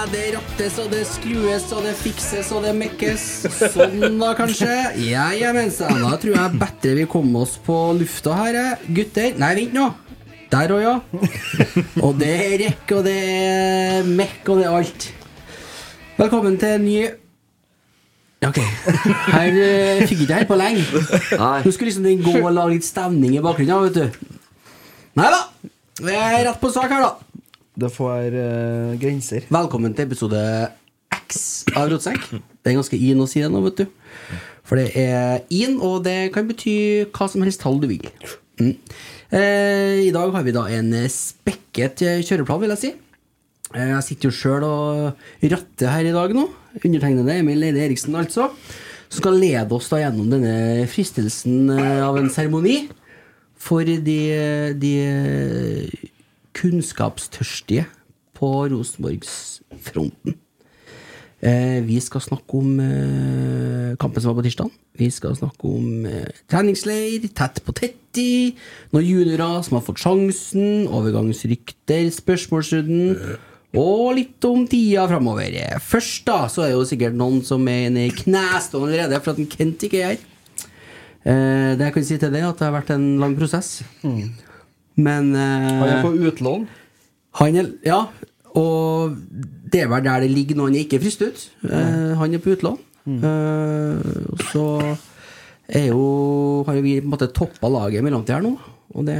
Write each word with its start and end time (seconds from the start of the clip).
Ja, 0.00 0.06
det 0.08 0.28
rattes 0.32 0.76
og 0.80 0.92
det 0.94 1.00
skrues 1.04 1.64
og 1.76 1.84
det 1.84 1.90
fikses 1.98 2.48
og 2.56 2.64
det 2.64 2.70
mekkes. 2.78 3.24
Sånn 3.74 4.16
da, 4.20 4.30
kanskje. 4.38 4.70
Ja, 5.04 5.26
ja, 5.36 5.50
mensen. 5.52 6.00
Da 6.00 6.14
tror 6.20 6.38
jeg 6.38 6.60
bedre 6.60 6.94
vi 6.96 7.04
kommer 7.10 7.44
oss 7.44 7.58
på 7.60 7.76
lufta 7.98 8.36
her, 8.38 8.56
eh. 8.56 8.86
gutter. 8.96 9.36
Nei, 9.40 9.50
vent 9.58 9.76
nå. 9.76 9.90
Der 10.50 10.72
òg, 10.72 10.80
ja. 10.86 10.94
Og 12.06 12.16
det 12.18 12.30
er 12.32 12.56
rekk, 12.64 12.94
og 12.96 13.04
det 13.06 13.16
er 13.18 14.08
mekk, 14.08 14.40
og 14.46 14.62
det 14.62 14.66
er 14.70 14.78
alt. 14.78 15.08
Velkommen 16.20 16.56
til 16.60 16.78
en 16.78 16.86
ny 16.86 17.00
Ok. 18.40 18.56
Her 19.36 19.52
uh, 19.52 20.06
fikk 20.08 20.22
ikke 20.24 20.38
jeg 20.38 20.46
på 20.48 20.56
lenge. 20.56 20.86
Nå 21.36 21.74
skulle 21.74 21.90
liksom 21.90 22.06
den 22.08 22.22
gå 22.24 22.38
og 22.40 22.54
lage 22.56 22.78
litt 22.78 22.88
stemning 22.88 23.34
i 23.36 23.42
bakgrunnen, 23.44 23.90
vet 23.90 23.98
du. 23.98 24.38
Nei 25.20 25.28
da. 25.28 25.42
Vi 26.00 26.14
er 26.16 26.46
rett 26.48 26.62
på 26.62 26.72
sak 26.72 26.88
her, 26.88 27.04
da. 27.04 27.39
Det 27.80 27.88
får 27.94 28.34
uh, 28.34 28.92
grenser. 29.00 29.46
Velkommen 29.48 29.94
til 29.96 30.04
episode 30.08 30.40
X 31.14 31.38
av 31.78 31.88
Rotsekk. 31.88 32.26
Det 32.60 32.72
er 32.72 32.76
ganske 32.76 32.98
in 32.98 33.22
å 33.22 33.28
si 33.30 33.40
det 33.40 33.48
nå, 33.52 33.62
vet 33.64 33.80
du. 33.80 33.86
For 34.68 34.76
det 34.76 34.90
er 35.00 35.46
in, 35.54 35.78
og 35.80 36.02
det 36.04 36.32
kan 36.34 36.48
bety 36.50 36.74
hva 37.08 37.28
som 37.30 37.44
helst 37.46 37.62
tall 37.62 37.80
du 37.80 37.86
vil. 37.90 38.04
Mm. 38.60 38.74
Eh, 39.32 39.96
I 40.04 40.12
dag 40.12 40.34
har 40.34 40.44
vi 40.44 40.54
da 40.54 40.66
en 40.76 40.92
spekket 41.14 42.04
kjøreplan, 42.26 42.60
vil 42.66 42.74
jeg 42.74 42.82
si. 42.82 42.92
Eh, 43.72 43.88
Jeg 43.94 44.04
sitter 44.10 44.28
jo 44.28 44.36
sjøl 44.36 44.66
og 44.68 45.24
ratter 45.54 45.94
her 45.94 46.10
i 46.10 46.14
dag 46.14 46.36
nå. 46.36 46.48
Undertegnede 46.82 47.38
Emil 47.40 47.64
Eide 47.70 47.86
Eriksen, 47.86 48.18
altså. 48.18 48.50
Som 49.08 49.22
skal 49.22 49.40
lede 49.40 49.74
oss 49.74 49.88
da 49.90 50.02
gjennom 50.04 50.28
denne 50.36 50.84
fristelsen 50.90 51.70
eh, 51.78 52.04
av 52.04 52.20
en 52.20 52.28
seremoni 52.30 52.82
for 53.60 53.84
de, 53.88 54.20
de 54.80 54.94
kunnskapstørstige 56.60 57.86
på 58.36 58.52
Rosenborgsfronten. 58.72 60.36
Eh, 61.40 61.80
vi 61.86 61.96
skal 62.04 62.20
snakke 62.20 62.58
om 62.58 62.80
eh, 62.84 63.96
kampen 64.00 64.20
som 64.20 64.34
var 64.34 64.42
på 64.42 64.44
tirsdag. 64.44 64.72
Vi 65.00 65.08
skal 65.08 65.38
snakke 65.38 65.64
om 65.64 66.04
eh, 66.04 66.28
treningsleir, 66.52 67.24
tett 67.32 67.62
på 67.64 67.72
Tetti, 67.72 68.56
noen 68.92 69.06
juniorer 69.06 69.62
som 69.64 69.78
har 69.78 69.86
fått 69.86 70.02
sjansen, 70.02 70.84
overgangsrykter, 70.92 72.10
spørsmålsrunden, 72.12 73.38
og 73.80 74.04
litt 74.18 74.44
om 74.44 74.66
tida 74.68 75.06
framover. 75.08 75.56
Først 75.80 76.26
da, 76.28 76.42
så 76.52 76.66
er 76.66 76.74
det 76.74 76.76
jo 76.76 76.88
sikkert 76.92 77.16
noen 77.16 77.40
som 77.46 77.64
er 77.70 77.86
inne 77.88 78.08
i 78.10 78.12
knestående 78.12 78.90
allerede, 78.90 79.22
for 79.24 79.32
at 79.32 79.40
en 79.40 79.48
Kent 79.48 79.88
ikke 79.88 80.02
er 80.02 80.12
her. 80.12 80.26
Eh, 81.20 81.72
det 81.76 81.88
jeg 81.88 81.96
kan 81.96 82.04
si 82.04 82.20
til 82.20 82.36
det, 82.36 82.44
at 82.44 82.60
det 82.60 82.68
har 82.68 82.76
vært 82.76 82.92
en 82.94 83.08
lang 83.22 83.36
prosess. 83.38 83.80
Men 84.96 85.34
eh, 85.34 85.80
Han 85.80 85.88
er 85.88 86.02
på 86.04 86.12
utlån. 86.30 86.66
han 87.40 87.56
er, 87.56 87.66
ja, 87.86 88.00
og 88.58 89.16
det 89.70 89.80
er 89.84 89.88
vel 89.92 90.02
der 90.04 90.20
det 90.24 90.30
ligger 90.34 90.54
når 90.58 90.66
han 90.72 90.80
ikke 90.82 91.00
fryst 91.00 91.22
ut. 91.22 91.38
Eh, 91.70 92.12
han 92.18 92.34
er 92.34 92.38
på 92.42 92.50
utlån. 92.56 92.78
Eh, 93.10 93.96
og 94.34 94.38
så 94.50 94.64
er 95.70 95.86
jo 95.92 96.02
har 96.66 96.74
jo 96.76 96.82
vi 96.82 96.96
på 97.00 97.04
en 97.06 97.10
måte 97.14 97.30
toppa 97.34 97.68
laget 97.70 97.98
i 98.00 98.02
mellomtida 98.04 98.34
her 98.40 98.44
nå, 98.44 98.52
og 98.94 99.02
det 99.06 99.18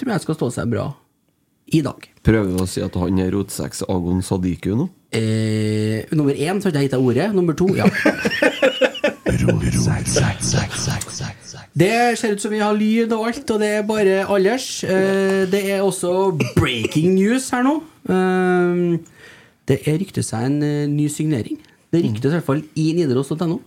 tror 0.00 0.10
jeg 0.14 0.20
skal 0.24 0.34
stå 0.40 0.46
seg 0.56 0.66
bra 0.72 0.86
i 1.72 1.80
dag. 1.84 2.00
Prøver 2.24 2.48
du 2.56 2.62
å 2.64 2.66
si 2.68 2.80
at 2.84 2.94
han 2.98 3.18
er 3.22 3.30
rotsekks 3.32 3.82
Agon 3.92 4.22
Sadiku 4.24 4.72
nå? 4.76 4.86
Eh, 5.12 5.98
nummer 6.16 6.32
én 6.34 6.60
så 6.60 6.64
har 6.68 6.72
ikke 6.72 6.80
jeg 6.80 6.86
gitt 6.88 6.96
deg 6.96 7.06
ordet. 7.06 7.28
Nummer 7.36 7.54
to, 7.56 7.66
ja. 7.76 7.86
Det 11.72 12.18
ser 12.20 12.34
ut 12.34 12.42
som 12.42 12.52
vi 12.52 12.60
har 12.60 12.76
lyd 12.76 13.12
og 13.16 13.30
alt, 13.30 13.48
og 13.54 13.60
det 13.62 13.68
er 13.78 13.84
bare 13.88 14.16
alders. 14.28 14.66
Eh, 14.84 15.44
det 15.48 15.62
er 15.72 15.80
også 15.80 16.34
breaking 16.58 17.14
news 17.16 17.48
her 17.54 17.64
nå. 17.64 17.78
Eh, 18.12 18.98
det 19.70 19.78
er 19.88 20.00
ryktet 20.02 20.26
seg 20.26 20.50
en 20.50 20.58
eh, 20.66 20.88
ny 20.90 21.06
signering. 21.12 21.56
Det 21.92 22.02
ryktes 22.04 22.28
i 22.28 22.36
hvert 22.36 22.48
fall 22.48 22.60
i 22.76 22.90
nidaros.no. 22.98 23.60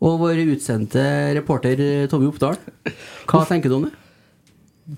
Og 0.00 0.14
vår 0.22 0.38
utsendte 0.46 1.02
reporter 1.36 1.82
Tommy 2.08 2.30
Oppdal, 2.30 2.54
hva 3.28 3.42
tenker 3.48 3.68
du 3.68 3.76
om 3.76 3.88
det? 3.88 3.92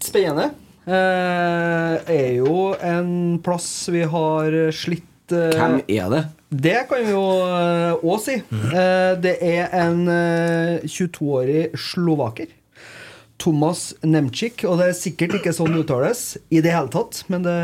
Spennende. 0.04 0.52
Eh, 0.86 1.96
er 2.12 2.30
jo 2.36 2.72
en 2.82 3.40
plass 3.42 3.66
vi 3.94 4.04
har 4.12 4.54
slitt 4.74 5.34
eh, 5.34 5.52
Hvem 5.54 5.80
er 5.86 6.08
det? 6.10 6.22
Det 6.52 6.82
kan 6.88 7.00
vi 7.00 7.14
jo 7.14 7.22
òg 8.04 8.18
si. 8.20 8.34
Eh, 8.36 9.12
det 9.24 9.38
er 9.40 9.72
en 9.72 10.02
eh, 10.12 10.82
22-årig 10.84 11.70
slovaker. 11.80 12.50
Thomas 13.40 13.94
Nemchik. 14.04 14.66
Og 14.68 14.76
det 14.78 14.90
er 14.90 14.98
sikkert 14.98 15.38
ikke 15.38 15.54
sånn 15.56 15.72
det 15.72 15.86
uttales 15.86 16.36
i 16.52 16.60
det 16.62 16.74
hele 16.74 16.92
tatt, 16.92 17.22
men 17.32 17.46
det 17.46 17.56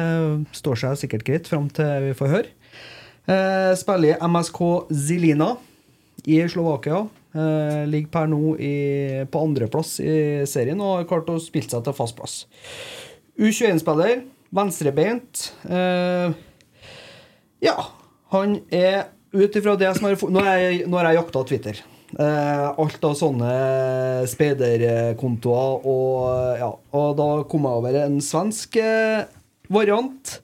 står 0.56 0.80
seg 0.80 1.02
sikkert 1.02 1.26
greit 1.28 1.50
fram 1.50 1.68
til 1.74 2.08
vi 2.08 2.16
får 2.16 2.32
høre. 2.32 2.54
Eh, 3.28 3.74
spiller 3.76 4.14
i 4.14 4.30
MSK 4.32 4.62
Zilina 5.04 5.52
i 6.24 6.40
Slovakia. 6.48 7.04
Eh, 7.36 7.84
ligger 7.92 8.08
per 8.14 8.32
nå 8.32 8.56
i, 8.56 8.74
på 9.28 9.44
andreplass 9.44 9.98
i 10.00 10.16
serien 10.48 10.80
og 10.80 11.02
har 11.02 11.08
klart 11.12 11.28
å 11.28 11.36
spille 11.44 11.68
seg 11.68 11.84
til 11.84 11.96
fast 12.00 12.16
plass. 12.16 12.38
U21-spiller, 13.36 14.24
venstrebeint. 14.56 15.50
Eh, 15.68 16.32
ja, 17.68 17.76
han 18.34 18.58
er 18.74 19.08
ut 19.32 19.56
ifra 19.56 19.76
det 19.76 19.92
som 19.96 20.08
har 20.08 20.18
Nå 20.30 20.42
har 20.44 20.58
jeg, 20.62 20.82
nå 20.88 20.98
har 20.98 21.10
jeg 21.10 21.20
jakta 21.20 21.44
Twitter. 21.48 21.80
Eh, 22.16 22.66
alt 22.80 23.04
av 23.04 23.14
sånne 23.18 23.52
speiderkontoer 24.30 25.82
og 25.84 26.56
ja, 26.56 26.70
Og 26.96 27.10
da 27.18 27.26
kom 27.50 27.66
jeg 27.68 27.80
over 27.82 27.98
en 28.00 28.16
svensk 28.24 28.78
eh, 28.80 29.26
variant. 29.68 30.38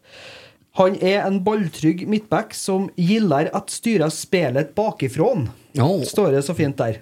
Han 0.76 0.98
er 1.00 1.22
en 1.22 1.38
balltrygg 1.46 2.04
midtback 2.10 2.52
som 2.58 2.90
gillar 3.00 3.48
at 3.56 3.72
styrer 3.72 4.12
spelet 4.12 4.74
bakifrån. 4.76 5.46
Står 6.04 6.34
det 6.34 6.44
så 6.44 6.56
fint 6.58 6.76
der. 6.76 7.00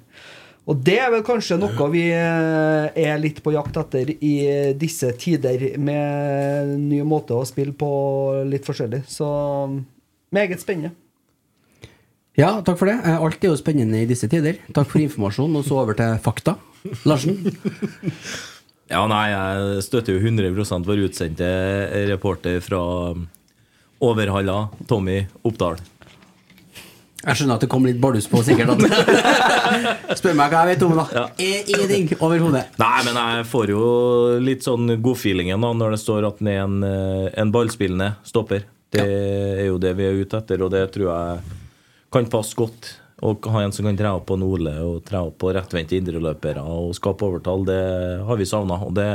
Og 0.71 0.79
det 0.87 0.95
er 1.03 1.11
vel 1.11 1.25
kanskje 1.27 1.59
noe 1.59 1.89
vi 1.91 2.05
eh, 2.15 3.01
er 3.03 3.19
litt 3.19 3.41
på 3.43 3.55
jakt 3.57 3.81
etter 3.81 4.13
i 4.15 4.35
disse 4.79 5.11
tider, 5.19 5.73
med 5.75 6.77
nye 6.85 7.07
måter 7.09 7.41
å 7.41 7.49
spille 7.49 7.75
på 7.75 7.91
litt 8.47 8.69
forskjellig. 8.69 9.03
Så 9.11 9.27
meget 10.33 10.61
spennende. 10.63 10.93
Ja, 12.39 12.55
takk 12.65 12.79
for 12.81 12.89
det. 12.89 12.97
Eh, 13.05 13.19
Alt 13.21 13.43
er 13.45 13.51
jo 13.53 13.59
spennende 13.61 14.01
i 14.01 14.07
disse 14.09 14.29
tider. 14.33 14.57
Takk 14.73 14.89
for 14.89 15.03
informasjon, 15.05 15.57
og 15.61 15.65
så 15.69 15.83
over 15.83 15.95
til 15.99 16.17
fakta. 16.25 16.55
Larsen? 17.05 17.37
Ja, 18.93 19.05
nei, 19.09 19.27
jeg 19.33 19.83
støtter 19.87 20.17
jo 20.17 20.21
100 20.25 20.83
vår 20.89 21.05
utsendte 21.07 21.47
reporter 22.11 22.59
fra 22.65 22.81
Overhalla, 24.03 24.69
Tommy 24.91 25.23
Oppdal. 25.47 25.79
Jeg 27.23 27.39
skjønner 27.39 27.55
at 27.55 27.63
det 27.63 27.69
kom 27.71 27.85
litt 27.87 28.01
bardus 28.03 28.27
på, 28.27 28.41
sikkert. 28.43 28.73
At 28.75 30.19
Spør 30.19 30.35
meg 30.35 30.51
hva 30.51 30.65
jeg 30.67 30.73
vet 30.73 30.83
om 30.89 30.97
det. 30.99 31.05
Ja. 31.15 31.23
I- 31.39 31.63
Ingenting 31.71 32.09
overhodet. 32.19 32.65
Nei, 32.83 32.97
men 33.07 33.21
jeg 33.21 33.45
får 33.53 33.71
jo 33.77 33.85
litt 34.43 34.67
sånn 34.67 34.91
godfeelingen 35.05 35.63
når 35.63 35.95
det 35.95 36.01
står 36.03 36.27
at 36.33 36.43
han 36.43 36.51
er 36.51 36.59
en, 36.65 36.81
eh, 36.89 37.29
en 37.45 37.53
ballspillende 37.55 38.17
stopper. 38.27 38.67
Det 38.93 39.05
er 39.05 39.67
jo 39.71 39.79
det 39.81 39.95
vi 39.97 40.05
er 40.07 40.19
ute 40.21 40.41
etter, 40.43 40.65
og 40.65 40.73
det 40.75 40.83
tror 40.95 41.09
jeg 41.09 41.61
kan 42.13 42.29
passe 42.33 42.59
godt. 42.59 42.91
Å 43.23 43.37
ha 43.55 43.63
en 43.63 43.73
som 43.73 43.87
kan 43.87 43.97
tre 43.97 44.11
opp 44.11 44.27
på 44.29 44.37
Nordli 44.41 44.73
og 44.83 45.05
tre 45.07 45.21
opp 45.23 45.37
på 45.41 45.53
rettvendte 45.55 45.95
indreløpere 45.95 46.65
og 46.67 46.91
skape 46.99 47.29
overtall, 47.29 47.63
det 47.69 47.79
har 48.27 48.41
vi 48.41 48.49
savna. 48.51 48.81
Og 48.83 48.97
det, 48.99 49.07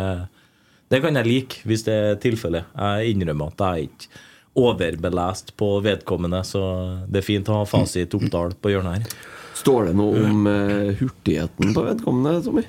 det 0.87 1.01
kan 1.03 1.19
jeg 1.19 1.27
like, 1.27 1.59
hvis 1.67 1.83
det 1.85 1.97
er 2.05 2.21
tilfellet. 2.23 2.71
Jeg 2.71 3.13
innrømmer 3.13 3.51
at 3.51 3.65
jeg 3.65 3.67
er 3.67 3.89
ikke 3.89 4.23
overbelest 4.57 5.53
på 5.59 5.73
vedkommende, 5.85 6.39
så 6.47 6.63
det 7.05 7.21
er 7.21 7.27
fint 7.27 7.51
å 7.51 7.59
ha 7.59 7.67
fasit 7.69 8.15
Oppdal 8.17 8.55
på 8.57 8.71
hjørnet 8.73 8.97
her. 8.97 9.19
Står 9.57 9.89
det 9.89 9.97
noe 9.97 10.23
om 10.29 10.47
eh, 10.49 10.95
hurtigheten 10.97 11.75
på 11.75 11.85
vedkommende, 11.85 12.41
Tommy? 12.45 12.63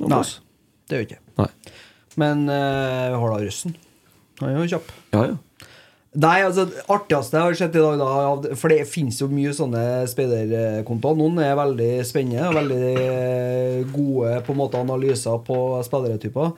Om 0.00 0.08
Nei, 0.12 0.22
oss? 0.22 0.38
det 0.88 0.96
gjør 0.96 1.06
ikke. 1.08 1.20
Nei. 1.40 1.50
Men 2.20 2.46
uh, 2.48 3.18
har 3.18 3.34
da 3.34 3.38
russen. 3.42 3.76
Han 4.40 4.52
er 4.52 4.58
jo 4.62 4.70
kjapp. 4.76 4.92
Ja, 5.12 5.26
ja. 5.32 5.38
Nei, 6.18 6.40
altså 6.42 6.64
det 6.66 6.82
artigste 6.90 7.38
jeg 7.38 7.46
har 7.46 7.56
sett 7.60 7.76
i 7.78 7.82
dag, 7.84 8.00
da, 8.00 8.54
for 8.58 8.72
det 8.72 8.80
finnes 8.90 9.20
jo 9.20 9.28
mye 9.30 9.52
sånne 9.54 9.82
speiderkontoer. 10.10 11.18
Noen 11.20 11.38
er 11.44 11.54
veldig 11.54 11.90
spennende 12.08 12.48
og 12.48 12.56
veldig 12.58 12.88
eh, 13.04 13.76
gode 13.92 14.40
på 14.46 14.56
en 14.56 14.58
måte 14.58 14.80
analyser 14.82 15.38
på 15.46 15.58
speidertyper. 15.86 16.50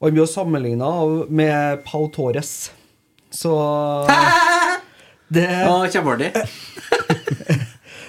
Og 0.00 0.08
han 0.08 0.16
blir 0.16 0.30
sammenligna 0.32 0.88
med 1.28 1.84
Pau 1.84 2.08
Torres. 2.12 2.70
Så 3.28 3.52
det 5.36 5.48
Kjempeartig. 5.92 6.32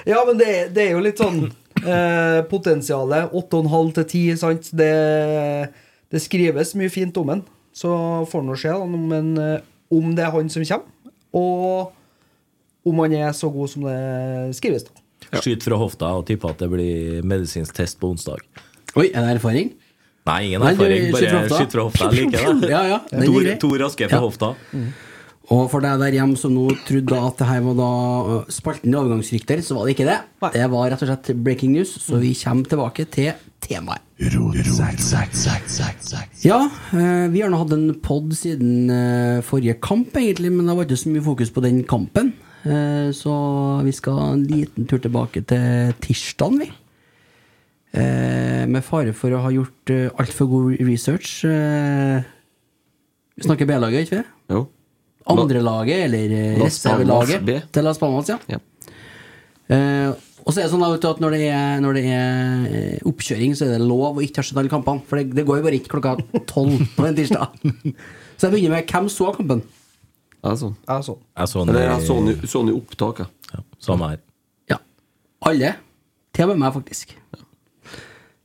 Ja, 0.08 0.22
men 0.24 0.38
det, 0.40 0.70
det 0.72 0.86
er 0.86 0.94
jo 0.94 1.04
litt 1.04 1.20
sånn 1.20 1.50
eh, 1.84 2.40
Potensialet 2.48 3.34
8,5 3.36 3.90
til 3.98 4.06
10, 4.06 4.38
sant? 4.40 4.70
Det, 4.72 4.92
det 6.14 6.22
skrives 6.24 6.72
mye 6.80 6.92
fint 6.94 7.18
om 7.20 7.34
den. 7.34 7.42
Så 7.76 7.92
får 8.32 8.46
nå 8.48 8.56
se 8.56 8.72
om, 8.72 8.94
en, 9.12 9.34
eh, 9.36 9.66
om 9.94 10.14
det 10.18 10.24
er 10.26 10.32
han 10.36 10.50
som 10.52 10.64
kommer, 10.66 11.16
og 11.34 11.94
om 12.88 13.00
han 13.04 13.14
er 13.20 13.34
så 13.36 13.50
god 13.52 13.70
som 13.72 13.84
det 13.88 14.56
skrives. 14.58 14.86
da 14.88 15.42
Skyt 15.42 15.64
fra 15.66 15.76
hofta 15.80 16.14
og 16.16 16.26
tipper 16.30 16.54
at 16.54 16.62
det 16.64 16.70
blir 16.72 17.24
medisinsk 17.28 17.76
test 17.76 17.98
på 18.00 18.08
onsdag. 18.14 18.40
Oi, 18.96 19.10
er 19.12 19.26
det 19.26 19.34
erfaring? 19.42 19.74
Nei, 20.28 20.38
ingen 20.48 20.64
Nei, 20.64 20.72
erfaring. 20.74 21.10
fra 21.12 21.20
Bare 21.20 21.42
hofta. 21.42 21.58
skyt 21.60 21.76
fra 21.76 21.84
hofta. 21.88 22.08
Jeg 22.12 22.30
liker 22.32 22.62
det. 22.62 22.70
Ja, 22.76 22.82
ja, 22.88 22.98
to, 23.28 23.68
to 23.68 23.74
raske 23.82 24.08
fra 24.08 24.18
Ja. 24.18 24.24
hofta. 24.24 24.54
Og 25.48 25.70
for 25.72 25.80
deg 25.84 26.00
der 26.02 26.16
hjemme 26.18 26.36
som 26.40 26.52
nå 26.56 26.66
trodde 26.88 27.20
at 27.24 27.38
det 27.40 27.48
her 27.48 27.62
var 27.64 27.76
da 27.80 27.92
uh, 28.28 28.50
spalten 28.52 28.92
i 28.92 28.98
overgangsrykter, 29.00 29.62
så 29.64 29.78
var 29.78 29.88
det 29.88 29.94
ikke 29.96 30.08
det. 30.10 30.18
Det 30.56 30.66
var 30.74 30.90
rett 30.92 31.04
og 31.06 31.12
slett 31.12 31.30
breaking 31.44 31.72
news, 31.76 31.94
så 32.04 32.20
vi 32.20 32.34
kommer 32.36 32.68
tilbake 32.68 33.06
til 33.12 33.32
temaet. 33.64 34.04
Ja, 36.42 36.64
eh, 36.98 37.28
vi 37.30 37.44
har 37.44 37.52
nå 37.54 37.60
hatt 37.62 37.76
en 37.76 37.92
pod 38.02 38.34
siden 38.34 38.90
eh, 38.90 39.44
forrige 39.46 39.78
kamp, 39.84 40.18
egentlig, 40.18 40.50
men 40.56 40.66
det 40.66 40.74
var 40.78 40.88
ikke 40.88 40.98
så 41.04 41.12
mye 41.14 41.26
fokus 41.26 41.54
på 41.54 41.62
den 41.66 41.84
kampen. 41.86 42.34
Eh, 42.66 43.12
så 43.14 43.34
vi 43.86 43.94
skal 43.94 44.18
en 44.24 44.44
liten 44.50 44.90
tur 44.90 45.02
tilbake 45.04 45.46
til 45.48 45.94
tirsdagen, 46.02 46.64
vi. 46.64 46.72
Eh, 47.98 48.66
med 48.68 48.84
fare 48.86 49.14
for 49.16 49.34
å 49.34 49.44
ha 49.46 49.54
gjort 49.54 49.94
uh, 49.94 50.10
altfor 50.20 50.50
god 50.52 50.82
research. 50.84 51.40
Eh, 51.48 52.26
vi 53.38 53.46
snakker 53.46 53.70
B-laget, 53.70 54.08
ikke 54.08 54.20
vi? 54.20 54.26
Jo. 54.54 54.66
Andrelaget, 55.28 56.08
eller 56.08 56.34
eh, 56.34 56.58
reservelaget 56.62 57.70
til 57.74 57.86
Las 57.86 58.02
Palmas, 58.02 58.32
ja. 58.32 58.40
Ja. 58.50 58.60
Og 60.48 60.54
så 60.56 60.62
er 60.62 60.68
det 60.68 60.72
sånn 60.72 60.84
da, 60.86 61.10
at 61.12 61.20
når 61.20 61.34
det 61.36 61.42
er, 61.52 61.80
når 61.84 61.98
det 61.98 62.04
er 62.08 62.68
eh, 62.72 63.00
oppkjøring, 63.10 63.52
så 63.60 63.66
er 63.68 63.74
det 63.76 63.82
lov 63.84 64.16
å 64.16 64.24
ikke 64.24 64.40
ha 64.40 64.48
sett 64.48 64.60
alle 64.62 64.72
kampene. 64.72 65.04
For 65.10 65.20
det, 65.20 65.34
det 65.36 65.44
går 65.48 65.60
jo 65.60 65.66
bare 65.66 65.76
ikke 65.82 65.92
klokka 65.98 66.14
tolv 66.48 66.86
på 66.96 67.04
en 67.10 67.18
tirsdag. 67.18 67.58
Så 68.38 68.48
jeg 68.48 68.54
begynner 68.54 68.78
med 68.78 68.88
hvem 68.94 69.10
så 69.12 69.28
kampen? 69.36 69.66
Sånn. 70.48 70.78
Sånn. 71.04 71.20
Jeg 71.36 71.52
så 71.52 71.66
den 71.68 71.76
jeg 71.76 72.06
så 72.08 72.16
den 72.22 72.30
i- 72.32 72.48
så 72.48 72.62
den 72.64 72.72
i 72.72 72.78
opptak, 72.78 73.20
jeg. 73.26 73.28
ja, 73.58 73.64
samme 73.84 74.08
her. 74.14 74.22
Ja. 74.72 74.78
Alle. 75.52 75.74
Til 76.38 76.46
og 76.48 76.54
med 76.54 76.62
meg, 76.64 76.74
faktisk. 76.78 77.12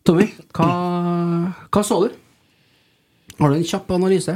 Tommy, 0.03 0.27
hva, 0.57 0.67
hva 1.71 1.83
så 1.87 2.01
du? 2.09 2.17
Har 3.39 3.53
du 3.53 3.61
en 3.61 3.69
kjapp 3.69 3.91
analyse? 3.95 4.35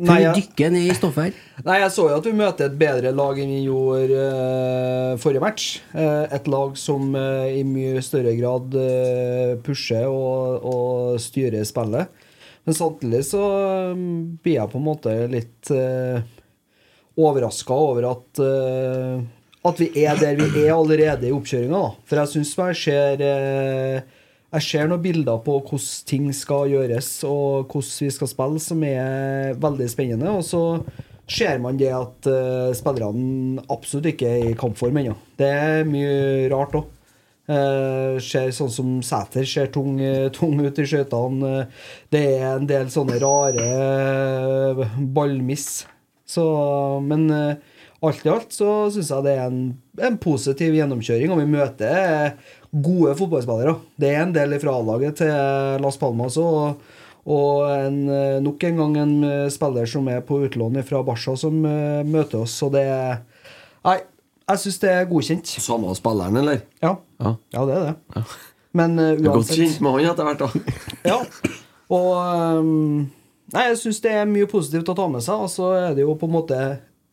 Nei, 0.00 0.22
ja. 0.22 0.32
dykker 0.32 0.72
ned 0.72 0.88
i 0.88 0.94
stoffet 0.96 1.28
her. 1.28 1.40
Nei, 1.66 1.78
jeg 1.82 1.92
så 1.94 2.06
jo 2.08 2.16
at 2.16 2.26
vi 2.26 2.32
møter 2.36 2.68
et 2.68 2.78
bedre 2.80 3.12
lag 3.14 3.38
enn 3.42 3.52
vi 3.52 3.60
gjorde 3.66 4.22
uh, 4.22 5.20
forrige 5.20 5.44
match. 5.44 5.66
Uh, 5.92 6.24
et 6.32 6.48
lag 6.50 6.78
som 6.80 7.12
uh, 7.12 7.48
i 7.52 7.60
mye 7.68 8.00
større 8.04 8.32
grad 8.38 8.76
pusher 9.66 10.08
og, 10.08 10.64
og 10.64 11.20
styrer 11.22 11.66
spillet. 11.68 12.28
Men 12.62 12.76
samtidig 12.78 13.24
så 13.26 13.42
eh, 13.42 14.02
blir 14.38 14.54
jeg 14.54 14.70
på 14.70 14.78
en 14.78 14.84
måte 14.86 15.12
litt 15.26 15.70
uh, 15.74 16.22
overraska 17.18 17.74
over 17.74 18.06
at 18.12 18.42
At 19.66 19.80
vi 19.82 19.88
er 20.04 20.14
der 20.20 20.38
vi 20.38 20.62
er 20.62 20.70
allerede 20.76 21.26
i 21.26 21.34
oppkjøringa. 21.34 21.82
For 22.06 22.22
jeg 22.22 22.30
syns 22.30 22.54
jeg 22.54 22.78
ser 22.84 24.04
jeg 24.52 24.64
ser 24.66 24.88
noen 24.90 25.02
bilder 25.04 25.40
på 25.44 25.56
hvordan 25.64 26.08
ting 26.08 26.28
skal 26.36 26.68
gjøres, 26.72 27.08
og 27.24 27.72
hvordan 27.72 28.06
vi 28.06 28.10
skal 28.12 28.30
spille, 28.30 28.60
som 28.60 28.82
er 28.84 29.54
veldig 29.60 29.88
spennende. 29.88 30.34
Og 30.36 30.44
så 30.44 30.62
ser 31.30 31.60
man 31.62 31.78
det 31.80 31.92
at 31.96 32.28
uh, 32.28 32.72
spillerne 32.76 33.62
absolutt 33.72 34.10
ikke 34.12 34.28
er 34.28 34.50
i 34.50 34.58
kampform 34.58 35.00
ennå. 35.00 35.14
Det 35.40 35.48
er 35.48 35.88
mye 35.88 36.50
rart 36.52 36.76
òg. 36.76 36.90
Uh, 37.42 38.20
ser 38.22 38.52
sånn 38.54 38.70
som 38.70 38.90
Sæter 39.02 39.48
ser 39.48 39.72
tung, 39.74 39.96
eh, 40.00 40.28
tung 40.32 40.60
ut 40.62 40.78
i 40.78 40.84
skøytene. 40.86 41.48
Eh, 41.64 41.88
det 42.14 42.22
er 42.36 42.46
en 42.52 42.68
del 42.68 42.92
sånne 42.92 43.18
rare 43.20 43.66
eh, 43.66 44.98
ballmiss. 45.16 45.82
Så, 46.28 46.44
men 47.02 47.26
eh, 47.34 47.56
alt 48.02 48.24
i 48.26 48.30
alt 48.32 48.54
så 48.54 48.70
syns 48.94 49.10
jeg 49.12 49.26
det 49.26 49.34
er 49.36 49.44
en, 49.48 49.60
en 50.06 50.20
positiv 50.22 50.74
gjennomkjøring, 50.78 51.34
og 51.34 51.42
vi 51.42 51.50
møter 51.50 51.98
eh, 51.98 52.52
gode 52.72 53.14
fotballspillere. 53.18 53.76
Det 54.00 54.10
er 54.10 54.22
en 54.24 54.34
del 54.34 54.56
fra 54.62 54.74
A-laget 54.78 55.20
til 55.20 55.32
Las 55.84 55.98
Palmas 56.00 56.38
og, 56.40 56.80
og 57.28 57.66
en, 57.68 57.98
eh, 58.08 58.38
nok 58.42 58.64
en 58.64 58.80
gang 58.80 58.96
en 59.02 59.12
eh, 59.28 59.50
spiller 59.52 59.88
som 59.88 60.08
er 60.08 60.22
på 60.24 60.40
utlån 60.46 60.80
fra 60.88 61.02
Barca, 61.06 61.36
som 61.36 61.60
eh, 61.68 62.00
møter 62.08 62.42
oss. 62.46 62.56
Så 62.62 62.70
det 62.72 62.86
Nei, 63.82 63.98
jeg 64.46 64.62
syns 64.62 64.78
det 64.82 64.90
er 64.92 65.10
godkjent. 65.10 65.52
Samme 65.62 65.92
spilleren, 65.98 66.38
eller? 66.38 66.62
Ja, 66.82 66.96
Ja. 67.20 67.36
ja 67.54 67.66
det 67.66 67.76
er 67.76 67.90
det. 67.90 68.24
Men 68.72 68.96
uh, 68.98 69.10
uansett 69.12 69.26
godt 69.26 69.50
kjent 69.58 69.82
med 69.84 69.96
han 69.98 70.06
etter 70.12 70.28
hvert, 70.28 70.40
da. 70.40 70.76
ja. 71.12 71.18
Og 71.92 72.12
um, 72.62 73.10
Nei, 73.52 73.66
jeg 73.68 73.80
syns 73.82 74.00
det 74.00 74.14
er 74.16 74.30
mye 74.30 74.48
positivt 74.48 74.88
å 74.88 74.96
ta 74.96 75.08
med 75.12 75.24
seg. 75.24 75.42
Og 75.44 75.50
så 75.52 75.72
er 75.76 75.96
det 75.96 76.06
jo 76.06 76.14
på 76.16 76.28
en 76.30 76.36
måte 76.38 76.60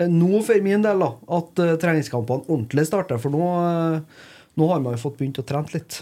nå 0.07 0.39
for 0.47 0.63
min 0.63 0.83
del 0.85 1.01
da 1.03 1.09
at 1.39 1.59
uh, 1.59 1.73
treningskampene 1.81 2.47
ordentlig 2.47 2.85
starter. 2.87 3.19
For 3.19 3.33
nå, 3.33 3.47
eh, 3.59 4.27
nå 4.59 4.67
har 4.73 4.81
man 4.83 4.95
jo 4.95 5.01
fått 5.05 5.17
begynt 5.19 5.39
å 5.41 5.45
trene 5.47 5.71
litt. 5.73 6.01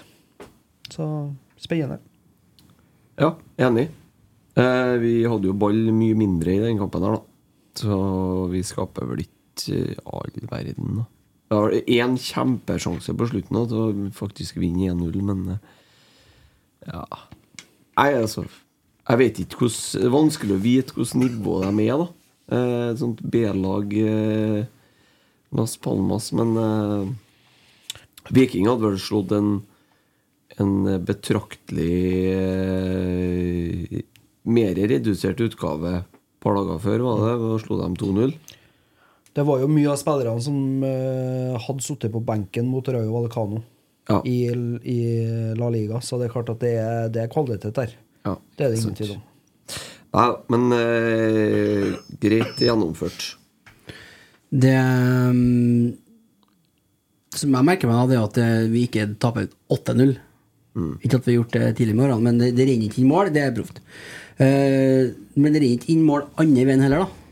Så 0.91 1.05
spennende. 1.61 1.99
Ja, 3.17 3.35
enig. 3.61 3.87
Eh, 4.57 4.93
vi 5.01 5.13
hadde 5.29 5.49
jo 5.51 5.57
ball 5.57 5.77
mye 5.93 6.17
mindre 6.17 6.55
i 6.55 6.61
den 6.63 6.79
kampen 6.81 7.05
her, 7.05 7.17
da. 7.19 7.23
Så 7.77 7.97
vi 8.49 8.63
skaper 8.65 9.05
vel 9.11 9.21
ikke 9.27 9.77
eh, 9.77 9.99
all 10.09 10.33
verden, 10.49 11.01
da. 11.03 11.05
Det 11.47 11.55
var 11.61 11.75
én 11.79 12.17
kjempesjanse 12.19 13.13
på 13.15 13.27
slutten 13.29 13.67
til 13.71 13.77
å 13.79 14.11
faktisk 14.17 14.57
vinne 14.59 14.89
1-0, 14.91 15.21
men 15.29 15.43
eh, 15.53 15.75
ja 16.89 17.05
Nei, 17.97 18.09
altså 18.19 18.43
Jeg 18.43 19.19
vet 19.21 19.39
ikke 19.41 19.61
hvordan 19.61 20.01
Det 20.01 20.09
er 20.09 20.13
vanskelig 20.13 20.53
å 20.57 20.59
vite 20.65 20.97
hvordan 20.97 21.23
nivå 21.23 21.55
de 21.63 21.85
er, 21.85 22.01
da. 22.03 22.09
Eh, 22.51 22.83
Et 22.91 22.99
sånt 22.99 23.23
B-lag 23.23 23.95
Las 25.55 25.77
Palmas, 25.79 26.27
men 26.35 26.51
Viking 28.35 28.67
hadde 28.69 28.87
vel 28.89 28.99
slått 29.01 29.31
en 29.37 29.51
en 30.57 31.03
betraktelig 31.05 32.31
eh, 32.33 33.99
mer 34.47 34.75
redusert 34.89 35.41
utgave 35.43 35.91
et 35.99 36.07
par 36.41 36.55
dager 36.57 36.79
før, 36.81 37.03
var 37.05 37.19
det? 37.25 37.33
Og 37.45 37.59
slo 37.61 37.77
dem 37.81 37.97
2-0. 37.99 38.33
Det 39.37 39.45
var 39.45 39.61
jo 39.61 39.67
mye 39.69 39.91
av 39.93 39.99
spillerne 40.01 40.41
som 40.41 40.57
eh, 40.87 41.57
hadde 41.61 41.85
sittet 41.85 42.13
på 42.13 42.23
benken 42.25 42.69
mot 42.71 42.87
Rayo 42.89 43.11
Vallecano 43.13 43.61
Ja. 44.07 44.21
i, 44.23 44.47
i 44.87 44.99
La 45.59 45.67
Liga, 45.69 45.99
så 46.01 46.17
det 46.17 46.29
er 46.29 46.33
klart 46.33 46.49
at 46.53 46.61
det 46.63 46.73
er, 46.79 47.09
det 47.11 47.25
er 47.25 47.31
kvalitet 47.33 47.75
der. 47.75 47.91
Ja, 48.25 48.37
Det 48.55 48.65
er 48.65 48.71
det 48.71 48.79
ingen 48.79 48.95
tvil 48.95 49.11
om. 49.17 49.23
Nei, 50.15 50.29
men 50.53 50.61
eh, 50.77 51.89
greit 52.23 52.63
gjennomført. 52.63 53.33
Det 54.47 54.73
um, 54.79 55.91
som 57.39 57.53
jeg 57.53 57.67
merker 57.67 57.89
meg, 57.89 58.13
er 58.13 58.23
at 58.23 58.39
eh, 58.41 58.65
vi 58.71 58.85
ikke 58.87 59.05
taper 59.21 59.49
8-0. 59.73 60.15
Ikke 61.01 61.17
at 61.17 61.25
vi 61.25 61.33
har 61.33 61.39
gjort 61.39 61.55
det 61.55 61.69
tidlig 61.79 61.95
i 61.95 61.97
morgen, 61.97 62.23
men 62.25 62.41
det, 62.41 62.51
det 62.57 62.67
renner 62.69 62.89
ikke 62.89 63.01
inn 63.01 63.09
mål. 63.09 63.31
Det 63.33 63.43
er 63.43 63.55
proft. 63.55 63.79
Uh, 64.37 65.13
men 65.37 65.55
det 65.55 65.61
renner 65.63 65.77
ikke 65.79 65.89
inn 65.93 66.03
mål 66.05 66.27
andre 66.37 66.67
veien 66.69 66.83
heller, 66.85 67.05
da. 67.05 67.23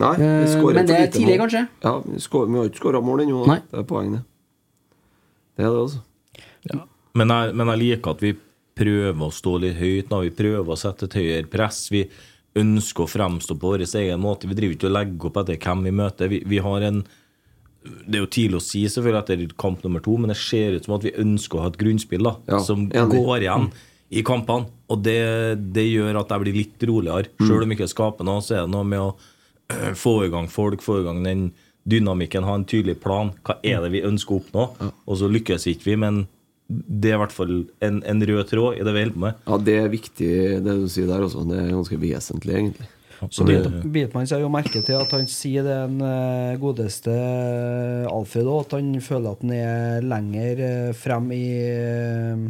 Nei, 0.00 0.12
vi 0.16 0.28
uh, 0.56 0.62
men 0.72 0.88
det 0.88 0.96
er 0.96 1.10
tidlig, 1.12 1.34
mål. 1.34 1.42
kanskje? 1.42 1.62
Ja, 1.84 1.92
vi, 2.06 2.20
skår, 2.24 2.46
vi 2.48 2.60
har 2.60 2.70
ikke 2.70 2.80
skåra 2.80 3.02
mål 3.04 3.26
ennå. 3.26 3.42
Det 3.50 3.82
er 3.82 3.88
poenget. 3.88 4.24
det. 5.56 5.66
Er 5.66 5.68
det, 5.68 5.82
altså. 5.82 6.80
Men 7.20 7.34
jeg, 7.34 7.54
men 7.60 7.72
jeg 7.74 7.82
liker 7.82 8.16
at 8.16 8.24
vi 8.24 8.32
prøver 8.78 9.26
å 9.26 9.34
stå 9.34 9.58
litt 9.60 9.76
høyt 9.76 10.12
nå. 10.12 10.22
Vi 10.24 10.36
prøver 10.36 10.72
å 10.72 10.78
sette 10.80 11.10
et 11.10 11.18
høyere 11.18 11.50
press. 11.52 11.84
Vi 11.92 12.06
ønsker 12.58 13.04
å 13.04 13.10
fremstå 13.10 13.56
på 13.56 13.74
vår 13.74 13.84
egen 13.84 14.22
måte. 14.22 14.48
Vi 14.48 14.56
driver 14.56 14.78
ikke 14.78 14.88
og 14.88 14.96
legger 14.96 15.28
opp 15.28 15.42
etter 15.42 15.60
hvem 15.60 15.84
vi 15.88 15.94
møter. 16.00 16.32
Vi, 16.32 16.40
vi 16.48 16.62
har 16.64 16.88
en 16.88 17.02
Det 17.82 18.14
er 18.18 18.22
jo 18.22 18.30
tidlig 18.30 18.58
å 18.60 18.64
si 18.64 18.84
selvfølgelig 18.86 19.22
etter 19.24 19.56
kamp 19.58 19.82
nummer 19.82 20.02
to, 20.04 20.14
men 20.20 20.30
det 20.30 20.36
ser 20.38 20.76
ut 20.76 20.84
som 20.86 20.94
at 20.98 21.06
vi 21.06 21.14
ønsker 21.18 21.58
å 21.58 21.64
ha 21.64 21.70
et 21.72 21.78
grunnspill 21.80 22.22
da, 22.28 22.36
Ja, 22.50 22.60
som 22.62 22.84
enig. 22.90 23.16
går 23.16 23.42
igjen 23.46 23.68
i 24.12 24.22
kampene. 24.26 24.68
Og 24.92 25.02
det, 25.02 25.18
det 25.74 25.86
gjør 25.88 26.20
at 26.20 26.30
jeg 26.34 26.44
blir 26.44 26.58
litt 26.60 26.86
roligere. 26.88 27.32
Selv 27.40 27.64
om 27.64 27.70
jeg 27.72 27.80
ikke 27.80 27.90
skaper 27.94 28.28
noe, 28.28 28.42
så 28.44 28.58
er 28.58 28.64
det 28.66 28.74
noe 28.74 28.86
med 28.86 29.00
å 29.02 29.10
øh, 29.12 29.92
få 30.04 30.14
i 30.26 30.30
gang 30.32 30.46
folk, 30.52 30.84
få 30.84 31.00
i 31.00 31.06
gang 31.08 31.22
den 31.26 31.46
dynamikken, 31.88 32.44
ha 32.46 32.54
en 32.54 32.68
tydelig 32.68 33.00
plan. 33.02 33.32
Hva 33.42 33.56
er 33.66 33.80
det 33.82 33.90
vi 33.96 34.04
ønsker 34.06 34.36
å 34.36 34.42
oppnå? 34.44 34.68
Og 35.08 35.18
så 35.18 35.30
lykkes 35.32 35.66
ikke 35.72 35.88
vi, 35.90 35.96
men 36.04 36.22
det 36.70 37.10
er 37.10 37.16
i 37.18 37.20
hvert 37.24 37.34
fall 37.34 37.56
en, 37.84 37.98
en 38.08 38.22
rød 38.28 38.46
tråd 38.52 38.78
i 38.78 38.84
det 38.86 38.92
vi 38.94 39.02
holder 39.02 39.16
på 39.16 39.24
med. 39.26 39.40
Ja, 39.50 39.56
det 39.66 39.74
er 39.80 39.88
viktig, 39.92 40.28
det 40.64 40.76
du 40.84 40.86
sier 40.88 41.10
der 41.10 41.24
også. 41.26 41.42
Det 41.50 41.58
er 41.58 41.72
ganske 41.74 41.98
vesentlig, 42.00 42.54
egentlig. 42.60 42.86
Så 43.30 43.44
det, 43.46 43.60
Beatman 43.94 44.26
seg 44.26 44.42
jo 44.42 44.50
merke 44.50 44.82
til 44.82 44.98
at 44.98 45.12
han 45.14 45.28
sier 45.30 45.62
det 45.66 45.76
den 45.84 46.02
eh, 46.06 46.56
godeste 46.60 47.12
Alfred 48.10 48.48
òg, 48.50 48.64
at 48.64 48.74
han 48.78 48.90
føler 49.04 49.30
at 49.30 49.44
han 49.44 49.54
er 49.54 50.06
lenger 50.06 50.62
eh, 50.66 50.90
frem 50.98 51.30
i 51.36 51.46
eh, 51.62 52.44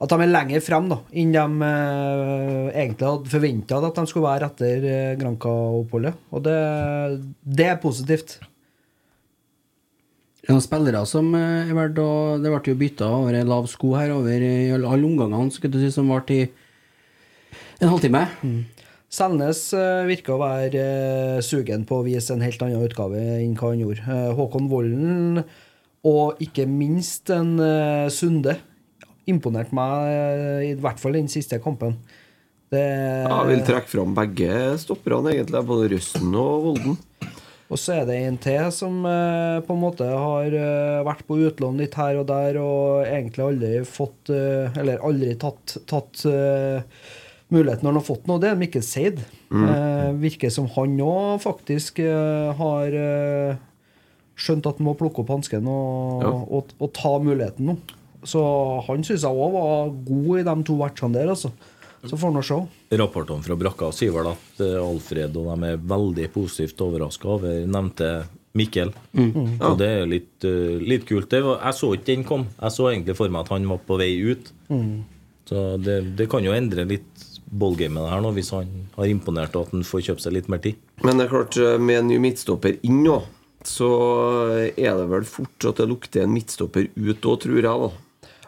At 0.00 0.12
de 0.12 0.18
er 0.24 0.32
lenger 0.32 0.64
frem 0.64 0.88
da 0.92 1.00
enn 1.12 1.36
de 1.36 1.44
eh, 1.68 2.82
egentlig 2.86 3.10
hadde 3.10 3.32
forventa 3.36 3.80
at 3.82 4.00
de 4.00 4.06
skulle 4.08 4.28
være 4.28 4.50
etter 4.52 4.90
Granca-oppholdet. 5.20 6.20
Og 6.32 6.44
det, 6.46 6.58
det 7.44 7.72
er 7.72 7.82
positivt. 7.82 8.38
Noen 10.46 10.62
spillere 10.62 11.02
som 11.10 11.32
eh, 11.34 11.66
er 11.66 11.74
verdt 11.74 11.98
å 11.98 12.10
Det 12.38 12.52
ble 12.52 12.70
jo 12.70 12.78
bytta 12.78 13.10
over 13.18 13.34
en 13.34 13.50
lav 13.50 13.66
sko 13.70 13.96
her 13.98 14.14
over 14.14 14.46
i 14.46 14.70
alle 14.76 14.94
omgangene, 14.94 15.50
skulle 15.52 15.74
du 15.74 15.82
si, 15.82 15.90
som 15.94 16.08
varte 16.12 16.36
i 16.38 16.46
en 17.82 17.90
halvtime. 17.90 18.22
Selnes 19.12 19.60
uh, 19.76 20.04
virker 20.08 20.34
å 20.34 20.40
være 20.42 20.80
eh, 20.82 21.42
sugen 21.44 21.84
på 21.86 22.00
å 22.00 22.04
vise 22.06 22.34
en 22.34 22.42
helt 22.42 22.62
annen 22.64 22.82
utgave 22.82 23.20
enn 23.38 23.54
hva 23.56 23.70
han 23.70 23.82
gjorde. 23.84 24.02
Eh, 24.02 24.32
Håkon 24.36 24.66
Volden 24.70 25.44
og 26.06 26.42
ikke 26.42 26.66
minst 26.70 27.30
en 27.34 27.56
eh, 27.62 28.10
Sunde 28.12 28.58
imponerte 29.30 29.74
meg 29.74 30.10
eh, 30.10 30.64
i 30.68 30.74
hvert 30.78 31.00
fall 31.02 31.16
i 31.16 31.22
den 31.22 31.32
siste 31.32 31.58
kampen. 31.62 31.96
Det, 32.70 32.82
Ja, 32.82 33.44
jeg 33.44 33.52
vil 33.52 33.64
trekke 33.66 33.90
fram 33.92 34.14
begge 34.14 34.52
stopperne, 34.82 35.32
egentlig. 35.34 35.62
Både 35.68 35.90
Røsten 35.94 36.34
og 36.34 36.64
Volden. 36.66 36.96
Og 37.66 37.80
så 37.82 37.96
er 37.96 38.04
det 38.06 38.16
en 38.22 38.38
til 38.42 38.68
som 38.74 39.00
eh, 39.06 39.58
på 39.66 39.74
en 39.74 39.82
måte 39.82 40.06
har 40.06 40.54
eh, 40.54 41.02
vært 41.06 41.24
på 41.26 41.38
utlån 41.48 41.78
litt 41.82 41.96
her 41.98 42.20
og 42.20 42.28
der 42.30 42.58
og 42.62 43.06
egentlig 43.06 43.46
aldri 43.46 43.72
fått 43.86 44.30
eh, 44.30 44.70
Eller 44.78 45.02
aldri 45.02 45.34
tatt, 45.42 45.74
tatt 45.90 46.22
eh, 46.30 46.82
muligheten 47.52 47.84
når 47.86 47.92
han 47.94 48.00
har 48.00 48.06
fått 48.08 48.26
noe. 48.26 48.40
Det 48.42 48.48
er 48.50 48.58
Mikkel 48.58 48.82
Seid. 48.82 49.20
Eh, 49.52 50.08
virker 50.18 50.50
som 50.50 50.66
han 50.74 50.96
òg 51.04 51.40
faktisk 51.44 52.00
eh, 52.02 52.50
har 52.58 52.96
eh, 52.98 53.60
skjønt 54.36 54.66
at 54.66 54.80
han 54.80 54.88
må 54.88 54.96
plukke 54.98 55.22
opp 55.22 55.30
hansken 55.36 55.68
og, 55.70 56.24
Ja. 56.26 56.32
og, 56.58 56.74
og 56.82 56.92
ta 56.96 57.14
muligheten 57.22 57.70
nå. 57.70 57.76
Så 58.26 58.40
han 58.88 59.04
syns 59.06 59.22
jeg 59.22 59.30
òg 59.30 59.52
var 59.54 59.92
god 60.08 60.40
i 60.40 60.46
de 60.48 60.56
to 60.66 60.78
vertsene 60.80 61.14
der, 61.20 61.30
altså. 61.36 61.52
Så 62.06 62.14
får 62.18 62.34
han 62.34 62.42
se. 62.46 62.56
Rapportene 62.98 63.42
fra 63.42 63.56
Brakka 63.58 63.88
sier 63.94 64.12
vel 64.14 64.28
at 64.32 64.60
eh, 64.62 64.76
Alfred 64.82 65.36
og 65.38 65.46
de 65.52 65.70
er 65.70 65.78
veldig 65.94 66.26
positivt 66.34 66.82
overraska 66.82 67.30
over 67.38 67.62
nevnte 67.66 68.10
Mikkel. 68.56 68.90
Og 69.14 69.74
det 69.80 69.88
er 70.00 70.06
litt, 70.10 70.44
eh, 70.48 70.78
litt 70.82 71.06
kult. 71.08 71.28
Det 71.30 71.42
var, 71.44 71.58
jeg 71.66 71.76
så 71.78 71.90
ikke 71.94 72.08
den 72.12 72.22
kom. 72.26 72.46
Jeg 72.60 72.72
så 72.74 72.86
egentlig 72.90 73.16
for 73.18 73.28
meg 73.30 73.42
at 73.46 73.50
han 73.54 73.66
var 73.70 73.82
på 73.86 73.98
vei 74.00 74.10
ut. 74.32 74.52
Så 75.46 75.64
det, 75.78 75.98
det 76.18 76.26
kan 76.32 76.42
jo 76.46 76.54
endre 76.56 76.86
litt 76.88 77.25
ballgamet 77.46 78.10
her 78.10 78.22
nå, 78.24 78.32
hvis 78.36 78.52
han 78.54 78.70
har 78.96 79.10
imponert 79.10 79.56
og 79.56 79.68
at 79.68 79.76
han 79.76 79.86
får 79.86 80.06
kjøpt 80.08 80.24
seg 80.26 80.36
litt 80.36 80.48
mer 80.52 80.62
tid. 80.64 80.80
Men 81.06 81.18
det 81.18 81.26
er 81.26 81.34
klart, 81.34 81.58
eh, 81.60 81.76
med 81.78 82.02
en 82.02 82.10
ny 82.10 82.18
midtstopper 82.22 82.80
inn 82.86 83.04
nå, 83.06 83.20
så 83.66 83.90
er 84.72 84.98
det 84.98 85.06
vel 85.10 85.26
fort 85.28 85.68
at 85.68 85.80
det 85.80 85.88
lukter 85.90 86.24
en 86.24 86.34
midtstopper 86.34 86.90
ut 86.94 87.30
òg, 87.30 87.40
tror 87.42 87.58
jeg, 87.58 87.66
da. 87.66 87.92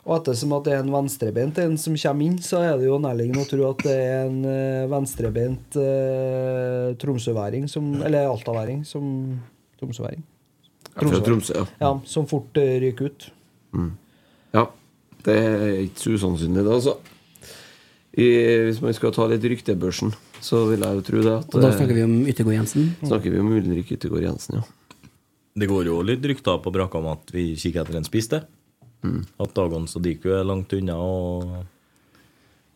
Og 0.09 0.15
ettersom 0.17 0.55
at 0.57 0.65
det 0.65 0.73
er 0.73 0.81
en 0.81 0.95
venstrebeint 0.95 1.59
en 1.61 1.77
som 1.81 1.97
kommer 2.01 2.25
inn, 2.25 2.39
så 2.41 2.63
er 2.65 2.79
det 2.81 2.87
jo 2.89 2.97
nærliggende 3.03 3.45
å 3.45 3.49
tro 3.51 3.67
at 3.69 3.83
det 3.85 3.93
er 3.93 4.23
en 4.25 4.39
eh, 4.49 4.87
venstrebeint 4.89 5.77
eh, 5.83 6.95
tromsøværing 7.03 7.69
som 7.69 7.91
Eller 8.01 8.31
altaværing 8.31 8.87
som 8.89 9.05
Tromsøværing. 9.79 10.25
Fra 10.99 11.21
Tromsø, 11.23 11.55
ja. 11.55 11.67
Ja, 11.79 11.91
som 12.09 12.25
fort 12.27 12.57
eh, 12.59 12.79
ryker 12.83 13.13
ut. 13.13 13.29
Ja, 14.57 14.65
det 15.27 15.37
er 15.37 15.77
ikke 15.85 16.03
så 16.03 16.17
usannsynlig, 16.17 16.65
det, 16.65 16.73
altså. 16.81 16.97
I, 18.19 18.27
hvis 18.67 18.81
man 18.83 18.95
skal 18.97 19.13
ta 19.15 19.29
litt 19.31 19.45
ryktebørsen, 19.47 20.11
så 20.43 20.65
vil 20.67 20.83
jeg 20.83 20.99
jo 20.99 21.05
tro 21.07 21.21
det. 21.23 21.35
At, 21.39 21.53
Og 21.55 21.63
da 21.63 21.69
eh, 21.71 21.77
snakker 21.79 21.95
vi 21.95 22.03
om 22.03 22.15
Yttergård 22.27 22.57
Jensen. 22.57 22.89
snakker 23.07 23.31
vi 23.35 23.39
om 23.43 23.51
Ulrik 23.55 23.93
Yttergård 23.95 24.25
Jensen, 24.27 24.59
ja. 24.59 24.65
Det 25.59 25.67
går 25.71 25.89
jo 25.91 25.99
litt 26.07 26.23
rykter 26.27 26.59
på 26.63 26.71
Brakka 26.75 26.99
om 27.01 27.09
at 27.13 27.31
vi 27.35 27.53
kikker 27.59 27.83
etter 27.85 27.99
en 27.99 28.07
spiss, 28.07 28.29
det. 28.31 28.43
At 29.39 29.55
Dagon 29.55 29.87
Sadiku 29.91 30.33
er 30.35 30.47
langt 30.47 30.73
unna, 30.75 30.97
og 30.99 31.47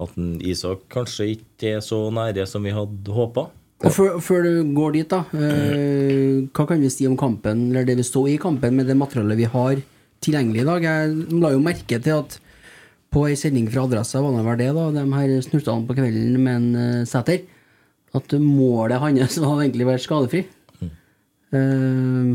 at 0.03 0.15
en 0.19 0.37
Isak 0.47 0.87
kanskje 0.91 1.29
ikke 1.37 1.77
er 1.77 1.83
så 1.83 1.99
nære 2.15 2.47
som 2.51 2.63
vi 2.67 2.75
hadde 2.75 3.15
håpa. 3.15 3.49
Og 3.83 3.91
før, 3.91 4.19
før 4.23 4.47
du 4.47 4.75
går 4.77 4.95
dit, 4.95 5.11
da. 5.11 5.25
Eh, 5.35 6.47
hva 6.55 6.67
kan 6.71 6.83
vi 6.83 6.91
si 6.95 7.07
om 7.11 7.17
kampen, 7.19 7.69
eller 7.73 7.87
det 7.87 7.99
vi 7.99 8.07
så 8.07 8.23
i 8.31 8.39
kampen, 8.39 8.79
med 8.79 8.87
det 8.91 8.95
materialet 8.99 9.41
vi 9.43 9.51
har 9.51 9.83
tilgjengelig 10.23 10.63
i 10.63 10.69
dag? 10.71 10.87
Jeg 10.87 11.39
la 11.43 11.51
jo 11.55 11.63
merke 11.63 11.99
til 11.99 12.21
at 12.21 12.39
på 13.13 13.27
ei 13.29 13.37
sending 13.37 13.69
fra 13.71 13.85
Adressa 13.87 14.21
var 14.25 14.33
det 14.39 14.45
vel 14.47 14.59
det, 14.63 14.71
da, 14.77 14.87
de 14.97 15.05
her 15.13 15.35
snurtene 15.45 15.87
på 15.89 15.97
kvelden 15.99 16.39
med 16.43 16.57
en 16.57 16.69
uh, 16.77 17.05
Sæter, 17.09 17.43
at 18.17 18.33
målet 18.41 19.01
hans 19.03 19.39
var 19.43 19.61
egentlig 19.63 19.87
å 19.87 19.91
være 19.93 20.05
skadefri. 20.07 20.43
Eh, 21.53 22.33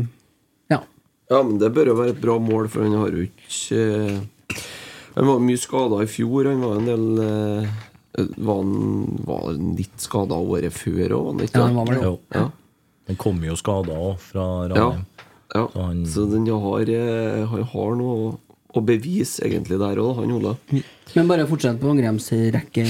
ja. 0.70 0.78
Ja, 1.30 1.42
men 1.42 1.58
det 1.58 1.72
bør 1.74 1.90
jo 1.92 1.96
være 1.98 2.14
et 2.14 2.20
bra 2.22 2.38
mål, 2.38 2.68
for 2.70 2.86
han 2.86 2.94
har 3.00 3.10
jo 3.14 3.24
ikke 3.26 3.80
uh, 3.82 4.62
Han 5.18 5.26
var 5.26 5.40
mye 5.42 5.58
skada 5.58 5.98
i 6.04 6.10
fjor. 6.10 6.46
Han 6.52 6.62
var 6.62 6.76
en 6.78 6.86
del 6.86 7.06
uh, 7.18 7.76
Var 8.38 8.60
han 8.62 9.18
var 9.26 9.42
han 9.48 9.72
litt 9.78 9.98
skada 10.04 10.38
året 10.38 10.72
før 10.76 11.16
òg? 11.18 11.42
Ja, 11.48 11.64
han 11.66 11.74
var 11.80 11.90
vel 11.90 11.98
det. 12.04 12.12
Ja. 12.38 12.44
Han 13.10 13.18
kom 13.18 13.42
jo 13.42 13.56
skada 13.58 13.96
òg 13.98 14.20
fra 14.22 14.46
Ja. 14.68 14.74
Ranheim. 14.76 15.06
ja. 15.56 15.64
Så 15.72 15.82
han- 15.88 16.06
Så 16.06 16.26
den 16.30 16.46
har, 16.46 16.80
eh, 16.94 17.44
han 17.48 17.62
har 17.72 17.94
noe 17.96 18.38
å 18.76 18.84
bevise, 18.84 19.46
egentlig, 19.46 19.78
der 19.80 20.00
òg, 20.02 20.18
han 20.20 20.34
Ola. 20.36 20.54
Men 21.14 21.30
bare 21.30 21.48
fortsett 21.48 21.80
på 21.80 21.94
angrepsrekke. 21.94 22.86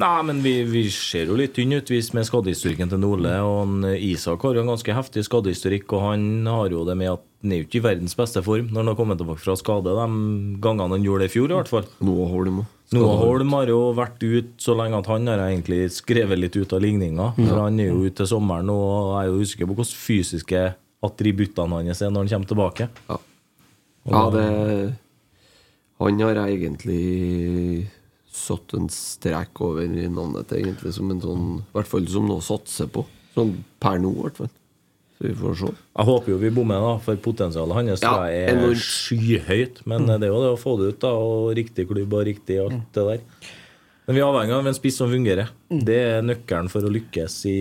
Nei, 0.00 0.22
men 0.24 0.38
vi, 0.40 0.54
vi 0.64 0.86
ser 0.88 1.28
jo 1.28 1.34
litt 1.36 1.52
tynne 1.52 1.82
ut 1.82 1.90
med 2.16 2.24
skadehistorikken 2.24 2.88
til 2.88 3.00
Nole. 3.02 3.32
Og 3.44 3.56
han, 3.60 3.74
eh, 3.90 4.06
Isak 4.08 4.40
har 4.46 4.56
jo 4.56 4.62
en 4.62 4.70
ganske 4.72 4.94
heftig 4.96 5.26
skadehistorikk, 5.26 5.92
og 5.92 6.06
han 6.06 6.46
har 6.48 6.72
jo 6.72 6.86
det 6.88 6.96
med 6.96 7.10
at 7.12 7.26
han 7.42 7.52
er 7.52 7.60
jo 7.60 7.66
ikke 7.66 7.80
i 7.80 7.84
verdens 7.84 8.14
beste 8.16 8.40
form 8.46 8.70
når 8.70 8.80
han 8.80 8.90
har 8.92 8.96
kommet 8.96 9.18
tilbake 9.20 9.42
fra 9.42 9.56
skade, 9.58 9.92
de 9.92 10.60
gangene 10.62 10.96
han 10.96 11.04
gjorde 11.04 11.26
det 11.26 11.28
i 11.28 11.34
fjor, 11.34 11.52
i 11.52 11.58
hvert 11.58 11.72
fall. 11.72 11.90
Noah 12.00 12.30
Holm. 12.32 12.62
Noah 12.96 13.20
Holm 13.20 13.52
har 13.56 13.72
jo 13.72 13.80
vært 13.96 14.24
ut 14.24 14.54
så 14.62 14.76
lenge 14.78 15.00
at 15.02 15.10
han 15.10 15.28
har 15.28 15.42
egentlig 15.44 15.82
skrevet 15.92 16.40
litt 16.40 16.56
ut 16.56 16.72
av 16.72 16.80
ligninga. 16.84 17.32
For 17.36 17.60
han 17.66 17.80
er 17.82 17.90
jo 17.90 18.06
ute 18.06 18.22
til 18.22 18.30
sommeren 18.32 18.72
og 18.72 18.88
og 19.02 19.12
er 19.20 19.28
jo 19.28 19.44
usikker 19.44 19.68
på 19.68 19.76
hvilke 19.76 19.98
fysiske 20.06 20.62
attributtene 21.04 21.82
hans 21.82 22.00
er 22.00 22.12
når 22.14 22.24
han 22.24 22.32
kommer 22.32 22.52
tilbake. 22.54 22.88
Ja. 23.10 23.20
Ja, 24.10 24.22
det 24.34 24.46
Han 26.02 26.18
har 26.20 26.34
jeg 26.34 26.56
egentlig 26.58 27.90
satt 28.32 28.74
en 28.74 28.88
strek 28.90 29.60
over 29.62 29.84
i 29.84 30.08
navnet 30.08 30.48
til, 30.50 30.64
egentlig, 30.64 30.94
som 30.96 31.12
en 31.12 31.20
sånn 31.22 31.46
I 31.60 31.76
hvert 31.76 31.90
fall 31.90 32.08
som 32.10 32.26
noe 32.26 32.40
å 32.40 32.44
satse 32.44 32.88
på. 32.90 33.04
Sånn 33.36 33.54
per 33.82 34.00
nå, 34.02 34.10
i 34.16 34.24
hvert 34.24 34.40
fall. 34.42 34.50
Så 35.18 35.28
vi 35.28 35.32
får 35.38 35.58
se. 35.60 35.70
Jeg 35.70 36.08
håper 36.08 36.32
jo 36.32 36.38
vi 36.42 36.50
bommer, 36.56 36.82
da, 36.82 36.96
for 37.04 37.20
potensialet 37.22 37.78
hans 37.78 38.02
Ja, 38.02 38.14
er 38.26 38.74
skyhøyt. 38.74 39.84
Men 39.86 40.08
det 40.10 40.26
er 40.26 40.32
jo 40.32 40.42
det 40.42 40.54
å 40.56 40.60
få 40.60 40.74
det 40.80 40.94
ut, 40.94 41.00
da, 41.04 41.12
og 41.14 41.52
riktig 41.60 41.86
klubb 41.92 42.16
og 42.18 42.26
riktig 42.26 42.58
alt 42.64 42.88
det 42.96 43.06
der. 43.12 43.52
Men 44.02 44.16
vi 44.16 44.18
er 44.18 44.26
avhengig 44.26 44.54
av 44.56 44.66
en 44.66 44.74
spiss 44.74 44.96
som 44.98 45.10
fungerer. 45.12 45.52
Det 45.70 45.94
er 45.94 46.24
nøkkelen 46.26 46.66
for 46.72 46.82
å 46.82 46.90
lykkes 46.90 47.36
i, 47.46 47.52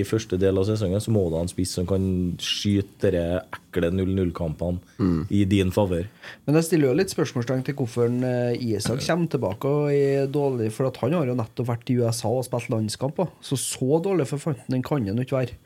i 0.00 0.04
første 0.08 0.38
del 0.40 0.56
av 0.56 0.64
sesongen. 0.64 1.02
Så 1.04 1.12
må 1.12 1.26
du 1.28 1.34
ha 1.36 1.42
en 1.44 1.50
spiss 1.50 1.74
som 1.76 1.84
kan 1.88 2.06
skyte 2.40 3.10
de 3.12 3.20
ekle 3.42 3.90
0-0-kampene 3.92 4.80
i 5.28 5.42
din 5.50 5.68
favør. 5.76 6.06
Men 6.46 6.56
jeg 6.56 6.68
stiller 6.70 6.88
jo 6.88 6.96
litt 7.02 7.12
spørsmålstegn 7.12 7.66
til 7.68 7.76
hvorfor 7.76 8.08
eh, 8.08 8.56
Isak 8.64 9.04
kommer 9.04 9.28
tilbake 9.36 9.74
og 9.76 9.92
er 9.92 10.24
dårlig. 10.32 10.70
For 10.72 10.88
at 10.88 11.02
han 11.04 11.18
har 11.18 11.28
jo 11.28 11.36
nettopp 11.36 11.68
vært 11.74 11.92
i 11.92 11.98
USA 12.00 12.32
og 12.32 12.46
spilt 12.48 12.72
landskamper. 12.72 13.28
Så 13.44 13.60
så 13.60 14.00
dårlig 14.08 14.26
for 14.32 14.40
fanten 14.40 14.72
den 14.78 14.82
kan 14.88 15.04
han 15.04 15.20
jo 15.20 15.28
ikke 15.28 15.36
være. 15.42 15.60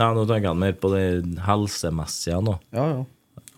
Nei, 0.00 0.08
nå 0.16 0.24
tenker 0.24 0.48
jeg 0.54 0.62
mer 0.64 0.72
på 0.80 0.88
det 0.96 1.04
helsemessige 1.44 2.40
nå. 2.48 2.56
Ja, 2.72 2.88
ja. 2.96 3.04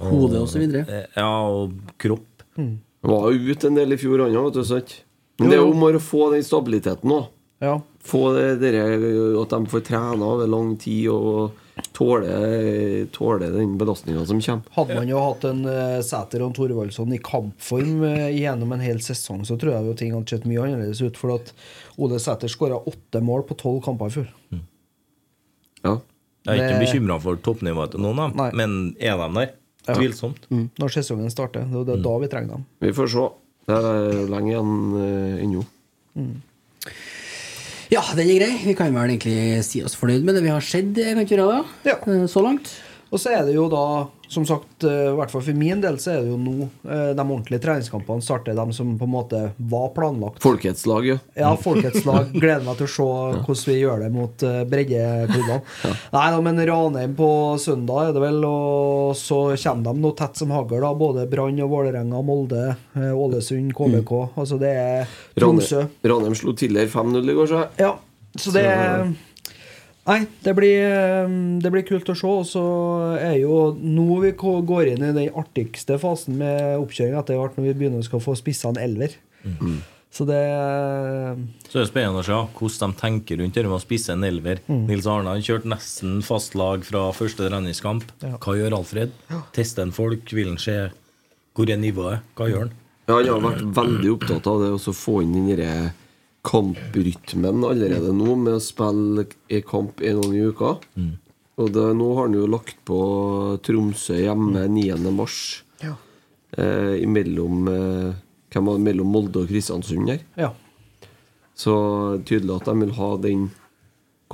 Hode 0.02 0.40
og 0.42 0.50
så 0.50 0.58
videre. 0.58 0.82
Eh, 0.90 1.06
Ja, 1.22 1.30
og 1.46 1.78
kropp. 2.02 2.42
Han 2.58 2.80
var 3.06 3.30
jo 3.30 3.52
ute 3.54 3.68
en 3.70 3.78
del 3.78 3.94
i 3.94 3.98
fjor, 4.02 4.26
han 4.26 4.34
òg, 4.34 4.48
vet 4.50 4.58
du. 4.58 4.64
Sant? 4.66 4.94
Men 5.38 5.50
det 5.50 5.56
er 5.58 5.62
jo 5.64 5.72
om 5.72 5.82
å 5.88 6.00
få 6.02 6.28
den 6.34 6.44
stabiliteten 6.46 7.10
òg. 7.10 7.26
Ja. 7.64 7.78
Få 8.04 8.34
det, 8.36 8.58
dere, 8.60 8.84
at 9.40 9.52
de 9.54 9.70
får 9.72 9.84
trene 9.86 10.26
over 10.26 10.48
lang 10.50 10.74
tid 10.80 11.08
og 11.10 11.54
tåle, 11.96 13.06
tåle 13.14 13.48
den 13.54 13.76
belastninga 13.80 14.24
som 14.28 14.42
kommer. 14.44 14.74
Hadde 14.76 14.98
man 14.98 15.10
jo 15.10 15.22
hatt 15.22 15.46
en 15.48 15.64
uh, 15.66 16.02
Sæter 16.04 16.44
og 16.44 16.50
en 16.52 16.56
Thorvaldsson 16.58 17.14
i 17.16 17.20
kampform 17.24 18.04
uh, 18.04 18.28
gjennom 18.34 18.74
en 18.76 18.84
hel 18.84 19.00
sesong, 19.02 19.42
så 19.48 19.56
tror 19.60 19.74
jeg 19.74 19.88
jo 19.88 19.96
ting 19.98 20.14
hadde 20.14 20.34
sett 20.36 20.46
mye 20.50 20.66
annerledes 20.66 21.02
ut. 21.02 21.18
For 21.18 21.34
at 21.38 21.50
Ole 21.96 22.20
Sæter 22.22 22.52
skåra 22.52 22.78
åtte 22.78 23.22
mål 23.24 23.46
på 23.48 23.56
tolv 23.58 23.80
kamper 23.86 24.12
i 24.12 24.16
fjor. 24.18 24.30
Ja. 25.84 25.98
Jeg 26.44 26.58
er 26.58 26.60
ikke 26.60 26.78
Det- 26.78 26.84
bekymra 26.84 27.20
for 27.24 27.36
toppnivået 27.40 27.94
til 27.94 28.04
noen, 28.04 28.18
av 28.20 28.36
dem, 28.36 28.56
men 28.60 28.96
er 29.00 29.16
de 29.16 29.28
der? 29.40 29.54
Ja. 29.86 29.94
Tvilsomt. 29.94 30.46
Mm. 30.50 30.70
Når 30.80 30.92
sesongen 30.92 31.30
starter. 31.32 31.64
Det 31.68 31.80
er 31.80 31.88
det 31.96 32.02
da 32.04 32.18
vi 32.18 32.28
trenger 32.28 32.56
dem. 32.56 32.66
Vi 32.80 32.92
får 32.92 33.08
se. 33.12 33.24
Det 33.64 33.76
er 33.76 34.26
lenge 34.28 34.50
igjen 34.52 34.72
ennå. 35.44 35.62
Mm. 36.18 36.34
Ja, 37.92 38.02
den 38.16 38.28
er 38.28 38.38
grei. 38.40 38.52
Vi 38.64 38.74
kan 38.76 38.92
vel 38.96 39.12
egentlig 39.14 39.62
si 39.66 39.82
oss 39.84 39.94
fornøyd 39.96 40.24
med 40.26 40.36
det 40.36 40.42
vi 40.44 40.52
har 40.52 40.64
sett, 40.64 40.92
kan 40.96 41.20
ikke 41.22 41.36
vi 41.36 41.38
gjøre 41.38 41.60
det? 41.60 41.92
Ja. 41.92 41.96
Eh, 42.10 42.26
Så 42.30 42.42
langt. 42.44 42.70
Og 43.14 43.20
så 43.22 43.30
er 43.30 43.44
det 43.46 43.52
jo 43.54 43.68
da, 43.70 44.08
som 44.26 44.42
sagt, 44.42 44.82
eh, 44.82 45.12
i 45.12 45.14
hvert 45.14 45.30
fall 45.30 45.42
for 45.46 45.54
min 45.54 45.78
del, 45.78 46.00
så 46.02 46.16
er 46.16 46.24
det 46.24 46.32
jo 46.32 46.38
nå 46.40 46.66
eh, 46.66 47.12
de 47.14 47.22
ordentlige 47.22 47.62
treningskampene 47.62 48.24
starter, 48.26 48.56
de 48.58 48.74
som 48.74 48.88
på 48.98 49.06
en 49.06 49.12
måte 49.12 49.42
var 49.70 49.92
planlagt. 49.94 50.40
Folkets 50.42 50.82
lag, 50.90 51.06
ja. 51.06 51.20
Ja, 51.38 51.52
Folkets 51.54 52.02
lag. 52.08 52.32
Gleder 52.34 52.64
meg 52.66 52.80
til 52.80 52.88
å 52.88 52.90
se 52.90 53.06
hvordan 53.06 53.60
vi 53.68 53.76
gjør 53.78 54.02
det 54.02 54.08
mot 54.16 54.42
uh, 54.42 54.56
breddeklubbene. 54.66 55.60
Nei 56.16 56.24
da, 56.34 56.40
men 56.48 56.58
Ranheim 56.72 57.14
på 57.14 57.28
søndag 57.62 58.08
er 58.08 58.16
det 58.16 58.24
vel, 58.24 58.40
og 58.48 59.12
så 59.20 59.38
kommer 59.62 59.86
de 59.86 60.02
nå 60.02 60.10
tett 60.18 60.42
som 60.42 60.54
hagl, 60.56 60.74
da. 60.82 60.90
Både 60.98 61.28
Brann 61.30 61.60
og 61.62 61.70
Vålerenga, 61.70 62.24
Molde, 62.26 62.64
eh, 62.98 63.12
Ålesund, 63.14 63.70
KBK. 63.78 64.12
Altså 64.34 64.58
det 64.58 64.74
er 64.80 65.14
Tromsø. 65.38 65.86
Ranheim 66.02 66.34
slo 66.40 66.56
tidligere 66.58 66.90
5-0 66.90 67.30
i 67.30 67.38
går, 67.38 67.52
så. 67.52 67.62
Ja, 67.78 67.94
så 68.34 68.56
det 68.58 68.66
Nei, 70.04 70.18
det 70.44 70.52
blir, 70.52 70.82
eh, 70.84 71.28
det 71.64 71.70
blir 71.72 71.86
kult 71.88 72.10
å 72.12 72.16
se. 72.18 72.28
Og 72.28 72.44
så 72.48 72.64
er 73.16 73.38
jo 73.40 73.72
nå 73.80 74.20
vi 74.20 74.34
går 74.36 74.92
inn 74.92 75.06
i 75.06 75.14
den 75.16 75.32
artigste 75.40 75.96
fasen 76.00 76.36
med 76.40 76.76
oppkjøring 76.82 77.16
etter 77.20 77.40
hvert, 77.40 77.56
når 77.56 77.70
vi 77.70 77.74
begynner 77.80 78.04
å 78.04 78.08
skal 78.08 78.20
få 78.24 78.36
spissa 78.36 78.68
en 78.72 78.80
elver. 78.80 79.16
Så 80.14 80.22
det 80.28 80.44
Så 81.72 81.80
er 81.80 81.88
spennende 81.88 82.22
å 82.22 82.24
se 82.24 82.36
hvordan 82.54 82.92
de 82.92 83.00
tenker 83.00 83.40
rundt 83.40 83.56
det 83.56 83.64
med 83.66 83.80
å 83.80 83.82
spisse 83.82 84.14
en 84.14 84.22
elver. 84.22 84.60
Nils 84.68 85.08
Arne 85.10 85.32
har 85.32 85.42
kjørt 85.42 85.66
nesten 85.66 86.20
fast 86.22 86.54
lag 86.54 86.84
fra 86.86 87.08
første 87.16 87.48
treningskamp. 87.48 88.04
Ja. 88.22 88.36
Hva 88.38 88.54
gjør 88.54 88.78
Alfred? 88.78 89.16
Tester 89.56 89.82
han 89.82 89.96
folk? 89.96 90.30
Vil 90.30 90.52
han 90.52 90.60
se 90.62 90.92
hvor 91.54 91.70
er 91.70 91.80
nivået? 91.80 92.22
Hva 92.38 92.46
gjør 92.50 92.66
han? 92.68 92.72
Ja, 93.08 93.18
han 93.18 93.28
har 93.34 93.42
vært 93.50 93.66
veldig 93.76 94.12
opptatt 94.14 94.46
av 94.48 94.62
det 94.62 94.70
å 94.76 94.94
få 94.96 95.20
inn 95.24 95.34
den 95.34 95.50
derre 95.50 95.92
kamprytmen 96.44 97.64
allerede 97.64 98.12
nå, 98.16 98.34
med 98.36 98.58
å 98.58 98.62
spille 98.62 99.26
i 99.48 99.62
kamp 99.64 100.02
en 100.04 100.20
gang 100.20 100.34
i 100.36 100.42
uka. 100.50 100.74
Og 101.54 101.70
det, 101.70 101.86
nå 101.96 102.08
har 102.16 102.26
han 102.26 102.36
jo 102.36 102.50
lagt 102.50 102.80
på 102.88 102.98
Tromsø 103.64 104.18
hjemme 104.18 104.66
9. 104.68 104.98
mars. 105.14 105.38
Ja. 105.82 105.94
Eh, 106.58 107.02
imellom, 107.04 107.68
eh, 107.70 108.14
hvem 108.52 108.70
var 108.70 108.78
det, 108.78 108.86
mellom 108.88 109.12
Molde 109.14 109.44
og 109.44 109.50
Kristiansund 109.50 110.10
her. 110.10 110.24
Ja. 110.38 110.50
Så 111.54 111.74
tydelig 112.26 112.58
at 112.58 112.66
de 112.70 112.74
vil 112.80 112.96
ha 112.98 113.10
den 113.22 113.44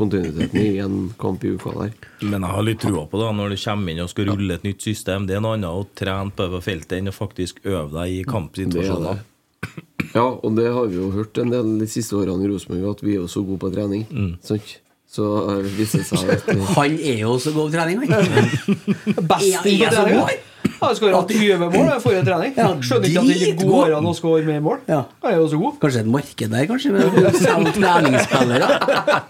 kontinuiteten 0.00 0.60
i 0.60 0.78
en 0.80 1.10
kamp 1.20 1.44
i 1.44 1.52
uka 1.52 1.74
der. 1.76 1.92
Men 2.24 2.40
jeg 2.40 2.54
har 2.56 2.64
litt 2.64 2.80
trua 2.80 3.04
på 3.10 3.20
det 3.20 3.32
når 3.36 3.52
du 3.52 3.58
kommer 3.60 3.92
inn 3.92 4.04
og 4.04 4.12
skal 4.12 4.30
rulle 4.30 4.56
et 4.56 4.64
nytt 4.64 4.86
system. 4.86 5.26
Det 5.28 5.36
er 5.36 5.44
noe 5.44 5.58
annet 5.58 5.76
å 5.76 5.84
trene 5.98 6.32
på 6.32 6.48
på 6.54 6.62
feltet 6.64 6.96
enn 6.98 7.12
å 7.12 7.16
faktisk 7.16 7.60
øve 7.66 7.90
deg 7.98 8.14
i 8.14 8.22
kampsituasjoner. 8.28 9.20
Ja, 10.14 10.26
og 10.26 10.54
det 10.56 10.66
har 10.74 10.86
vi 10.90 10.96
jo 10.98 11.10
hørt 11.14 11.38
en 11.38 11.52
del 11.52 11.74
de 11.80 11.86
siste 11.90 12.16
årene 12.18 12.46
i 12.46 12.50
Rosenborg, 12.50 12.96
at 12.96 13.02
vi 13.06 13.14
er 13.14 13.20
jo 13.22 13.28
så 13.30 13.42
gode 13.46 13.60
på 13.62 13.70
trening. 13.74 14.06
Sant? 14.42 14.78
Så 15.10 15.26
viser 15.74 16.04
det 16.04 16.06
seg 16.06 16.28
at 16.36 16.50
Han 16.76 16.92
er 17.02 17.18
jo 17.24 17.32
så 17.42 17.50
god 17.54 17.70
på 17.70 17.74
trening, 17.74 17.98
han. 17.98 18.10
Best 19.30 19.66
er 19.66 19.90
trening. 19.90 20.20
Jeg 20.80 20.96
skåra 20.96 21.20
20 21.28 21.58
mål 21.60 21.88
i 21.92 21.96
forrige 22.00 22.22
trening. 22.24 22.52
Ja, 22.56 22.68
Skjønner 22.80 23.10
ikke 23.10 23.20
at 23.20 23.28
det 23.28 23.48
ikke 23.50 23.66
går 23.68 23.94
an 23.98 24.06
å 24.08 24.14
skåre 24.16 24.44
mer 24.46 24.62
mål. 24.64 24.78
Ja. 24.88 25.00
Er 25.28 25.36
jo 25.36 25.48
så 25.52 25.58
god. 25.60 25.74
Kanskje 25.82 26.02
et 26.04 26.10
marked 26.14 26.54
der, 26.54 26.66
kanskje? 26.70 26.92
Med 26.94 27.72
treningsspillere? 27.76 28.68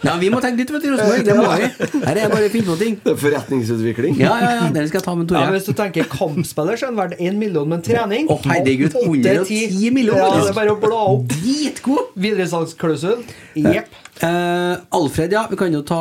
Ja, 0.06 0.14
vi 0.20 0.30
må 0.30 0.42
tenke 0.44 0.62
litt, 0.62 0.70
vet 0.74 0.84
du, 0.86 0.90
Rosenborg. 0.94 1.24
Det 1.26 1.36
må 1.38 1.46
vi. 1.50 1.70
Her 2.04 2.12
er 2.12 2.20
det 2.20 2.28
bare 2.34 2.50
å 2.50 2.52
finne 2.54 2.68
på 2.70 2.76
ting. 2.80 2.98
det 3.04 3.14
er 3.14 3.18
forretningsutvikling. 3.24 4.20
Ja, 4.22 4.34
ja, 4.44 4.52
ja. 4.60 4.68
Det 4.76 4.86
skal 4.90 5.00
jeg 5.00 5.06
ta 5.08 5.16
med 5.18 5.34
Ja, 5.34 5.46
hvis 5.54 5.66
du 5.66 5.72
tenker 5.80 6.10
kampspiller, 6.12 6.78
så 6.78 6.86
er 6.88 6.92
han 6.92 7.00
verdt 7.00 7.16
1 7.18 7.40
million, 7.40 7.66
men 7.70 7.82
trening 7.86 8.30
Å, 8.30 8.38
herregud, 8.46 8.94
110 9.02 9.90
millioner. 9.96 10.22
Ja, 10.22 10.44
det 10.44 10.52
er 10.52 10.60
bare 10.60 10.76
å 10.76 10.78
bla 10.82 11.00
opp. 11.16 11.26
Dritgod! 11.34 12.14
Videresalgsklausul. 12.20 13.24
Jepp. 13.58 13.98
Eh, 14.20 14.76
Alfred, 14.96 15.32
ja. 15.32 15.46
Vi 15.50 15.58
kan 15.58 15.72
jo 15.74 15.82
ta 15.86 16.00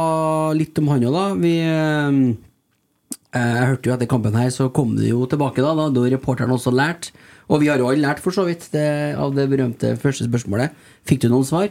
litt 0.58 0.78
om 0.82 0.94
han 0.94 1.10
òg, 1.10 1.16
da. 1.16 1.26
Vi 1.40 1.56
eh, 1.64 2.08
eh, 2.10 2.49
Jeg 3.30 3.65
hørte 3.70 3.89
jo 3.89 3.94
etter 3.94 4.10
kampen 4.10 4.34
her, 4.34 4.50
så 4.50 4.72
kom 4.74 4.96
det 4.98 5.12
jo 5.12 5.28
tilbake, 5.30 5.62
da. 5.62 5.76
Da 5.78 5.89
hadde 5.89 6.08
reporteren 6.15 6.54
også 6.56 6.74
lært. 6.74 7.12
Og 7.50 7.62
vi 7.62 7.70
har 7.70 7.82
jo 7.82 7.89
alle 7.89 8.02
lært, 8.02 8.22
for 8.24 8.34
så 8.34 8.46
vidt, 8.48 8.65
det, 8.74 9.13
av 9.18 9.36
det 9.38 9.46
berømte 9.52 9.94
første 10.02 10.26
spørsmålet. 10.26 10.74
Fikk 11.10 11.22
du 11.24 11.30
noen 11.30 11.46
svar? 11.46 11.70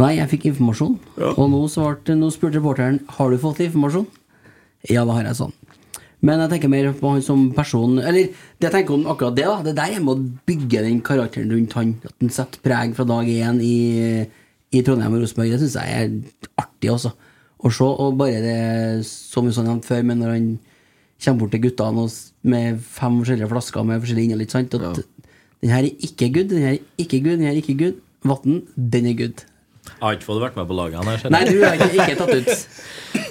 Nei, 0.00 0.14
jeg 0.16 0.30
fikk 0.32 0.48
informasjon. 0.50 0.96
Og 1.34 1.44
nå, 1.52 1.60
svarte, 1.70 2.16
nå 2.18 2.30
spurte 2.34 2.58
reporteren 2.58 2.98
Har 3.18 3.30
du 3.30 3.38
fått 3.38 3.60
informasjon. 3.62 4.08
Ja, 4.90 5.04
det 5.04 5.14
har 5.14 5.28
jeg 5.28 5.38
sånn. 5.38 5.54
Men 6.24 6.40
jeg 6.40 6.54
tenker 6.54 6.72
mer 6.72 6.88
på 6.96 7.10
han 7.12 7.22
som 7.24 7.50
person 7.52 7.98
Eller 8.00 8.30
det 8.32 8.68
jeg 8.68 8.72
tenker 8.72 8.96
om 8.96 9.04
akkurat 9.12 9.36
det, 9.36 9.44
da. 9.44 9.58
Det 9.66 9.76
der 9.76 9.98
er 9.98 10.02
med 10.04 10.14
å 10.16 10.48
bygge 10.48 10.82
den 10.86 11.02
karakteren 11.04 11.52
rundt 11.52 11.76
han. 11.76 11.92
At 12.08 12.16
han 12.24 12.32
setter 12.32 12.64
preg 12.64 12.96
fra 12.96 13.06
dag 13.08 13.28
én 13.28 13.60
i, 13.60 13.76
i 14.72 14.82
Trondheim 14.86 15.16
og 15.18 15.24
Rosenborg. 15.26 15.52
Det 15.52 15.60
syns 15.62 15.76
jeg 15.76 16.00
er 16.00 16.56
artig, 16.64 16.90
også. 16.96 17.12
Å 17.64 17.72
se. 17.72 17.88
Og 17.88 18.18
bare 18.20 18.42
det, 18.44 18.58
som 19.08 19.48
vi 19.48 19.54
så 19.56 19.64
før, 19.84 20.04
men 20.04 20.20
når 20.20 20.34
han 20.34 20.48
kommer 21.24 21.44
bort 21.44 21.54
til 21.54 21.64
guttene 21.64 22.06
med 22.44 22.82
fem 22.84 23.18
forskjellige 23.22 23.50
flasker 23.54 23.88
med 23.88 24.02
forskjellig 24.04 24.26
innhold, 24.28 24.44
ikke 24.44 24.58
sant 24.58 24.76
At 24.76 25.02
den 25.64 25.72
her 25.72 25.86
er 25.88 26.04
ikke 26.04 26.28
good, 26.28 26.50
den 26.50 26.60
her 26.66 26.74
er 26.76 27.00
ikke 27.00 27.22
good, 27.24 27.38
den 27.38 27.48
her 27.48 27.54
er 27.54 27.62
ikke 27.62 27.78
good. 27.80 28.00
Vatn, 28.24 28.62
den 28.76 29.06
er 29.08 29.16
good. 29.16 29.44
Jeg 29.84 30.00
har 30.00 30.16
ikke 30.16 30.26
fått 30.26 30.40
vært 30.40 30.54
med 30.56 30.68
på 30.68 30.76
laget 30.76 30.96
han 31.00 31.08
her. 31.08 31.24
Nei, 31.32 31.40
du 31.48 31.58
har 31.60 31.74
ikke, 31.76 31.88
ikke 31.92 32.16
tatt 32.20 32.32
ut. 32.32 32.52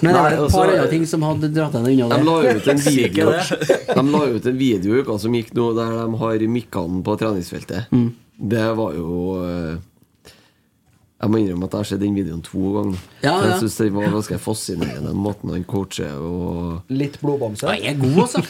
Men 0.04 0.10
det 0.10 0.14
Nei, 0.14 0.24
er 0.24 0.34
et 0.34 0.42
altså, 0.42 0.58
par 0.58 0.72
andre 0.72 0.90
ting 0.90 1.06
som 1.10 1.24
hadde 1.26 1.50
dratt 1.54 1.74
henne 1.78 1.92
unna 1.94 2.18
De 2.18 2.26
la 2.26 2.34
ut 2.56 2.68
en 2.72 2.82
video 2.98 3.32
De 3.32 4.04
la 4.10 4.22
ut 4.34 4.46
en 4.50 4.58
video 4.58 4.94
i 4.94 5.02
uka 5.02 5.16
som 5.22 5.34
gikk 5.34 5.50
nå, 5.56 5.70
der 5.78 5.96
de 5.98 6.20
har 6.22 6.44
mikkene 6.54 7.02
på 7.06 7.16
treningsfeltet. 7.20 7.90
Mm. 7.94 8.08
Det 8.54 8.64
var 8.78 8.96
jo 8.98 9.14
eh, 9.44 9.82
Jeg 11.22 11.30
må 11.30 11.38
innrømme 11.38 11.64
at 11.68 11.72
jeg 11.72 11.78
har 11.78 11.86
sett 11.88 12.00
den 12.02 12.16
videoen 12.18 12.40
to 12.44 12.58
ganger. 12.74 12.96
Ja, 13.22 13.30
ja. 13.30 13.44
Jeg 13.46 13.60
syns 13.62 13.76
det 13.78 13.86
var 13.94 14.10
ganske 14.12 14.36
fascinerende, 14.42 15.08
den 15.12 15.20
måten 15.22 15.52
han 15.54 15.62
coacher 15.70 16.10
og 16.18 16.90
Litt 16.92 17.14
blodbamse. 17.22 17.68
Han 17.70 17.78
jeg 17.78 17.94
er 17.94 18.00
god, 18.02 18.18
altså. 18.24 18.42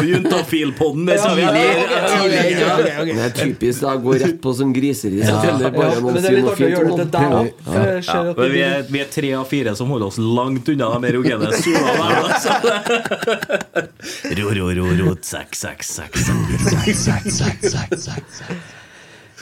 Juntafil-podden, 0.08 1.04
det 1.06 1.18
sa 1.20 1.34
vi 1.36 1.44
Ja, 1.44 1.50
tidligere. 1.52 2.64
ja, 2.64 2.96
ja. 2.96 3.04
Det 3.04 3.26
er 3.26 3.34
typisk. 3.36 3.84
Jeg 3.84 4.02
går 4.06 4.18
rett 4.24 4.40
på 4.42 4.54
som 4.56 4.72
griseri. 4.74 5.20
Så 5.20 5.36
teller 5.44 5.68
Ja, 5.68 5.70
bare 5.76 6.00
noen 6.00 6.16
men 6.16 6.16
det 6.16 6.24
er 6.24 6.26
sier 6.26 6.36
litt 6.40 6.48
noe 6.48 6.52
artig 6.56 6.64
å 6.64 6.66
fint 6.66 6.74
gjøre 6.74 6.88
om 6.88 6.96
det 6.96 7.06
noen. 7.28 7.48
Ja, 8.08 8.48
vi, 8.56 8.64
er, 8.64 8.82
vi 8.90 9.04
er 9.04 9.08
tre 9.20 9.30
av 9.36 9.46
fire 9.52 9.76
som 9.78 9.92
holder 9.92 10.06
oss 10.08 10.18
langt 10.40 10.72
unna 10.74 10.90
de 10.96 11.12
erogene 11.12 11.52
sola 11.60 11.92
der. 12.00 12.16
Altså. 12.24 12.50
Ro, 14.40 14.50
ro, 14.56 14.66
ro, 14.80 14.90
ro, 15.04 15.14
sekk, 15.22 15.52
sekk, 15.60 15.82
sekk, 15.84 16.14
sekk. 16.24 17.20
Eh, 18.50 18.79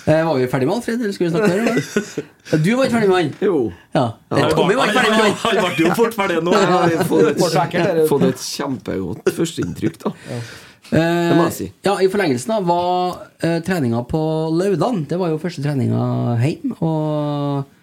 var 0.08 0.38
vi 0.38 0.46
ferdig 0.48 0.68
med 0.68 0.78
Alfred, 0.78 1.02
eller 1.02 1.12
skulle 1.12 1.28
vi 1.28 1.36
snakke 1.36 1.56
mer? 1.64 2.24
Du 2.64 2.70
var 2.76 2.86
ikke 2.86 2.94
ferdig 2.94 3.08
med 3.10 3.18
han? 3.18 3.32
Jo. 3.44 3.58
Ja. 3.92 4.04
Eh, 4.32 4.46
Tommy 4.56 4.76
var 4.78 4.88
ikke 4.88 5.02
ferdig 5.02 5.10
med 5.12 5.20
han. 5.20 5.34
Han 5.42 5.58
ble 5.76 5.84
jo 5.84 5.96
fort 5.98 6.16
ferdig 6.16 6.38
nå. 6.44 6.54
Fått 8.08 8.24
et, 8.30 8.46
kjempegodt 8.46 9.28
førsteinntrykk, 9.36 9.98
da. 10.06 10.14
Det 10.88 11.34
må 11.36 11.48
jeg 11.48 11.56
si. 11.56 11.66
Ja, 11.84 11.98
I 12.00 12.08
forlengelsen 12.08 12.54
av 12.56 12.68
var 12.68 13.18
eh, 13.44 13.58
treninga 13.64 14.00
på 14.08 14.20
Laudan. 14.56 15.02
Det 15.08 15.18
var 15.20 15.34
jo 15.34 15.40
første 15.42 15.64
treninga 15.64 16.38
hjem. 16.40 16.72
Og, 16.78 17.74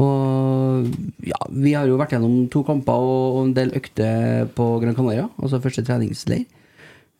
og 0.00 1.26
ja, 1.28 1.42
vi 1.52 1.74
har 1.76 1.90
jo 1.90 1.98
vært 2.00 2.16
gjennom 2.16 2.46
to 2.52 2.64
kamper 2.64 3.04
og, 3.04 3.26
og 3.34 3.42
en 3.48 3.56
del 3.58 3.74
økter 3.76 4.48
på 4.56 4.72
Gran 4.80 4.96
Canaria. 4.96 5.28
Altså 5.36 5.60
første 5.60 5.84
treningsleir. 5.84 6.46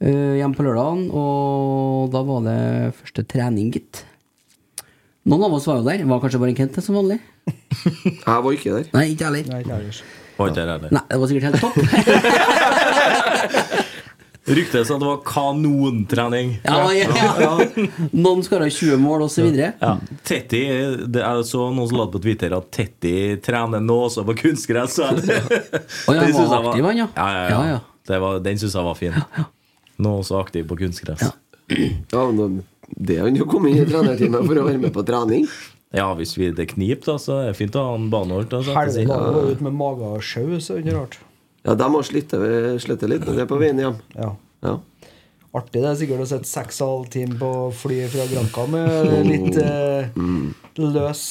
Uh, 0.00 0.38
hjemme 0.38 0.56
på 0.56 0.64
lørdagen, 0.64 1.10
og 1.12 2.06
da 2.14 2.22
var 2.24 2.46
det 2.46 2.60
første 2.96 3.20
trening, 3.28 3.68
gitt. 3.74 4.06
Noen 5.28 5.42
av 5.44 5.52
oss 5.58 5.66
var 5.68 5.76
jo 5.80 5.84
der. 5.84 6.00
Var 6.08 6.20
kanskje 6.22 6.38
bare 6.40 6.50
en 6.54 6.56
Kent 6.56 6.78
som 6.84 6.96
vanlig? 6.96 7.18
Jeg 8.24 8.40
var 8.46 8.52
ikke 8.56 8.72
der. 8.78 8.86
Nei, 8.96 9.04
ikke 9.12 9.24
heller. 9.28 9.44
Nei, 9.52 9.58
ikke 9.64 9.74
ellers. 9.76 9.98
Var 10.38 10.44
ikke 10.48 10.58
der 10.60 10.70
heller. 10.72 10.90
Nei, 10.96 11.04
det 11.10 11.16
var 11.20 11.26
sikkert 11.28 11.46
helt 11.50 11.60
topp. 11.60 11.76
Ryktet 14.50 14.86
sa 14.88 14.96
det 14.98 15.06
var 15.06 15.20
kanontrening. 15.24 16.60
Ja, 16.64 16.92
ja, 16.96 17.06
ja. 17.38 17.58
Noen 18.24 18.40
skåra 18.42 18.66
20 18.72 18.96
mål, 18.98 19.22
og 19.26 19.30
så 19.30 19.42
videre. 19.44 19.72
Ja. 19.78 19.92
Tetti, 20.26 20.60
det 21.12 21.22
er 21.22 21.42
så 21.46 21.68
noen 21.70 21.86
som 21.90 21.98
la 22.00 22.06
på 22.10 22.18
Twitter 22.24 22.50
at 22.56 22.70
Tetti 22.74 23.12
trener 23.44 23.80
nå 23.84 23.96
også 24.08 24.24
på 24.26 24.34
kunstgress. 24.40 24.96
Å, 25.04 25.06
ja, 25.12 25.16
han 26.24 26.34
var 26.40 26.66
aktiv, 26.72 26.84
han, 26.88 26.96
ja. 27.04 27.08
Ja, 27.14 27.28
ja, 27.36 27.44
Ja, 27.44 27.48
ja. 27.52 27.60
ja. 27.76 27.80
Det 28.10 28.18
var, 28.18 28.40
den 28.42 28.58
syns 28.58 28.74
jeg 28.74 28.82
var 28.88 28.96
fin. 28.98 29.14
Nå 30.00 30.10
også 30.24 30.34
aktiv 30.40 30.64
på 30.66 30.74
kunstgress. 30.80 31.20
Ja. 31.22 31.30
Ja, 32.10 32.24
men 32.34 32.64
Det 32.96 33.18
har 33.20 33.28
han 33.28 33.38
jo 33.38 33.46
kommet 33.50 33.74
inn 33.74 33.84
i 33.84 33.88
trenerteamet 33.90 34.46
for 34.46 34.60
å 34.60 34.66
være 34.66 34.82
med 34.82 34.94
på 34.94 35.04
trening. 35.06 35.46
Ja, 35.94 36.12
hvis 36.18 36.36
vi 36.38 36.52
det 36.54 36.68
kniper, 36.70 37.12
da, 37.12 37.16
så 37.18 37.40
er 37.40 37.50
det 37.50 37.58
fint 37.58 37.74
å 37.78 37.82
ha 37.88 37.96
en 37.98 38.10
banehold. 38.12 38.52
Helvete, 38.70 39.08
han 39.10 39.34
var 39.34 39.50
ute 39.50 39.66
med 39.66 39.74
magesjau, 39.78 40.46
så 40.62 40.76
det 40.76 40.80
er 40.80 40.84
ikke 40.84 40.98
rart. 40.98 41.18
Ja, 41.66 41.74
de 41.76 41.88
har 41.92 42.06
slitt 42.06 42.34
slitt 42.80 43.02
litt, 43.10 43.26
men 43.26 43.36
det 43.36 43.44
er 43.44 43.50
på 43.50 43.58
veien 43.60 43.82
hjem. 43.82 43.98
Ja. 44.16 44.34
Ja. 44.64 44.76
Artig 45.50 45.82
det 45.82 45.88
er 45.90 45.96
sikkert 45.98 46.22
å 46.22 46.28
sitte 46.30 46.46
seks 46.46 46.78
og 46.84 46.86
en 46.86 46.92
halv 46.94 47.08
time 47.10 47.38
på 47.40 47.50
flyet 47.74 48.12
fra 48.12 48.26
Granca 48.30 48.66
med 48.70 49.26
litt 49.26 49.56
eh, 49.58 50.12
løs 50.78 51.24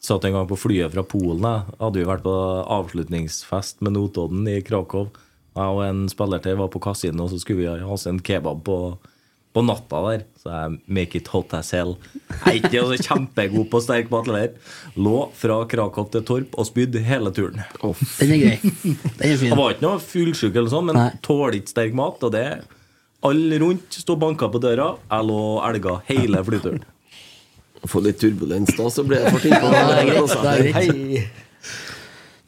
Satt 0.00 0.24
en 0.24 0.32
gang 0.32 0.46
på 0.48 0.56
flyet 0.56 0.94
fra 0.94 1.02
Polen. 1.04 1.42
Jeg 1.44 1.80
hadde 1.82 2.00
jo 2.00 2.08
vært 2.08 2.22
på 2.24 2.34
avslutningsfest 2.78 3.82
med 3.84 3.98
Notodden 3.98 4.46
i 4.48 4.62
Krakow. 4.64 5.10
Jeg 5.58 5.74
og 5.74 5.82
en 5.84 6.06
spiller 6.08 6.40
til 6.40 6.56
var 6.56 6.70
på 6.72 6.80
kasino, 6.80 7.26
og 7.26 7.34
så 7.34 7.40
skulle 7.42 7.60
vi 7.60 7.68
ha 7.68 7.90
oss 7.92 8.06
en 8.08 8.22
kebab 8.24 8.62
på, 8.64 8.78
på 9.54 9.62
natta 9.66 10.00
der. 10.06 10.20
Så 10.38 10.50
jeg 10.52 10.76
make 10.86 11.18
it 11.18 11.28
hot 11.32 11.52
as 11.58 11.72
hell. 11.74 11.96
Jeg 12.46 12.46
er 12.46 12.58
ikke 12.60 12.84
så 12.92 12.98
kjempegod 13.08 13.66
på 13.72 13.80
sterk 13.82 14.10
mat 14.12 14.28
heller. 14.30 14.52
Lå 14.96 15.16
fra 15.36 15.56
Krakow 15.70 16.06
til 16.12 16.22
Torp 16.28 16.54
og 16.60 16.68
spydde 16.68 17.02
hele 17.06 17.32
turen. 17.36 17.58
Den 17.82 18.34
er 18.36 18.44
grei. 18.44 18.58
Den 18.62 19.26
er 19.26 19.36
fin. 19.40 19.50
Jeg 19.50 19.58
var 19.58 19.74
ikke 19.74 19.86
noe 19.88 19.98
fullsjuk, 20.04 20.54
eller 20.54 20.70
sånn, 20.72 20.86
men 20.92 21.00
Nei. 21.00 21.10
tåler 21.26 21.58
ikke 21.58 21.74
sterk 21.74 21.98
mat. 21.98 22.22
Og 22.28 22.32
det 22.36 22.46
Alle 23.26 23.58
rundt 23.60 23.98
sto 24.00 24.14
og 24.16 24.22
banka 24.22 24.48
på 24.48 24.62
døra. 24.62 24.94
Jeg 25.10 25.28
lå 25.28 25.40
og 25.58 25.60
elga 25.68 25.98
hele 26.08 26.40
flyturen. 26.46 26.86
Få 27.88 28.00
litt 28.04 28.18
turbulens 28.20 28.74
da, 28.76 28.86
så 28.92 29.04
blir 29.08 29.22
det 29.24 29.32
fort 29.32 29.44
innpå. 29.48 29.68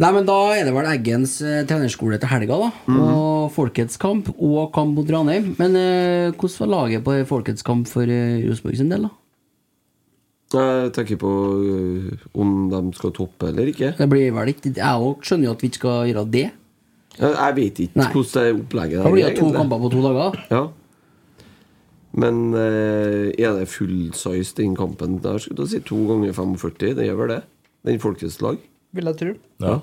Nei, 0.03 0.11
men 0.17 0.27
Da 0.27 0.37
er 0.57 0.67
det 0.67 0.75
vel 0.75 0.89
Eggens 0.91 1.37
eh, 1.47 1.63
trenerskole 1.69 2.19
til 2.19 2.31
helga, 2.33 2.57
da. 2.59 2.71
Og 2.91 3.53
Folkets 3.55 4.01
kamp 4.03 4.33
og 4.35 4.73
kamp 4.75 4.97
mot 4.97 5.11
Ranheim. 5.15 5.53
Men 5.61 5.77
eh, 5.79 6.33
hvordan 6.35 6.65
var 6.65 6.73
laget 6.73 7.05
på 7.07 7.19
Folkets 7.29 7.63
kamp 7.67 7.87
for 7.91 8.09
eh, 8.11 8.41
Rosenborg 8.49 8.81
sin 8.81 8.91
del, 8.91 9.07
da? 9.07 9.13
Jeg 10.53 10.91
tenker 10.93 11.17
på 11.17 11.31
øh, 11.65 12.25
om 12.37 12.67
de 12.73 12.81
skal 12.99 13.15
toppe 13.17 13.49
eller 13.49 13.71
ikke. 13.71 13.95
Det 13.97 14.09
blir 14.11 14.35
vel 14.37 14.51
ikke 14.53 14.75
Jeg 14.77 15.07
òg 15.07 15.23
skjønner 15.25 15.49
jo 15.49 15.55
at 15.55 15.63
vi 15.63 15.71
ikke 15.71 15.81
skal 15.81 16.11
gjøre 16.11 16.27
det. 16.35 16.45
Jeg, 17.13 17.31
jeg 17.31 17.57
vet 17.57 17.81
ikke 17.87 18.01
Nei. 18.01 18.09
hvordan 18.13 18.33
det 18.35 18.43
er 18.43 18.59
opplegget 18.59 19.05
Det 19.05 19.13
blir 19.15 19.25
jo 19.25 19.33
to 19.39 19.49
kamper 19.55 19.81
på 19.85 19.93
to 19.95 20.03
dager. 20.09 20.43
Ja. 20.51 20.63
Men 22.25 22.43
eh, 22.59 23.31
er 23.39 23.57
det 23.57 23.71
full 23.73 24.13
size 24.17 24.59
den 24.59 24.77
kampen 24.77 25.17
der? 25.25 25.41
Skulle 25.41 25.63
du 25.63 25.71
si 25.71 25.81
to 25.81 26.03
ganger 26.11 26.35
45. 26.37 26.93
Det 26.99 27.09
gjør 27.09 27.23
vel 27.23 27.35
det? 27.37 27.41
Den 27.89 28.03
Folkets 28.03 28.41
lag? 28.45 28.61
Vil 28.93 29.09
jeg 29.09 29.21
tro. 29.23 29.35
Ja. 29.65 29.79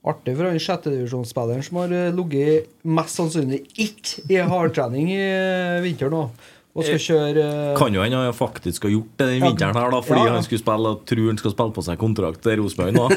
Artig 0.00 0.32
for 0.32 0.48
han 0.48 0.56
sjettedivisjonsspilleren 0.62 1.64
som 1.66 1.82
har 1.82 1.90
eh, 1.92 2.14
ligget 2.16 2.70
mest 2.88 3.18
sannsynlig 3.18 3.58
ikke 3.76 4.22
i 4.32 4.38
hardtrening 4.48 5.10
i 5.12 5.18
eh, 5.20 5.82
vinter 5.84 6.08
nå. 6.12 6.22
Og 6.70 6.86
skal 6.86 7.02
kjøre 7.02 7.42
eh, 7.44 7.74
Kan 7.76 7.92
jo 7.96 8.00
hende 8.04 8.22
han 8.22 8.36
faktisk 8.36 8.86
har 8.86 8.94
gjort 8.94 9.10
det 9.20 9.26
den 9.32 9.44
vinteren 9.44 9.76
her, 9.76 9.90
da, 9.92 10.00
fordi 10.06 10.22
Ja, 10.22 10.30
ja. 10.30 10.36
han 10.38 10.46
skulle 10.46 10.62
spille 10.62 10.92
og 10.94 11.02
tror 11.10 11.26
han 11.26 11.40
skal 11.42 11.52
spille 11.52 11.76
på 11.76 11.84
seg 11.84 12.00
kontrakt 12.00 12.40
til 12.46 12.62
Rosenborg 12.62 12.96
nå. 12.96 13.08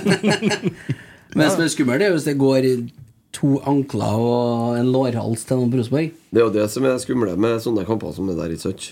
Men 1.37 1.45
det 1.45 1.51
som 1.53 1.63
er 1.63 1.71
skummelt, 1.71 2.03
er 2.03 2.11
hvis 2.13 2.27
det 2.27 2.35
går 2.41 2.67
to 3.33 3.55
ankler 3.69 4.19
og 4.21 4.75
en 4.77 4.91
lårhals 4.93 5.45
til 5.47 5.61
noen 5.61 5.71
på 5.73 5.79
Rosenborg. 5.79 6.11
Det 6.33 6.41
er 6.41 6.45
jo 6.49 6.53
det 6.53 6.67
som 6.73 6.85
er 6.89 6.99
skumle 7.01 7.37
med 7.39 7.63
sånne 7.63 7.85
kamper 7.87 8.11
som 8.13 8.27
det 8.29 8.35
der 8.37 8.51
i 8.53 8.59
Søtj. 8.59 8.91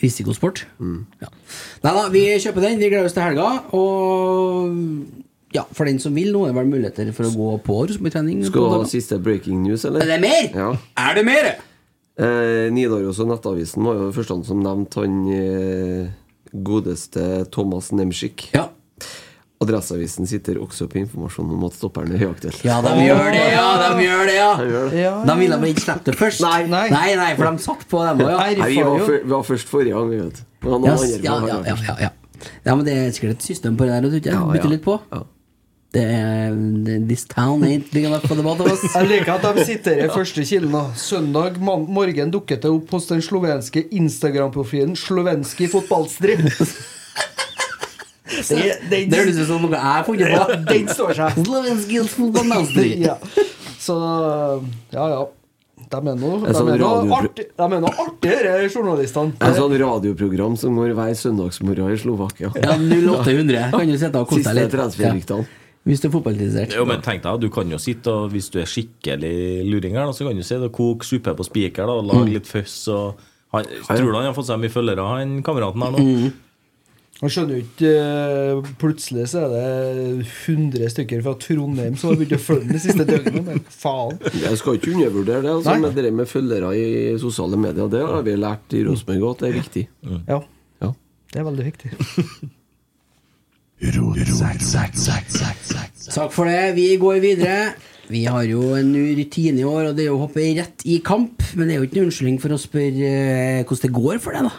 Risikosport. 0.00 0.62
Ja. 1.20 1.28
Nei 1.84 1.92
da, 1.92 2.06
vi 2.14 2.22
kjøper 2.40 2.64
den. 2.64 2.78
Vi 2.80 2.88
gleder 2.88 3.10
oss 3.10 3.16
til 3.16 3.26
helga. 3.26 3.50
Og 3.76 4.78
ja, 5.54 5.64
for 5.74 5.88
den 5.88 5.98
som 6.02 6.14
vil, 6.14 6.30
nå 6.34 6.44
er 6.46 6.52
det 6.52 6.60
vel 6.60 6.70
muligheter 6.70 7.10
for 7.16 7.26
å 7.26 7.32
gå 7.34 7.50
på 7.66 7.78
Rosenborg-trening. 7.88 8.44
Skal 8.46 8.68
du 8.68 8.74
ha 8.76 8.84
siste 8.90 9.18
breaking 9.22 9.64
news, 9.64 9.84
eller? 9.88 10.04
Er 10.04 10.14
det 10.14 10.20
mer? 10.22 10.50
Ja. 10.54 10.70
Er 11.08 11.18
det 11.18 11.24
mer? 11.26 11.50
Eh, 12.20 12.68
Nidaros 12.74 13.18
og 13.22 13.30
Nettavisen 13.30 13.86
var 13.86 13.98
jo 13.98 14.12
første 14.14 14.36
som 14.46 14.60
nevnte 14.62 15.02
han 15.02 15.16
eh, 15.34 16.12
godeste 16.52 17.46
Thomas 17.50 17.90
Nemschik. 17.96 18.50
Ja. 18.54 18.68
Adresseavisen 19.60 20.24
sitter 20.24 20.56
også 20.62 20.86
på 20.88 21.02
informasjon 21.02 21.50
om 21.52 21.64
at 21.66 21.74
stopperen 21.76 22.14
er 22.14 22.22
høyaktuell. 22.22 22.54
Ja, 22.64 22.78
de 22.84 22.94
gjør 23.04 23.26
det, 23.28 23.42
ja! 23.52 23.66
De 23.82 24.06
gjør 24.06 24.22
det, 24.24 24.36
ja! 24.38 24.52
Han 24.56 24.70
gjør 24.70 24.94
det. 24.94 25.02
De 25.28 25.36
ville 25.42 25.58
bare 25.60 25.72
ikke 25.74 25.84
slippe 25.84 26.06
det 26.06 26.14
først. 26.16 26.44
Nei. 26.46 26.62
Nei. 26.70 26.86
nei, 26.94 27.10
nei, 27.20 27.34
for 27.36 27.50
de 27.50 27.66
satt 27.66 27.84
på 27.90 28.00
dem 28.06 28.22
òg, 28.24 28.30
ja. 28.30 28.38
Nei, 28.40 28.70
vi, 28.70 28.78
var 28.86 29.04
vi 29.04 29.18
var 29.34 29.44
først 29.50 29.74
forrige 29.74 29.98
gang, 29.98 30.08
vi 30.14 30.22
vet. 30.22 30.40
du. 30.40 30.70
Ja, 31.26 31.36
ja, 31.50 31.60
ja, 31.74 31.98
ja, 32.06 32.14
ja, 32.64 32.72
men 32.72 32.86
det 32.86 32.94
er 32.96 33.12
sikkert 33.12 33.36
et 33.36 33.50
system 33.50 33.76
på 33.76 33.84
det 33.84 33.98
der. 33.98 34.08
Bytte 34.16 34.64
ja. 34.64 34.72
litt 34.72 34.84
på. 34.86 34.96
Ja. 35.12 35.26
Det 35.90 36.02
er, 36.06 36.54
This 37.08 37.24
town 37.26 37.64
ain't 37.66 37.90
big 37.92 38.04
enough 38.04 38.22
for 38.26 38.36
the 38.38 38.42
both 38.42 38.60
of 38.62 38.70
us. 38.70 38.84
Jeg 38.94 39.08
liker 39.10 39.32
at 39.34 39.56
de 39.56 39.64
sitter 39.66 40.04
i 40.04 40.08
første 40.12 40.44
kilden. 40.46 40.70
da. 40.76 40.84
Søndag 40.94 41.58
morgen 41.58 42.30
dukket 42.30 42.62
det 42.62 42.70
opp 42.70 42.92
hos 42.94 43.08
den 43.10 43.22
slovenske 43.24 43.82
Instagram-profilen 43.90 44.94
Slovenski 44.98 45.66
fotballstrip 45.72 46.44
Det, 48.30 48.78
den, 48.90 49.10
Det 49.10 49.18
høres 49.18 49.40
ut 49.42 49.48
som 49.50 49.64
noe 49.66 49.74
jeg 49.74 49.82
har 49.82 50.06
funnet 50.06 50.30
ja, 50.30 50.44
på. 50.46 50.60
den 50.70 50.86
står 50.94 51.12
seg. 51.18 51.42
Slovenski 51.42 52.04
fotballmester. 52.14 52.86
Ja. 53.10 53.18
Så 53.80 53.96
ja, 54.94 55.04
ja. 55.10 55.20
De 55.90 55.98
er 55.98 56.18
nå 56.20 56.28
En 56.46 56.54
sånn 56.54 56.68
nå 56.78 56.90
er 57.58 57.86
artigere, 58.04 58.52
journalistene. 58.70 59.34
En 59.42 59.56
sånn 59.56 59.74
radioprogram 59.80 60.54
som 60.60 60.76
går 60.78 60.94
hver 60.94 61.16
søndagsmorgen 61.18 61.96
i 61.96 61.98
Slovakia. 61.98 62.52
Ja, 62.54 62.76
0800. 62.78 63.72
Kan 63.74 63.90
du 63.90 63.98
sitte 63.98 64.22
og 64.22 64.30
kose 64.30 64.46
deg 64.46 64.60
litt. 64.60 64.76
transferryktene. 64.76 65.48
Hvis 65.88 66.02
du 66.02 66.08
er 66.08 66.12
fotballinteressert. 66.12 66.74
Jo, 66.76 66.84
men 66.84 67.00
tenk 67.00 67.22
deg, 67.24 67.38
du 67.40 67.48
kan 67.48 67.70
jo 67.72 67.78
sitte 67.80 68.12
og 68.12 68.30
Hvis 68.34 68.50
du 68.52 68.58
er 68.60 68.68
skikkelig 68.68 69.64
luring 69.70 69.94
her, 69.96 70.10
så 70.12 70.26
kan 70.28 70.36
du 70.36 70.42
sitte 70.44 70.68
og 70.68 70.72
koke 70.76 71.06
suppe 71.08 71.32
på 71.38 71.46
spiker 71.48 71.86
da, 71.88 71.94
og 71.96 72.04
Mm. 72.04 72.10
lage 72.12 72.34
litt 72.36 72.46
føss. 72.50 72.76
Og 72.92 73.16
han, 73.56 73.64
tror 73.88 74.12
du 74.12 74.18
han 74.18 74.28
har 74.28 74.34
fått 74.36 74.46
seg 74.50 74.60
mye 74.60 74.70
følgere, 74.70 75.06
han 75.08 75.42
kameraten 75.42 75.82
her 75.82 75.90
nå? 75.96 75.98
Mm. 76.04 76.32
Han 77.20 77.28
skjønner 77.28 77.56
jo 77.58 77.64
ikke 77.66 77.88
eh, 78.00 78.68
Plutselig 78.80 79.26
så 79.28 79.42
er 79.44 79.50
det 79.52 80.26
100 80.46 80.88
stykker 80.94 81.20
fra 81.24 81.34
Trondheim 81.36 81.96
som 82.00 82.10
har 82.12 82.16
begynt 82.16 82.32
å 82.38 82.40
følge 82.40 82.64
den 82.68 82.72
det 82.78 82.80
siste 82.80 83.04
døgnet. 83.08 83.42
Men 83.44 83.60
faen. 83.68 84.16
Jeg 84.40 84.56
skal 84.60 84.78
ikke 84.78 84.94
undervurdere 84.94 85.42
det. 85.44 85.50
Altså, 85.56 85.74
men 85.74 85.82
med 85.82 85.98
det 86.04 86.12
med 86.16 86.28
følgere 86.30 86.70
i 86.76 87.18
sosiale 87.20 87.56
medier, 87.60 87.88
det 87.92 88.00
har 88.08 88.22
vi 88.24 88.36
lært 88.40 88.72
i 88.72 88.84
Rosenborg 88.88 89.20
òg, 89.20 89.34
at 89.34 89.44
det 89.44 89.50
er 89.50 89.58
viktig. 89.60 89.84
Ja, 90.28 90.40
Ja. 90.80 90.92
det 91.32 91.40
er 91.40 91.44
veldig 91.50 91.64
viktig. 91.72 91.92
Takk 96.10 96.32
for 96.34 96.44
det. 96.50 96.74
Vi 96.76 96.88
går 97.00 97.20
videre. 97.22 97.72
Vi 98.10 98.24
har 98.26 98.42
jo 98.44 98.74
en 98.74 98.90
ny 98.92 99.14
rutine 99.20 99.62
i 99.62 99.66
år, 99.66 99.90
og 99.90 99.96
det 99.96 100.04
er 100.04 100.10
jo 100.10 100.16
å 100.18 100.24
hoppe 100.24 100.42
rett 100.58 100.82
i 100.84 100.98
kamp. 101.06 101.42
Men 101.54 101.68
det 101.68 101.76
er 101.76 101.78
jo 101.80 101.86
ikke 101.86 102.00
noen 102.00 102.10
unnskyldning 102.10 102.40
for 102.42 102.52
å 102.52 102.58
spørre 102.60 103.12
eh, 103.12 103.60
hvordan 103.62 103.84
det 103.86 103.92
går 103.94 104.18
for 104.22 104.36
deg, 104.36 104.48
da. 104.48 104.54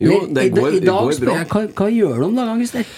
Jo, 0.00 0.18
det 0.32 0.44
i, 0.48 0.52
går, 0.52 0.76
I 0.76 0.80
det 0.80 0.88
dag 0.88 1.08
går 1.08 1.16
spør 1.16 1.32
jeg 1.34 1.48
hva, 1.50 1.62
hva 1.76 1.88
gjør 1.92 2.20
du 2.20 2.26
om 2.28 2.36
dagene, 2.38 2.60
Christer? 2.60 2.92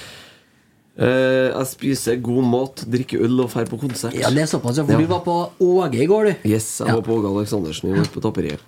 Uh, 0.92 1.48
jeg 1.48 1.68
spiser 1.70 2.18
god 2.22 2.44
mat, 2.52 2.83
drikker 2.92 3.22
øl 3.24 3.40
og 3.46 3.48
drar 3.55 3.70
på 3.70 3.78
konsert. 3.81 4.18
Ja, 4.18 4.28
det 4.35 4.44
er 4.44 4.50
såpass, 4.50 4.76
ja, 4.78 4.85
for 4.85 4.92
Ja. 4.92 5.00
du 5.00 5.09
var 5.11 5.22
på 5.24 5.37
Åge 5.64 6.02
i 6.02 6.07
går, 6.11 6.28
du. 6.28 6.50
Yes, 6.50 6.68
jeg 6.83 6.90
Ja. 6.90 6.98
var 6.98 7.07
på 7.07 7.16
Åge 7.16 7.31
Aleksandersen 7.33 7.88
i 7.90 7.96
går 7.96 8.11
på 8.12 8.20
Tapperiet. 8.22 8.61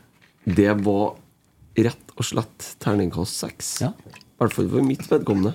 Det 0.46 0.72
var 0.86 1.16
rett 1.76 2.16
og 2.16 2.24
slett 2.24 2.70
terningkast 2.80 3.38
seks. 3.44 3.74
Ja. 3.84 3.92
I 4.08 4.40
hvert 4.40 4.56
fall 4.56 4.68
for 4.72 4.82
mitt 4.82 5.04
vedkommende. 5.10 5.54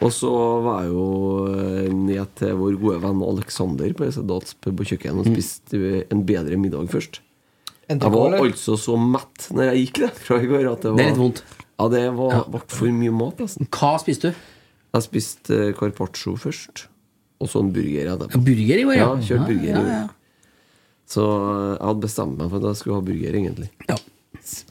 Og 0.00 0.10
så 0.14 0.30
var 0.64 0.84
jeg 0.86 0.92
jo 0.94 1.06
eh, 1.52 1.90
ned 1.92 2.30
til 2.40 2.54
vår 2.58 2.78
gode 2.80 3.00
venn 3.02 3.20
Alexander 3.26 3.92
på 3.98 4.06
Esedats 4.08 4.54
pub 4.64 4.80
og 4.80 4.88
kjøkken 4.88 5.20
og 5.20 5.28
spiste 5.28 5.82
en 6.10 6.22
bedre 6.26 6.56
middag 6.58 6.88
først. 6.90 7.20
Jeg 7.92 7.98
var 8.14 8.38
altså 8.38 8.78
så 8.80 8.94
mett 8.96 9.50
når 9.52 9.68
jeg 9.68 9.82
gikk 9.84 10.00
det 10.06 10.10
fra 10.22 10.38
i 10.40 10.48
går 10.48 10.70
at 10.70 10.86
det 10.86 10.92
var 10.94 10.96
Det 10.96 11.04
er 11.04 11.10
litt 11.12 11.20
vondt. 11.20 11.42
Ja, 11.82 11.88
det 11.92 12.02
var, 12.16 12.32
Ja. 12.32 12.42
ble 12.54 12.60
for 12.72 12.94
mye 12.94 13.12
mat, 13.12 13.38
nesten. 13.42 13.68
Hva 13.74 13.92
spiste 14.00 14.30
du? 14.32 14.40
Jeg 14.94 15.02
spiste 15.08 15.58
eh, 15.68 15.72
carpaccio 15.76 16.34
først, 16.40 16.86
og 17.42 17.48
så 17.50 17.60
en 17.64 17.72
burger 17.74 18.10
etterpå. 18.14 18.40
Burger 18.46 18.78
i 18.80 18.86
går, 18.88 18.96
ja. 18.96 19.06
Ja, 19.10 19.20
kjørt 19.28 19.46
burger 19.48 19.66
i 19.66 19.72
ja, 19.72 19.82
går. 19.82 19.92
ja, 19.92 20.08
Så 21.10 21.26
eh, 21.26 21.76
jeg 21.76 21.86
hadde 21.88 22.04
bestemt 22.06 22.38
meg 22.38 22.50
for 22.52 22.62
at 22.62 22.68
jeg 22.70 22.80
skulle 22.80 22.96
ha 23.00 23.06
burger, 23.10 23.38
egentlig. 23.42 23.70
ja. 23.90 23.98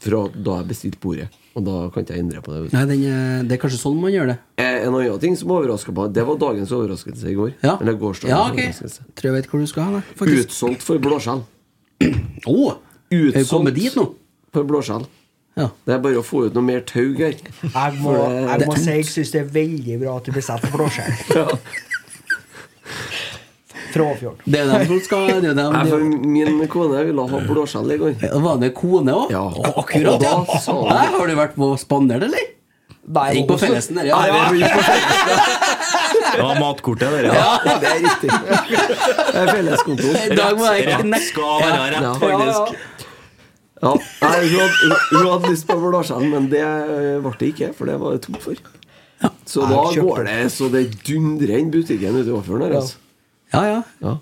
Fra 0.02 0.24
da 0.34 0.58
jeg 0.60 0.68
bestilte 0.68 0.98
bordet. 1.00 1.28
Og 1.54 1.64
da 1.66 1.72
kan 1.92 2.02
ikke 2.06 2.14
jeg 2.16 2.22
endre 2.24 2.40
på 2.40 2.52
det. 2.54 2.60
Nei, 2.72 2.82
den, 2.88 3.02
er- 3.12 3.42
det 3.44 3.56
er 3.58 3.60
kanskje 3.60 3.80
sånn 3.82 3.98
man 4.00 4.12
gjør 4.14 4.30
det. 4.32 4.36
Eh, 4.56 4.78
En 4.86 4.94
annen 4.96 5.18
ting 5.20 5.34
som 5.36 5.50
overraska 5.52 5.92
meg, 5.92 6.12
det 6.16 6.24
var 6.26 6.38
dagens 6.40 6.70
overraskelse 6.72 7.28
i 7.28 7.34
går. 7.36 7.50
Ja, 7.62 7.74
Eller 7.80 7.98
gårsdagens 8.00 8.32
ja 8.32 8.38
okay. 8.48 8.68
overraskelse. 8.70 9.04
Tror 9.20 9.28
jeg 9.30 9.36
vet 9.42 9.50
hvor 9.52 9.60
du 9.60 9.66
skal 9.68 9.82
hen. 9.90 10.02
Utsolgt 10.38 10.82
for 10.86 10.98
blåskjell. 11.04 11.42
Er 12.02 13.36
du 13.36 13.44
kommet 13.50 13.74
dit 13.76 13.94
nå? 13.96 14.06
For 14.52 14.64
blåskjell. 14.68 15.04
Ja. 15.60 15.66
Det 15.84 15.92
er 15.94 16.00
bare 16.00 16.16
å 16.16 16.24
få 16.24 16.46
ut 16.48 16.54
noe 16.56 16.64
mer 16.64 16.80
tau 16.88 17.12
her. 17.18 17.36
Jeg 17.36 17.98
må, 18.00 18.14
det- 18.16 18.48
jeg 18.48 18.68
må 18.70 18.76
si 18.80 18.90
jeg 18.96 19.04
syns 19.12 19.30
det 19.34 19.40
er 19.42 19.50
veldig 19.52 19.98
bra 20.00 20.16
at 20.16 20.24
du 20.24 20.32
blir 20.32 20.42
satt 20.46 20.64
for 20.64 20.80
blåskjell. 20.80 21.12
Fra 21.28 21.44
Åfjord. 24.00 24.36
Det 24.44 24.60
er 24.60 24.66
dem 24.70 24.86
som 24.86 25.00
skal 25.04 25.26
det 25.28 25.50
er 25.50 25.54
dem, 25.54 25.72
Nei, 25.72 25.82
det 25.84 25.92
er 25.92 25.98
for 25.98 26.00
min 26.32 26.68
kone 26.68 27.04
ville 27.04 27.26
ha 27.28 27.40
blåskjell 27.48 27.92
i 27.92 27.98
går. 28.00 28.14
Ja, 28.22 28.38
Var 28.38 28.56
det 28.62 28.72
kone 28.74 29.12
òg? 29.12 29.30
Ja. 29.30 29.44
Akkurat, 29.76 30.22
ja. 30.22 30.34
Nei, 30.88 31.06
har 31.12 31.26
du 31.26 31.34
vært 31.36 31.54
på 31.54 31.76
spandert, 31.78 32.22
eller? 32.22 32.48
Nei, 33.02 33.28
Gikk 33.34 33.48
på 33.50 33.58
fellesen 33.58 33.98
der, 33.98 34.04
ja. 34.12 34.18
Ja, 34.26 34.52
ja. 34.54 34.68
Det 36.32 36.42
var 36.42 36.60
matkortet 36.60 37.10
der, 37.10 37.24
ja. 37.28 37.34
Ja, 37.34 37.78
det 37.82 37.88
er 37.90 37.98
riktig. 38.06 38.30
Det 38.30 39.40
er 39.42 39.50
felleskontor. 39.50 40.12
Jeg 40.16 40.30
Rett 40.38 41.26
skal 41.26 41.64
være 41.64 41.90
rett, 41.92 42.02
Ja. 42.02 42.12
faktisk. 42.22 42.78
Ja. 43.82 43.92
Nei, 44.22 44.36
hun 44.46 44.60
hadde, 44.62 44.98
hun 45.10 45.26
hadde 45.26 45.50
lyst 45.50 45.66
på 45.66 45.76
blåskjell, 45.82 46.28
men 46.30 46.46
det 46.52 46.62
ble 47.24 47.32
det 47.40 47.48
ikke, 47.50 47.72
for 47.74 47.90
det 47.90 47.98
var 47.98 48.14
det 48.14 48.22
tomt 48.28 48.42
for. 48.44 48.54
Så 49.46 49.66
da 49.70 49.82
går 50.02 50.24
det 50.26 50.38
så 50.54 50.68
det 50.70 50.84
dundrer 51.06 51.58
inn 51.58 51.70
butikken 51.74 52.16
ute 52.20 52.30
i 52.30 52.34
Åfjorden 52.34 52.68
her. 52.68 52.76
Altså. 52.78 53.01
Ja, 53.52 53.62
ja. 53.68 53.82
Ja. 54.02 54.16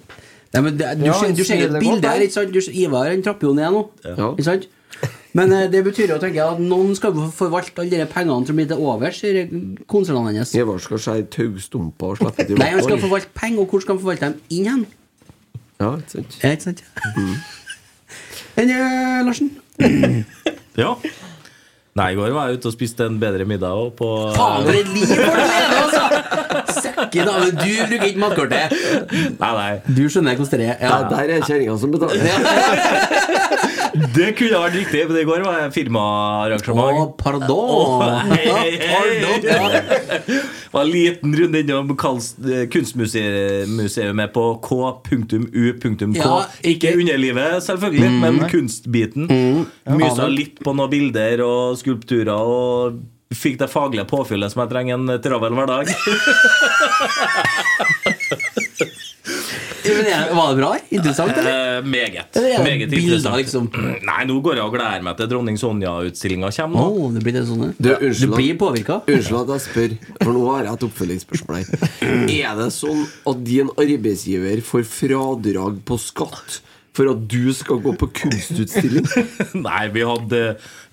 Nei, 0.50 0.62
men 0.66 0.78
det, 0.78 0.90
du, 0.98 1.06
Ja, 1.06 1.14
ser, 1.14 1.32
du 1.36 1.44
ser 1.46 1.64
et 1.68 1.76
bilde 1.78 2.10
her, 2.10 2.22
ikke 2.24 2.34
sant? 2.34 2.54
Du, 2.54 2.60
Ivar 2.74 3.10
han 3.10 3.22
trapper 3.22 3.50
jo 3.50 3.54
ned 3.54 3.70
nå. 3.74 3.82
Ja. 4.04 4.32
Ikke 4.32 4.46
sant? 4.48 4.68
Men 5.38 5.52
eh, 5.54 5.68
det 5.70 5.84
betyr 5.86 6.10
jo 6.10 6.16
tenker 6.18 6.40
jeg, 6.40 6.56
at 6.56 6.62
noen 6.62 6.96
skal 6.98 7.14
forvalte 7.34 7.84
alle 7.84 8.00
de 8.02 8.06
pengene 8.10 8.48
som 8.48 8.58
blir 8.58 8.66
til 8.70 8.82
overs 8.82 9.20
i 9.28 9.44
konsernene 9.90 10.32
hennes. 10.32 10.54
Ivar 10.58 10.82
skal 10.82 11.02
skjære 11.04 11.28
taustumper 11.36 12.16
og 12.16 12.18
slippe 12.18 12.48
til 12.48 12.58
Nei, 12.58 12.72
han 12.74 12.82
skal 12.82 12.98
forvalte 13.04 13.30
penger, 13.38 13.62
og 13.62 13.70
hvor 13.70 13.84
skal 13.84 13.94
han 13.94 14.02
forvalte 14.02 14.26
dem 14.26 14.58
inn 14.58 14.66
hen? 14.72 14.82
Ja, 15.80 15.94
ikke 15.96 16.16
sant? 16.16 16.38
Ja, 16.42 16.50
ikke 16.50 16.66
sant? 16.66 16.84
Enn 18.60 18.74
eh, 18.74 19.20
Larsen? 19.28 19.52
Ja. 20.78 20.96
Nei, 21.98 22.12
i 22.12 22.14
går 22.14 22.30
var 22.30 22.46
jeg 22.50 22.60
ute 22.60 22.70
og 22.70 22.74
spiste 22.76 23.06
en 23.10 23.16
bedre 23.18 23.42
middag 23.50 23.74
òg, 23.74 23.88
på 23.98 24.08
Faen, 24.36 24.62
for 24.62 24.76
et 24.78 24.92
liv 24.94 25.10
for 25.10 25.16
du 25.18 25.24
lever, 25.26 25.72
altså! 25.80 26.02
Sekken 26.80 27.30
av 27.32 27.48
Du 27.50 27.72
bruker 27.90 28.06
ikke 28.06 28.22
matkortet. 28.22 28.76
Nei, 29.40 29.50
nei. 29.58 29.72
Du 29.96 30.04
skjønner 30.06 30.38
hvordan 30.38 30.62
det 30.62 30.68
er. 30.70 30.78
Ja, 30.86 31.00
der 31.10 31.34
er 31.34 31.42
kjerringa 31.48 31.74
som 31.82 31.90
betaler. 31.90 33.66
Det 34.14 34.30
kunne 34.38 34.60
vært 34.62 34.76
riktig, 34.78 35.02
men 35.08 35.18
i 35.20 35.26
går 35.28 35.44
var 35.44 35.58
jeg 35.64 35.72
firmaarrangement. 35.74 36.98
Oh, 37.00 37.10
pardon. 37.18 38.02
Hei, 38.30 38.46
hei, 38.46 38.70
hei. 38.84 39.40
Det 40.30 40.72
var 40.72 40.84
en 40.84 40.90
liten 40.92 41.36
runde 41.40 41.62
innom 41.64 41.90
eh, 41.90 42.64
kunstmuseet 42.70 44.34
på 44.34 44.44
k.u.k. 44.64 46.10
Ja, 46.20 46.34
ikke 46.72 46.94
underlivet, 46.96 47.62
selvfølgelig, 47.66 48.10
men 48.22 48.42
kunstbiten. 48.52 49.30
Mysa 49.98 50.28
litt 50.30 50.62
på 50.64 50.74
noen 50.76 50.92
bilder 50.92 51.42
og 51.46 51.78
skulpturer 51.80 52.34
og 52.34 53.00
fikk 53.34 53.60
det 53.60 53.70
faglige 53.70 54.06
påfyllet 54.10 54.50
som 54.52 54.64
jeg 54.64 54.72
trenger 54.72 54.98
en 54.98 55.20
travel 55.22 55.54
hverdag. 55.58 55.90
Men 59.90 60.04
det- 60.06 60.34
Var 60.36 60.48
det 60.50 60.56
bra? 60.60 60.70
Interessant, 60.90 61.32
eller? 61.40 61.78
Eh, 61.78 61.84
meget. 61.84 62.38
Meget 62.64 62.92
interessant. 62.92 63.36
liksom? 63.40 63.68
Nei, 64.10 64.24
nå 64.28 64.38
går 64.44 64.54
jeg 64.60 64.64
og 64.64 64.72
gleder 64.74 65.02
meg 65.06 65.16
til 65.18 65.28
dronning 65.32 65.58
Sonja-utstillinga 65.60 66.50
kommer. 66.56 66.88
nå. 66.90 67.10
det 67.14 67.22
blir 67.26 67.36
det 67.38 67.44
sånn. 67.48 67.74
Du, 67.78 67.90
unnskyld, 67.94 68.30
Du 68.30 68.36
blir 68.36 68.58
påvirka. 68.60 69.00
Unnskyld 69.06 69.40
at 69.44 69.52
jeg 69.56 69.64
spør, 69.66 69.94
for 70.24 70.32
nå 70.36 70.42
har 70.50 70.64
jeg 70.68 70.78
et 70.78 70.86
oppfølgingsspørsmål 70.88 71.60
her. 71.60 71.66
Er 72.40 72.56
det 72.60 72.68
sånn 72.76 73.04
at 73.32 73.44
din 73.46 73.70
arbeidsgiver 73.76 74.62
får 74.66 74.84
fradrag 74.88 75.80
på 75.88 75.98
skatt 76.00 76.60
for 76.96 77.06
at 77.12 77.20
du 77.30 77.52
skal 77.54 77.78
gå 77.84 77.92
på 78.00 78.08
kunstutstilling? 78.20 79.06
Nei, 79.66 79.82
vi 79.94 80.02
hadde, 80.06 80.40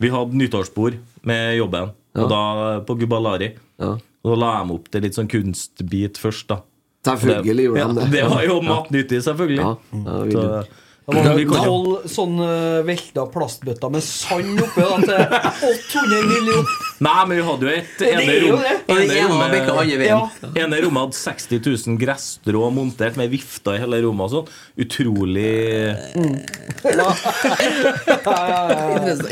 vi 0.02 0.12
hadde 0.14 0.38
nyttårsbord 0.38 1.00
med 1.28 1.58
jobben, 1.58 1.90
og 2.18 2.30
da 2.32 2.42
på 2.88 2.96
Gubalari. 3.02 3.52
Ja. 3.82 3.96
Og 4.26 4.34
da 4.34 4.38
la 4.42 4.48
jeg 4.60 4.68
meg 4.68 4.76
opp 4.80 4.88
til 4.92 5.04
litt 5.06 5.16
sånn 5.18 5.28
kunstbit 5.32 6.18
først, 6.22 6.48
da. 6.52 6.62
Selvfølgelig 7.08 7.70
gjorde 7.70 7.80
ja, 7.80 7.88
de 7.88 8.02
det. 8.02 8.10
Det 8.18 8.26
var 8.34 8.44
jo 8.48 8.60
matnyttig, 8.66 9.24
selvfølgelig. 9.28 9.64
Ja, 9.64 9.72
ja, 10.04 10.20
Så, 10.32 10.44
det. 10.44 10.84
Var 11.08 11.38
tolv 11.64 12.02
sånne 12.12 12.48
velta 12.84 13.24
plastbøtter 13.32 13.92
med 13.94 14.04
sand 14.04 14.60
oppi 14.60 14.84
da, 14.84 14.98
til 15.00 15.22
800 15.70 16.26
millioner. 16.28 16.74
Nei, 17.08 17.22
men 17.30 17.38
vi 17.38 17.46
hadde 17.48 17.64
jo 17.64 17.72
et 17.72 18.04
ene 18.10 18.34
rom. 18.44 18.60
Ene. 18.92 20.04
Ja. 20.04 20.20
Ene 20.66 20.82
rommet 20.84 21.06
hadde 21.06 21.16
60 21.16 21.64
000 21.64 21.96
gressstrå 22.02 22.68
montert 22.76 23.16
med 23.16 23.32
vifter 23.32 23.78
i 23.78 23.82
hele 23.86 24.02
rommet 24.04 24.28
og 24.28 24.34
sånn. 24.36 24.52
Utrolig 24.84 25.96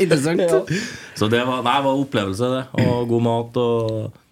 Interessant. 0.06 0.72
Så 1.12 1.28
det 1.28 1.44
var, 1.44 1.60
nei, 1.60 1.76
det 1.76 1.88
var 1.90 2.06
opplevelse, 2.06 2.54
det. 2.56 2.86
Og 2.86 3.04
god 3.12 3.28
mat. 3.28 3.60
Og 3.60 4.25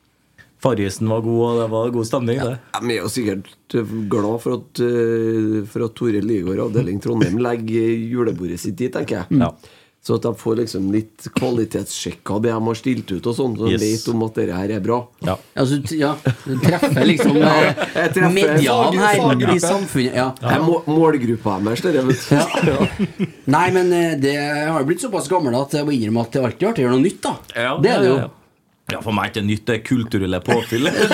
Farrisen 0.64 1.10
var 1.12 1.20
god, 1.24 1.40
og 1.50 1.60
det 1.60 1.68
var 1.74 1.94
god 1.98 2.08
stemning, 2.08 2.40
det. 2.40 2.56
vi 2.88 2.96
er 2.96 3.02
jo 3.04 3.12
sikkert 3.12 3.48
glad 4.08 4.40
for 4.40 4.58
at, 4.62 4.80
eh, 4.80 5.62
for 5.68 5.84
at 5.84 5.94
Tore 5.98 6.24
Ligård 6.24 6.62
avdeling 6.70 7.00
Trondheim 7.04 7.36
legger 7.44 7.90
julebordet 8.14 8.60
sitt 8.62 8.78
dit, 8.80 8.92
tenker 8.94 9.22
jeg. 9.22 9.42
Ja. 9.44 9.50
Så 10.04 10.18
at 10.18 10.24
de 10.26 10.34
får 10.36 10.58
liksom 10.58 10.90
litt 10.92 11.24
kvalitetssjekka 11.32 12.36
det 12.44 12.50
de 12.52 12.58
har 12.66 12.76
stilt 12.76 13.08
ut, 13.08 13.24
og 13.24 13.36
sånn, 13.38 13.54
så 13.56 13.70
de 13.70 13.72
Yes. 13.72 13.84
vet 13.84 14.10
om 14.12 14.22
at 14.26 14.34
dette 14.36 14.52
her 14.58 14.72
er 14.76 14.82
bra. 14.84 14.98
Ja. 15.24 15.36
Altså, 15.56 15.78
ja, 15.96 16.10
du 16.44 16.58
treffer 16.60 17.08
liksom 17.08 17.38
eh, 17.40 18.28
medianen 18.28 19.00
her 19.00 19.54
i 19.54 19.58
samfunnet. 19.64 20.12
Ja. 20.12 20.26
ja. 20.42 20.52
er 20.58 20.60
må 20.66 20.82
målgruppa 20.92 21.56
deres, 21.64 21.80
dette, 21.80 22.04
vet 22.04 22.56
du. 22.68 23.26
Nei, 23.56 23.66
men 23.72 23.92
eh, 23.96 24.14
det 24.20 24.36
har 24.44 24.76
jo 24.82 24.88
blitt 24.92 25.04
såpass 25.04 25.28
gammel 25.32 25.56
at 25.56 25.72
jeg 25.72 25.88
må 25.88 25.96
innrømme 25.96 26.24
at 26.26 26.36
det 26.36 26.42
er 26.42 26.48
alltid 26.50 26.68
artig 26.68 26.84
å 26.84 26.88
gjøre 26.88 26.96
noe 26.98 27.06
nytt, 27.08 27.22
da. 27.24 27.36
Ja, 27.56 27.76
det 27.80 27.94
er 27.96 28.04
det 28.04 28.12
jo. 28.12 28.24
Ja, 28.92 28.98
for 29.00 29.12
meg 29.16 29.24
er 29.24 29.30
ikke 29.32 29.42
nytt, 29.48 29.64
det 29.70 29.78
kulturelle 29.86 30.40
påfyllet. 30.44 30.92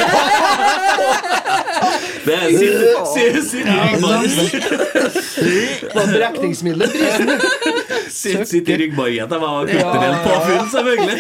det 2.27 2.35
er 2.35 2.49
sitt- 2.59 3.71
brekningsmiddelet 6.11 6.93
prisen. 6.93 7.31
Sitt 8.11 8.49
sitt 8.51 8.69
i 8.69 8.77
ryggmargen. 8.83 9.29
Det 9.31 9.39
var 9.39 9.71
kulturelt 9.71 10.23
påfyll, 10.27 10.65
selvfølgelig. 10.75 11.19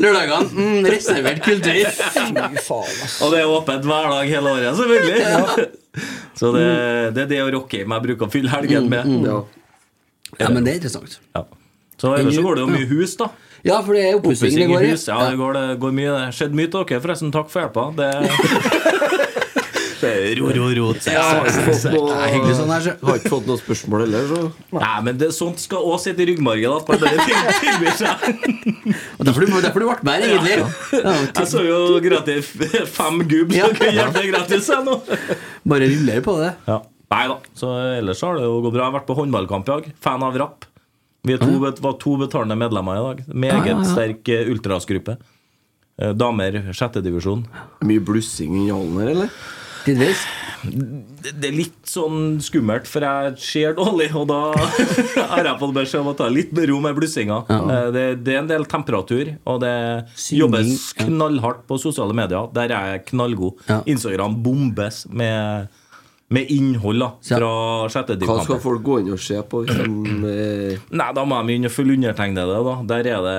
Lørdagene, 0.00 0.48
mm, 0.54 0.86
reservert 0.94 1.42
kultur. 1.44 1.90
Fy 2.14 2.62
faen. 2.64 2.96
Og 3.26 3.34
det 3.34 3.42
er 3.42 3.50
åpent 3.52 3.84
hver 3.90 4.06
dag 4.14 4.30
hele 4.30 4.54
året, 4.54 4.76
selvfølgelig. 4.78 5.20
Så 6.38 6.52
det, 6.54 6.66
det 7.16 7.26
er 7.26 7.30
det 7.34 7.40
å 7.44 7.50
rocke 7.58 7.82
i 7.82 7.88
meg 7.88 8.06
bruker 8.06 8.28
å 8.28 8.32
fylle 8.32 8.52
helgen 8.54 8.88
med. 8.92 9.10
Ja. 9.26 9.40
Ja, 10.38 10.48
men 10.54 10.62
det 10.64 10.70
er 10.72 10.76
interessant. 10.80 11.18
Ja. 11.34 11.42
Så 12.00 12.14
ellers 12.16 12.38
så 12.38 12.42
går 12.46 12.56
det 12.56 12.62
jo 12.64 12.70
mye 12.70 12.88
hus, 12.94 13.16
da. 13.20 13.26
Ja, 13.66 13.80
for 13.84 13.92
det 13.96 14.06
er 14.08 14.18
oppussing 14.18 14.54
det 14.56 14.64
i 14.64 14.70
går 14.70 14.86
i. 14.86 14.92
hus. 14.94 15.06
Ja, 15.10 15.18
det 15.28 15.36
går, 15.40 15.58
det 15.58 15.78
går 15.82 15.92
mye. 15.96 16.12
Det 16.16 16.36
skjedde 16.38 16.60
mye 16.60 16.70
til 16.72 16.86
dere, 16.88 17.02
forresten. 17.04 17.32
Takk 17.34 17.50
for 17.52 17.64
hjelpa. 17.66 17.90
Det, 20.00 20.08
er 20.08 20.38
ro, 20.40 20.46
ro, 20.48 20.68
ro. 20.72 20.84
Er 20.96 22.30
hyggelig 22.32 22.54
sånn 22.56 22.70
her, 22.72 22.84
så. 22.86 22.92
har 23.04 23.18
ikke 23.18 23.32
fått 23.34 23.48
noe 23.50 23.60
spørsmål 23.60 24.04
heller, 24.06 24.30
så 24.30 24.78
Nei, 24.80 24.94
men 25.04 25.18
det, 25.20 25.28
sånt 25.36 25.60
skal 25.60 25.84
også 25.84 26.08
sitte 26.08 26.24
i 26.24 26.28
ryggmargen. 26.30 26.72
At 26.78 26.88
man 26.88 27.02
bare 27.02 27.26
tilbyr 27.60 27.98
seg. 27.98 28.24
Og 29.18 29.28
derfor 29.28 29.44
du, 29.44 29.52
derfor 29.60 29.84
du 29.84 29.88
ble 29.90 29.98
med, 30.08 30.24
egentlig. 30.30 30.56
Ja, 31.02 31.12
Jeg 31.42 31.50
så 31.52 31.66
jo 31.66 31.82
gratis 32.06 32.48
fem 32.96 33.20
gubb 33.28 33.52
som 33.58 33.76
kunne 33.76 33.92
hjelpe 33.98 34.24
gratis. 34.30 34.72
Jeg, 34.72 34.88
nå. 34.88 34.96
Bare 35.74 35.92
ruller 35.92 36.24
på 36.24 36.38
det. 36.40 36.50
Ja. 36.70 36.80
Nei 37.10 37.22
da. 37.26 37.36
Så 37.58 37.74
ellers 37.98 38.24
har 38.24 38.40
det 38.40 38.48
jo 38.48 38.56
gått 38.64 38.72
bra. 38.78 38.86
Jeg 38.86 38.88
har 38.92 38.96
vært 39.02 39.08
på 39.10 39.18
håndballkamp 39.20 39.68
i 39.68 39.74
dag. 39.74 39.92
Fan 40.06 40.24
av 40.24 40.40
rapp. 40.46 40.69
Vi 41.26 41.34
er 41.36 41.42
to, 41.42 41.52
var 41.60 41.96
to 42.00 42.14
betalende 42.20 42.56
medlemmer 42.56 42.96
i 42.96 43.04
dag. 43.08 43.24
Meget 43.28 43.66
Ja, 43.66 43.74
ja, 43.74 43.78
ja. 43.82 43.88
sterk 43.92 44.28
eh, 44.32 44.48
ultrasgruppe. 44.52 45.18
Eh, 46.00 46.12
Damer 46.16 46.60
sjettedivisjon. 46.72 47.42
Mye 47.84 48.00
blussing 48.00 48.54
i 48.64 48.70
hallen 48.72 48.96
her, 49.02 49.10
eller? 49.16 49.34
Tidvis. 49.84 50.22
Det 50.62 51.32
det 51.40 51.48
er 51.48 51.54
litt 51.56 51.88
sånn 51.88 52.36
skummelt, 52.44 52.84
for 52.88 53.00
jeg 53.04 53.36
ser 53.40 53.72
dårlig, 53.76 54.10
og 54.16 54.26
da 54.28 54.38
har 55.32 55.44
jeg 55.48 55.56
fått 55.60 55.72
beskjed 55.76 56.02
om 56.02 56.10
å 56.12 56.16
ta 56.18 56.26
litt 56.32 56.50
med 56.56 56.68
ro 56.68 56.80
med 56.84 56.96
blussinga. 56.98 57.38
Ja. 57.48 57.60
Det, 57.94 58.04
det 58.24 58.34
er 58.34 58.40
en 58.42 58.50
del 58.50 58.66
temperatur, 58.68 59.30
og 59.48 59.60
det 59.64 59.72
Synging, 60.20 60.40
jobbes 60.42 60.82
knallhardt 61.00 61.62
på 61.68 61.78
sosiale 61.80 62.16
medier. 62.16 62.48
Der 62.56 62.72
er 62.76 62.92
jeg 62.94 63.06
knallgod. 63.12 63.60
Ja. 63.68 63.80
Instagram 63.88 64.36
bombes 64.44 65.06
med, 65.08 65.68
med 66.30 66.50
innhold 66.54 67.02
da, 67.02 67.08
fra 67.26 67.46
Hva 67.90 68.36
skal 68.44 68.60
folk 68.62 68.82
gå 68.86 69.00
inn 69.02 69.08
og 69.10 69.18
se 69.18 69.40
på? 69.50 69.64
Hvis 69.66 69.80
eh, 70.30 70.76
Nei, 70.94 71.08
da 71.16 71.24
må 71.26 71.40
de 71.42 71.56
inn 71.58 71.66
og 71.66 71.72
følge 71.74 71.96
undertegnede, 71.98 72.60
da. 72.66 72.74
Der 72.92 73.08
er 73.16 73.24
det 73.24 73.32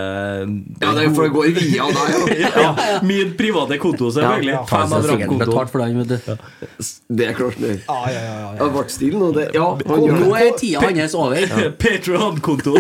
ja, 0.82 0.92
det 0.98 1.06
er 1.06 1.14
for 1.16 1.24
det 1.24 1.32
går 1.38 1.54
via 1.56 1.88
deg, 1.88 2.34
ja. 2.44 2.50
ja, 2.66 2.98
Min 3.08 3.32
private 3.40 3.78
konto, 3.80 4.10
selvfølgelig. 4.12 4.52
Ja, 4.52 4.60
ja. 4.60 4.68
Fan 4.68 4.98
av 4.98 5.08
sikkert 5.08 5.46
betalt 5.46 5.72
for 5.72 5.86
den, 5.86 6.02
vet 6.02 6.12
du. 6.12 6.44
Det 7.22 7.30
er 7.30 7.40
klart, 7.40 7.62
det. 7.64 7.78
Ja, 7.86 8.00
ja, 8.12 8.26
ja, 8.28 8.52
ja. 8.60 8.70
Ble 8.76 8.86
stille 8.92 9.24
nå, 9.24 9.32
det. 9.40 9.48
Ja, 9.56 9.70
han 9.88 10.06
gjør 10.10 10.22
Nå 10.26 10.36
er 10.42 10.52
tida 10.60 10.84
hans 10.92 11.16
over. 11.16 11.56
Patreon-konto. 11.86 12.76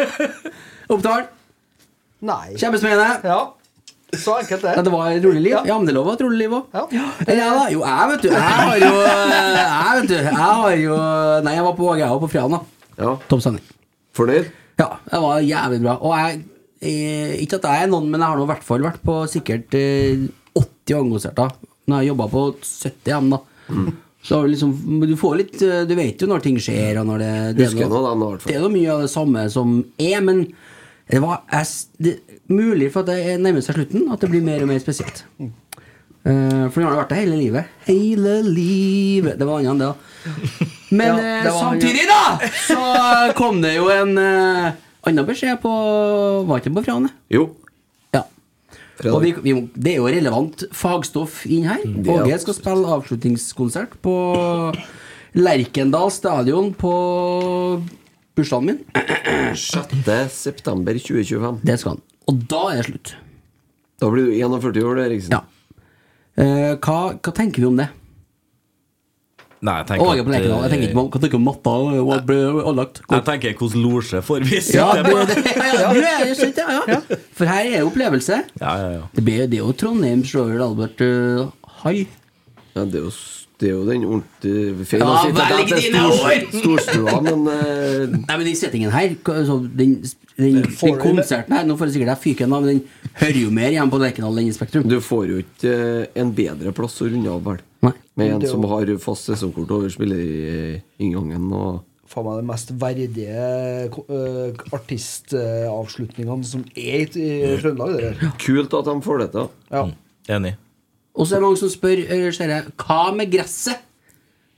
Opptal. 0.96 1.28
Nei. 2.24 2.56
Kjempespennende. 2.56 3.20
Ja. 3.28 3.40
Så 4.14 4.36
enkelt 4.38 4.62
det. 4.62 4.72
Ja, 4.76 4.82
det 4.86 4.92
var 4.92 5.08
et 5.10 5.24
rolig 5.24 5.40
liv. 5.42 5.52
Ja. 5.52 5.62
Ja, 5.66 5.76
men 5.80 5.88
det 5.88 5.94
lov 5.96 6.06
å 6.06 6.12
ha 6.12 6.16
et 6.18 6.22
rolig 6.22 6.38
liv 6.44 6.52
òg. 6.54 6.76
Ja. 6.76 6.84
Ja, 7.26 7.48
da. 7.56 7.64
Jo, 7.72 7.80
jeg, 7.82 8.10
vet 8.12 8.22
du. 8.22 8.28
Jeg 8.30 8.42
har 8.60 8.76
jo 8.78 8.92
Jeg, 9.02 9.96
vet 9.96 10.08
du. 10.12 10.14
Jeg 10.14 10.36
har 10.36 10.76
jo 10.78 10.98
Nei, 11.46 11.56
jeg 11.58 11.66
var 11.66 11.74
på 11.80 11.90
jeg 11.98 12.12
var 12.12 12.22
på 12.22 12.30
fredag, 12.30 12.54
da. 12.54 12.92
Ja, 13.02 13.16
Topp 13.28 13.42
Sending. 13.44 13.66
Fornøyd? 14.16 14.52
Ja, 14.80 14.88
det 15.10 15.20
var 15.26 15.42
jævlig 15.44 15.82
bra. 15.82 15.96
Og 16.00 16.14
jeg 16.16 16.40
eh, 16.80 17.36
Ikke 17.42 17.58
at 17.60 17.68
jeg 17.68 17.86
er 17.86 17.92
noen, 17.92 18.08
men 18.12 18.22
jeg 18.22 18.30
har 18.30 18.38
nå 18.38 18.46
i 18.46 18.52
hvert 18.52 18.66
fall 18.66 18.86
vært 18.86 19.02
på 19.04 19.18
sikkert 19.32 19.76
eh, 19.76 20.26
80 20.56 20.98
angonserter. 21.00 21.56
Når 21.86 22.02
jeg 22.02 22.12
jobba 22.12 22.28
på 22.32 22.44
70 22.62 23.12
hjem, 23.12 23.32
da. 23.34 23.42
Så 24.26 24.40
liksom, 24.46 24.72
du 25.06 25.14
får 25.18 25.36
litt 25.38 25.60
eh, 25.62 25.84
Du 25.86 25.94
vet 25.98 26.22
jo 26.22 26.28
når 26.30 26.42
ting 26.44 26.56
skjer, 26.62 27.02
og 27.02 27.10
når 27.10 27.22
det, 27.22 27.34
det, 27.58 27.68
Husker 27.68 27.86
er 27.86 27.92
noe, 27.92 28.32
fall. 28.38 28.40
det 28.46 28.56
er 28.56 28.64
noe 28.64 28.74
mye 28.74 28.94
av 28.94 29.04
det 29.04 29.12
samme 29.12 29.44
som 29.52 29.76
er, 30.02 30.18
men 30.24 30.46
det 31.06 31.20
var 31.22 31.44
jeg, 31.52 31.68
det, 32.02 32.14
mulig 32.52 32.90
for 32.94 33.04
at 33.04 33.12
det 33.12 33.36
nærmer 33.42 33.64
seg 33.64 33.78
slutten, 33.78 34.08
at 34.12 34.22
det 34.22 34.30
blir 34.32 34.44
mer 34.44 34.64
og 34.64 34.70
mer 34.70 34.82
spesielt. 34.82 35.24
Uh, 36.26 36.66
for 36.74 36.82
nå 36.82 36.88
har 36.88 36.96
det 36.96 37.02
vært 37.02 37.12
det 37.12 37.20
hele 37.20 37.36
livet. 37.38 37.74
Hele 37.86 38.32
livet 38.42 39.36
Det 39.38 39.46
var 39.46 39.60
annet 39.60 39.70
enn 39.70 39.82
det, 39.82 39.90
da. 39.92 40.70
Men 40.90 41.12
Ja, 41.12 41.20
eh, 41.20 41.44
det 41.44 41.52
samtidig, 41.54 42.06
da, 42.10 42.48
så 42.66 42.80
kom 43.38 43.60
det 43.62 43.76
jo 43.76 43.86
en 43.94 44.18
uh, 44.18 44.72
annen 45.06 45.28
beskjed 45.28 45.60
på 45.62 45.70
Var 46.48 46.62
ikke 46.62 46.72
på 46.80 46.84
Frane? 46.88 47.12
Jo. 47.30 47.44
Ja. 48.16 48.24
Og 49.12 49.20
vi, 49.22 49.36
vi, 49.44 49.54
det 49.76 49.92
er 49.92 50.00
jo 50.00 50.10
relevant 50.10 50.66
fagstoff 50.74 51.44
inn 51.46 51.68
her. 51.68 51.84
Er 51.84 52.10
Åge 52.16 52.40
skal 52.42 52.58
spille 52.58 52.96
avslutningskonsert 52.96 53.94
på 54.02 54.16
Lerkendal 55.36 56.10
stadion 56.10 56.72
på 56.74 56.92
bursdagen 58.34 58.72
min. 58.72 58.82
6. 59.54 59.94
september 60.32 60.98
2025. 60.98 61.62
Det 61.62 61.78
skal 61.78 61.94
han. 61.94 62.04
Og 62.26 62.40
da 62.50 62.62
er 62.72 62.80
det 62.80 62.88
slutt. 62.88 63.14
Da 64.02 64.10
blir 64.12 64.26
du 64.28 64.34
41 64.36 64.82
år, 64.84 65.04
Eriksen. 65.06 65.36
Ja. 65.36 65.44
Eh, 66.36 66.74
hva, 66.82 66.98
hva 67.16 67.32
tenker 67.32 67.62
vi 67.64 67.68
om 67.70 67.78
det? 67.78 67.86
Nei, 69.64 69.78
jeg 69.80 69.86
tenker 69.88 70.10
at. 70.10 70.18
Jeg 70.18 70.70
tenker 70.70 70.90
ikke 70.90 70.96
hva 71.00 71.20
tenker 71.22 71.32
du 71.32 71.38
om 71.38 71.46
matta 71.46 71.72
hva. 71.80 72.18
Jeg 73.16 73.24
tenker 73.24 73.54
hvordan 73.56 73.84
losje 73.86 74.20
får 74.26 74.44
vi 74.44 74.58
Ja, 74.76 74.90
sitte 74.92 74.98
det, 74.98 75.14
på. 75.14 75.22
det, 75.30 75.54
ja, 75.56 75.70
ja, 75.80 75.92
du 75.96 76.02
er 76.10 76.26
jo 76.28 76.34
skjønt, 76.36 76.60
ja, 76.60 76.82
ja. 76.92 76.98
For 77.38 77.48
her 77.50 77.70
er 77.70 77.78
jo 77.80 77.88
opplevelse. 77.88 78.42
Ja, 78.60 78.74
ja, 78.82 78.90
ja. 78.98 79.06
Det, 79.16 79.24
blir, 79.24 79.46
det 79.48 79.58
er 79.58 79.64
jo 79.64 79.72
Trondheim 79.80 80.26
Royal 80.28 80.66
Albert 80.68 81.00
uh, 81.00 81.72
Hall. 81.80 82.04
Ja, 82.76 82.84
det 82.84 83.00
er 83.00 83.06
jo, 83.08 83.14
det 83.60 83.70
er 83.70 83.72
jo 83.72 83.84
den 83.88 84.04
ordentlige 84.04 84.84
Feil 84.84 85.00
Ja, 85.00 85.08
å 85.08 85.20
si 85.22 85.30
til 85.30 85.38
deg 85.38 85.54
at 85.56 85.70
det 85.70 85.78
dine 85.86 86.02
er 86.28 86.42
storstua, 86.52 87.14
men 87.24 87.46
uh... 87.48 88.02
Nei, 88.12 88.34
men 88.34 88.44
den 88.50 88.58
settingen 88.58 88.92
her 88.92 89.14
altså, 89.14 89.56
Den, 89.64 89.94
den, 90.36 90.58
den, 90.66 90.98
konserten 91.00 91.56
her 91.56 91.64
Nå 91.64 91.78
får 91.78 91.88
jeg 91.88 91.96
sikkert 91.96 92.12
jeg 92.12 92.22
fyken 92.26 92.52
av, 92.52 92.66
men 92.66 92.74
den 92.74 93.14
hører 93.22 93.40
jo 93.40 93.54
mer 93.56 93.72
hjemme 93.72 93.94
på 93.94 94.00
Lerkendal 94.02 94.42
enn 94.42 94.50
i 94.50 94.54
Spektrum. 94.56 94.84
du 94.90 94.98
får 95.00 95.24
jo 95.30 95.40
ikke 95.40 95.72
eh, 95.72 96.20
en 96.20 96.34
bedre 96.36 96.74
plass 96.76 96.98
å 97.00 97.08
runde 97.08 97.32
av, 97.32 97.40
vel. 97.46 97.62
Med 98.16 98.34
en 98.34 98.44
som 98.48 98.64
har 98.68 98.92
fast 99.00 99.30
sesongkort 99.30 99.72
over 99.78 99.92
spillerinngangen 99.92 101.52
og 101.56 101.84
Faen 102.06 102.22
meg 102.22 102.36
de 102.38 102.46
mest 102.46 102.68
verdige 102.78 103.46
uh, 103.96 104.60
artistavslutningene 104.76 106.46
som 106.46 106.62
er 106.78 107.02
i, 107.02 107.26
Trøndelag. 107.58 107.96
Det 107.96 108.12
der. 108.20 108.36
Kult 108.44 108.76
at 108.78 108.86
de 108.86 108.94
får 109.02 109.24
det 109.24 109.28
til. 109.34 109.50
Ja. 109.72 109.82
Enig. 110.36 110.54
Og 111.16 111.26
så 111.26 111.36
er 111.36 111.40
det 111.40 111.46
mange 111.48 111.60
som 111.62 111.70
spør 111.72 112.02
eh, 112.04 112.26
ser 112.36 112.52
jeg, 112.52 112.72
hva 112.84 113.02
med 113.16 113.30
gresset? 113.32 113.82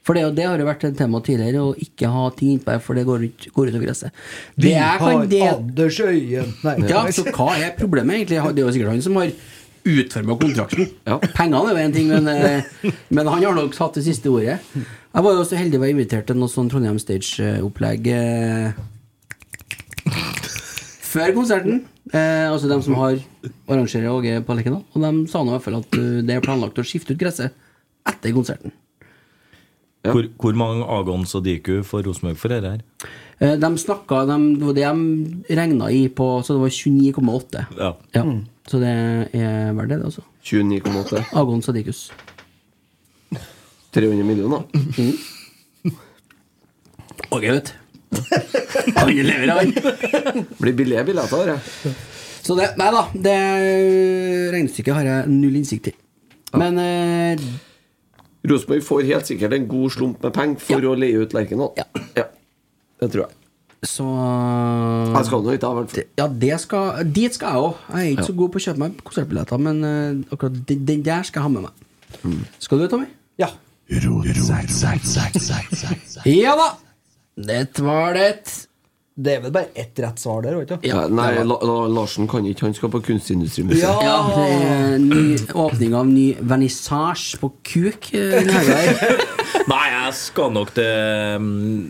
For 0.08 0.16
det, 0.16 0.22
det 0.38 0.46
har 0.48 0.56
jo 0.58 0.64
vært 0.64 0.84
et 0.88 0.94
tema 0.96 1.18
tidligere, 1.20 1.60
å 1.60 1.74
ikke 1.84 2.08
ha 2.08 2.22
ting 2.32 2.54
innpå 2.54 2.72
her, 2.72 2.78
for 2.80 2.96
det 2.96 3.02
går, 3.04 3.26
ut- 3.28 3.48
går 3.52 3.68
utover 3.68 3.84
gresset. 3.90 4.22
Vi 4.56 4.70
har 4.72 5.26
det, 5.28 5.42
Anders 5.52 5.98
Øyen 6.00 6.54
Nei, 6.64 6.74
Ja, 6.88 7.02
så 7.12 7.26
hva 7.28 7.50
er 7.60 7.74
problemet 7.76 8.16
egentlig? 8.16 8.38
Det 8.56 8.62
er 8.62 8.66
jo 8.66 8.72
sikkert 8.72 8.94
han 8.94 9.02
som 9.04 9.18
har 9.20 9.34
utforma 9.88 10.38
kontrakten. 10.40 10.88
Pengene 11.36 11.60
er 11.60 11.76
jo 11.76 11.82
én 11.84 11.92
ting, 11.94 12.08
men, 12.08 12.26
eh, 12.32 12.92
men 13.12 13.28
han 13.28 13.44
har 13.44 13.54
nok 13.60 13.76
hatt 13.78 14.00
det 14.00 14.06
siste 14.08 14.32
ordet. 14.32 14.56
Jeg 14.78 15.24
var 15.28 15.36
jo 15.36 15.44
så 15.48 15.60
heldig 15.60 15.76
å 15.78 15.84
være 15.84 15.94
invitert 15.98 16.26
til 16.32 16.40
noe 16.40 16.48
sånn 16.52 16.72
Trondheim 16.72 16.98
Stage-opplegg 17.00 18.08
eh, 18.12 18.72
før 21.08 21.32
konserten. 21.36 21.82
Eh, 22.08 22.46
altså 22.48 22.68
dem 22.70 22.82
som 22.84 22.96
har 22.96 23.18
arrangerer 23.68 24.08
Åge 24.10 24.40
på 24.46 24.56
Lerkendal. 24.56 24.84
Og 24.94 25.02
de 25.04 25.30
sa 25.30 25.42
nå 25.42 25.52
i 25.52 25.56
hvert 25.56 25.66
fall 25.66 25.80
at 25.80 25.96
eh, 25.98 26.20
det 26.24 26.36
er 26.36 26.44
planlagt 26.44 26.80
å 26.80 26.86
skifte 26.86 27.14
ut 27.14 27.20
gresset 27.20 27.56
etter 28.08 28.34
konserten. 28.36 28.72
Hvor, 30.08 30.28
hvor 30.40 30.54
mange 30.56 30.86
Agons 30.88 31.34
og 31.36 31.42
Diku 31.44 31.82
får 31.84 32.06
Rosenborg 32.06 32.38
for 32.40 32.54
dette 32.54 32.70
her? 32.76 32.84
Eh, 33.42 33.56
de 33.60 33.70
snakka 33.82 34.22
de, 34.30 34.36
Det 34.56 34.68
var 34.68 34.76
det 34.78 34.86
de 34.86 35.56
regna 35.58 35.90
i 35.92 36.06
på 36.08 36.28
Så 36.46 36.54
det 36.56 36.62
var 36.62 36.72
29,8. 36.72 37.64
Ja. 37.76 37.90
Ja. 38.16 38.24
Så 38.68 38.80
det 38.80 38.94
er 39.34 39.74
verdt 39.76 39.92
det, 39.92 39.98
det, 39.98 40.08
altså. 40.08 40.24
29,8. 40.44 41.24
Agon 41.36 41.62
Sadikus. 41.64 42.06
300 43.92 44.24
millioner. 44.24 44.64
Åge, 47.32 47.52
vet 47.52 47.72
du. 47.72 47.87
Han 48.98 49.10
lever, 49.12 49.50
han. 49.52 50.44
Blir 50.58 50.76
billige 50.76 51.04
billetter. 51.08 51.58
Så 52.42 52.56
det 52.56 52.70
Nei 52.80 52.90
da, 52.94 53.02
det 53.12 53.38
regnestykket 54.54 54.96
har 54.96 55.08
jeg 55.08 55.32
null 55.32 55.58
innsikt 55.60 55.90
i. 55.90 55.94
Men 56.56 56.78
eh, 56.80 57.42
Rosenborg 58.48 58.84
får 58.86 59.08
helt 59.10 59.28
sikkert 59.28 59.52
en 59.56 59.66
god 59.68 59.90
slump 59.92 60.22
med 60.24 60.32
penger 60.36 60.62
for 60.64 60.88
å 60.88 60.94
leie 60.96 61.20
ut 61.20 61.34
Lerkendal. 61.36 61.74
Ja. 62.16 62.24
Det 62.98 63.10
tror 63.12 63.26
jeg. 63.26 63.34
så 63.86 64.06
Jeg 64.08 65.28
skal 65.28 65.44
nå 65.44 65.54
ikke 65.54 65.68
ha 65.68 65.76
hvert 65.76 65.92
fall. 65.92 66.08
Ja, 66.18 66.26
det 66.46 66.56
skal, 66.64 67.04
dit 67.14 67.36
skal 67.36 67.52
jeg 67.52 67.68
òg. 67.68 67.84
Jeg 67.92 68.00
er 68.00 68.16
ikke 68.16 68.28
så 68.30 68.36
god 68.40 68.54
på 68.54 68.62
å 68.62 68.64
kjøpe 68.64 68.82
meg 68.82 69.04
konsertbilletter, 69.04 69.62
men 69.68 69.84
uh, 69.84 70.34
akkurat 70.34 70.58
den, 70.70 70.82
den 70.88 71.04
der 71.06 71.28
skal 71.28 71.42
jeg 71.42 71.46
ha 71.46 71.52
med 71.54 71.68
meg. 71.68 72.42
Skal 72.64 72.82
du, 72.82 72.88
Tommy? 72.90 73.10
Ja. 73.38 73.52
Ja 76.26 76.56
da! 76.58 76.68
Det 77.38 77.78
var 77.84 78.14
det. 78.18 78.32
Det 79.18 79.32
er 79.34 79.40
vel 79.42 79.50
bare 79.54 79.72
ett 79.74 79.98
rett 79.98 80.20
svar 80.22 80.42
der, 80.44 80.60
Ikke? 80.62 80.76
Ja, 80.86 81.08
nei, 81.10 81.32
La 81.42 81.56
La 81.66 81.76
Larsen 81.90 82.28
kan 82.30 82.44
ikke. 82.46 82.68
Han 82.68 82.74
skal 82.76 82.90
på 82.92 83.00
Kunstindustrimuseet. 83.02 83.82
Ja. 83.82 83.96
Ja, 84.02 84.18
det 84.30 84.44
er 84.66 84.98
ny 85.02 85.38
åpning 85.58 85.96
av 85.98 86.06
ny 86.06 86.26
vernissasje 86.38 87.40
på 87.42 87.50
Kuk 87.66 88.12
eh. 88.14 88.46
Nei, 89.72 89.86
jeg 89.90 90.12
skal 90.20 90.52
nok 90.54 90.70
til 90.76 91.42
mm, 91.42 91.80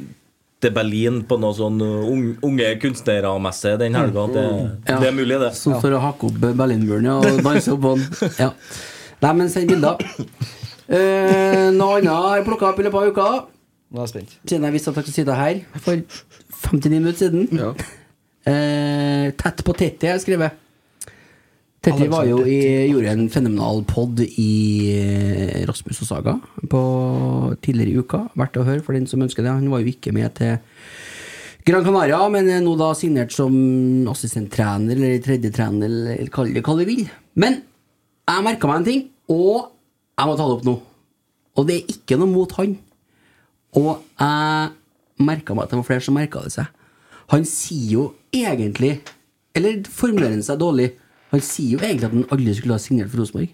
til 0.65 0.73
Berlin 0.75 1.21
på 1.29 1.37
noe 1.39 1.55
sånn 1.55 1.77
ung- 1.85 2.39
unge 2.49 2.71
kunstnermesse 2.83 3.77
den 3.79 3.95
helga. 4.01 4.25
Det, 4.33 4.47
Ja. 4.89 4.97
det 4.99 5.11
er 5.13 5.15
mulig, 5.21 5.37
det. 5.45 5.53
Som 5.55 5.77
står 5.79 5.99
og 6.01 6.03
hakker 6.07 6.33
opp 6.33 6.57
Berlinmuren 6.59 7.05
ja, 7.13 7.19
og 7.21 7.45
danser 7.45 7.77
opp 7.77 7.85
på 7.85 7.93
den. 8.01 8.33
Ja. 8.41 8.51
Nei, 9.23 9.33
men 9.43 9.53
send 9.53 9.69
bilder. 9.71 10.01
Eh, 10.89 11.69
noe 11.77 12.01
annet 12.01 12.09
jeg 12.39 12.49
plukka 12.49 12.73
opp 12.73 12.81
i 12.81 12.89
løpet 12.89 13.05
av 13.05 13.13
uka. 13.13 13.29
Nå 13.89 14.03
er 14.03 14.05
jeg 14.05 14.13
spent. 14.13 14.37
Siden 14.45 14.67
jeg 14.69 14.77
visste 14.77 14.93
at 14.93 14.99
dere 15.01 15.15
sitter 15.15 15.39
her 15.39 15.61
for 15.81 16.03
59 16.75 16.91
minutter 16.99 17.25
siden. 17.25 17.49
Ja. 17.57 17.73
Eh, 18.49 19.27
tett 19.37 19.59
på 19.61 19.75
Tetti 19.77 20.07
har 20.09 20.15
jeg 20.17 20.23
skrevet. 20.23 20.55
Tetti 21.85 22.07
var 22.09 22.25
jo 22.25 22.39
i, 22.49 22.87
gjorde 22.89 23.11
en 23.13 23.27
fenomenal 23.29 23.83
pod 23.85 24.23
i 24.25 24.53
eh, 24.95 25.67
Rasmus 25.69 26.01
og 26.07 26.09
Saga 26.09 26.35
på 26.71 26.81
tidligere 27.61 27.93
i 27.93 28.01
uka. 28.01 28.23
Verdt 28.39 28.57
å 28.57 28.65
høre 28.65 28.81
for 28.87 28.97
den 28.97 29.05
som 29.11 29.21
ønsker 29.27 29.45
det. 29.45 29.53
Han 29.53 29.69
var 29.69 29.85
jo 29.85 29.93
ikke 29.93 30.15
med 30.17 30.33
til 30.39 30.57
Gran 31.69 31.85
Canaria, 31.85 32.23
men 32.33 32.49
er 32.49 32.65
nå 32.65 32.73
da 32.81 32.95
signert 32.97 33.37
som 33.37 33.53
assistenttrener 34.09 34.97
eller 34.97 35.21
tredjetrener, 35.27 35.85
eller 36.17 36.33
kall 36.33 36.55
det 36.55 36.65
hva 36.65 36.79
du 36.79 36.87
vil. 36.89 37.05
Men 37.37 37.61
jeg 37.61 38.47
merka 38.49 38.71
meg 38.71 38.81
en 38.81 38.89
ting, 38.89 39.07
og 39.29 39.75
jeg 40.17 40.31
må 40.31 40.39
ta 40.39 40.47
det 40.49 40.57
opp 40.57 40.69
nå. 40.71 40.79
Og 41.59 41.69
det 41.69 41.83
er 41.83 41.93
ikke 41.99 42.17
noe 42.17 42.33
mot 42.33 42.57
han. 42.57 42.79
Og 43.79 43.93
jeg 44.19 45.25
merka 45.29 45.55
meg 45.55 45.67
at 45.67 45.73
det 45.73 45.81
var 45.81 45.89
flere 45.89 46.05
som 46.05 46.19
merka 46.19 46.43
det 46.45 46.55
seg. 46.55 46.73
Han 47.33 47.45
sier 47.45 47.93
jo 47.93 48.05
egentlig 48.33 48.99
Eller 49.57 49.83
formulerer 49.85 50.37
han 50.37 50.45
seg 50.45 50.61
dårlig? 50.61 50.93
Han 51.33 51.43
sier 51.45 51.77
jo 51.77 51.81
egentlig 51.83 52.09
at 52.09 52.15
han 52.15 52.29
aldri 52.33 52.55
skulle 52.57 52.77
ha 52.77 52.81
signert 52.81 53.11
for 53.13 53.21
Rosenborg. 53.21 53.51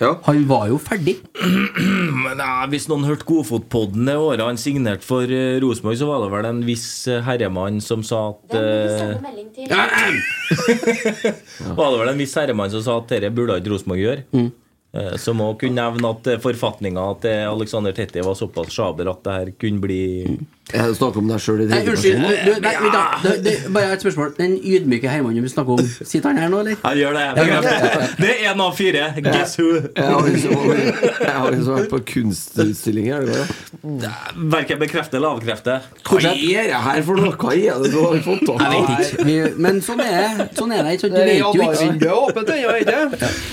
Ja. 0.00 0.10
Han 0.26 0.42
var 0.48 0.66
jo 0.68 0.76
ferdig. 0.82 1.14
Men 2.24 2.42
ja, 2.42 2.66
Hvis 2.68 2.88
noen 2.90 3.06
hørte 3.08 3.24
Godfotpodden 3.28 4.10
det 4.10 4.16
året 4.20 4.44
han 4.44 4.60
signerte 4.60 5.06
for 5.06 5.24
uh, 5.24 5.56
Rosenborg, 5.62 5.96
så 6.00 6.08
var 6.10 6.24
det 6.24 6.32
vel 6.34 6.48
en 6.50 6.60
viss 6.66 6.88
eh, 7.08 7.22
herremann 7.24 7.80
som 7.84 8.04
sa 8.04 8.26
at 8.34 8.56
eh, 8.58 9.16
Var 11.78 11.88
det 11.94 12.02
vel 12.02 12.12
en 12.12 12.20
viss 12.20 12.36
herremann 12.36 12.72
som 12.74 12.84
sa 12.84 12.98
at 13.00 13.08
dette 13.14 13.32
burde 13.32 13.56
ikke 13.62 13.72
Rosenborg 13.72 14.04
gjøre? 14.04 14.26
Eh, 14.36 14.52
Som 15.20 15.42
òg 15.44 15.58
kunne 15.60 15.76
nevne 15.76 16.12
at 16.14 16.28
eh, 16.30 16.38
forfatninga 16.40 17.02
til 17.20 17.42
Alexander 17.50 17.92
Tetti 17.92 18.22
var 18.24 18.38
såpass 18.38 18.72
sjaber 18.72 19.10
at 19.10 19.24
det 19.26 19.34
her 19.34 19.50
kunne 19.60 19.82
bli 19.82 20.02
Jeg 20.66 20.96
snakker 20.98 21.20
om 21.22 21.28
deg 21.30 21.38
sjøl 21.38 21.60
i 21.62 21.66
tredje 21.70 21.92
unnskyld. 21.92 22.22
person. 22.64 23.72
Bare 23.76 23.92
et 23.94 24.00
spørsmål. 24.02 24.32
Den 24.34 24.56
ydmyke 24.58 25.06
Hermannen 25.12 25.44
vi 25.44 25.50
snakker 25.52 25.76
om, 25.78 25.90
sitter 26.02 26.32
han 26.32 26.40
her 26.42 26.48
nå, 26.50 26.58
eller? 26.64 26.80
Han 26.82 26.96
gjør 26.98 27.12
det. 27.14 27.26
Det 28.18 28.30
er 28.32 28.40
én 28.50 28.62
av 28.64 28.72
fire. 28.74 29.04
Guess 29.22 29.54
who? 29.60 29.68
Jeg 29.94 31.34
har 31.36 31.50
liksom 31.54 31.76
vært 31.76 31.90
på 31.92 32.00
kunstutstilling 32.10 33.06
her. 33.12 33.30
Verken 34.56 34.80
bekrefte 34.82 35.20
eller 35.20 35.36
avkrefte. 35.38 35.78
Hva 36.02 36.18
er 36.34 36.66
det 36.72 36.82
her 36.88 37.02
for 37.06 37.22
noe? 37.22 37.30
Hva 37.38 37.54
er 37.54 37.84
det 37.84 37.92
du 37.94 38.00
har 38.02 38.18
fått 38.26 38.42
tak 38.50 38.58
ikke. 38.80 39.38
Men 39.62 39.78
sånn 39.86 40.02
er 40.02 40.10
det. 40.40 40.48
Sånn 40.58 40.74
er 40.74 40.82
det 40.82 40.96
ikke. 40.98 41.12
Du 41.14 41.20
vet 41.20 41.38
jo 41.38 41.50
ikke. 41.62 41.94
Det 42.02 42.10
er 42.10 42.18
åpent 42.26 42.50
ennå, 42.56 42.74
ikke 42.82 42.98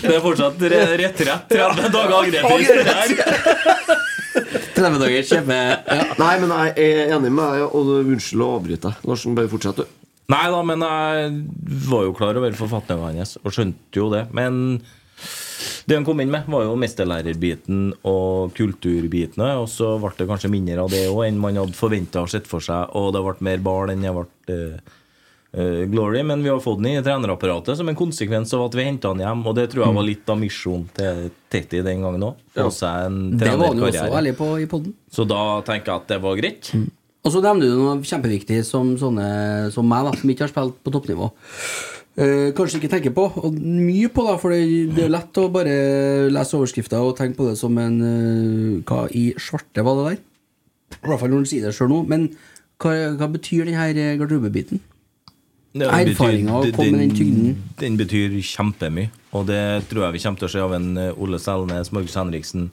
Det 0.01 0.18
er 0.18 0.26
fortsatt 0.26 0.66
retrett. 0.74 1.45
30 1.53 1.93
dager 1.93 2.18
angrepsfrist. 2.24 4.09
30 4.84 5.03
dager 5.03 5.27
kjøpe 5.29 5.59
ja. 5.59 6.07
Nei, 6.19 6.34
men 6.43 6.53
jeg 6.53 6.73
er 6.84 7.13
enig 7.17 7.31
med 7.34 7.43
deg, 7.43 7.67
og 7.69 7.93
unnskyld 8.03 8.43
å 8.45 8.49
avbryte 8.57 8.89
deg. 8.89 9.05
Larsen, 9.09 9.38
bare 9.38 9.51
fortsett, 9.51 9.84
du. 9.84 9.99
Nei 10.31 10.43
da, 10.53 10.59
men 10.65 10.84
jeg 10.88 11.31
var 11.89 12.05
jo 12.07 12.13
klar 12.15 12.38
over 12.39 12.53
forfatninga 12.55 13.09
hans 13.11 13.36
og 13.41 13.55
skjønte 13.55 13.99
jo 13.99 14.07
det. 14.13 14.25
Men 14.36 14.79
det 15.88 15.97
han 15.97 16.05
kom 16.07 16.21
inn 16.23 16.31
med, 16.31 16.47
var 16.51 16.65
jo 16.65 16.77
mesterlærerbiten 16.79 17.89
og 18.07 18.53
kulturbitene. 18.57 19.49
Og 19.59 19.67
så 19.71 19.95
ble 20.01 20.13
det 20.17 20.29
kanskje 20.29 20.51
mindre 20.53 20.84
av 20.86 20.91
det 20.93 21.05
òg 21.11 21.25
enn 21.27 21.41
man 21.43 21.59
hadde 21.59 21.77
forventa 21.77 22.23
og 22.23 22.31
sett 22.31 22.47
for 22.49 22.63
seg. 22.63 22.93
Og 22.99 23.11
det 23.15 23.23
ble 23.25 23.49
mer 23.49 23.63
barn 23.65 23.93
enn 23.93 24.05
det 24.05 24.13
ble 24.15 24.55
eh, 24.55 24.93
Glory. 25.54 26.24
Men 26.26 26.41
vi 26.41 26.49
har 26.49 26.60
fått 26.64 26.80
den 26.82 26.95
i 26.97 27.04
trenerapparatet 27.06 27.78
som 27.78 27.89
en 27.91 27.95
konsekvens 27.99 28.54
av 28.58 28.64
at 28.66 28.74
vi 28.80 28.88
henta 28.88 29.12
han 29.14 29.22
hjem. 29.22 29.43
Og 29.45 29.56
det 29.60 29.68
tror 29.70 29.86
jeg 29.86 29.95
var 29.99 30.08
litt 30.08 30.30
av 30.34 30.39
misjonen 30.41 30.88
til 30.97 31.28
Tetti 31.54 31.84
den 31.86 32.01
gangen 32.01 32.26
òg. 32.26 32.39
Få 32.56 32.66
Ja. 32.66 32.70
seg 32.74 33.06
en 33.06 33.38
Det 33.38 33.51
var 33.58 33.68
han 33.68 33.78
jo 33.78 33.86
også 33.86 34.10
ærlig 34.18 34.36
på 34.39 34.47
i 34.64 34.66
podden. 34.66 34.93
Så 35.14 35.28
da 35.30 35.62
tenker 35.62 35.86
jeg 35.93 35.95
at 36.01 36.08
det 36.08 36.22
var 36.24 36.36
greit. 36.41 36.72
Og 37.24 37.32
så 37.32 37.39
nevner 37.41 37.62
du 37.70 37.78
noe 37.78 38.01
kjempeviktig 38.04 38.66
som 38.66 38.97
sånne 38.97 39.72
som 39.72 39.88
meg, 39.88 40.04
da, 40.04 40.12
som 40.18 40.30
ikke 40.34 40.43
har 40.47 40.49
spilt 40.51 40.82
på 40.84 40.91
toppnivå. 40.91 41.30
Eh, 42.18 42.51
kanskje 42.54 42.78
ikke 42.82 42.89
tenker 42.91 43.14
på, 43.16 43.24
og 43.41 43.54
mye 43.58 44.10
på, 44.14 44.26
da, 44.28 44.36
for 44.38 44.51
det, 44.54 44.93
det 44.93 45.06
er 45.06 45.10
lett 45.10 45.34
å 45.41 45.47
bare 45.49 46.30
lese 46.30 46.54
overskrifter 46.60 46.99
og 47.01 47.16
tenke 47.18 47.38
på 47.39 47.47
det 47.49 47.56
som 47.58 47.78
en 47.82 47.95
eh, 48.01 48.82
Hva 48.86 49.08
i 49.10 49.34
svarte 49.41 49.82
var 49.86 49.95
det 49.97 50.04
der? 50.12 50.20
I 51.04 51.08
hvert 51.10 51.20
fall 51.24 51.30
når 51.34 51.39
du 51.45 51.49
sier 51.49 51.64
det 51.66 51.74
sjøl 51.74 51.89
nå. 51.89 52.01
Men 52.12 52.28
hva, 52.84 52.91
hva 53.18 53.30
betyr 53.34 53.66
denne 53.66 53.80
her 53.80 53.97
eh, 53.97 54.18
garderobebiten? 54.20 54.82
Det 55.74 55.88
betyr- 55.89 56.11
Erfaringa 56.13 56.53
å 56.59 56.71
komme 56.71 56.91
med 56.91 56.99
den 57.01 57.15
tyngden. 57.17 57.61
Den 57.82 57.95
betyr 57.97 58.36
kjempemye. 58.45 59.09
Og 59.34 59.47
det 59.49 59.61
tror 59.89 60.05
jeg 60.05 60.13
vi 60.13 60.19
kommer 60.24 60.38
til 60.43 60.47
å 60.47 60.53
se 60.53 60.59
av 60.61 60.74
en 60.78 60.97
eh, 61.01 61.13
Ole 61.17 61.39
Selnes, 61.41 61.91
Markus 61.91 62.17
Henriksen. 62.19 62.67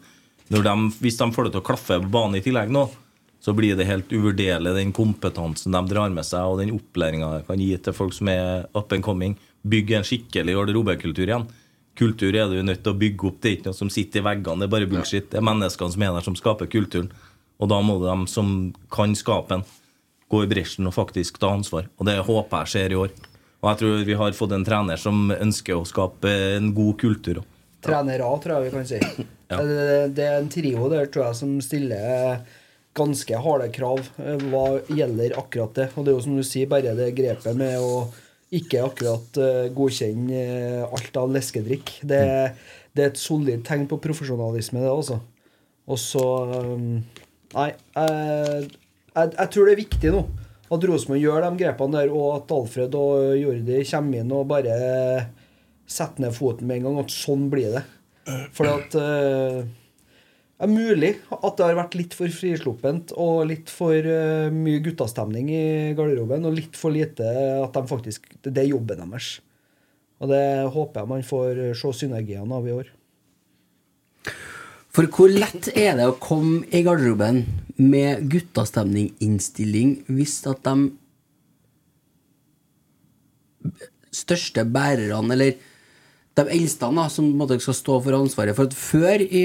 Når 0.50 0.66
de, 0.66 0.74
hvis 1.00 1.16
de 1.16 1.30
får 1.32 1.44
det 1.46 1.52
til 1.54 1.62
å 1.62 1.68
klaffe 1.70 1.96
på 2.02 2.10
banen 2.12 2.36
i 2.36 2.42
tillegg 2.44 2.68
nå, 2.74 2.84
så 3.40 3.54
blir 3.56 3.76
det 3.78 3.86
helt 3.88 4.10
uvurderlig 4.12 4.74
den 4.76 4.92
kompetansen 4.92 5.72
de 5.72 5.80
drar 5.88 6.10
med 6.12 6.26
seg, 6.28 6.44
og 6.44 6.58
den 6.60 6.74
opplæringa 6.76 7.38
de 7.38 7.46
kan 7.48 7.62
gi 7.62 7.70
til 7.80 7.96
folk 7.96 8.12
som 8.12 8.28
er 8.28 8.66
up 8.76 8.92
and 8.92 9.02
coming. 9.06 9.38
Bygge 9.64 9.96
en 9.96 10.04
skikkelig 10.04 10.58
garderobekultur 10.58 11.24
igjen. 11.24 11.48
Kultur 11.96 12.36
er 12.36 12.52
du 12.52 12.60
nødt 12.62 12.82
til 12.84 12.92
å 12.92 12.98
bygge 13.00 13.30
opp. 13.30 13.40
Det 13.40 13.48
er 13.48 13.56
ikke 13.56 13.70
noe 13.72 13.80
som 13.80 13.88
sitter 13.92 14.20
i 14.20 14.26
veggene, 14.28 14.60
det 14.60 14.68
er 14.68 14.74
bare 14.76 14.90
bullshit. 14.90 15.30
Det 15.32 15.40
er 15.40 15.46
menneskene 15.48 15.92
som 15.96 16.04
er 16.04 16.12
der, 16.12 16.26
som 16.28 16.36
skaper 16.36 16.68
kulturen. 16.68 17.08
Og 17.60 17.68
da 17.72 17.80
må 17.84 17.96
de 18.00 18.14
som 18.28 18.52
kan 18.92 19.16
skape 19.16 19.56
den, 19.56 19.64
gå 20.30 20.44
i 20.44 20.50
bresjen 20.50 20.88
og 20.88 20.94
faktisk 20.96 21.40
ta 21.42 21.50
ansvar. 21.56 21.88
Og 21.98 22.06
det 22.08 22.20
håper 22.26 22.62
jeg 22.62 22.74
skjer 22.74 22.94
i 22.94 23.00
år. 23.00 23.12
Og 23.60 23.68
jeg 23.68 23.80
tror 23.82 24.06
vi 24.08 24.16
har 24.22 24.36
fått 24.36 24.54
en 24.56 24.64
trener 24.64 25.00
som 25.00 25.28
ønsker 25.34 25.76
å 25.76 25.88
skape 25.88 26.32
en 26.56 26.70
god 26.76 26.96
kultur. 27.02 27.42
også. 27.42 27.58
Trenere, 27.84 28.30
tror 28.44 28.56
jeg 28.56 28.66
vi 28.66 28.72
kan 28.74 28.88
si. 28.88 28.98
det, 29.50 30.08
det 30.16 30.26
er 30.26 30.38
en 30.38 30.50
trio 30.52 30.88
der, 30.92 31.08
tror 31.12 31.28
jeg, 31.28 31.38
som 31.42 31.54
stiller 31.64 32.40
ganske 32.96 33.38
harde 33.44 33.68
krav 33.74 34.00
eh, 34.18 34.42
hva 34.50 34.64
gjelder 34.88 35.36
akkurat 35.38 35.76
det. 35.76 35.88
Og 35.94 36.04
det 36.04 36.12
er 36.12 36.18
jo 36.18 36.26
som 36.26 36.36
du 36.40 36.44
sier, 36.46 36.70
bare 36.70 36.96
det 36.98 37.12
grepet 37.16 37.56
med 37.58 37.78
å 37.80 38.04
ikke 38.56 38.82
akkurat 38.82 39.40
eh, 39.40 39.70
godkjenne 39.76 40.42
eh, 40.42 40.84
alt 40.86 41.20
av 41.20 41.32
leskedrikk. 41.36 41.98
Det, 42.02 42.22
det 42.96 43.04
er 43.04 43.12
et 43.12 43.20
solid 43.20 43.64
tegn 43.66 43.86
på 43.90 44.00
profesjonalisme, 44.02 44.82
det, 44.82 44.92
altså. 44.92 45.20
Og 45.90 45.98
så 45.98 46.24
Nei, 47.50 47.70
jeg, 47.74 48.66
jeg, 49.14 49.34
jeg 49.36 49.52
tror 49.54 49.66
det 49.66 49.74
er 49.74 49.82
viktig 49.84 50.14
nå 50.14 50.22
at 50.70 50.86
Rosenborg 50.86 51.18
gjør 51.24 51.44
de 51.44 51.64
grepene 51.64 51.98
der, 51.98 52.12
og 52.14 52.36
at 52.36 52.52
Alfred 52.54 52.94
og 52.94 53.34
Jordi 53.34 53.80
kommer 53.90 54.22
inn 54.22 54.34
og 54.34 54.46
bare 54.52 54.76
setter 55.90 56.22
ned 56.22 56.36
foten 56.36 56.68
med 56.68 56.78
en 56.78 56.86
gang. 56.86 57.00
At 57.02 57.14
sånn 57.14 57.48
blir 57.50 57.74
det. 57.74 57.82
For 58.54 58.70
at 58.70 58.94
uh, 58.94 59.64
det 59.64 60.68
er 60.68 60.70
mulig 60.70 61.10
at 61.34 61.56
det 61.58 61.66
har 61.66 61.78
vært 61.80 61.96
litt 61.98 62.14
for 62.14 62.30
frisluppent 62.30 63.14
og 63.18 63.48
litt 63.50 63.72
for 63.72 63.96
uh, 63.96 64.52
mye 64.54 64.82
guttastemning 64.84 65.50
i 65.50 65.64
garderoben, 65.98 66.46
og 66.46 66.54
litt 66.60 66.78
for 66.78 66.94
lite 66.94 67.26
at 67.64 67.74
de 67.74 67.90
faktisk 67.90 68.30
Det 68.44 68.54
er 68.54 68.70
jobben 68.70 69.02
deres. 69.08 69.40
Og 70.20 70.30
det 70.30 70.44
håper 70.70 71.00
jeg 71.00 71.10
man 71.16 71.26
får 71.26 71.60
se 71.80 71.94
synergiene 72.04 72.54
av 72.54 72.68
i 72.68 72.76
år. 72.76 72.94
For 74.90 75.06
hvor 75.10 75.30
lett 75.32 75.70
er 75.72 75.96
det 75.98 76.06
å 76.06 76.18
komme 76.20 76.62
i 76.70 76.82
garderoben 76.86 77.44
med 77.80 78.26
guttastemning-innstilling 78.32 79.96
hvis 80.12 80.40
at 80.50 80.62
de 80.66 80.90
største 84.14 84.64
bærerne, 84.66 85.32
eller 85.34 85.58
de 86.38 86.44
eldste 86.54 86.88
da, 86.94 87.06
som 87.12 87.28
måte 87.36 87.58
skal 87.60 87.76
stå 87.76 87.98
for 88.04 88.16
ansvaret 88.16 88.56
For 88.56 88.68
at 88.70 88.76
før, 88.76 89.22
i, 89.22 89.44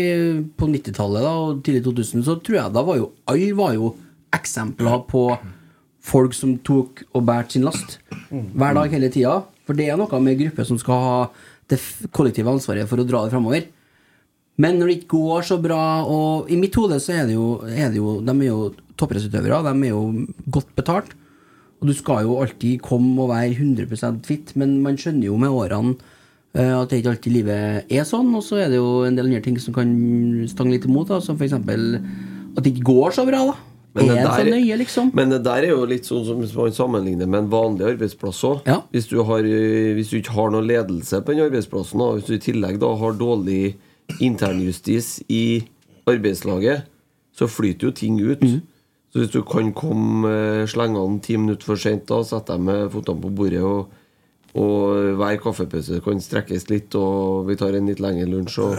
på 0.58 0.70
90-tallet 0.72 1.28
og 1.28 1.62
tidlig 1.66 1.84
2000, 1.88 2.26
så 2.28 2.38
tror 2.40 2.60
jeg 2.60 2.76
da 2.76 2.86
var 2.86 3.00
jo 3.02 3.12
alle 3.32 3.52
var 3.58 3.76
jo 3.76 3.92
eksempler 4.36 5.04
på 5.10 5.28
folk 6.06 6.36
som 6.38 6.58
tok 6.66 7.04
og 7.16 7.26
bærte 7.26 7.56
sin 7.56 7.66
last 7.66 7.98
hver 8.30 8.76
dag 8.78 8.94
hele 8.94 9.10
tida. 9.14 9.40
For 9.66 9.78
det 9.78 9.90
er 9.90 9.98
noe 9.98 10.22
med 10.22 10.38
grupper 10.40 10.68
som 10.68 10.80
skal 10.82 11.02
ha 11.02 11.18
det 11.72 11.80
kollektive 12.14 12.52
ansvaret 12.52 12.90
for 12.90 13.02
å 13.02 13.08
dra 13.08 13.24
det 13.26 13.34
framover. 13.34 13.66
Men 14.62 14.80
når 14.80 14.88
det 14.88 14.98
ikke 15.02 15.18
går 15.18 15.42
så 15.44 15.58
bra 15.60 15.80
Og 16.08 16.48
i 16.48 16.56
mitt 16.56 16.76
hode 16.80 16.96
så 17.04 17.12
er 17.12 17.26
det 17.28 17.36
jo, 17.36 17.60
er 17.68 17.90
det 17.92 18.00
jo 18.00 18.22
De 18.24 18.32
er 18.32 18.48
jo 18.48 18.60
toppidrettsutøvere. 18.96 19.58
De 19.68 19.74
er 19.84 19.92
jo 19.92 20.04
godt 20.56 20.70
betalt. 20.78 21.12
Og 21.82 21.90
du 21.90 21.94
skal 21.98 22.24
jo 22.24 22.38
alltid 22.40 22.80
komme 22.84 23.20
og 23.26 23.34
være 23.34 23.52
100% 23.60 24.22
fit, 24.26 24.54
men 24.56 24.78
man 24.84 24.96
skjønner 25.00 25.28
jo 25.28 25.36
med 25.42 25.52
årene 25.52 25.98
eh, 26.56 26.72
at 26.72 26.90
det 26.90 27.02
ikke 27.02 27.12
alltid 27.12 27.36
livet 27.36 27.92
er 27.92 28.08
sånn. 28.08 28.32
Og 28.38 28.46
så 28.48 28.62
er 28.64 28.72
det 28.72 28.80
jo 28.80 29.04
en 29.06 29.18
del 29.18 29.28
andre 29.28 29.44
ting 29.44 29.60
som 29.62 29.76
kan 29.76 29.92
stange 30.48 30.78
litt 30.78 30.88
imot, 30.88 31.12
da, 31.12 31.20
som 31.22 31.36
f.eks. 31.36 31.58
at 31.60 32.64
det 32.64 32.72
ikke 32.72 32.88
går 32.88 33.18
så 33.20 33.26
bra. 33.28 33.44
da 33.52 33.58
Men 33.96 34.08
det 34.08 34.18
Er 34.18 34.32
der- 34.32 34.52
nøye, 34.56 34.78
liksom? 34.80 35.12
Men 35.14 35.30
det 35.30 35.44
der 35.44 35.64
er 35.68 35.72
jo 35.76 35.86
litt 35.86 36.08
sånn 36.08 36.26
som 36.26 36.40
man 36.40 36.72
sammenligner 36.72 37.28
med 37.28 37.44
en 37.44 37.52
vanlig 37.52 37.92
arbeidsplass 37.94 38.42
òg. 38.44 38.64
Hvis, 38.92 39.08
du 39.12 39.20
eh, 39.20 39.94
hvis 39.96 40.10
du 40.10 40.18
ikke 40.22 40.36
har 40.40 40.50
noe 40.52 40.64
ledelse 40.64 41.22
på 41.22 41.36
den 41.36 41.46
arbeidsplassen, 41.46 42.00
og 42.02 42.16
hvis 42.18 42.26
du 42.28 42.34
i 42.36 42.40
tillegg 42.52 42.80
da 42.80 42.96
har 42.96 43.14
dårlig 43.20 43.76
internjustis 44.22 45.20
i 45.30 45.66
arbeidslaget, 46.10 46.86
så 47.36 47.48
flyter 47.52 47.90
jo 47.90 47.96
ting 47.96 48.22
ut. 48.22 48.44
Så 49.12 49.22
hvis 49.22 49.32
du 49.32 49.42
kan 49.48 49.72
komme 49.76 50.30
eh, 50.30 50.68
slengene 50.68 51.22
ti 51.24 51.38
minutter 51.40 51.66
for 51.72 51.80
seint, 51.80 52.12
sette 52.28 52.52
deg 52.52 52.66
med 52.68 52.90
føttene 52.92 53.24
på 53.24 53.32
bordet, 53.38 53.64
og, 53.64 53.92
og 54.60 55.16
hver 55.20 55.40
kaffepause 55.44 56.02
kan 56.04 56.20
strekkes 56.24 56.70
litt, 56.72 56.96
og 57.00 57.48
vi 57.50 57.56
tar 57.60 57.78
en 57.78 57.88
litt 57.92 58.04
lengre 58.04 58.28
lunsj, 58.28 58.60
og 58.64 58.76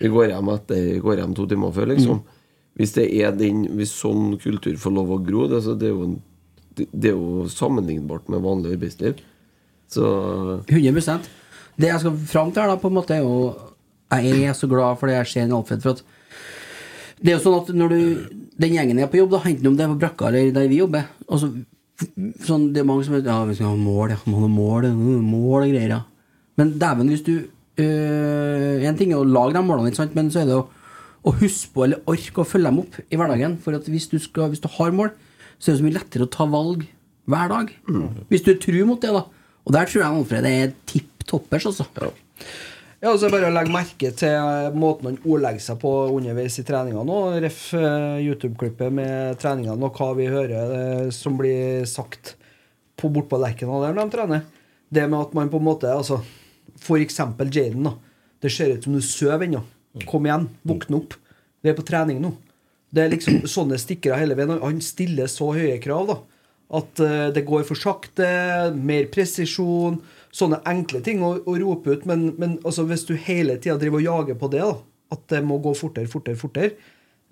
vi 0.00 0.10
går 0.12 0.32
hjem, 0.32 0.50
etter, 0.54 0.88
går 1.04 1.20
hjem 1.20 1.36
to 1.36 1.46
timer 1.50 1.74
før, 1.76 1.92
liksom. 1.92 2.24
Hvis 2.74 2.96
det 2.96 3.04
er 3.22 3.36
den 3.38 3.68
Hvis 3.78 3.92
sånn 3.94 4.32
kultur 4.42 4.74
får 4.80 4.94
lov 4.96 5.12
å 5.14 5.20
gro, 5.22 5.44
det, 5.46 5.60
det, 5.78 5.92
er 5.92 5.94
jo 5.94 6.88
det 6.90 7.12
er 7.12 7.14
jo 7.14 7.44
sammenlignbart 7.52 8.26
med 8.32 8.42
vanlig 8.42 8.74
arbeidsliv. 8.74 9.20
Så 9.86 10.08
100% 10.66 11.28
Det 11.76 11.90
jeg 11.92 12.02
skal 12.02 12.18
fram 12.32 12.50
til 12.50 12.64
her, 12.64 12.72
da, 12.72 12.80
på 12.80 12.90
en 12.90 12.96
måte, 12.96 13.14
er 13.14 13.22
jo 13.22 13.52
Jeg 14.22 14.50
er 14.50 14.56
så 14.56 14.68
glad 14.70 14.98
for 15.00 15.10
det 15.10 15.16
jeg 15.16 15.30
ser 15.30 15.48
i 15.48 15.56
Alfred. 15.56 15.82
For 15.82 15.96
at 15.96 16.02
det 17.24 17.32
er 17.32 17.38
jo 17.38 17.44
sånn 17.44 17.60
at 17.60 17.70
når 17.76 17.92
du 17.94 18.00
Den 18.60 18.74
gjengen 18.76 19.00
er 19.00 19.10
på 19.10 19.18
jobb, 19.18 19.32
da, 19.34 19.40
enten 19.48 19.70
om 19.70 19.76
det 19.78 19.84
er 19.86 19.92
på 19.94 20.00
brakka 20.02 20.28
eller 20.28 20.52
der 20.54 20.68
vi 20.70 20.80
jobber 20.82 21.08
altså, 21.26 21.50
sånn, 22.44 22.68
Det 22.74 22.82
er 22.82 22.88
mange 22.88 23.06
som 23.06 23.16
Ja, 23.18 23.40
vi 23.48 23.56
skal 23.58 23.72
ha 23.72 23.78
mål, 23.78 24.14
ja. 24.14 24.18
mål, 24.28 24.48
mål, 24.52 24.88
øh, 24.90 25.20
mål 25.22 25.66
og 25.66 25.72
greier, 25.72 25.94
ja. 25.96 26.00
Men 26.60 26.74
dæven, 26.78 27.10
hvis 27.10 27.24
du 27.26 27.34
øh, 27.80 28.84
En 28.86 28.98
ting 28.98 29.12
er 29.14 29.20
å 29.22 29.26
lage 29.26 29.56
de 29.56 29.62
målene, 29.66 29.94
sant? 29.96 30.14
men 30.14 30.30
så 30.34 30.42
er 30.42 30.50
det 30.50 30.58
å, 30.58 30.66
å 31.24 31.34
huske 31.40 31.72
på 31.74 31.86
eller 31.86 32.02
orke 32.10 32.42
å 32.42 32.48
følge 32.48 32.70
dem 32.70 32.82
opp 32.84 32.98
i 33.08 33.16
hverdagen. 33.18 33.56
For 33.64 33.78
at 33.78 33.88
hvis 33.88 34.10
du, 34.12 34.18
skal, 34.22 34.50
hvis 34.52 34.62
du 34.62 34.68
har 34.76 34.92
mål, 34.94 35.14
så 35.56 35.70
er 35.70 35.74
det 35.74 35.80
så 35.80 35.86
mye 35.86 35.96
lettere 35.96 36.26
å 36.26 36.30
ta 36.30 36.44
valg 36.50 36.84
hver 37.30 37.48
dag. 37.48 37.72
Hvis 38.28 38.44
du 38.44 38.52
er 38.52 38.60
tru 38.60 38.82
mot 38.84 39.00
det, 39.00 39.14
da. 39.16 39.24
Og 39.64 39.72
der 39.72 39.88
tror 39.88 40.02
jeg 40.02 40.10
Alfred 40.10 40.48
er 40.50 40.74
tipp 40.90 41.24
toppers, 41.24 41.64
altså. 41.70 41.86
Ja, 41.96 42.12
og 43.10 43.18
så 43.18 43.26
er 43.26 43.32
det 43.32 43.36
bare 43.36 43.48
å 43.50 43.52
legge 43.52 43.72
merke 43.74 44.10
til 44.16 44.32
eh, 44.32 44.76
måten 44.80 45.10
han 45.10 45.16
ordlegger 45.26 45.60
seg 45.60 45.80
på 45.82 45.90
underveis 46.14 46.54
i 46.60 46.64
treningene. 46.64 47.16
Og 47.18 47.34
Ref 47.44 47.58
eh, 47.76 48.22
YouTube-klippet 48.24 48.94
med 48.96 49.36
treningene 49.42 49.88
og 49.88 49.98
hva 49.98 50.14
vi 50.16 50.28
hører 50.32 50.72
eh, 50.78 51.10
som 51.12 51.36
blir 51.36 51.84
sagt 51.90 52.32
på 52.96 53.10
bort 53.12 53.28
på 53.28 53.40
Lerkendal 53.42 53.84
der 53.84 53.98
de 53.98 54.06
trener. 54.14 54.46
Det 54.88 55.04
med 55.04 55.18
at 55.20 55.36
man 55.36 55.52
på 55.52 55.60
en 55.60 55.66
måte 55.66 55.90
altså, 55.90 56.22
For 56.80 57.02
eksempel 57.02 57.52
Jaden. 57.52 57.90
da 57.90 57.92
Det 58.40 58.52
ser 58.52 58.72
ut 58.72 58.86
som 58.88 58.96
du 58.96 59.02
sover 59.04 59.44
ennå. 59.50 59.60
Kom 60.08 60.24
igjen, 60.24 60.48
våkne 60.64 61.02
opp. 61.02 61.18
Vi 61.60 61.70
er 61.70 61.76
på 61.76 61.84
trening 61.84 62.22
nå. 62.24 62.32
Det 62.88 63.04
er 63.04 63.12
liksom 63.12 63.44
sånne 63.56 63.80
stikkere 63.80 64.22
hele 64.22 64.38
veien. 64.38 64.56
Han 64.64 64.80
stiller 64.80 65.28
så 65.28 65.50
høye 65.52 65.76
krav 65.82 66.08
da 66.08 66.20
at 66.74 66.98
det 67.36 67.42
går 67.46 67.62
for 67.68 67.78
sakte, 67.78 68.26
mer 68.74 69.04
presisjon. 69.12 70.00
Sånne 70.34 70.58
enkle 70.66 70.98
ting 71.06 71.22
å, 71.22 71.36
å 71.46 71.54
rope 71.60 71.94
ut. 71.94 72.06
Men, 72.10 72.32
men 72.40 72.56
altså, 72.66 72.82
hvis 72.90 73.06
du 73.06 73.14
hele 73.14 73.54
tida 73.62 73.76
driver 73.78 74.00
og 74.00 74.06
jager 74.08 74.38
på 74.40 74.50
det, 74.50 74.64
da, 74.66 74.74
at 75.14 75.24
det 75.30 75.42
må 75.46 75.60
gå 75.62 75.74
fortere, 75.78 76.10
fortere, 76.10 76.38
fortere 76.40 76.72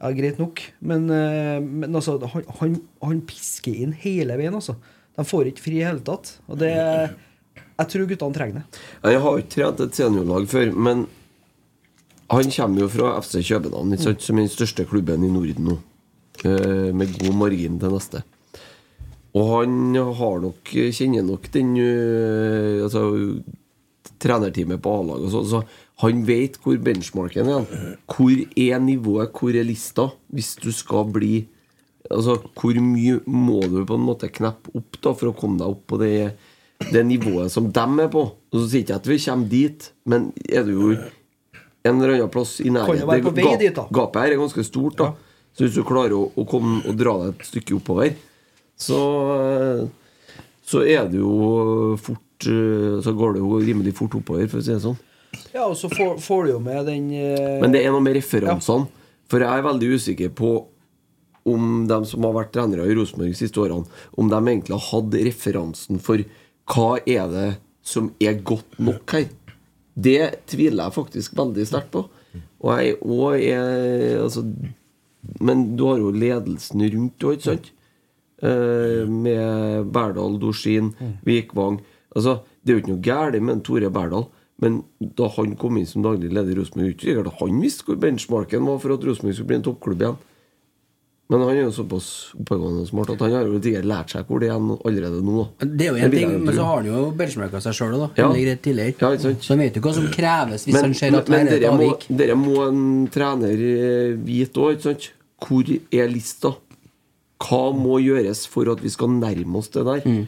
Ja, 0.03 0.11
greit 0.14 0.38
nok. 0.38 0.61
Men, 0.86 1.09
eh, 1.11 1.59
men 1.62 1.94
altså, 1.98 2.16
han, 2.34 2.46
han, 2.61 2.76
han 3.03 3.20
pisker 3.26 3.74
inn 3.84 3.92
hele 4.05 4.38
veien, 4.38 4.55
altså. 4.59 4.76
De 5.18 5.24
får 5.28 5.50
ikke 5.50 5.62
fri 5.66 5.80
i 5.80 5.84
hele 5.86 6.00
tatt. 6.07 6.36
Og 6.48 6.59
det 6.62 6.70
Jeg 6.72 7.88
tror 7.90 8.07
guttene 8.09 8.36
trenger 8.36 8.61
det. 8.62 8.82
Jeg 9.11 9.20
har 9.24 9.40
ikke 9.42 9.53
trent 9.57 9.82
et 9.84 9.98
seniorlag 9.98 10.46
før, 10.50 10.70
men 10.72 11.05
han 12.32 12.48
kommer 12.55 12.84
jo 12.84 12.88
fra 12.88 13.11
FC 13.20 13.42
København, 13.44 13.92
som 14.00 14.38
er 14.38 14.46
den 14.46 14.53
største 14.53 14.86
klubben 14.88 15.26
i 15.26 15.30
Norden 15.32 15.66
nå. 15.68 15.78
Eh, 16.46 16.90
Med 16.96 17.12
god 17.18 17.34
margin 17.36 17.76
til 17.82 17.92
neste. 17.92 18.22
Og 19.33 19.49
han 19.49 19.97
har 19.97 20.43
nok 20.43 20.72
kjenner 20.93 21.24
nok 21.24 21.49
den 21.55 21.72
uh, 21.80 22.85
altså, 22.85 23.07
trenerteamet 24.20 24.83
på 24.83 24.93
A-laget. 24.99 25.33
Så, 25.33 25.45
så 25.49 25.62
han 26.03 26.24
vet 26.26 26.59
hvor 26.62 26.76
benchmarken 26.83 27.49
er. 27.49 27.66
Hvor 28.11 28.35
er 28.35 28.83
nivået, 28.83 29.33
hvor 29.33 29.57
er 29.57 29.66
lista? 29.66 30.11
Hvis 30.33 30.55
du 30.61 30.70
skal 30.74 31.11
bli 31.12 31.35
Altså, 32.11 32.35
hvor 32.59 32.76
mye 32.83 33.20
må 33.30 33.61
du 33.70 33.85
på 33.87 33.97
en 33.97 34.03
måte 34.05 34.28
kneppe 34.28 34.72
opp 34.76 34.97
da 35.01 35.12
for 35.16 35.30
å 35.30 35.37
komme 35.39 35.61
deg 35.61 35.70
opp 35.70 35.85
på 35.89 35.99
det, 36.01 36.33
det 36.91 37.05
nivået 37.07 37.53
som 37.55 37.68
dem 37.72 38.03
er 38.03 38.11
på? 38.12 38.24
Og 38.51 38.59
så 38.59 38.64
sier 38.66 38.83
ikke 38.83 38.99
at 38.99 39.07
vi 39.09 39.18
kommer 39.22 39.49
dit, 39.49 39.87
men 40.11 40.26
er 40.43 40.66
du 40.66 40.72
jo 40.74 40.91
en 40.93 41.95
eller 41.95 42.16
annen 42.16 42.33
plass 42.35 42.57
i 42.61 42.72
nærheten. 42.74 43.87
Gapet 43.95 44.18
her 44.18 44.35
er 44.35 44.43
ganske 44.43 44.66
stort, 44.66 44.99
da. 44.99 45.12
Så 45.55 45.64
hvis 45.64 45.78
du 45.78 45.87
klarer 45.87 46.18
å, 46.18 46.26
å 46.35 46.45
komme 46.49 46.83
og 46.91 46.99
dra 46.99 47.14
deg 47.22 47.33
et 47.33 47.49
stykke 47.49 47.78
oppover, 47.78 48.12
så, 48.83 49.01
eh, 49.39 49.85
så 50.66 50.83
er 50.87 51.09
det 51.12 51.20
jo 51.20 51.95
fort 52.01 52.49
eh, 52.51 52.99
Så 53.05 53.14
går 53.16 53.37
det 53.37 53.43
jo 53.43 53.61
rimelig 53.62 53.95
fort 53.99 54.16
oppover, 54.18 54.49
for 54.51 54.62
å 54.62 54.66
si 54.66 54.74
det 54.74 54.83
sånn. 54.85 54.99
Ja, 55.53 55.66
og 55.68 55.76
så 55.80 55.89
får, 55.93 56.18
får 56.20 56.45
du 56.45 56.55
jo 56.55 56.61
med 56.64 56.87
den 56.91 57.09
eh, 57.16 57.59
Men 57.62 57.74
det 57.74 57.85
er 57.85 57.95
noe 57.95 58.05
med 58.05 58.16
referansene. 58.18 58.91
For 59.33 59.41
jeg 59.41 59.62
er 59.62 59.64
veldig 59.64 59.91
usikker 59.97 60.33
på 60.37 60.53
om 61.49 61.87
de 61.91 61.99
som 62.07 62.22
har 62.26 62.35
vært 62.37 62.53
trenere 62.55 62.87
i 62.87 62.95
Rosenborg 62.95 63.33
de 63.33 63.39
siste 63.39 63.59
årene, 63.59 63.89
om 64.14 64.28
de 64.30 64.39
egentlig 64.39 64.76
har 64.76 64.85
hatt 64.93 65.16
referansen 65.26 65.99
for 66.03 66.22
hva 66.70 66.91
er 67.03 67.30
det 67.33 67.49
som 67.83 68.12
er 68.22 68.39
godt 68.47 68.78
nok 68.78 69.16
her. 69.16 69.26
Det 69.93 70.45
tviler 70.49 70.87
jeg 70.87 70.95
faktisk 70.95 71.35
veldig 71.37 71.64
sterkt 71.66 71.91
på. 71.97 72.05
Og 72.62 72.78
jeg 72.78 72.95
og 73.03 73.35
er 73.37 74.22
altså, 74.22 74.45
Men 75.41 75.64
du 75.76 75.85
har 75.89 75.99
jo 76.01 76.12
ledelsen 76.14 76.85
rundt 76.95 77.26
òg, 77.26 77.37
ikke 77.37 77.49
sant? 77.51 77.72
Eh, 78.43 79.07
med 79.07 79.86
Berdal, 79.95 80.34
Dorsin, 80.43 80.88
Vikvang 81.22 81.76
Altså, 82.16 82.40
Det 82.64 82.72
er 82.72 82.74
jo 82.74 82.80
ikke 82.82 82.90
noe 82.90 83.05
galt 83.07 83.36
med 83.40 83.61
Tore 83.64 83.88
Berdal, 83.95 84.24
men 84.62 84.80
da 85.01 85.28
han 85.36 85.55
kom 85.57 85.78
inn 85.78 85.86
som 85.86 86.03
daglig 86.03 86.28
leder 86.30 86.51
i 86.53 86.57
Rosenborg, 86.59 86.90
ikke 86.93 87.07
sikkert 87.07 87.38
han 87.38 87.61
visste 87.62 87.86
hvor 87.86 87.97
benchmarken 88.03 88.66
var 88.66 88.82
for 88.82 88.95
at 88.95 89.07
Rosenborg 89.07 89.34
skulle 89.38 89.51
bli 89.53 89.57
en 89.61 89.64
toppklubb 89.66 90.03
igjen. 90.05 90.18
Men 91.32 91.40
han 91.47 91.53
er 91.55 91.62
jo 91.62 91.70
såpass 91.72 92.09
oppegående 92.36 92.82
og 92.82 92.88
smart 92.90 93.11
at 93.14 93.22
han 93.24 93.32
har 93.32 93.47
jo 93.49 93.61
sikkert 93.62 93.86
lært 93.88 94.12
seg 94.12 94.26
hvor 94.28 94.43
det 94.43 94.51
er 94.51 94.59
allerede 94.59 95.22
nå. 95.24 95.47
Det 95.62 95.86
er 95.86 95.95
jo 95.95 96.03
en 96.05 96.12
ting, 96.12 96.34
men 96.45 96.55
så 96.59 96.66
har 96.68 96.82
han 96.82 96.90
jo 96.90 97.05
benchmarka 97.22 97.62
seg 97.64 97.78
sjøl 97.78 97.95
òg, 97.97 98.03
da. 98.03 98.09
Ja. 98.20 98.28
Tidligere. 98.66 98.97
Ja, 99.01 99.12
ikke 99.14 99.24
sant? 99.28 99.47
Så 99.47 99.55
han 99.55 99.62
vet 99.64 99.78
jo 99.78 99.84
hva 99.86 99.95
som 99.97 100.11
kreves 100.12 100.66
hvis 100.68 100.76
han 100.82 100.99
ser 100.99 101.16
at 101.22 101.30
men 101.32 101.47
er 101.47 101.55
et 101.55 101.62
dere 101.62 101.72
må, 101.72 101.88
avvik. 101.88 102.05
dere 102.20 102.36
må 102.36 102.59
en 102.66 102.84
trener 103.14 103.64
eh, 103.70 104.12
vite 104.28 104.61
òg, 104.66 104.76
ikke 104.76 104.88
sant? 104.90 105.09
Hvor 105.43 105.72
er 105.72 106.12
lista? 106.12 106.53
Hva 107.43 107.72
må 107.74 107.99
gjøres 108.03 108.47
for 108.51 108.70
at 108.72 108.82
vi 108.84 108.90
skal 108.93 109.14
nærme 109.18 109.59
oss 109.59 109.70
det 109.74 109.84
der? 109.88 110.07
Mm. 110.07 110.24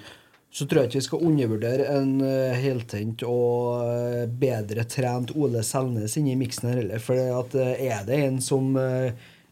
Så 0.55 0.69
tror 0.71 0.85
jeg 0.85 0.93
ikke 0.93 1.01
vi 1.01 1.07
skal 1.09 1.23
undervurdere 1.27 1.87
en 1.97 2.11
eh, 2.23 2.59
heltent 2.63 3.25
og 3.27 3.81
eh, 3.83 4.27
bedre 4.39 4.85
trent 4.87 5.33
Ole 5.35 5.65
Selnes 5.67 6.15
inni 6.21 6.37
miksen 6.39 6.69
her 6.71 6.79
heller. 6.79 7.03
For 7.03 7.19
at, 7.41 7.57
eh, 7.59 7.89
er 7.91 8.05
det 8.07 8.21
en 8.23 8.39
som 8.43 8.77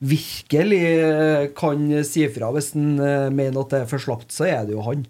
virkelig 0.02 0.82
kan 1.54 1.82
si 2.06 2.24
fra 2.34 2.48
hvis 2.54 2.72
han 2.74 2.96
mener 3.34 3.60
at 3.60 3.74
det 3.74 3.80
er 3.84 3.90
for 3.90 4.02
slapt, 4.02 4.32
så 4.34 4.48
er 4.50 4.64
det 4.66 4.74
jo 4.74 4.86
han. 4.86 5.04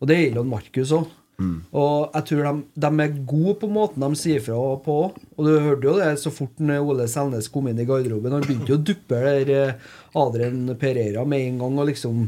Og 0.00 0.08
det 0.08 0.20
gjelder 0.20 0.40
han 0.40 0.52
Markus 0.52 0.92
òg. 0.96 1.08
Og 1.38 2.14
jeg 2.16 2.24
tror 2.30 2.46
de, 2.48 2.62
de 2.82 2.88
er 3.04 3.18
gode 3.30 3.54
på 3.60 3.68
måten 3.70 4.02
de 4.02 4.18
sier 4.18 4.40
fra 4.42 4.56
på. 4.84 4.96
Og 5.36 5.42
du 5.44 5.52
hørte 5.54 5.86
jo 5.86 5.96
det 6.00 6.08
så 6.20 6.32
fort 6.34 6.60
Ole 6.60 7.08
Selnes 7.08 7.48
kom 7.52 7.68
inn 7.70 7.80
i 7.80 7.86
garderoben. 7.88 8.36
Han 8.36 8.44
begynte 8.44 8.72
jo 8.72 8.80
å 8.80 8.86
duppe 8.88 9.20
der 9.24 9.76
Adrian 10.16 10.74
Pereira 10.80 11.24
med 11.28 11.46
en 11.46 11.62
gang. 11.62 11.78
Og 11.78 11.88
liksom 11.90 12.26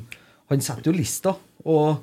Han 0.50 0.60
setter 0.64 0.90
jo 0.90 0.96
lista. 0.96 1.36
Og, 1.64 2.00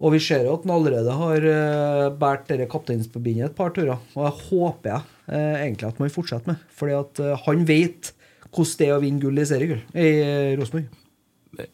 og 0.00 0.14
vi 0.14 0.20
ser 0.24 0.46
jo 0.46 0.54
at 0.56 0.64
han 0.64 0.72
allerede 0.72 1.12
har 1.12 1.44
uh, 1.44 2.06
båret 2.16 2.46
dette 2.48 2.70
kapteinsforbindet 2.72 3.50
et 3.50 3.58
par 3.58 3.74
turer. 3.76 3.98
Og 4.16 4.24
jeg 4.24 4.46
håper 4.46 4.94
jeg 4.94 5.02
uh, 5.28 5.56
egentlig 5.60 5.90
at 5.90 6.00
man 6.00 6.14
fortsetter 6.14 6.54
med. 6.54 6.64
Fordi 6.72 6.96
at 6.96 7.20
uh, 7.20 7.36
han 7.44 7.66
vet 7.68 8.14
hvordan 8.50 8.78
det 8.80 8.88
er 8.88 8.96
å 8.96 9.02
vinne 9.02 9.22
gull 9.22 9.38
i 9.38 9.46
seriegull 9.46 9.82
i 9.94 10.08
eh, 10.24 10.56
Rosenborg. 10.58 10.88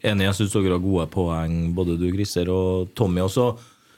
Enig, 0.05 0.27
jeg 0.27 0.37
syns 0.37 0.53
dere 0.53 0.75
har 0.75 0.83
gode 0.83 1.07
poeng, 1.13 1.55
både 1.77 1.95
du, 1.97 2.07
Grisser, 2.13 2.49
og 2.53 2.91
Tommy. 2.97 3.23
Og 3.23 3.31
så 3.33 3.47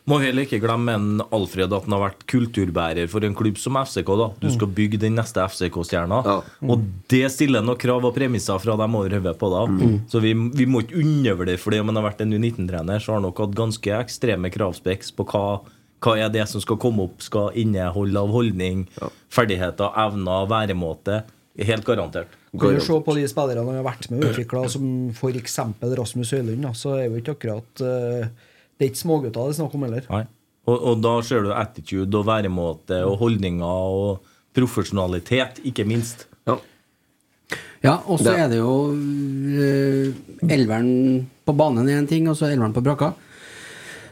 må 0.09 0.17
heller 0.23 0.45
ikke 0.47 0.59
glemme 0.63 0.93
en 0.97 1.23
Alfred 1.35 1.71
at 1.75 1.85
han 1.87 1.95
har 1.95 2.03
vært 2.07 2.25
kulturbærer 2.31 3.09
for 3.11 3.25
en 3.25 3.35
klubb 3.37 3.59
som 3.61 3.77
FCK. 3.79 4.09
da 4.19 4.29
Du 4.41 4.49
skal 4.51 4.71
bygge 4.75 4.99
den 5.01 5.17
neste 5.19 5.43
FCK-stjerna. 5.45 6.19
Og 6.65 6.85
det 7.11 7.23
stiller 7.33 7.63
noen 7.65 7.79
krav 7.79 8.05
og 8.09 8.15
premisser 8.17 8.59
fra 8.61 8.77
dem 8.79 8.97
over 8.99 9.17
hodet 9.19 9.35
på 9.39 9.49
da. 9.53 9.65
Så 10.11 10.21
vi, 10.23 10.33
vi 10.33 10.67
må 10.69 10.83
ikke 10.85 10.99
undervurdere 11.03 11.61
fordi 11.61 11.81
om 11.83 11.91
han 11.91 12.01
har 12.01 12.09
vært 12.09 12.23
en 12.25 12.33
U19-trener, 12.35 12.99
så 13.01 13.13
har 13.13 13.21
han 13.21 13.29
nok 13.29 13.43
hatt 13.45 13.57
ganske 13.57 13.99
ekstreme 14.03 14.51
kravspeks 14.53 15.13
på 15.17 15.27
hva 15.33 15.45
hva 15.99 16.13
er 16.15 16.29
det 16.31 16.45
som 16.47 16.61
skal 16.63 16.77
komme 16.79 17.09
opp, 17.09 17.19
skal 17.19 17.55
inneholde 17.59 18.21
av 18.21 18.31
holdning, 18.31 18.85
ferdigheter, 19.35 19.91
evner, 19.99 20.45
væremåte. 20.47 21.23
Helt 21.59 21.83
garantert. 21.83 22.37
Kan 22.55 22.77
du 22.77 22.79
se 22.79 22.95
på 23.03 23.15
de 23.17 23.25
spillerne 23.27 23.65
han 23.67 23.81
har 23.81 23.83
vært 23.83 24.07
med 24.09 24.23
og 24.23 24.31
utvikla, 24.31 24.61
som 24.71 24.85
f.eks. 25.11 25.57
Rasmus 25.99 26.31
Høylund, 26.31 26.69
så 26.79 26.93
er 26.95 27.09
jo 27.09 27.19
ikke 27.19 27.35
akkurat 27.35 27.83
eh, 27.83 28.29
Det 28.79 28.87
er 28.87 28.93
ikke 28.93 29.03
smågutter 29.03 29.49
det 29.49 29.53
er 29.53 29.59
snakk 29.59 29.75
om 29.75 29.85
heller. 29.85 30.09
Nei. 30.09 30.25
Og, 30.69 30.75
og 30.77 30.99
da 31.03 31.13
ser 31.25 31.43
du 31.43 31.51
attitude 31.51 32.15
og 32.15 32.27
væremåte 32.29 33.01
og 33.03 33.17
holdninger 33.19 33.93
og 33.99 34.35
profesjonalitet, 34.55 35.59
ikke 35.67 35.85
minst. 35.87 36.29
Ja, 37.79 37.95
og 38.11 38.19
så 38.19 38.33
er 38.35 38.49
det 38.51 38.59
jo 38.59 38.91
uh, 38.91 40.49
elveren 40.51 40.89
på 41.47 41.55
banen 41.55 41.87
er 41.87 42.01
en 42.01 42.09
ting, 42.09 42.27
og 42.27 42.35
så 42.37 42.49
elveren 42.49 42.75
på 42.75 42.83
brakka. 42.83 43.13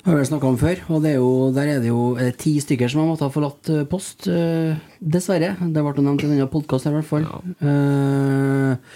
Har 0.08 0.16
vi 0.16 0.28
snakka 0.30 0.48
om 0.48 0.60
før. 0.60 0.80
Og 0.96 1.04
det 1.04 1.12
er 1.12 1.18
jo, 1.20 1.32
der 1.52 1.74
er 1.74 1.82
det 1.84 1.90
jo 1.92 2.14
er 2.16 2.30
det 2.30 2.38
ti 2.40 2.54
stykker 2.64 2.88
som 2.88 3.04
har 3.04 3.10
måttet 3.10 3.28
ha 3.28 3.34
forlatt 3.34 3.72
eh, 3.74 3.84
post, 3.92 4.30
eh, 4.32 4.78
dessverre. 5.04 5.58
Det 5.60 5.84
ble 5.84 6.06
nevnt 6.06 6.24
i 6.24 6.30
denne 6.30 6.48
podkasten 6.48 6.94
i 6.94 6.96
hvert 6.96 7.10
fall. 7.10 7.26
Eh, 7.60 8.94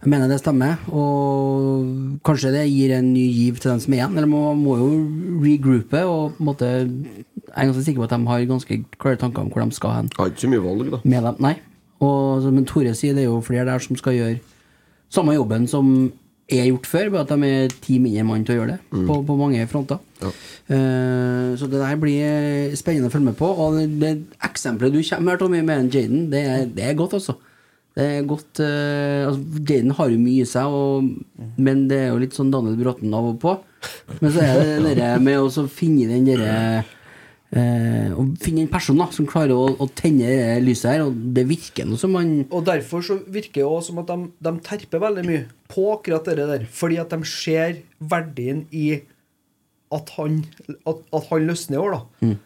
jeg 0.00 0.08
mener 0.08 0.28
det 0.32 0.38
stemmer. 0.40 0.78
Og 0.96 2.20
kanskje 2.24 2.52
det 2.54 2.62
gir 2.70 2.94
en 2.96 3.10
ny 3.12 3.26
giv 3.34 3.58
til 3.60 3.70
den 3.74 3.80
som 3.84 3.92
er 3.92 3.98
igjen. 4.00 4.16
Eller 4.16 4.30
man 4.32 4.62
må 4.62 4.76
jo 4.80 4.90
regroupe 5.44 6.04
og 6.08 6.36
på 6.36 6.40
en 6.40 6.48
måte 6.52 6.70
Jeg 6.70 7.56
er 7.56 7.66
ganske 7.66 7.82
sikker 7.84 8.00
på 8.00 8.06
at 8.06 8.14
de 8.14 8.26
har 8.30 8.44
ganske 8.46 8.76
klare 9.02 9.18
tanker 9.18 9.42
om 9.42 9.50
hvor 9.50 9.64
de 9.64 9.74
skal 9.76 9.96
hen. 9.98 10.10
Har 10.16 10.30
ikke 10.30 10.44
så 10.46 10.48
mye 10.52 10.62
valg, 10.64 10.90
da. 10.94 11.00
Med 11.04 11.22
dem, 11.26 11.36
nei. 11.42 11.54
Og 12.00 12.40
som 12.44 12.64
Tore 12.64 12.94
sier, 12.96 13.12
det 13.16 13.24
er 13.26 13.28
jo 13.28 13.40
flere 13.44 13.66
der 13.68 13.78
som 13.82 13.96
skal 13.98 14.14
gjøre 14.16 14.38
samme 15.10 15.34
jobben 15.34 15.66
som 15.68 16.12
er 16.50 16.64
gjort 16.70 16.86
før, 16.86 17.10
bare 17.10 17.22
at 17.26 17.30
de 17.34 17.48
er 17.50 17.74
ti 17.82 17.98
mindre 18.02 18.24
mann 18.26 18.44
til 18.46 18.54
å 18.56 18.58
gjøre 18.60 18.72
det, 18.72 18.78
Mm. 18.90 19.04
på, 19.06 19.16
på 19.26 19.36
mange 19.38 19.66
fronter. 19.70 19.98
Eh, 20.22 21.56
så 21.58 21.66
det 21.70 21.78
der 21.82 21.96
blir 22.00 22.72
spennende 22.78 23.06
å 23.10 23.12
følge 23.12 23.28
med 23.30 23.36
på. 23.38 23.46
Og 23.50 23.76
det, 23.78 23.84
det 24.00 24.12
eksempelet 24.46 24.92
du 24.94 25.02
kommer 25.02 25.30
med, 25.32 25.38
Tommy, 25.42 25.60
med 25.62 25.78
en 25.84 25.90
Jaden, 25.90 26.24
det, 26.32 26.42
det 26.76 26.84
er 26.88 26.94
godt, 26.98 27.14
altså. 27.18 27.36
Det 27.98 28.06
er 28.06 28.28
godt 28.28 28.60
uh, 28.62 29.26
altså, 29.28 29.64
Jaden 29.66 29.96
har 29.98 30.12
jo 30.12 30.20
mye 30.20 30.44
i 30.44 30.48
seg, 30.48 30.70
og, 30.70 31.10
men 31.58 31.84
det 31.90 31.98
er 32.04 32.08
jo 32.12 32.22
litt 32.22 32.36
sånn 32.36 32.52
Daniel 32.52 32.78
Bråten 32.78 33.14
av 33.16 33.32
og 33.32 33.36
på. 33.42 33.56
Men 34.20 34.34
så 34.34 34.44
er 34.44 34.82
det 34.84 34.96
det 35.00 35.10
med 35.24 35.40
å 35.40 35.66
finne 35.72 36.06
den 36.10 36.26
derre 36.28 36.54
uh, 36.84 38.10
Å 38.20 38.24
finne 38.42 38.66
en 38.66 38.72
person 38.72 38.98
da 39.00 39.06
som 39.14 39.28
klarer 39.28 39.56
å, 39.56 39.70
å 39.80 39.88
tenne 39.96 40.58
lyset 40.62 40.92
her, 40.92 41.06
og 41.08 41.16
det 41.34 41.46
virker 41.48 41.88
noe 41.88 42.00
som 42.00 42.12
man 42.14 42.34
Og 42.46 42.66
derfor 42.68 43.02
så 43.06 43.16
virker 43.24 43.62
det 43.62 43.68
òg 43.68 43.80
som 43.88 44.02
at 44.02 44.12
de, 44.12 44.28
de 44.46 44.52
terper 44.66 45.02
veldig 45.02 45.24
mye 45.26 45.46
på 45.72 45.88
akkurat 45.96 46.28
det 46.30 46.46
der. 46.52 46.68
Fordi 46.70 47.00
at 47.02 47.14
de 47.14 47.26
ser 47.26 47.80
verdien 47.98 48.66
i 48.70 49.00
at 49.90 50.12
han, 50.14 50.44
at, 50.86 51.02
at 51.10 51.26
han 51.32 51.48
løsner 51.48 51.80
i 51.80 51.82
år, 51.82 51.96
da. 51.96 52.28
Mm. 52.28 52.38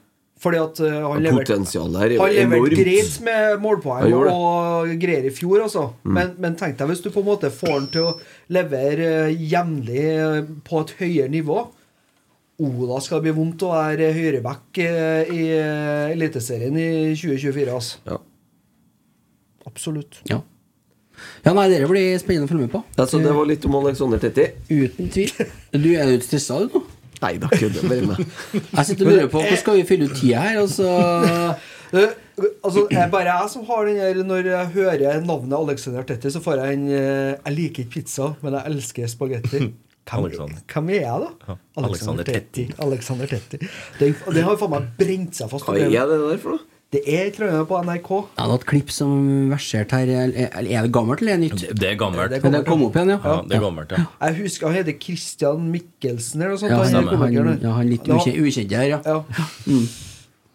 Fordi 0.44 0.60
at 0.60 0.80
uh, 0.84 0.88
han 0.92 1.22
Ja, 1.22 1.30
leverte 1.30 1.54
potensialet 1.54 2.00
her 2.02 2.10
er 2.10 2.16
jo 2.16 2.24
Han 2.24 2.34
leverte 2.34 2.80
greit 2.82 3.14
med 3.24 3.62
målpoeng 3.64 4.16
og 4.34 4.92
greier 5.00 5.28
i 5.28 5.32
fjor, 5.34 5.62
altså. 5.64 5.86
Mm. 6.04 6.12
Men, 6.18 6.34
men 6.44 6.58
tenk 6.60 6.76
deg 6.80 6.90
hvis 6.90 7.04
du 7.04 7.08
på 7.14 7.22
en 7.22 7.30
måte 7.30 7.52
får 7.54 7.72
han 7.72 7.88
til 7.94 8.10
å 8.10 8.12
levere 8.52 9.08
uh, 9.30 9.32
jevnlig 9.54 10.04
uh, 10.20 10.52
på 10.66 10.84
et 10.84 10.94
høyere 11.00 11.32
nivå. 11.32 11.64
Ola 12.64 13.00
skal 13.02 13.18
det 13.18 13.30
bli 13.30 13.38
vondt 13.40 13.64
å 13.66 13.72
være 13.72 14.12
høyreback 14.14 14.78
i 14.78 15.40
Eliteserien 16.14 16.76
i 16.78 16.90
2024, 17.18 17.64
altså. 17.74 17.98
Ja. 18.06 18.20
Absolutt. 19.66 20.20
Ja. 20.30 20.38
Ja, 21.44 21.52
nei, 21.56 21.66
dere 21.72 21.88
blir 21.90 22.14
spennende 22.22 22.46
å 22.46 22.52
følge 22.52 22.68
med 22.68 22.72
på. 22.76 22.80
Altså, 22.94 23.18
det 23.22 23.32
var 23.34 23.48
litt 23.48 23.66
om 23.68 23.74
Alexander 23.80 24.22
Tetti. 24.22 24.46
Uten 24.70 25.10
tvil. 25.14 25.48
Du 25.74 25.90
er 25.92 26.14
jo 26.14 26.20
stressa, 26.22 26.60
du 26.62 26.78
nå? 26.78 26.83
Nei 27.24 27.36
da, 27.40 27.48
kødder 27.52 27.86
bare 27.88 28.10
med. 28.10 28.34
Jeg 28.76 28.90
sitter 28.90 29.08
og 29.08 29.14
lurer 29.14 29.30
på 29.32 29.40
hvordan 29.40 29.60
skal 29.62 29.78
vi 29.78 29.86
fylle 29.88 30.10
ut 30.10 30.18
tida 30.18 30.42
her, 30.44 30.60
og 30.60 30.68
så 30.72 30.90
altså, 31.94 32.86
er 32.98 33.08
bare 33.12 33.30
jeg 33.30 33.50
som 33.52 33.64
har 33.68 33.86
den 33.88 34.00
der 34.00 34.24
Når 34.26 34.48
jeg 34.50 34.66
hører 34.74 35.20
navnet 35.22 35.56
Alexander 35.58 36.02
Tetti, 36.02 36.30
så 36.30 36.42
får 36.42 36.60
jeg 36.64 36.74
en 36.74 36.88
eh, 36.90 37.32
Jeg 37.38 37.54
liker 37.54 37.84
ikke 37.84 37.90
pizza, 38.00 38.32
men 38.42 38.58
jeg 38.58 38.74
elsker 38.74 39.06
spagetti. 39.06 39.64
Hvem, 40.04 40.50
hvem 40.68 40.88
er 40.92 40.98
jeg, 41.00 41.28
da? 41.46 41.54
Alexander 41.80 42.26
Tetti. 42.28 42.66
Alexander 42.78 43.26
Tetti. 43.26 43.56
Den, 43.96 44.12
den 44.26 44.42
har 44.44 44.58
faen 44.60 44.74
meg 44.74 44.90
brent 44.98 45.38
seg 45.38 45.48
fast. 45.48 45.64
Hva 45.64 45.78
er 45.80 45.88
det 45.88 46.18
der 46.20 46.42
for 46.42 46.58
noe? 46.58 46.73
Det 46.94 47.00
er 47.10 47.24
et 47.26 47.38
eller 47.40 47.50
annet 47.50 47.66
på 47.66 47.78
NRK. 47.82 48.10
Ja, 48.38 48.44
det 48.44 48.52
er 48.52 48.60
et 48.60 48.66
klipp 48.70 48.92
som 48.94 49.12
verserte 49.50 49.98
her. 49.98 50.12
Er 50.14 50.86
det 50.86 50.92
gammelt 50.94 51.24
eller 51.24 51.34
er 51.34 51.40
det 51.42 51.48
nytt? 51.48 51.64
Det 51.74 51.88
er 51.90 51.96
gammelt. 51.98 52.30
Det 52.30 52.38
er 52.38 52.44
Men 52.46 52.54
det 52.54 52.60
kom 52.68 52.84
opp 52.86 52.98
igjen, 53.00 53.10
ja? 53.16 53.18
Ja, 53.24 53.36
det 53.42 53.56
er 53.58 53.64
gammelt, 53.64 53.94
ja. 53.96 54.04
Jeg 54.28 54.36
husker 54.44 54.70
han 54.70 54.76
heter 54.78 54.98
Christian 55.02 55.64
Mikkelsen 55.72 56.44
eller 56.44 56.54
noe 56.54 56.62
sånt. 56.62 56.70
Ja, 56.70 56.82
han. 56.84 57.08
Han, 57.24 57.58
ja, 57.64 57.72
han 57.80 57.90
litt 57.90 58.06
Ja, 58.06 58.20
ukjent, 58.20 58.38
ukjent 58.44 58.76
her, 58.78 58.86
ja. 58.94 59.00
Ja. 59.02 59.18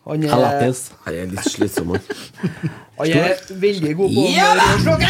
Han 0.10 0.24
er, 0.24 0.32
han 0.32 1.18
er 1.20 1.28
litt 1.34 1.50
slitsom. 1.52 1.92
han. 1.92 2.00
han 2.98 3.12
er 3.20 3.36
veldig 3.68 3.92
god 4.00 4.16
på 4.16 4.24
Ja 4.32 4.54
da! 4.58 4.70
Slåkke! 4.80 5.10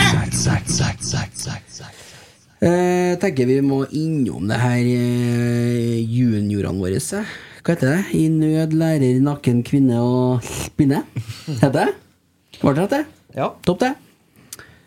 Eh, 2.60 3.14
tenker 3.22 3.48
vi 3.48 3.62
må 3.64 3.86
innom 3.96 4.50
det 4.50 4.58
her 4.60 4.82
eh, 4.82 6.02
juniorene 6.04 6.82
våre. 6.82 7.00
Hva 7.60 7.76
heter 7.76 7.90
det? 7.92 8.04
I 8.16 8.28
nød 8.32 8.76
lærer 8.80 9.18
naken 9.24 9.64
kvinne 9.68 9.98
å 10.00 10.14
spinne? 10.46 11.04
Heter 11.48 11.74
det? 11.76 11.88
Var 12.62 12.76
det 12.76 12.86
rett, 12.86 12.94
det? 12.94 13.36
Ja. 13.36 13.50
Topp, 13.68 13.82
det? 13.84 13.96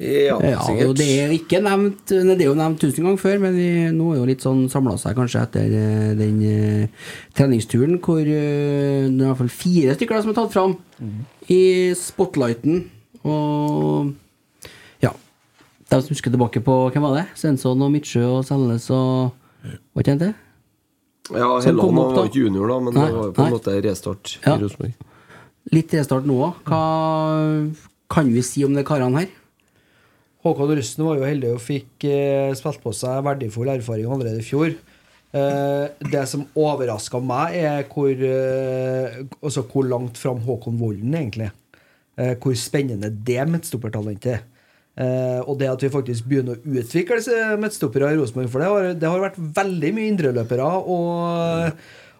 Ja, 0.02 0.38
Ja, 0.42 0.58
og 0.88 0.96
det 0.98 1.06
er 1.06 1.28
jo 1.30 1.36
ikke 1.36 1.60
nevnt 1.62 2.10
Det 2.10 2.34
er 2.34 2.48
jo 2.48 2.56
nevnt 2.58 2.80
tusen 2.82 3.04
ganger 3.04 3.20
før, 3.22 3.36
men 3.44 3.54
vi, 3.54 3.66
nå 3.94 4.08
er 4.10 4.18
jo 4.18 4.24
litt 4.26 4.42
sånn 4.42 4.64
samla 4.72 4.96
seg 4.98 5.14
kanskje 5.14 5.42
etter 5.44 5.74
eh, 5.78 6.08
den 6.18 6.40
eh, 6.48 7.04
treningsturen 7.38 8.00
hvor 8.02 8.18
eh, 8.18 9.06
det 9.06 9.12
er 9.12 9.12
i 9.12 9.28
hvert 9.28 9.40
fall 9.44 9.52
fire 9.52 9.94
stykker 9.94 10.18
da 10.18 10.24
som 10.24 10.32
er 10.32 10.38
tatt 10.40 10.56
fram 10.56 10.74
i 11.52 11.60
spotlighten. 11.98 12.82
Og 13.22 14.10
ja. 15.04 15.12
De 15.92 16.00
som 16.00 16.10
husker 16.16 16.34
tilbake 16.34 16.64
på 16.66 16.78
hvem 16.90 17.06
var 17.06 17.20
det? 17.20 17.26
Svensson 17.38 17.84
og 17.84 17.92
Midtsjø 17.94 18.24
og 18.40 18.42
Selnes 18.48 18.88
og 18.90 19.36
Hva 19.62 20.02
het 20.02 20.18
det? 20.24 20.32
Ja, 21.32 21.48
hele 21.58 21.66
Helland 21.70 21.98
opp, 22.02 22.12
var 22.16 22.28
ikke 22.28 22.42
junior, 22.44 22.68
da, 22.68 22.78
men 22.84 22.94
Nei, 22.96 23.06
det 23.06 23.16
var 23.16 23.26
jo 23.28 23.34
på 23.36 23.46
en 23.46 23.54
måte 23.56 23.76
restart 23.84 24.36
Ja. 24.44 24.56
i 24.56 24.62
Rosenborg. 24.62 24.94
Litt 25.72 25.94
restart 25.94 26.26
nå 26.28 26.38
òg. 26.48 26.62
Hva 26.66 26.82
kan 28.12 28.28
vi 28.32 28.42
si 28.44 28.64
om 28.66 28.74
de 28.76 28.84
karene 28.84 29.22
her? 29.22 29.28
Håkon 30.42 30.72
Rusten 30.74 31.04
var 31.06 31.20
jo 31.20 31.26
heldig 31.28 31.52
og 31.54 31.60
fikk 31.62 32.04
eh, 32.10 32.50
spilt 32.58 32.82
på 32.82 32.90
seg 32.98 33.20
verdifull 33.22 33.70
erfaring 33.70 34.10
allerede 34.10 34.42
i 34.42 34.46
fjor. 34.46 34.72
Eh, 35.32 35.84
det 36.10 36.24
som 36.28 36.42
overraska 36.58 37.20
meg, 37.22 37.54
er 37.62 37.84
hvor, 37.88 38.10
eh, 38.10 39.22
altså 39.40 39.62
hvor 39.70 39.86
langt 39.88 40.18
fram 40.18 40.42
Håkon 40.44 40.80
Volden 40.80 41.14
egentlig 41.14 41.46
er. 41.46 41.54
Eh, 42.18 42.34
hvor 42.42 42.56
spennende 42.58 43.08
det 43.08 43.46
midtstoppertalentet 43.48 44.34
er. 44.34 44.42
Eh, 44.92 45.40
og 45.48 45.56
det 45.60 45.70
at 45.72 45.82
vi 45.82 45.88
faktisk 45.92 46.26
begynner 46.28 46.58
å 46.58 46.78
utvikle 46.80 47.56
midtstoppere 47.60 48.10
i 48.12 48.18
Rosenborg. 48.18 48.50
For 48.52 48.60
det 48.60 48.68
har, 48.68 48.88
det 49.00 49.08
har 49.08 49.22
vært 49.24 49.38
veldig 49.60 49.92
mye 49.96 50.10
indreløpere 50.12 50.66
og, 50.92 51.78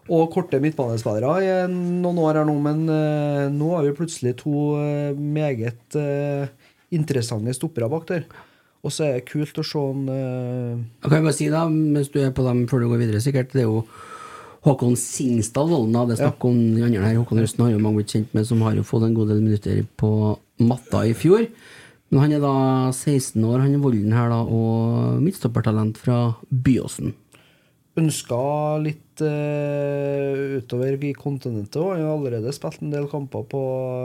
og 0.09 0.23
korte 0.33 0.61
midtbanespillere 0.63 1.35
i 1.45 1.51
noen 1.73 2.23
år 2.23 2.41
her 2.41 2.49
nå, 2.49 2.55
men 2.65 2.87
eh, 2.89 3.51
nå 3.53 3.75
har 3.75 3.85
vi 3.85 3.97
plutselig 3.99 4.39
to 4.41 4.71
eh, 4.81 5.13
meget 5.13 5.99
eh, 6.01 6.49
interessante 6.97 7.53
stoppere 7.59 7.91
bak 7.93 8.09
der. 8.09 8.25
Og 8.83 8.91
så 8.91 9.05
er 9.07 9.21
det 9.21 9.29
kult 9.29 9.61
å 9.61 9.67
se 9.67 9.83
en 9.93 10.09
eh, 10.11 10.81
Jeg 11.05 11.13
kan 11.13 11.29
bare 11.29 11.37
si 11.37 11.51
da, 11.53 11.67
mens 11.69 12.11
du 12.11 12.19
er 12.23 12.33
på 12.35 12.47
dem 12.49 12.65
før 12.71 12.83
du 12.83 12.89
går 12.95 13.05
videre, 13.05 13.21
sikkert, 13.23 13.53
det 13.53 13.67
er 13.67 13.69
jo 13.69 13.85
Håkon 14.63 14.97
Singstad 14.99 15.69
Volden. 15.69 15.95
Det 16.09 16.17
er 16.17 16.25
snakk 16.25 16.45
om 16.47 16.57
den 16.57 16.87
andre 16.87 17.05
her. 17.05 17.17
Håkon 17.19 17.41
Røsten 17.43 17.65
har 17.67 17.73
jo 17.73 17.83
mange 17.83 17.99
blitt 17.99 18.15
kjent 18.15 18.35
med, 18.37 18.47
som 18.47 18.61
har 18.63 18.77
jo 18.79 18.85
fått 18.87 19.09
en 19.09 19.17
god 19.17 19.33
del 19.33 19.41
minutter 19.43 19.81
på 19.99 20.11
matta 20.63 21.01
i 21.09 21.17
fjor. 21.19 21.49
Men 22.13 22.27
han 22.27 22.35
er 22.37 22.43
da 22.45 22.55
16 22.93 23.41
år, 23.41 23.63
han 23.65 23.73
er 23.73 23.81
Volden 23.81 24.13
her, 24.13 24.29
da, 24.29 24.43
og 24.45 25.21
midtstoppertalent 25.25 25.97
fra 25.97 26.35
Byåsen. 26.53 27.15
ønska 27.97 28.37
litt 28.85 29.21
uh, 29.25 30.59
utover 30.61 30.97
i 31.05 31.13
kontinentet. 31.17 31.79
Og 31.81 31.95
han 31.95 32.05
har 32.05 32.13
allerede 32.19 32.53
spilt 32.53 32.85
en 32.85 32.93
del 32.93 33.09
kamper 33.09 33.47
på 33.49 33.63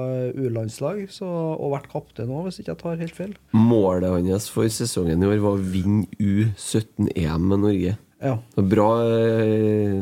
eh, 0.08 0.40
U-landslag 0.40 1.04
og 1.24 1.74
vært 1.76 1.90
kaptein 1.92 2.32
òg, 2.32 2.48
hvis 2.48 2.62
ikke 2.62 2.74
jeg 2.74 2.82
tar 2.82 3.04
helt 3.04 3.20
feil. 3.20 3.36
Målet 3.52 4.16
hans 4.16 4.48
for 4.52 4.72
sesongen 4.72 5.24
i 5.24 5.28
år 5.28 5.44
var 5.44 5.60
å 5.60 5.68
vinne 5.76 6.08
U17-EM 6.16 7.48
med 7.52 7.64
Norge. 7.66 7.98
Ja. 8.24 8.38
Det 8.56 8.64
var 8.64 8.72
bra 8.72 8.90
eh, 9.04 10.00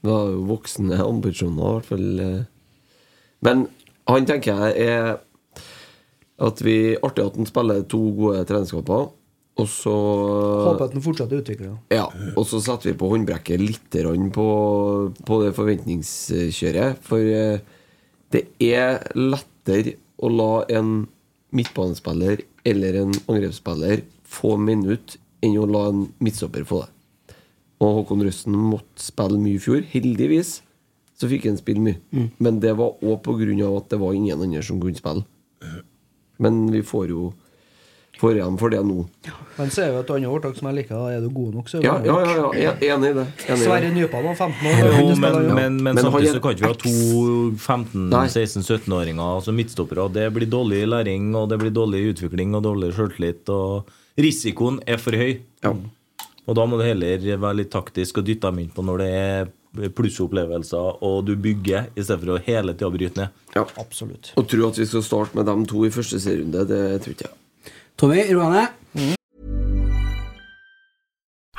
Det 0.00 0.12
var 0.12 0.36
voksne 0.52 1.00
ambisjoner, 1.04 1.64
i 1.64 1.74
hvert 1.78 1.88
fall. 1.88 2.22
Men 3.48 3.66
han 4.08 4.28
tenker 4.28 4.64
jeg 4.68 4.92
er 4.92 5.20
at 6.40 6.60
vi 6.64 6.76
Artig 7.04 7.26
at 7.26 7.36
han 7.36 7.48
spiller 7.48 7.82
to 7.90 8.00
gode 8.16 8.44
treningskamper, 8.48 9.10
og 9.60 9.68
så 9.68 9.92
Håper 9.92 10.86
at 10.86 10.94
han 10.96 11.04
fortsetter 11.04 11.42
utviklinga. 11.42 11.76
Ja, 11.92 12.06
og 12.32 12.46
så 12.48 12.62
setter 12.64 12.90
vi 12.90 12.98
på 13.00 13.10
håndbrekket 13.12 13.60
litt 13.60 13.96
på, 14.34 14.46
på 15.26 15.40
det 15.42 15.50
forventningskjøret. 15.58 17.00
For 17.04 17.20
eh, 17.20 17.60
det 18.32 18.46
er 18.62 19.02
lettere 19.18 19.98
å 20.20 20.30
la 20.32 20.52
en 20.72 21.08
midtbanespiller 21.56 22.44
eller 22.68 23.02
en 23.02 23.12
angrepsspiller 23.26 24.04
få 24.30 24.54
minutt 24.60 25.18
enn 25.44 25.58
å 25.58 25.68
la 25.68 25.88
en 25.90 26.06
midtstopper 26.22 26.66
få 26.68 26.84
det. 26.84 26.90
Og 27.80 28.00
Håkon 28.00 28.24
Røsten 28.26 28.56
måtte 28.56 29.02
spille 29.02 29.40
mye 29.40 29.56
i 29.56 29.62
fjor. 29.62 29.82
Heldigvis 29.92 30.58
så 31.16 31.28
fikk 31.28 31.48
han 31.48 31.58
spille 31.60 31.82
mye. 31.84 32.28
Men 32.38 32.60
det 32.60 32.74
var 32.76 33.00
òg 33.00 33.28
av 33.28 33.76
at 33.78 33.90
det 33.92 34.00
var 34.00 34.16
ingen 34.16 34.40
andre 34.40 34.62
som 34.64 34.80
kunne 34.80 35.00
spille. 35.00 35.24
Men 36.40 36.66
vi 36.72 36.82
får 36.86 37.08
jo 37.12 37.30
får 38.20 38.36
igjen 38.36 38.56
for 38.60 38.68
det 38.68 38.80
nå. 38.84 39.06
Men 39.56 39.70
så 39.72 39.80
er 39.80 39.94
jo 39.94 40.00
et 40.02 40.10
annet 40.12 40.28
ordtak 40.28 40.56
som 40.58 40.66
jeg 40.68 40.76
liker. 40.82 40.96
Er 41.08 41.22
du 41.24 41.30
god 41.32 41.54
nok, 41.56 41.70
så 41.70 41.78
er 41.78 41.80
du 41.80 41.86
Ja, 41.86 41.94
god 41.96 42.08
nok. 42.10 42.26
ja, 42.26 42.34
ja. 42.36 42.72
Jeg 42.76 42.90
er 42.90 42.96
enig 42.96 43.12
i 43.12 43.16
det. 43.16 43.24
Enig. 43.46 43.62
Sverre 43.62 43.92
Nypan 43.94 44.26
var 44.26 44.34
15 44.36 44.66
år. 44.68 44.82
Jo, 45.00 45.06
men, 45.22 45.38
men, 45.46 45.54
men 45.56 45.78
Men 45.88 46.02
samtidig 46.04 46.34
så 46.34 46.42
kan 46.44 46.52
ikke 46.52 46.66
vi 46.66 46.68
ha 46.68 46.76
to 46.84 46.92
15-16-17-åringer 47.64 49.22
altså 49.38 49.54
midtstoppere. 49.56 50.08
Det 50.12 50.26
blir 50.36 50.50
dårlig 50.52 50.82
læring, 50.88 51.30
og 51.36 51.48
det 51.48 51.58
blir 51.62 51.72
dårlig 51.74 52.02
utvikling 52.12 52.52
og 52.58 52.64
dårlig 52.66 52.92
sjøltillit. 52.96 53.48
Og 53.56 53.88
risikoen 54.20 54.80
er 54.86 55.00
for 55.00 55.16
høy. 55.16 55.40
Ja. 55.64 55.72
Og 56.44 56.56
da 56.58 56.66
må 56.66 56.76
du 56.80 56.84
heller 56.84 57.24
være 57.40 57.60
litt 57.62 57.72
taktisk 57.72 58.20
og 58.20 58.26
dytte 58.28 58.50
dem 58.50 58.62
inn 58.64 58.72
på 58.74 58.84
når 58.84 59.02
det 59.04 59.10
er 59.16 59.50
plussopplevelser, 59.74 61.02
og 61.06 61.26
du 61.26 61.36
bygger, 61.36 61.90
i 61.94 62.02
stedet 62.02 62.24
for 62.24 62.34
å 62.34 62.42
hele 62.46 62.74
tida 62.74 62.90
bryte 62.90 63.20
ned. 63.20 63.40
Ja. 63.54 63.64
Absolutt. 63.78 64.32
Å 64.36 64.44
tro 64.46 64.68
at 64.68 64.78
vi 64.80 64.86
skal 64.90 65.04
starte 65.06 65.38
med 65.38 65.46
dem 65.46 65.64
to 65.70 65.84
i 65.86 65.92
første 65.94 66.20
serierunde, 66.22 66.66
det 66.68 66.82
tror 67.04 67.16
ikke 67.16 67.28
jeg. 67.28 67.72
Tommy, 68.00 68.22
ro 68.34 68.50
deg. 68.54 69.16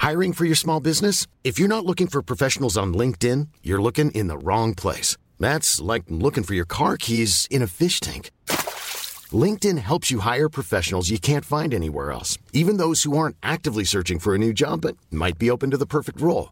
Hiring 0.01 0.33
for 0.33 0.45
your 0.45 0.55
small 0.55 0.79
business? 0.79 1.27
If 1.43 1.59
you're 1.59 1.67
not 1.67 1.85
looking 1.85 2.07
for 2.07 2.23
professionals 2.23 2.75
on 2.75 2.93
LinkedIn, 2.93 3.47
you're 3.61 3.81
looking 3.81 4.09
in 4.11 4.27
the 4.27 4.37
wrong 4.37 4.73
place. 4.73 5.15
That's 5.39 5.79
like 5.79 6.03
looking 6.09 6.43
for 6.43 6.55
your 6.55 6.65
car 6.65 6.97
keys 6.97 7.47
in 7.51 7.61
a 7.61 7.67
fish 7.67 7.99
tank. 7.99 8.31
LinkedIn 9.31 9.77
helps 9.77 10.11
you 10.11 10.19
hire 10.19 10.49
professionals 10.49 11.09
you 11.09 11.19
can't 11.19 11.45
find 11.45 11.73
anywhere 11.73 12.11
else, 12.11 12.37
even 12.51 12.77
those 12.77 13.03
who 13.03 13.15
aren't 13.15 13.37
actively 13.43 13.83
searching 13.83 14.19
for 14.19 14.33
a 14.33 14.39
new 14.39 14.53
job 14.53 14.81
but 14.81 14.97
might 15.11 15.37
be 15.37 15.51
open 15.51 15.69
to 15.69 15.77
the 15.77 15.85
perfect 15.85 16.19
role. 16.19 16.51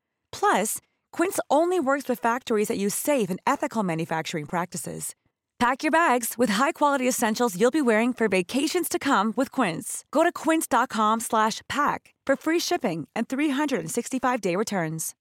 Plus, 0.31 0.79
Quince 1.13 1.39
only 1.49 1.79
works 1.79 2.09
with 2.09 2.19
factories 2.19 2.67
that 2.67 2.77
use 2.77 2.95
safe 2.95 3.29
and 3.29 3.39
ethical 3.47 3.83
manufacturing 3.83 4.45
practices. 4.45 5.15
Pack 5.61 5.83
your 5.83 5.91
bags 5.91 6.39
with 6.39 6.49
high-quality 6.49 7.07
essentials 7.07 7.55
you'll 7.55 7.69
be 7.69 7.83
wearing 7.83 8.13
for 8.13 8.27
vacations 8.27 8.89
to 8.89 8.97
come 8.97 9.31
with 9.35 9.51
Quince. 9.51 10.03
Go 10.09 10.23
to 10.23 10.31
quince.com 10.31 11.19
slash 11.19 11.61
pack 11.69 12.15
for 12.25 12.35
free 12.35 12.57
shipping 12.57 13.07
and 13.15 13.29
365-day 13.29 14.55
returns. 14.55 15.13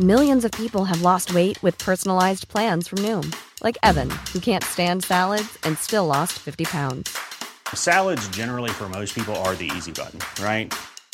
Millions 0.00 0.46
of 0.46 0.52
people 0.52 0.86
have 0.86 1.02
lost 1.02 1.34
weight 1.34 1.62
with 1.62 1.76
personalized 1.76 2.48
plans 2.48 2.88
from 2.88 3.00
Noom, 3.00 3.36
like 3.62 3.76
Evan, 3.82 4.08
who 4.32 4.40
can't 4.40 4.64
stand 4.64 5.04
salads 5.04 5.58
and 5.64 5.76
still 5.76 6.06
lost 6.06 6.38
50 6.38 6.64
pounds. 6.64 7.14
Salads, 7.74 8.26
generally, 8.28 8.70
for 8.70 8.88
most 8.88 9.14
people, 9.14 9.36
are 9.44 9.54
the 9.56 9.70
easy 9.76 9.92
button, 9.92 10.20
right? 10.42 10.72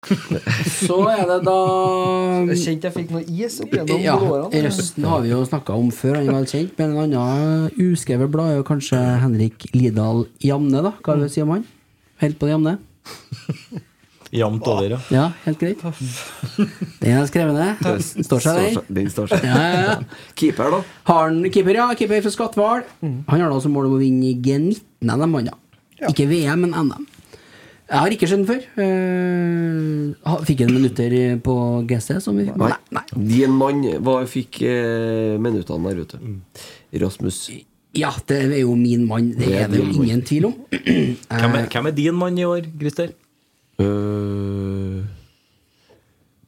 Så 0.00 0.96
er 1.12 1.26
det 1.28 1.36
da 1.44 1.56
Jeg 2.48 2.56
kjente 2.62 2.88
jeg 2.88 2.94
fikk 2.94 3.10
noe 3.12 3.20
is 3.28 3.58
opp 3.60 3.74
gjennom 3.76 4.00
ja, 4.00 4.14
blodårene. 4.16 4.62
Røsten 4.64 5.06
har 5.10 5.20
vi 5.26 5.32
jo 5.34 5.42
snakka 5.44 5.76
om 5.76 5.90
før, 5.92 6.16
han 6.16 6.30
er 6.30 6.38
vel 6.38 6.48
kjent. 6.48 6.72
Men 6.80 6.96
en 6.96 7.18
annen 7.20 7.84
uskrevet 7.90 8.32
blad 8.32 8.54
er 8.54 8.58
jo 8.62 8.66
kanskje 8.70 9.00
Henrik 9.20 9.68
Lidahl 9.76 10.24
Jamne, 10.44 10.80
da. 10.88 10.94
Hva 11.04 11.18
vil 11.18 11.28
du 11.28 11.34
si 11.34 11.44
om 11.44 11.52
han? 11.52 11.68
Helt 12.24 12.40
på 12.40 12.48
det 12.48 12.56
jamne? 12.56 12.74
Jamt 14.30 14.66
over, 14.70 14.92
ja. 14.94 14.98
Ja, 15.10 15.24
helt 15.44 15.58
greit. 15.58 15.80
Den 17.02 17.16
er 17.18 17.24
skrevet 17.26 17.56
ned. 17.56 17.80
Den 17.82 18.26
står 18.28 18.44
seg, 18.44 18.60
den. 18.62 18.90
Den 19.00 19.08
står 19.10 19.32
seg. 19.32 19.42
Ja, 19.42 19.56
ja, 19.58 19.80
ja. 19.88 19.96
Keeper, 20.38 20.76
da? 20.76 20.82
Har 21.10 21.24
han 21.26 21.40
keeper, 21.50 21.74
ja. 21.76 21.88
Keeper 21.98 22.22
fra 22.22 22.32
Skatval. 22.36 22.84
Han 23.02 23.26
har 23.42 23.50
da 23.50 23.58
som 23.60 23.74
mål 23.74 23.90
om 23.90 23.96
å 23.98 24.02
vinne 24.02 24.36
G19-NM, 24.38 25.34
han, 25.40 25.50
ja. 25.50 25.58
Ikke 26.08 26.28
VM, 26.30 26.62
men 26.64 26.76
NM. 26.88 27.08
Jeg 27.90 27.98
har 28.04 28.14
ikke 28.14 28.28
skjønt 28.30 28.46
den 28.46 28.50
før. 28.52 28.66
Uh, 30.30 30.44
fikk 30.46 30.60
en 30.62 30.74
minutter 30.76 31.14
på 31.42 31.54
GC. 31.90 32.20
Som 32.22 32.38
vi 32.38 32.44
fikk. 32.46 32.58
Nei. 32.60 32.70
Nei. 32.94 33.02
Din 33.32 33.56
mann 33.58 33.80
var, 34.06 34.28
fikk 34.30 34.60
uh, 34.62 35.34
minuttene 35.42 35.90
der, 35.90 36.04
vet 36.04 36.14
du. 36.14 36.62
Rasmus. 37.02 37.40
Ja, 37.98 38.12
det 38.30 38.36
er 38.44 38.60
jo 38.62 38.76
min 38.78 39.02
mann. 39.10 39.32
Det 39.34 39.42
Det 39.48 39.56
er 39.56 39.64
er 39.64 39.72
det 39.72 39.80
jo 39.80 39.88
mann. 39.88 40.04
ingen 40.04 40.22
tvil 40.22 40.44
om. 40.52 40.54
Hvem 41.40 41.56
er, 41.58 41.66
hvem 41.72 41.86
er 41.90 41.96
din 41.98 42.14
mann 42.14 42.38
i 42.38 42.44
år, 42.46 42.68
Christer? 42.78 43.10
Uh, 43.80 45.00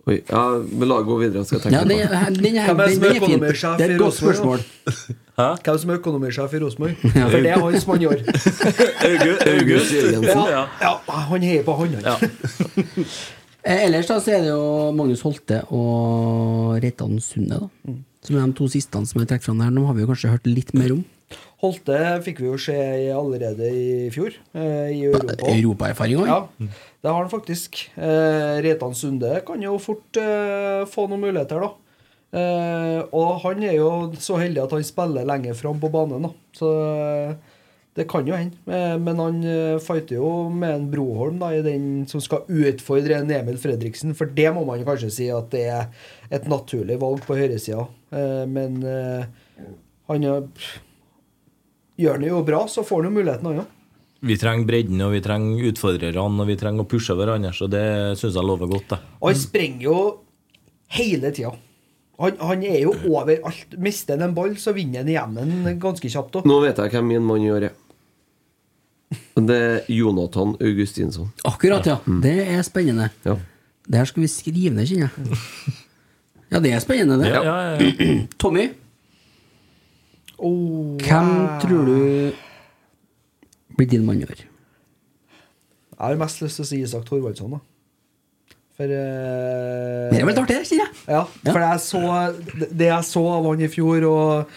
Oi, 0.07 0.17
ja, 0.27 0.41
la 0.83 0.97
gå 1.07 1.17
videre, 1.21 1.45
skal 1.47 1.61
jeg 1.61 1.63
tenke 1.63 1.77
Ja, 1.79 1.83
det, 1.87 1.99
på 2.11 2.15
det. 2.35 2.43
den, 2.43 2.57
er 2.59 2.73
den, 2.75 3.03
den 3.03 3.17
er 3.17 3.27
fin. 3.27 3.41
Det 3.79 3.85
er 3.87 3.93
et 3.95 4.01
godt 4.01 4.19
Rosenborg, 4.23 4.65
spørsmål. 5.33 5.59
Hvem 5.65 5.79
som 5.79 5.91
er 5.91 5.99
økonomisjef 5.99 6.55
i 6.55 6.61
Rosenborg? 6.63 6.97
For 7.33 7.39
det 7.39 7.51
er 7.51 7.61
hans 7.61 7.87
mann 7.87 8.03
i 8.03 8.07
år. 8.07 8.19
August? 9.13 9.47
August? 9.47 9.95
Ja, 10.29 10.67
ja, 10.81 10.93
han 11.31 11.43
heier 11.43 11.63
på 11.65 11.77
han, 11.77 11.95
han. 11.95 12.05
Ja. 12.05 12.17
Eh, 13.63 13.85
Ellers 13.85 14.09
da 14.11 14.17
så 14.19 14.33
er 14.35 14.41
det 14.43 14.49
jo 14.51 14.89
Magnus 14.91 15.21
Holte 15.23 15.61
og 15.71 16.81
Reitan 16.83 17.21
Sunde, 17.23 17.61
da. 17.61 17.93
Som 18.27 18.35
er 18.35 18.49
de 18.51 18.57
to 18.59 18.67
siste 18.67 18.99
som 19.07 19.21
er 19.23 19.29
trukket 19.31 19.47
fram 19.47 19.61
der. 19.63 19.71
Nå 19.71 19.85
har 19.87 19.95
vi 19.95 20.03
jo 20.03 20.09
kanskje 20.11 20.33
hørt 20.33 20.49
litt 20.51 20.73
mer 20.75 20.97
om. 20.97 21.05
Holte 21.63 22.01
fikk 22.27 22.41
vi 22.43 22.49
jo 22.49 22.57
se 22.59 22.75
allerede 23.15 23.69
i 23.71 24.09
fjor, 24.11 24.35
eh, 24.59 24.91
i 24.97 24.99
Europa. 25.07 25.37
Europaerfaring 25.53 26.25
òg. 26.25 26.33
Ja, 26.33 26.41
det 27.07 27.13
har 27.13 27.21
han 27.23 27.31
faktisk. 27.31 27.79
Eh, 27.95 28.59
Reitan 28.67 28.99
Sunde 28.99 29.31
kan 29.47 29.63
jo 29.63 29.77
fort 29.79 30.19
få 30.91 31.07
noen 31.07 31.23
muligheter, 31.29 31.63
da. 31.63 31.71
Eh, 32.33 33.01
og 33.13 33.43
han 33.43 33.61
er 33.61 33.75
jo 33.77 33.89
så 34.17 34.39
heldig 34.41 34.63
at 34.63 34.73
han 34.73 34.85
spiller 34.89 35.27
lenger 35.29 35.57
fram 35.59 35.81
på 35.83 35.91
banen, 35.93 36.25
da. 36.25 36.31
Så 36.57 36.71
eh, 36.81 37.35
det 37.99 38.07
kan 38.09 38.25
jo 38.25 38.37
hende. 38.39 38.57
Eh, 38.73 38.95
men 38.97 39.21
han 39.21 39.43
fighter 39.85 40.17
jo 40.17 40.31
med 40.49 40.73
en 40.79 40.87
Broholm 40.93 41.43
da, 41.43 41.51
i 41.53 41.65
den 41.65 42.07
som 42.09 42.23
skal 42.25 42.49
utfordre 42.49 43.19
en 43.21 43.33
Emil 43.37 43.61
Fredriksen, 43.61 44.17
for 44.17 44.33
det 44.33 44.49
må 44.57 44.65
man 44.69 44.85
kanskje 44.87 45.11
si 45.13 45.29
at 45.33 45.51
det 45.53 45.67
er 45.75 46.09
et 46.33 46.49
naturlig 46.49 46.97
valg 47.03 47.21
på 47.27 47.37
høyresida. 47.37 47.85
Eh, 48.17 48.45
men 48.49 48.81
han 50.09 50.27
gjør 52.01 52.17
det 52.25 52.33
jo 52.33 52.41
bra, 52.49 52.65
så 52.69 52.85
får 52.87 53.03
han 53.03 53.11
jo 53.11 53.17
muligheten, 53.19 53.51
han 53.53 53.65
òg. 53.67 53.79
Vi 54.23 54.37
trenger 54.39 54.69
bredden, 54.69 55.01
og 55.03 55.13
vi 55.17 55.21
trenger 55.21 55.69
utfordrerne, 55.73 56.41
og 56.41 56.47
vi 56.49 56.57
trenger 56.57 56.85
å 56.85 56.89
pushe 56.89 57.15
hverandre, 57.19 57.51
så 57.57 57.67
det 57.69 57.85
syns 58.21 58.37
jeg 58.39 58.47
lover 58.47 58.71
godt. 58.71 58.95
Og 59.19 59.33
han 59.33 59.41
sprenger 59.41 59.85
jo 59.89 59.97
hele 60.95 61.33
tida. 61.35 61.51
Han, 62.23 62.37
han 62.41 62.63
er 62.67 62.81
jo 62.85 62.93
overalt. 63.11 63.77
Mister 63.83 64.15
han 64.17 64.29
en 64.31 64.35
ball, 64.37 64.53
så 64.61 64.75
vinner 64.77 65.03
han 65.03 65.11
igjen 65.11 65.35
den 65.39 65.79
ganske 65.83 66.09
kjapt. 66.13 66.37
også. 66.41 66.49
Nå 66.49 66.59
vet 66.63 66.79
jeg 66.79 66.93
hvem 66.95 67.09
min 67.11 67.25
mann 67.27 67.43
i 67.47 67.51
år 67.55 67.69
er. 67.71 67.79
Det 69.37 69.57
er 69.61 69.89
Jonathan 69.93 70.55
Augustinsson. 70.63 71.33
Akkurat, 71.45 71.85
ja. 71.89 71.97
Det 72.23 72.37
er 72.55 72.63
spennende. 72.65 73.11
Ja. 73.27 73.35
Det 73.89 73.99
her 73.99 74.07
skal 74.09 74.23
vi 74.25 74.29
skrive 74.31 74.71
ned, 74.77 74.87
kjenner 74.89 75.11
jeg. 75.11 75.41
Ja, 76.53 76.61
det 76.63 76.73
er 76.77 76.81
spennende, 76.85 77.17
det. 77.25 77.33
Ja, 77.33 77.43
ja, 77.43 77.75
ja. 77.81 78.17
Tommy, 78.43 78.69
Oh, 80.43 80.97
hvem 80.99 81.29
wow. 81.29 81.61
tror 81.63 81.85
du 81.87 82.33
blir 83.79 83.87
din 83.93 84.03
mann 84.07 84.19
i 84.19 84.25
år? 84.27 84.41
Jeg 84.43 86.01
har 86.03 86.17
mest 86.19 86.41
lyst 86.43 86.59
til 86.59 86.65
å 86.65 86.67
si 86.67 86.81
Isak 86.83 87.05
Thorvaldsson, 87.07 87.53
da. 87.55 87.61
For 88.83 88.91
uh, 88.91 90.11
Det 90.11 90.19
er 90.19 90.27
vel 90.27 90.39
artig, 90.43 90.57
sier 90.67 90.83
jeg. 90.83 90.95
Ja, 91.07 91.23
for 91.47 91.63
jeg 91.63 91.83
så, 91.85 92.01
det- 92.73 92.89
jeg 92.89 93.07
så 93.07 93.23
av 93.31 93.47
han 93.47 93.63
i 93.63 93.69
fjor, 93.71 94.07
og, 94.09 94.55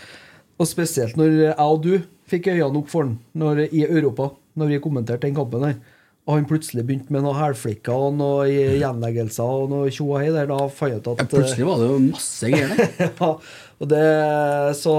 og 0.57 0.69
spesielt 0.69 1.17
når 1.19 1.35
jeg 1.51 1.57
og 1.61 1.81
du 1.83 1.91
fikk 2.31 2.49
øynene 2.55 2.79
opp 2.81 2.89
for 2.89 3.05
han 3.05 3.19
når, 3.37 3.67
i 3.69 3.83
Europa, 3.85 4.31
når 4.57 4.71
vi 4.73 4.79
kommenterte 4.81 5.27
den 5.27 5.37
kampen 5.37 5.67
her, 5.67 5.75
og 6.25 6.39
han 6.39 6.47
plutselig 6.49 6.81
begynte 6.87 7.13
med 7.13 7.21
noen 7.21 7.37
hælflikker 7.37 7.93
og 8.07 8.15
noen 8.17 8.79
gjenleggelser 8.81 9.45
og 9.59 9.67
noe 9.69 9.91
tjo 9.93 10.07
og 10.15 10.23
hei 10.23 10.31
der, 10.33 10.47
da 10.49 10.57
fant 10.73 10.95
jeg 10.95 11.03
ut 11.03 11.11
at 11.11 11.21
Ja, 11.21 11.27
plutselig 11.35 11.67
var 11.67 11.83
det 11.83 11.89
jo 11.91 11.99
masse 12.07 12.49
greier 12.49 12.73
der. 12.73 12.95
ja, 13.05 13.29
og 13.75 13.91
det, 13.91 14.01
så 14.81 14.95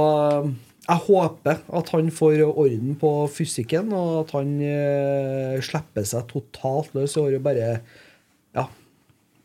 jeg 0.86 1.02
håper 1.08 1.64
at 1.80 1.90
han 1.96 2.12
får 2.14 2.44
orden 2.46 2.94
på 3.00 3.10
fysikken, 3.34 3.90
og 3.90 4.20
at 4.20 4.36
han 4.38 4.54
uh, 4.62 5.56
slipper 5.66 6.06
seg 6.06 6.28
totalt 6.30 6.94
løs 6.94 7.16
i 7.18 7.24
år 7.24 7.40
og 7.40 7.46
bare 7.48 7.72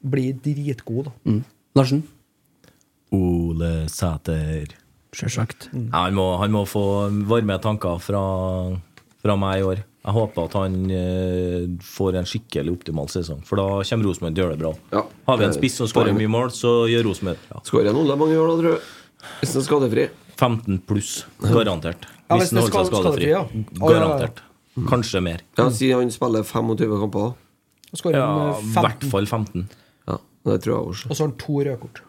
blir 0.01 0.37
dritgod. 0.43 1.09
Da. 1.09 1.13
Mm. 1.29 1.43
Larsen? 1.77 2.03
Ole 3.11 3.71
Sæter. 3.91 4.77
Sjølsagt. 5.11 5.67
Mm. 5.75 5.89
han, 5.91 6.15
må, 6.15 6.25
han 6.39 6.53
må 6.53 6.63
få 6.69 6.83
varme 7.27 7.57
tanker 7.59 7.97
fra, 7.99 8.21
fra 9.19 9.35
meg 9.39 9.59
i 9.59 9.65
år. 9.67 9.81
Jeg 10.01 10.15
håper 10.15 10.47
at 10.47 10.55
han 10.57 10.77
eh, 10.95 11.65
får 11.85 12.15
en 12.17 12.29
skikkelig 12.29 12.71
optimal 12.73 13.09
sesong, 13.11 13.43
for 13.45 13.59
da 13.59 13.65
kommer 13.85 14.07
Rosenborg 14.07 14.33
til 14.33 14.41
å 14.41 14.45
gjøre 14.47 14.55
det 14.55 14.61
bra. 14.63 14.71
Ja. 14.95 15.03
Har 15.27 15.37
vi 15.37 15.45
en 15.45 15.53
spiss 15.53 15.75
som 15.77 15.89
skårer 15.91 16.15
mye 16.17 16.31
mål, 16.31 16.49
så 16.55 16.71
gjør 16.89 17.05
Rosenborg 17.09 17.43
ja. 17.51 17.61
Skårer 17.67 17.99
Ole 17.99 18.15
mange 18.17 18.39
år, 18.39 18.49
da, 18.49 18.55
tror 18.63 18.71
jeg. 18.71 18.87
Hvis 19.41 19.53
han 19.53 19.61
er 19.61 19.67
skadefri. 19.67 20.07
15 20.39 20.79
pluss, 20.89 21.11
garantert. 21.43 22.07
Ja, 22.31 22.39
hvis 22.39 22.49
den 22.49 22.63
han 22.63 22.71
holder 22.71 22.87
seg 22.87 22.95
skadefri. 22.95 23.29
ja. 23.29 23.43
Garantert. 23.83 24.41
Kanskje 24.89 25.21
mer. 25.21 25.43
Ja, 25.59 25.67
Si 25.75 25.91
han 25.91 26.09
spiller 26.15 26.47
25 26.47 26.97
kamper. 27.03 27.27
da. 27.27 27.51
Ja, 27.91 28.15
i 28.15 28.15
eh, 28.15 28.71
hvert 28.73 29.03
15, 29.03 29.11
fall 29.11 29.27
15. 29.27 29.67
Det 30.45 30.57
tror 30.63 30.73
jeg 30.77 30.87
også. 30.93 31.09
og 31.09 31.15
så 31.15 31.23
har 31.23 31.29
han 31.29 31.37
to 31.37 31.53
rødkort. 31.67 32.01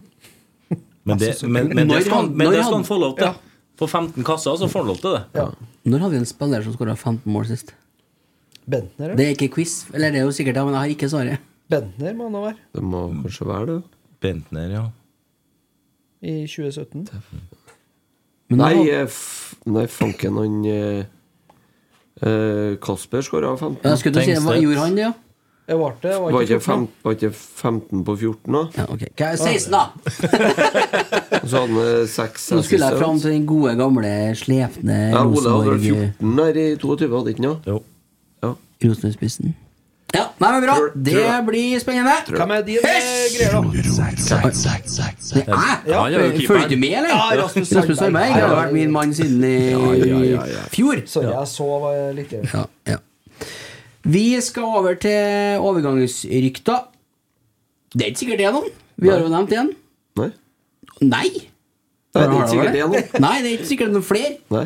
Men 1.04 1.18
det, 1.18 1.42
men, 1.42 1.68
men 1.74 1.88
det 1.88 2.02
skal, 2.04 2.14
han- 2.14 2.26
han- 2.28 2.36
men 2.36 2.46
det 2.50 2.60
skal 2.62 2.64
han- 2.64 2.74
han 2.80 2.84
få 2.88 2.98
lov 3.00 3.16
til. 3.18 3.26
Ja. 3.26 3.34
På 3.76 3.86
15 3.88 4.24
kasser 4.24 4.56
så 4.56 4.68
får 4.70 4.78
han 4.84 4.86
lov 4.92 4.98
til 5.02 5.10
det. 5.16 5.22
Ja. 5.34 5.46
Når 5.84 5.98
hadde 6.04 6.10
vi 6.12 6.18
en 6.22 6.26
spiller 6.30 6.62
som 6.62 6.72
skåra 6.76 6.94
15 6.96 7.32
mål 7.32 7.46
sist? 7.50 7.72
Bentner, 8.70 9.16
Det 9.16 9.26
er 9.26 9.32
ikke 9.34 9.48
quiz, 9.56 9.86
eller 9.92 10.12
det 10.14 10.20
er 10.20 10.24
jo 10.28 10.30
sikkert 10.36 10.54
det, 10.54 10.64
men 10.64 10.74
jeg 10.76 10.80
har 10.84 10.92
ikke 10.94 11.08
svaret. 11.10 11.38
Bentner 11.68 12.14
må 12.14 12.24
han 12.28 12.34
ha 12.34 12.42
vært 12.52 12.60
Det 12.72 12.82
må 12.82 13.00
kanskje 13.24 13.46
være 13.48 13.66
det. 13.66 13.82
Bentner, 14.22 14.68
ja. 14.70 14.84
i 16.22 16.46
2017. 16.46 17.08
Men 18.50 18.58
Nei, 18.58 18.88
eh, 18.90 19.02
f 19.08 19.56
nei 19.66 19.86
fanken, 19.90 20.36
han 20.38 20.64
eh, 20.64 21.04
eh, 22.22 22.76
Kasper 22.78 23.22
skåra 23.26 23.56
15. 23.58 23.80
ja, 23.82 23.96
skulle 23.96 24.14
du 24.14 24.20
si, 24.28 24.36
hva 24.46 24.54
gjorde 24.60 24.78
han 24.84 24.94
det, 24.94 25.02
ja? 25.08 25.12
Det 25.72 25.78
var 25.80 25.94
det, 26.02 26.10
var 26.20 26.32
Var 26.32 26.42
ikke 26.44 26.60
fem, 26.60 26.82
var 27.04 27.14
ikke 27.16 27.30
15 27.32 28.04
på 28.04 28.16
14, 28.16 28.52
da? 28.52 28.62
ja 28.76 28.84
ok. 28.92 29.04
Hva 29.16 29.28
er 29.32 29.36
16, 29.40 29.72
da? 29.72 29.84
Og 31.42 31.46
så 31.48 31.62
hadde 31.62 31.84
han 31.86 32.08
seks 32.12 32.50
Nå 32.52 32.60
skulle 32.66 32.90
jeg 32.90 32.98
fram 33.00 33.20
til 33.22 33.32
den 33.32 33.46
gode, 33.48 33.72
gamle, 33.80 34.10
slepne 34.36 34.98
Ja, 35.14 35.22
Ole 35.24 35.54
hadde 35.54 35.70
vel 35.70 35.80
14 36.20 36.36
der 36.42 36.58
i 36.60 36.66
22, 36.76 37.08
hadde 37.16 37.32
ikke 37.32 37.46
han? 37.46 37.56
Jo. 37.66 37.78
Ja. 38.42 38.50
Rosenborg-spissen. 38.84 39.54
Ja, 40.12 40.26
nei, 40.42 40.50
men 40.52 40.66
bra. 40.66 40.74
Det 41.08 41.22
blir 41.46 41.80
spennende. 41.80 42.16
Hvem 42.28 42.50
er 42.52 42.66
din 42.66 42.84
eh, 42.84 42.90
greier, 43.32 43.54
da? 43.54 43.60
Det 43.72 45.44
er, 45.46 45.54
er. 45.56 46.34
Følger 46.50 46.68
du 46.68 46.76
med, 46.82 46.96
eller? 46.98 47.14
Ja, 47.14 47.38
Rasmus 47.40 47.72
Sandberg. 47.72 48.34
Har 48.36 48.56
vært 48.58 48.76
min 48.76 48.92
mann 48.92 49.14
siden 49.16 49.40
i 49.48 49.54
Ja, 49.70 49.80
ja, 50.02 50.20
ja, 50.34 50.44
ja. 50.52 50.66
fjor. 50.74 51.00
Sorry, 51.06 51.32
jeg 51.32 51.48
sov 51.54 51.88
eh, 51.94 52.10
litt. 52.18 52.36
Ja, 52.52 52.66
ja. 52.92 53.00
Vi 54.05 54.40
skal 54.42 54.64
over 54.80 54.94
til 54.98 55.61
overgangsrykter. 55.62 56.86
Det 57.92 58.03
er 58.07 58.11
ikke 58.12 58.22
sikkert 58.24 58.38
det 58.42 58.46
er 58.48 58.55
noen. 58.57 58.70
Vi 59.03 59.11
har 59.12 59.20
jo 59.22 59.28
nevnt 59.32 59.53
én. 59.57 59.72
Nei? 60.18 60.30
Nei! 61.03 61.28
Nei, 62.12 62.22
det 62.22 62.22
er 62.22 62.32
ikke 62.38 62.48
sikkert 62.53 62.72
det 62.74 62.80
er 62.82 62.88
noen. 62.92 63.20
Nei, 63.24 63.36
det 63.42 63.46
er 63.53 63.55
ikke 63.59 63.68
sikkert 63.70 63.92
noen 63.94 64.05
flere. 64.07 64.32
Nei. 64.53 64.64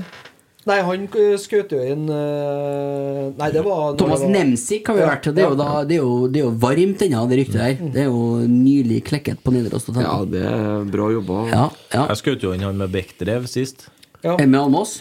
Nei, 0.66 0.76
han 0.82 1.04
skjøt 1.38 1.70
jo 1.76 1.78
inn 1.86 2.08
eh, 2.10 3.18
Nei, 3.38 3.48
det 3.54 3.60
var 3.62 3.92
Thomas 4.00 4.18
det 4.18 4.26
var- 4.26 4.32
Nemsik 4.34 4.88
har 4.90 4.96
vi 4.96 5.02
vært. 5.06 5.22
til. 5.22 5.34
Det 5.36 5.44
er 5.44 5.46
jo, 5.52 5.54
ja. 5.54 5.58
da, 5.60 5.84
det 5.86 5.94
er 5.94 6.00
jo, 6.02 6.14
det 6.26 6.40
er 6.40 6.44
jo 6.48 6.54
varmt 6.64 7.04
ennå, 7.06 7.20
det 7.30 7.38
ryktet 7.38 7.60
der. 7.60 7.90
Det 7.94 8.00
er 8.02 8.08
jo 8.08 8.24
nylig 8.50 8.98
klekket 9.06 9.44
på 9.44 9.52
Nidaros. 9.54 9.86
Ja, 9.94 10.16
det 10.26 10.42
er 10.42 10.88
bra 10.90 11.06
jobba. 11.14 11.44
ja, 11.52 11.68
ja. 11.94 12.06
Jeg 12.10 12.16
skjøt 12.22 12.42
jo 12.48 12.54
inn 12.56 12.66
han 12.66 12.76
med 12.82 12.90
Bekkdrev 12.96 13.46
sist. 13.46 13.86
Emil 14.26 14.58
Almås. 14.64 14.96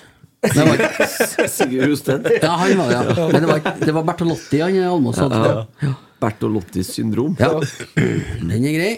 Det 0.53 0.65
var 0.67 0.83
ikke 0.85 1.47
Sigurd 1.55 1.89
Husten. 1.93 2.27
Ja, 2.41 2.51
han 2.61 2.77
var 2.81 2.91
ja. 2.93 3.01
Men 3.31 3.39
det 3.41 3.49
var, 3.49 3.71
det 3.81 3.95
var 3.95 4.05
Bertolotti 4.11 4.61
han 4.63 4.77
Almås 4.89 5.21
hadde. 5.23 5.65
Ja. 5.81 5.95
Bertolottis 6.21 6.93
syndrom. 6.95 7.35
Ja. 7.39 7.51
Den 7.95 8.53
er 8.61 8.77
grei. 8.77 8.93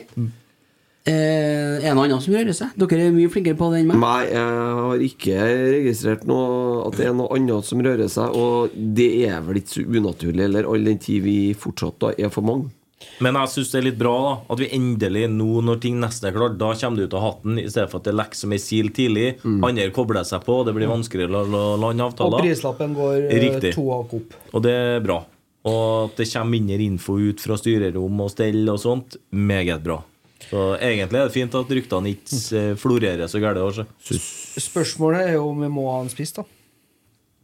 Eh, 1.08 1.78
er 1.80 1.86
det 1.86 1.94
noe 1.96 2.04
annet 2.04 2.24
som 2.26 2.34
rører 2.36 2.56
seg? 2.56 2.74
Dere 2.76 3.06
er 3.08 3.14
mye 3.16 3.32
flinkere 3.32 3.56
på 3.56 3.70
det 3.72 3.80
enn 3.80 3.92
meg. 3.94 4.00
Nei, 4.02 4.24
jeg 4.28 4.80
har 4.82 5.04
ikke 5.06 5.38
registrert 5.78 6.26
noe 6.28 6.82
at 6.90 6.98
det 7.00 7.06
er 7.08 7.16
noe 7.16 7.32
annet 7.38 7.68
som 7.70 7.84
rører 7.86 8.12
seg, 8.12 8.36
og 8.36 8.74
det 8.76 9.08
er 9.30 9.40
vel 9.46 9.62
ikke 9.62 9.72
så 9.78 9.86
unaturlig 9.88 10.44
eller 10.50 10.68
all 10.68 10.84
den 10.90 11.00
tid 11.00 11.24
vi 11.24 11.38
fortsatt 11.56 12.02
da 12.04 12.12
er 12.20 12.34
for 12.34 12.44
mange. 12.50 12.74
Men 13.22 13.38
jeg 13.38 13.52
syns 13.54 13.72
det 13.74 13.78
er 13.80 13.86
litt 13.92 13.98
bra 14.00 14.14
da 14.24 14.34
at 14.54 14.62
vi 14.62 14.68
endelig 14.74 15.28
nå, 15.30 15.48
når 15.66 15.80
ting 15.84 16.00
nesten 16.02 16.30
er 16.30 16.36
klart, 16.36 16.58
da 16.58 16.72
kommer 16.78 16.98
det 16.98 17.08
ut 17.10 17.16
av 17.18 17.24
hatten, 17.28 17.60
i 17.62 17.68
stedet 17.70 17.92
for 17.92 18.02
at 18.02 18.10
det 18.10 18.14
lekker 18.18 18.40
som 18.40 18.54
ei 18.56 18.60
sil 18.62 18.90
tidlig. 18.94 19.28
Andre 19.46 19.90
kobler 19.94 20.26
seg 20.28 20.44
på, 20.46 20.60
det 20.66 20.74
blir 20.78 20.90
vanskeligere 20.90 21.44
å 21.46 21.64
lande 21.82 22.08
avtaler. 22.10 22.42
Og 22.42 22.46
prislappen 22.48 22.94
går 22.98 23.16
eh, 23.28 23.42
Riktig. 23.46 23.74
to 23.78 23.88
hakk 23.94 24.18
opp. 24.20 24.38
Og 24.54 24.66
det 24.66 24.74
er 24.74 25.02
bra. 25.06 25.20
Og 25.68 25.88
at 26.08 26.22
det 26.22 26.30
kommer 26.32 26.54
mindre 26.56 26.78
info 26.86 27.18
ut 27.22 27.42
fra 27.44 27.58
styrerom 27.60 28.22
og 28.24 28.32
stell 28.34 28.62
og 28.72 28.80
sånt, 28.82 29.18
meget 29.30 29.84
bra. 29.86 30.00
Så 30.48 30.68
egentlig 30.78 31.20
er 31.20 31.28
det 31.30 31.34
fint 31.34 31.56
at 31.58 31.74
ryktene 31.74 32.14
ikke 32.14 32.42
eh, 32.60 32.76
florerer 32.80 33.30
så 33.30 33.42
gærent. 33.42 33.82
Spørsmålet 34.58 35.26
er 35.32 35.38
jo 35.38 35.50
om 35.52 35.66
vi 35.66 35.70
må 35.74 35.90
ha 35.92 36.00
en 36.06 36.14
spiss, 36.14 36.34
da. 36.38 36.46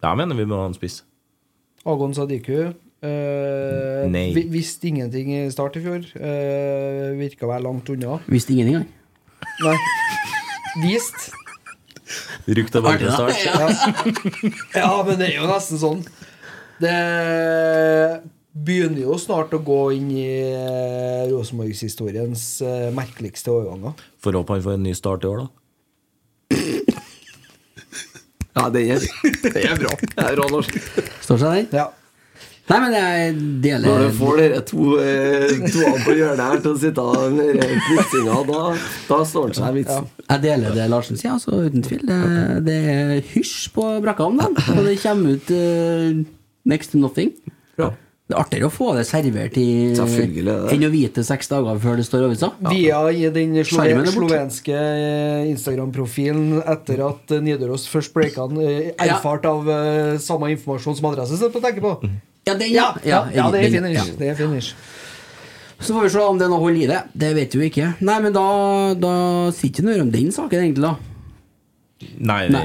Jeg 0.04 0.20
mener 0.20 0.38
vi 0.38 0.46
må 0.50 0.60
ha 0.60 0.70
en 0.70 0.78
spiss. 0.78 1.02
Agon 1.90 2.14
Sadiku 2.16 2.72
eh, 3.04 4.04
Nei. 4.12 4.26
vi- 4.36 4.48
Visste 4.54 4.88
ingenting 4.90 5.32
i 5.36 5.52
start 5.54 5.78
i 5.78 5.84
fjor. 5.84 6.04
Uh, 6.18 7.14
Virka 7.20 7.48
være 7.50 7.64
langt 7.68 7.90
unna. 7.94 8.20
Visste 8.32 8.54
ingenting, 8.56 8.82
han. 8.82 8.88
Nei. 9.64 9.78
Vist. 10.88 11.32
Rykk 12.48 12.72
bare 12.84 12.98
til 13.00 13.12
start. 13.12 13.36
Ja. 13.46 13.68
ja, 14.82 14.94
men 15.08 15.20
det 15.20 15.30
er 15.32 15.38
jo 15.42 15.48
nesten 15.50 15.80
sånn. 15.82 16.02
Det 16.82 16.98
begynner 18.54 19.02
jo 19.06 19.16
snart 19.22 19.54
å 19.56 19.62
gå 19.66 19.80
inn 19.96 20.10
i 20.14 20.28
eh, 20.54 21.24
Rosenborgshistoriens 21.32 22.44
eh, 22.66 22.90
merkeligste 22.94 23.50
overganger. 23.54 23.96
Får 24.22 24.38
håpe 24.42 24.58
han 24.58 24.66
får 24.66 24.76
en 24.78 24.84
ny 24.90 24.94
start 24.98 25.26
i 25.26 25.32
år, 25.32 25.46
da. 25.46 25.50
Ja, 28.54 28.68
det 28.70 28.84
er, 28.94 29.02
det 29.56 29.64
er 29.66 29.80
bra. 29.82 29.96
Det 30.04 30.26
er 30.28 30.36
bra 30.38 30.46
norsk. 30.54 30.76
Står 31.26 31.40
seg 31.42 31.56
den? 31.58 31.70
Ja. 31.80 31.88
Nei, 32.64 32.78
men 32.80 32.94
jeg 32.96 33.32
deler 33.64 33.90
Når 33.90 34.04
du 34.06 34.14
får 34.22 34.38
dere 34.40 34.60
to, 34.64 34.84
eh, 35.04 35.50
to 35.74 35.90
på 36.06 36.14
hjørnet 36.16 36.44
her 36.48 36.62
til 36.64 36.72
å 36.72 36.80
sitte 36.80 37.04
med 37.34 37.60
knipsinga, 37.90 38.38
da, 38.48 38.62
da 39.10 39.18
står 39.28 39.52
det 39.52 39.58
seg 39.60 39.76
vitsen. 39.82 40.08
Jeg 40.30 40.44
deler 40.46 40.78
det 40.78 40.86
Larsen 40.94 41.20
sier, 41.20 41.34
altså, 41.36 41.60
uten 41.66 41.84
tvil. 41.84 42.06
Det, 42.08 42.22
det 42.70 42.78
er 42.94 43.12
hysj 43.34 43.68
på 43.76 43.90
brakka 44.06 44.30
om 44.32 44.40
dem. 44.40 44.56
Og 44.78 44.82
det 44.88 44.96
kommer 45.04 45.36
ut 45.36 45.52
uh, 45.52 46.24
next 46.72 46.96
to 46.96 47.04
nothing. 47.04 47.36
Ja. 47.76 47.92
Det 48.24 48.38
er 48.38 48.40
artigere 48.40 48.72
å 48.72 48.72
få 48.72 48.94
det 48.96 49.04
servert 49.12 49.58
i 49.60 49.68
enn 49.92 50.86
å 50.88 50.92
vite 50.96 51.26
seks 51.28 51.52
dager 51.52 51.76
før 51.84 51.98
det 52.00 52.06
står 52.08 52.30
avisa. 52.30 52.54
Via 52.72 53.02
i 53.12 53.28
den 53.36 53.58
slove 53.60 53.90
Skjermen 53.90 54.08
borte. 54.08 54.16
slovenske 54.16 54.78
eh, 54.80 55.50
Instagram-profilen 55.52 56.62
etter 56.64 57.04
at 57.12 57.34
eh, 57.36 57.44
Nidaros 57.44 57.90
først 57.92 58.16
breika 58.16 58.48
den, 58.48 58.64
Ja. 58.64 59.18
erfart 59.18 59.44
av 59.52 59.68
samme 60.24 60.54
informasjon 60.56 60.96
som 60.96 61.12
adresse, 61.12 61.36
så 61.36 61.52
jeg 61.52 61.60
tenker 61.60 61.84
på. 61.84 61.98
Ja, 62.46 62.54
den, 62.60 62.72
Ja, 62.74 62.90
ja, 63.08 63.22
ja, 63.34 63.46
det 63.52 63.62
er 63.66 63.72
finish. 63.72 63.96
ja. 63.96 64.04
Det 64.20 64.28
er 64.34 64.36
finish. 64.36 64.74
Så 65.80 65.94
får 65.94 66.04
vi 66.06 66.10
se 66.14 66.20
om 66.24 66.38
det 66.40 66.46
er 66.46 66.52
noe 66.52 66.60
hold 66.64 66.78
i 66.80 66.88
det. 66.88 67.00
Det 67.16 67.34
vet 67.36 67.56
vi 67.56 67.66
ikke. 67.70 67.94
Nei, 68.08 68.20
men 68.24 68.34
da, 68.36 68.44
da 68.96 69.14
sitter 69.56 69.84
det 69.84 69.90
noe 69.90 70.06
om 70.06 70.12
den 70.14 70.30
saken, 70.32 70.60
egentlig, 70.64 70.84
da. 70.84 70.96
Nei, 72.20 72.50
Nei. 72.52 72.64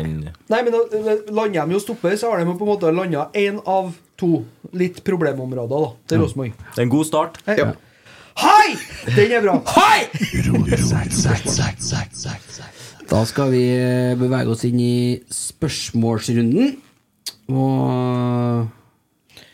Nei, 0.51 0.61
men 0.67 0.73
da 0.75 0.81
lander 1.31 1.67
de 1.67 1.77
jo 1.77 1.81
stopper, 1.83 2.17
så 2.19 2.31
har 2.33 2.43
de 2.43 2.47
på 2.51 2.67
en 2.67 2.71
måte 2.73 2.91
landa 2.95 3.29
én 3.39 3.59
av 3.71 3.93
to 4.19 4.45
litt 4.75 5.03
problemområder 5.07 5.83
da, 5.85 5.91
til 6.11 6.19
Rosenborg. 6.25 6.57
det 6.75 6.81
er 6.83 6.87
en 6.89 6.91
god 6.95 7.07
start. 7.07 7.39
Ja. 7.47 7.69
Hei! 8.39 8.75
Den 9.17 9.33
er 9.35 9.43
bra. 9.43 9.55
Hei! 9.75 10.01
Da 13.09 13.23
skal 13.27 13.51
vi 13.55 13.63
bevege 14.21 14.53
oss 14.53 14.65
inn 14.69 14.81
i 14.83 14.97
spørsmålsrunden. 15.33 16.75
Og 17.49 18.67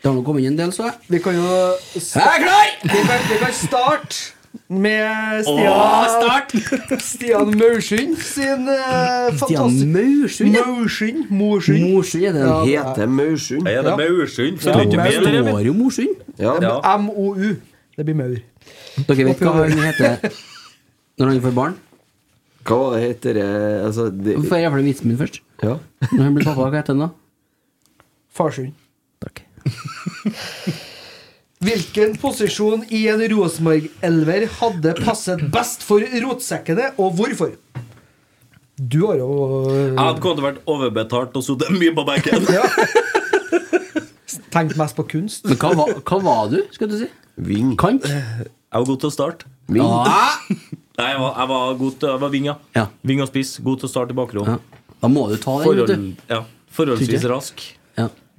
det 0.05 0.11
har 0.11 0.17
nå 0.19 0.21
kommet 0.21 0.43
inn 0.45 0.51
en 0.53 0.57
del, 0.59 0.71
så 0.75 0.83
jeg. 0.85 0.97
Vi 1.09 1.17
kan 1.25 1.33
jo 1.33 1.45
Jeg 1.97 2.21
er 2.21 2.41
klar! 2.43 2.73
Vi 2.83 2.99
kan, 3.09 3.23
vi 3.25 3.37
kan 3.41 3.53
starte 3.57 4.19
med 4.69 5.39
Stian, 5.47 5.71
Åh, 5.73 6.03
start! 6.13 6.53
Stian 7.01 7.49
Maursund 7.57 8.13
sin 8.21 8.67
uh, 8.69 9.33
Stian 9.33 9.39
fantastiske 9.39 9.87
Maursund, 9.95 10.53
ja. 10.53 10.65
Maursund? 10.67 11.23
Maursund. 11.31 11.87
Morsund 11.89 12.27
er 12.29 12.37
det. 12.37 12.43
Ja. 12.45 12.59
Heter 12.67 13.09
Maursund. 13.09 13.67
Er 13.67 13.81
det 13.81 13.95
Ja. 13.95 13.97
Maursund? 14.03 14.61
Ja, 14.61 14.77
Det 14.77 14.99
er 14.99 15.17
står 15.17 15.65
jo 15.65 15.73
Morsund. 15.73 16.21
Ja. 16.37 16.53
Ja. 16.61 16.97
MOU. 17.01 17.55
Det 17.97 18.05
blir 18.05 18.15
maur. 18.21 18.37
Dere 19.09 19.27
vet 19.31 19.41
hva 19.41 19.55
han 19.57 19.83
heter 19.87 20.29
når 21.17 21.33
han 21.33 21.41
får 21.47 21.57
barn? 21.57 21.75
Hva 22.65 22.77
var 22.83 22.95
det 22.99 23.03
heter 23.07 23.37
det 23.37 23.49
altså, 23.87 24.07
det, 24.13 24.37
Får 24.37 24.57
jeg 24.57 24.67
iallfall 24.67 24.85
vitsen 24.85 25.09
min 25.09 25.17
først. 25.17 25.41
ja. 25.65 25.79
Når 26.11 26.23
han 26.23 26.37
blir 26.37 26.45
pappa, 26.45 26.69
hva 26.69 26.77
heter 26.77 26.93
han 26.93 27.07
da? 27.07 27.11
Farsund. 28.37 28.73
Takk. 29.25 29.41
Hvilken 31.65 32.13
posisjon 32.21 32.83
i 32.93 33.05
en 33.09 33.21
Rosenborg-elver 33.31 34.43
hadde 34.59 34.91
passet 35.01 35.39
best 35.53 35.85
for 35.87 36.03
rotsekkene, 36.25 36.91
og 37.01 37.15
hvorfor? 37.17 37.51
Du 38.75 39.05
har 39.07 39.15
jo 39.21 39.27
Jeg 39.71 39.95
hadde 39.97 40.19
kommet 40.21 40.37
til 40.37 40.43
å 40.43 40.47
vært 40.49 40.61
overbetalt 40.73 41.31
og 41.39 41.43
sittet 41.47 41.71
mye 41.79 41.93
på 41.95 42.03
benken. 42.09 42.43
ja. 42.57 42.65
tenkt 44.53 44.75
mest 44.79 44.95
på 44.99 45.03
kunst. 45.15 45.41
Men 45.47 45.57
hva, 45.61 45.69
var- 45.79 45.95
hva 46.03 46.17
var 46.27 46.43
du, 46.51 46.59
skal 46.75 46.87
du 46.91 46.97
si? 46.99 47.07
Ving. 47.39 47.69
Kant? 47.79 48.03
Jeg 48.05 48.75
var 48.75 48.85
god 48.91 48.99
til 49.05 49.09
å 49.09 49.15
starte. 49.15 49.41
Ving. 49.71 49.87
Ah! 49.87 50.35
Nei, 50.95 51.09
jeg 51.11 51.19
var, 51.23 51.31
jeg 51.41 51.47
var 51.49 51.73
god 51.79 51.95
til 51.99 52.07
Jeg 52.13 52.19
var 52.21 52.29
ving, 52.31 52.45
ja. 52.51 52.55
Ja. 52.77 52.85
Ving 53.03 53.19
og 53.23 53.27
spiss. 53.31 53.55
God 53.63 53.77
til 53.81 53.87
å 53.89 53.91
starte 53.95 54.11
i 54.15 54.19
bakrom. 54.19 54.47
ja. 54.53 54.57
Da 55.01 55.07
må 55.11 55.25
du 55.29 55.35
ta 55.37 55.51
den, 55.59 55.61
vet 55.61 55.67
Forhold, 55.67 55.89
du. 55.91 55.95
ja, 56.31 56.37
forholdsvis 56.73 57.25
rask. 57.29 57.59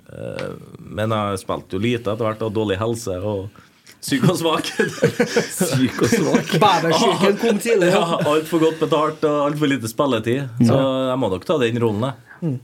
Ja. 0.07 0.50
Men 0.78 1.12
jeg 1.12 1.40
spilte 1.42 1.76
jo 1.76 1.82
lite 1.82 2.12
etter 2.12 2.22
hvert, 2.24 2.42
hadde 2.42 2.54
dårlig 2.57 2.78
helse 2.80 3.16
og 3.20 3.48
syk 4.07 4.26
og 4.30 4.36
svak. 4.38 4.68
Syk 5.72 5.98
og 6.04 6.12
svak. 6.12 6.54
Bæversyken 6.62 7.40
kom 7.42 7.59
tidlig. 7.62 7.90
ja. 7.90 8.04
Altfor 8.22 8.62
godt 8.62 8.80
betalt 8.84 9.26
og 9.26 9.42
altfor 9.48 9.72
lite 9.72 9.90
spilletid. 9.90 10.46
Så 10.62 10.78
jeg 11.11 11.18
må 11.22 11.30
nok 11.32 11.46
ta 11.48 11.59
den 11.62 11.82
rollen, 11.82 12.07
jeg. 12.07 12.59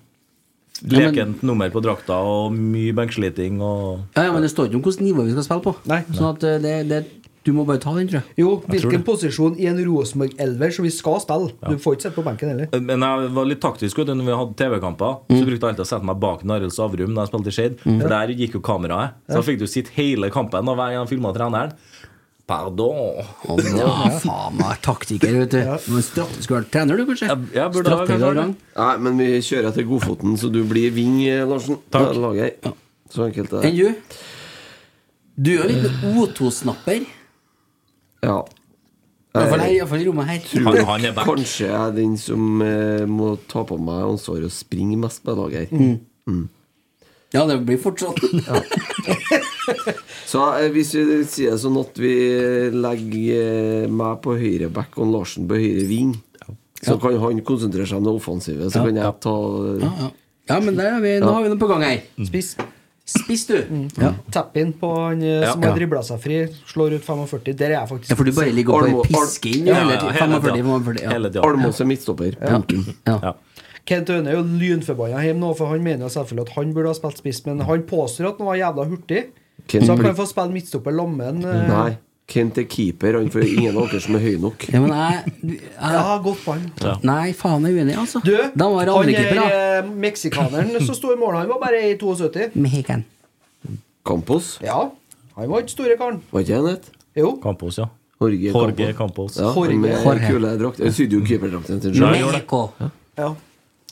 Lekent 0.92 1.42
nummer 1.46 1.70
på 1.70 1.82
drakta 1.84 2.16
og 2.26 2.54
mye 2.56 2.94
benksliting 2.96 3.60
og 3.62 4.00
Ja, 4.16 4.24
ja, 4.26 4.32
men 4.34 4.42
det 4.42 4.50
står 4.50 4.66
ikke 4.66 4.80
om 4.80 4.82
hvilket 4.86 5.04
nivå 5.06 5.26
vi 5.28 5.34
skal 5.36 5.46
spille 5.46 5.62
på. 5.66 5.74
Nei. 5.90 6.00
Sånn 6.10 6.30
at 6.32 6.46
eh, 6.48 6.56
det, 6.62 6.72
det, 6.90 7.02
du 7.44 7.52
må 7.52 7.64
bare 7.66 7.78
ta 7.82 7.90
den, 7.96 8.06
tror 8.08 8.20
jeg. 8.20 8.34
Jo, 8.38 8.50
hvilken 8.70 9.02
posisjon 9.04 9.56
i 9.58 9.66
en 9.66 9.78
Rosenborg-elver 9.84 10.72
som 10.76 10.84
vi 10.86 10.90
skal 10.94 11.18
spille? 11.24 11.50
Du 11.66 11.76
får 11.82 11.96
ikke 11.96 12.02
sitte 12.06 12.14
på 12.14 12.24
benken 12.26 12.52
heller. 12.52 12.68
Men 12.80 13.00
jeg 13.02 13.30
var 13.34 13.44
litt 13.50 13.60
taktisk 13.60 13.98
vet 13.98 14.06
du, 14.06 14.14
når 14.14 14.28
vi 14.30 14.36
hadde 14.38 14.54
TV-kamper. 14.62 15.16
Så 15.32 15.42
brukte 15.48 15.58
jeg 15.66 15.72
alltid 15.72 15.84
å 15.86 15.90
sette 15.90 16.04
meg 16.06 16.20
bak 16.22 16.44
Arild 16.46 16.72
Savrum 16.76 17.14
da 17.16 17.24
jeg 17.26 17.32
spilte 17.32 17.50
i 17.50 17.56
Skeid. 17.58 17.78
For 17.82 18.08
der 18.14 18.28
gikk 18.38 18.54
jo 18.54 18.60
kameraet. 18.60 19.14
Så 19.26 19.40
da 19.40 19.42
fikk 19.42 19.58
du 19.58 19.66
sitte 19.66 19.90
hele 19.98 20.30
kampen 20.30 20.68
og 20.68 20.76
hver 20.78 20.94
gang 20.94 21.02
jeg 21.06 21.12
filma 21.16 21.32
treneren. 21.34 21.74
Pardon. 22.46 23.22
Ja, 23.78 23.92
faen 24.20 24.56
meg 24.58 24.80
taktiker, 24.82 25.30
vet 25.44 25.50
du. 25.54 25.60
Men 25.94 26.02
straff- 26.02 26.34
Skulle 26.42 26.60
vært 26.64 26.72
trener, 26.74 26.96
du, 26.98 27.06
kanskje? 27.06 27.28
Jeg- 27.30 27.54
jeg 27.54 27.72
burde 27.72 27.90
ha 27.94 28.06
kanskje. 28.06 28.54
Nei, 28.76 28.96
men 28.98 29.16
vi 29.18 29.26
kjører 29.40 29.68
etter 29.70 29.86
Godfoten, 29.86 30.34
så 30.36 30.50
du 30.52 30.62
blir 30.64 30.90
ving, 30.92 31.20
eh, 31.26 31.44
Larsen. 31.46 31.78
Takk. 31.90 32.12
Da 32.12 32.18
lager 32.18 32.42
jeg. 32.50 32.74
Så 33.14 33.26
enkelt 33.30 33.52
er 33.52 33.66
Enn 33.68 33.76
du? 33.76 33.94
Du 35.40 35.50
er 35.52 35.56
jo 35.56 35.62
en 35.62 35.82
liten 35.82 36.14
O2-snapper. 36.18 37.06
Ja. 38.22 38.40
Iallfall 39.32 39.62
Jeg 39.64 40.04
i 40.04 40.08
rommet 40.08 40.28
her. 40.28 40.48
Han, 40.66 40.78
han 40.90 41.04
er 41.08 41.14
back. 41.16 41.26
kanskje 41.26 41.66
jeg 41.66 41.76
er 41.78 41.94
den 41.96 42.18
som 42.20 42.60
eh, 42.64 43.04
må 43.08 43.32
ta 43.48 43.62
på 43.64 43.78
meg 43.80 44.02
ansvaret 44.10 44.50
og 44.50 44.52
springe 44.52 44.98
mest 45.00 45.22
på 45.24 45.34
laget 45.38 45.72
her. 45.72 45.94
Ja, 47.32 47.46
det 47.48 47.62
blir 47.64 47.80
fortsatt. 47.80 48.20
Så 50.32 50.42
eh, 50.58 50.68
hvis 50.74 50.92
vi 50.98 51.22
sier 51.24 51.54
det 51.56 51.62
sånn 51.62 51.78
at 51.80 51.96
vi 52.00 52.12
legger 52.76 53.86
eh, 53.86 53.88
meg 53.88 54.20
på 54.24 54.36
høyre 54.36 54.68
back 54.72 55.00
og 55.00 55.08
Larsen 55.14 55.48
på 55.48 55.56
høyre 55.60 55.86
ving, 55.88 56.12
så 56.82 56.98
kan 57.00 57.16
han 57.22 57.40
konsentrere 57.46 57.88
seg 57.88 58.02
om 58.02 58.10
det 58.10 58.14
offensive. 58.18 58.68
Så 58.74 58.84
kan 58.84 59.00
jeg 59.00 59.16
ta 59.24 59.34
Ja, 59.80 59.94
ja. 60.02 60.12
ja 60.52 60.60
men 60.60 60.76
der 60.76 60.98
er 60.98 61.02
vi, 61.04 61.16
nå 61.24 61.32
har 61.32 61.46
vi 61.46 61.54
noe 61.54 61.62
på 61.62 61.72
gang 61.72 61.88
her. 61.88 62.04
Spiss. 62.28 62.52
Spiss, 63.04 63.46
du. 63.48 63.56
Ja. 63.98 64.12
Tapp 64.30 64.56
inn 64.56 64.70
på 64.78 64.88
han 64.94 65.22
eh, 65.26 65.42
som 65.50 65.62
har 65.66 65.74
dribla 65.76 66.02
seg 66.06 66.20
fri, 66.22 66.36
slår 66.70 66.94
ut 67.00 67.04
45. 67.04 67.54
Der 67.58 67.72
er 67.72 67.74
jeg 67.80 67.88
faktisk 67.90 68.12
ja, 68.12 68.16
for 68.20 68.24
du 68.28 68.32
bare 68.36 68.52
ligger 68.54 68.76
oppe 68.76 68.86
Almo- 68.92 69.00
og 69.02 69.08
pisker 69.10 69.56
inn 69.58 69.66
Ja, 69.72 69.80
hele 69.80 69.96
ja, 69.96 70.12
hele 70.14 70.38
45, 70.38 70.52
tida. 70.52 70.66
45. 70.68 71.02
Ja. 71.02 71.10
Hele. 71.16 71.32
Almås 71.48 71.80
er 71.82 71.88
midtstopper. 71.90 72.36
Punktum. 72.46 72.84
Ja. 73.08 73.16
Ja. 73.26 73.32
Kent 73.90 74.10
Aune 74.14 74.30
er 74.30 74.36
jo 74.38 74.44
lynforbanna 74.46 75.24
hjemme 75.26 75.42
nå, 75.42 75.50
for 75.58 75.66
han 75.74 75.82
mener 75.82 76.06
jo 76.06 76.12
selvfølgelig 76.14 76.46
at 76.46 76.54
han 76.60 76.72
burde 76.76 76.92
ha 76.92 76.94
spilt 76.94 77.18
spiss, 77.18 77.42
men 77.48 77.64
han 77.66 77.82
påstår 77.90 78.28
at 78.30 78.38
han 78.38 78.46
var 78.52 78.60
jævla 78.60 78.84
hurtig. 78.92 79.24
Kent 79.66 79.86
Så 79.88 79.96
han 79.96 80.04
kan 80.06 80.14
få 80.22 80.26
spille 80.30 80.54
midtstopper 80.54 80.94
Lommen. 80.94 81.42
eh, 81.44 81.68
Nei. 81.68 81.90
Kent 82.30 82.58
er 82.62 82.64
keeper, 82.70 83.16
han 83.18 83.28
får 83.34 83.42
ingen 83.44 83.76
av 83.76 83.88
dere 83.90 84.00
som 84.00 84.14
er 84.16 84.22
høy 84.22 84.36
nok. 84.40 84.62
Ja, 84.72 84.80
men 84.80 84.92
jeg, 84.94 85.32
jeg 85.42 85.96
Ja, 85.96 86.18
godt 86.22 86.44
poeng. 86.46 86.62
Nei, 87.04 87.32
faen, 87.36 87.66
jeg 87.66 87.74
er 87.74 87.82
uenig, 87.82 87.96
altså. 87.98 88.22
Du, 88.24 88.30
Da 88.54 88.68
var 88.72 88.86
det 88.86 88.94
han 88.94 89.02
andre 89.02 89.16
keeper, 89.16 89.40
da. 89.40 89.46
er 89.50 89.82
eh, 89.82 89.90
meksikaneren 90.06 90.86
som 90.86 90.96
sto 90.96 91.10
i 91.12 91.18
mål, 91.20 91.36
han 91.42 91.50
var 91.50 91.60
bare 91.60 91.82
i 91.90 91.96
72. 92.00 92.54
Mexican. 92.54 93.04
Campos. 94.06 94.54
Ja, 94.64 94.78
han 95.36 95.50
var 95.50 95.62
ikke 95.66 95.74
store 95.74 95.98
karen. 95.98 96.22
Var 96.32 96.46
ikke 96.46 96.56
han 96.62 96.70
het? 96.72 96.88
Jo. 97.18 97.34
Campos, 97.42 97.78
ja. 97.82 97.90
Jorge 98.22 98.52
Jorge 98.52 98.92
Campos. 98.94 98.96
Campos. 98.96 99.36
Ja, 99.42 99.50
Jorge. 99.54 99.78
med 99.82 99.96
Jorge. 100.04 100.28
kule 100.30 100.52
drakt. 100.60 100.78
Han 100.82 100.92
sydde 100.94 101.18
jo 101.18 101.24
keeperdrakten 101.26 101.82
sin 101.82 101.94
sjøl. 101.98 102.92
Ja. 103.18 103.34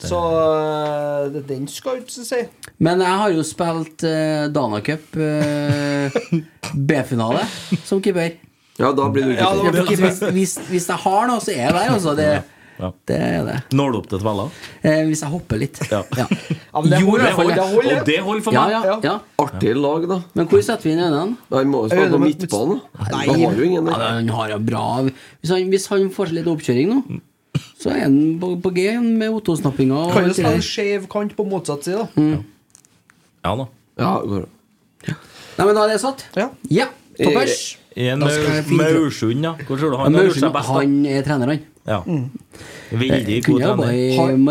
Så 0.01 0.19
eh, 0.21 1.31
det- 1.35 1.47
den 1.49 1.67
skal 1.69 1.99
ut, 2.01 2.11
synes 2.11 2.31
jeg. 2.33 2.49
Men 2.79 3.01
jeg 3.05 3.19
har 3.23 3.31
jo 3.35 3.43
spilt 3.45 4.05
uh, 4.09 4.47
Dana 4.55 4.81
Cup 4.81 5.17
eh, 5.17 6.21
B-finale 6.89 7.43
som 7.85 8.01
keeper. 8.03 8.33
Ja, 8.81 8.93
da 8.97 9.11
blir 9.13 9.25
du 9.29 9.35
Ja, 9.37 9.51
keeper. 9.59 9.83
Ja, 9.83 9.99
hvis, 10.07 10.23
hvis, 10.33 10.55
hvis 10.71 10.89
jeg 10.89 10.97
har 11.05 11.29
noe, 11.29 11.41
så 11.45 11.53
er 11.53 11.67
jeg 11.67 11.75
der, 11.77 11.91
altså. 11.93 12.15
Det, 12.17 12.31
det 13.11 13.17
er 13.21 13.43
det. 13.45 13.57
Når 13.77 13.91
du 13.93 13.97
opp 13.99 14.07
til 14.09 14.23
tvella? 14.23 14.47
Eh, 14.81 15.03
hvis 15.11 15.21
jeg 15.21 15.29
hopper 15.35 15.61
litt. 15.61 15.81
Ja. 15.91 16.01
Ja. 16.17 16.25
men 16.31 16.89
det 16.95 17.01
holder, 17.05 17.21
i 17.21 17.27
hvert 17.27 17.37
fall 17.37 17.51
det 17.53 17.67
holder. 17.75 17.99
Og 18.01 18.07
det 18.09 18.19
holder 18.25 18.45
for 18.47 18.57
Ja, 18.57 18.63
meg. 18.65 18.73
ja, 18.89 18.95
ja. 19.05 19.17
Artig 19.45 19.75
lag, 19.77 20.07
da. 20.09 20.21
Men 20.39 20.49
hvor 20.49 20.63
setter 20.65 20.89
vi 20.89 20.95
inn 20.97 21.03
øynene? 21.05 21.37
Han 21.53 21.69
må 21.75 21.83
jo 21.85 21.91
spille 21.93 22.15
på 22.15 22.23
midtbanen. 22.25 22.81
Har 22.97 23.35
jo 23.59 23.67
ingen 23.69 23.91
ja, 23.93 23.99
han 24.17 24.33
har 24.33 24.55
jo 24.55 24.59
bra 24.65 24.87
Hvis 25.11 25.53
han, 25.53 25.69
hvis 25.75 25.87
han 25.93 26.09
får 26.17 26.31
seg 26.33 26.39
litt 26.41 26.49
oppkjøring 26.55 26.95
nå, 26.95 27.21
så 27.81 27.91
er 27.95 28.01
han 28.05 28.17
på, 28.43 28.53
på 28.63 28.73
G 28.77 28.87
med 29.01 29.31
Otto-snappinga. 29.41 30.13
Kan 30.13 30.29
jo 30.29 30.35
spille 30.37 30.63
skeiv 30.65 31.09
kant 31.13 31.35
på 31.39 31.47
motsatt 31.49 31.85
side, 31.89 31.97
da. 31.97 32.09
Mm. 32.21 32.45
Ja 33.45 33.57
da. 33.57 33.67
Ja, 34.01 34.15
går 34.21 34.45
det. 34.47 35.15
Nei, 35.59 35.65
men 35.67 35.75
da 35.77 35.85
er 35.87 35.95
det 35.95 36.01
satt. 36.03 36.27
Ja. 36.37 36.51
Toppers. 37.21 37.77
Skal 37.91 38.07
jeg 38.07 38.65
Maursund, 38.79 39.43
ja. 39.45 39.51
Hvor 39.67 39.77
tror 39.81 39.91
du 39.93 39.97
han 40.01 40.15
har 40.15 40.29
gjort 40.29 40.39
seg 40.41 40.53
best? 40.55 40.69
han 40.77 40.95
er 41.11 41.23
trener, 41.27 41.51
han. 41.55 41.67
Ja. 41.89 41.99
Veldig 42.05 43.37
Eh, 43.39 43.41
god 43.47 43.61
trener. 43.61 44.17
Han, 44.17 44.45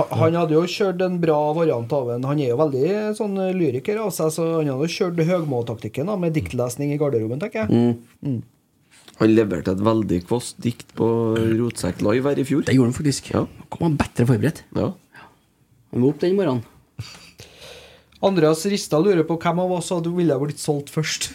Han- 0.00 0.18
Han 0.24 0.34
hadde 0.40 0.54
jo 0.56 0.62
kjørt 0.66 1.02
en 1.04 1.18
bra 1.20 1.38
variant 1.54 1.92
av 1.92 2.10
en 2.16 2.22
Han 2.24 2.40
er 2.40 2.48
jo 2.48 2.56
veldig 2.56 3.16
sånn 3.16 3.36
lyriker 3.58 4.00
av 4.00 4.10
seg, 4.16 4.32
så 4.32 4.46
han 4.58 4.66
hadde 4.72 4.88
jo 4.88 4.92
kjørt 4.96 5.20
Høgmo-taktikken 5.28 6.10
med 6.20 6.32
diktlesning 6.34 6.92
i 6.92 6.98
garderoben, 6.98 7.38
tenker 7.40 7.68
jeg. 7.68 7.96
Mm. 8.24 8.42
Han 9.20 9.30
leverte 9.34 9.70
et 9.76 9.82
veldig 9.86 10.20
kvass 10.26 10.52
dikt 10.58 10.88
på 10.98 11.06
Rotsekk 11.58 12.00
Live 12.02 12.26
her 12.32 12.40
i 12.42 12.44
fjor. 12.48 12.64
Det 12.66 12.74
gjorde 12.74 12.90
han 12.90 12.96
faktisk. 12.96 13.30
Ja. 13.34 13.44
Kom 13.70 13.86
han 13.88 13.96
bedre 14.00 14.26
forberedt. 14.26 14.64
Ja. 14.74 14.88
Han 15.94 16.02
var 16.02 16.08
opp 16.10 16.22
den 16.24 16.34
morgenen. 16.38 16.64
Andreas 18.24 18.64
Ristad 18.66 19.04
lurer 19.04 19.26
på 19.28 19.36
hvem 19.38 19.60
av 19.62 19.74
oss 19.78 19.90
hadde 19.94 20.10
ville 20.16 20.38
blitt 20.40 20.62
solgt 20.62 20.90
først. 20.94 21.30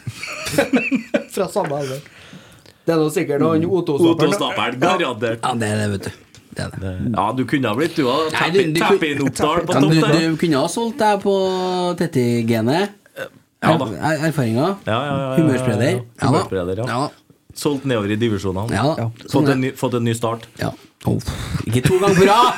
Fra 1.36 1.48
samme 1.52 1.78
alder. 1.80 2.02
Det 2.84 2.96
er 2.96 3.00
nå 3.04 3.10
sikkert 3.14 3.44
han 3.46 3.64
Otto-snapperen. 3.70 4.34
Otto-snapperen, 4.34 4.80
garantert. 4.82 5.44
Ja, 5.46 5.54
det 5.62 5.70
er 5.70 5.82
det, 5.84 5.88
vet 5.94 6.08
du. 6.10 6.26
Det 6.50 6.64
er 6.66 6.72
det. 6.82 6.94
Ja, 7.14 7.26
du 7.38 7.44
kunne 7.48 7.70
ha 7.70 7.78
blitt 7.78 7.96
du 7.96 8.08
òg. 8.10 8.32
Tappin-Oppdal 8.34 9.62
på 9.70 9.76
topp 9.76 9.94
du, 9.94 10.00
der. 10.02 10.16
du 10.34 10.40
kunne 10.42 10.64
ha 10.64 10.72
solgt 10.74 10.98
deg 11.04 11.22
på 11.24 11.36
Tetti-genet. 12.02 12.96
Ja 13.60 13.74
da. 13.78 13.90
Er- 14.10 14.26
Erfaringer. 14.30 14.78
Ja, 14.88 14.98
ja, 14.98 15.00
ja, 15.00 15.04
ja, 15.06 15.16
ja, 15.22 15.94
ja. 15.94 16.04
Humørspreder, 16.26 16.80
ja. 16.82 16.88
Ja. 16.90 17.29
Solgt 17.60 17.88
nedover 17.89 18.14
i 18.14 18.18
divisjonene. 18.20 18.72
Ja, 18.76 18.86
ja. 18.97 19.07
Fått, 19.20 19.32
Sånn 19.34 19.49
en 19.51 19.64
ny, 19.66 19.72
fått 19.76 19.97
en 19.99 20.05
ny 20.07 20.14
start. 20.16 20.45
Ja. 20.62 20.72
Oh, 21.10 21.20
ikke 21.68 21.82
to 21.88 21.97
ganger 21.99 22.16
på 22.16 22.28
rad! 22.30 22.55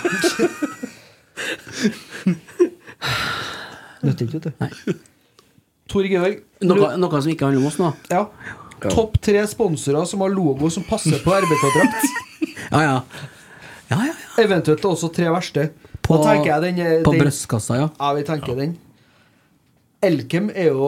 Nytter 4.02 4.26
ikke, 4.28 4.40
vet 4.40 4.48
du. 4.86 5.00
Tor 5.92 6.08
Georg. 6.08 6.42
Noe, 6.66 6.92
noe 7.02 7.22
som 7.22 7.32
ikke 7.34 7.50
handler 7.50 7.64
om 7.64 7.70
oss 7.72 7.80
nå? 7.82 7.90
Ja. 8.14 8.26
Topp 8.90 9.18
tre 9.22 9.42
sponsorer 9.50 10.06
som 10.10 10.24
har 10.26 10.32
logo 10.34 10.70
som 10.74 10.86
passer 10.88 11.22
på 11.24 11.38
RBK-drakt. 11.38 12.10
Ja, 12.72 12.80
ja. 12.86 13.00
Ja, 13.92 13.98
ja, 13.98 14.14
ja. 14.14 14.44
Eventuelt 14.46 14.86
også 14.88 15.10
tre 15.12 15.26
verste. 15.34 15.66
På, 16.06 16.22
da 16.24 16.38
den, 16.64 16.78
eh, 16.80 17.02
på 17.04 17.12
den 17.12 17.26
brystkassa, 17.26 17.76
ja. 17.76 17.90
Ja, 18.00 18.14
vi 18.16 18.24
tenker 18.24 18.56
den. 18.56 18.78
Elkem 20.02 20.48
er 20.56 20.70
jo 20.72 20.88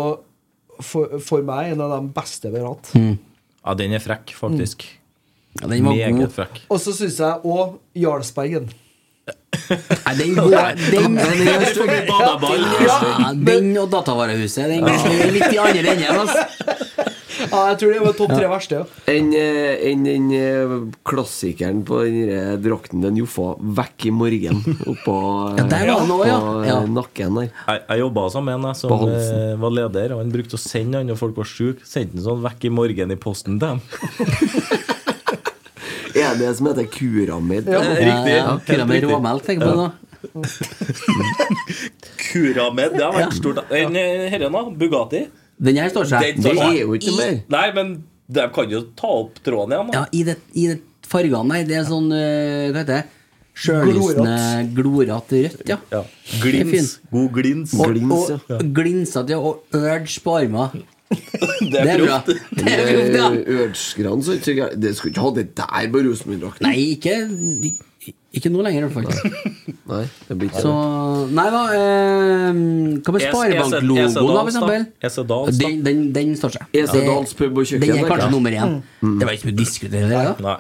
for, 0.80 1.20
for 1.20 1.44
meg 1.46 1.74
en 1.74 1.84
av 1.84 1.92
de 1.98 2.00
beste 2.16 2.54
vi 2.54 2.62
har 2.64 2.72
hatt. 2.72 2.94
Ja, 3.64 3.74
den 3.80 3.94
er 3.96 4.00
frekk, 4.04 4.34
faktisk. 4.36 4.84
ja 5.62 5.68
den 5.70 5.86
var 5.86 5.94
Meget 5.96 6.16
god. 6.18 6.32
frekk. 6.36 6.62
Og 6.70 6.80
så 6.84 6.94
syns 6.98 7.20
jeg 7.20 7.44
òg 7.46 7.78
Jarlsbergen. 7.96 8.72
Nei, 9.70 10.14
den 10.20 10.34
går 10.36 10.50
Den, 10.92 11.16
Badeball. 12.10 12.66
ja, 12.84 13.30
den 13.48 13.70
og 13.80 13.92
Datavarehuset, 13.94 14.66
den 14.74 14.84
er 14.90 15.32
litt 15.32 15.54
i 15.54 15.60
andre 15.62 15.94
enden. 15.94 16.20
Altså. 16.20 16.44
Ja, 17.40 17.60
jeg 17.72 17.78
tror 17.82 17.92
det 17.94 18.02
var 18.04 18.14
topp 18.18 18.32
tre 18.36 18.48
verste. 18.52 18.78
Enn 19.10 19.30
eh, 19.38 19.96
den 20.06 20.26
eh, 20.38 20.74
klassikeren 21.08 21.80
på 21.88 21.96
den 22.06 22.60
drakten 22.64 23.02
den 23.04 23.18
Joffa 23.22 23.48
vekk 23.80 23.98
i 24.10 24.12
morgen 24.14 24.58
oppå 24.92 25.16
eh, 25.54 25.56
Ja, 25.62 25.66
der 25.72 25.84
var 25.90 26.00
den 26.06 26.12
ja. 26.30 26.38
eh, 26.62 26.68
Ja. 26.70 26.78
nakken 27.00 27.32
der. 27.40 27.48
Jeg, 27.68 27.78
jeg 27.90 27.98
jobba 28.04 28.22
sammen 28.34 28.62
med 28.62 28.70
en 28.74 28.80
som 28.80 28.90
eh, 29.10 29.54
var 29.64 29.72
leder. 29.80 30.08
Og 30.16 30.20
Han 30.24 30.34
brukte 30.34 30.56
å 30.60 30.62
sende 30.62 30.96
han 31.02 31.08
når 31.12 31.18
folk 31.22 31.36
var 31.42 31.48
syke. 31.50 31.82
Sendte 31.88 32.14
han 32.20 32.26
sånn 32.28 32.44
vekk 32.46 32.62
i 32.70 32.72
morgen 32.82 33.08
i 33.16 33.20
posten 33.20 33.54
til 33.60 33.68
dem. 33.68 33.80
Er 36.14 36.36
det 36.38 36.52
som 36.60 36.68
heter 36.70 36.86
kuramid? 36.94 37.66
Ja. 37.68 37.80
Ja, 37.82 37.94
Riktig. 37.98 38.36
ja, 38.38 38.52
kuramid 38.68 39.04
råmelk, 39.10 39.42
tenker 39.48 39.66
jeg 39.66 39.74
på 39.74 39.78
nå. 39.82 39.88
Kuramed, 42.24 42.94
det 42.96 43.04
har 43.04 43.14
vært 43.16 43.36
stort. 43.38 43.60
Denne, 43.72 44.04
eh, 44.30 44.40
da? 44.40 44.50
Bugatti? 44.78 45.26
Den 45.60 45.78
her 45.78 45.90
står 45.94 46.06
seg. 46.10 46.22
Den 46.22 46.42
Det 46.42 46.44
står 46.52 46.62
seg. 46.62 46.70
er 46.76 46.80
jo 46.82 46.94
ikke 46.98 47.16
mer. 47.18 47.36
Nei, 47.54 47.68
men 47.76 47.92
de 48.34 48.48
kan 48.56 48.72
jo 48.72 48.82
ta 48.98 49.08
opp 49.22 49.42
tråden 49.46 49.76
igjen. 49.76 49.92
Da. 49.92 50.00
Ja, 50.00 50.06
i 50.12 50.24
det, 50.24 50.38
i 50.58 50.68
det 50.72 50.80
fargene 51.08 51.60
der. 51.60 51.68
Det 51.70 51.78
er 51.82 51.86
sånn 51.90 52.10
eh, 52.16 52.72
Hva 52.72 52.82
heter 52.84 52.96
det? 53.02 53.04
Sjølysende, 53.54 54.38
glorete 54.74 55.44
rødt, 55.46 55.62
ja. 55.70 55.78
Ja. 55.94 56.02
Glins. 56.42 56.96
God 57.12 57.30
glins. 57.36 57.76
Og, 57.78 57.94
Glins, 57.94 58.32
og 58.50 58.64
glinsete, 58.74 59.36
ja. 59.36 59.38
Og 59.38 59.78
urge 59.78 60.24
på 60.26 60.38
armene. 60.40 60.84
Det 61.14 61.78
er 61.84 62.02
bra. 62.02 62.16
Det 62.26 62.64
er 62.66 62.88
proft, 62.90 63.14
ja. 63.14 63.28
grann, 64.02 64.24
så 64.26 64.34
Det 64.42 64.96
skulle 64.98 65.12
ikke 65.14 65.22
ha 65.22 65.30
det 65.36 65.44
der 65.60 65.90
på 65.94 66.02
Rosenborg-drakten. 66.08 66.66
Nei, 66.66 66.96
ikke 66.96 67.20
Ikke 68.34 68.50
nå 68.50 68.64
lenger, 68.66 68.88
fall. 68.92 69.06
Nei, 69.92 70.04
det 70.28 70.36
blir 70.40 70.50
ikke 70.50 70.64
Så 70.64 70.72
Nei 71.38 71.46
da. 71.54 71.62
Eh, 71.78 72.48
hva 73.06 73.14
med 73.16 73.26
Sparebanklogoen, 73.28 74.16
da, 74.18 74.34
for 74.40 74.52
eksempel? 74.52 74.88
Da. 75.30 75.42
Den, 75.60 75.78
den, 75.86 76.02
den 76.16 76.34
står 76.40 76.56
seg. 76.58 76.66
Esedals 76.84 77.36
pub 77.38 77.62
og 77.62 77.70
kjøkken, 77.70 77.86
Den 77.86 78.02
er 78.02 78.10
kanskje 78.10 78.32
nummer 78.34 78.58
én. 78.58 78.80
Det 79.04 79.28
var 79.30 79.38
ikke 79.38 79.52
noe 79.52 79.56
å 79.56 79.62
diskutere 79.62 80.10
det. 80.10 80.24
Nei. 80.44 80.58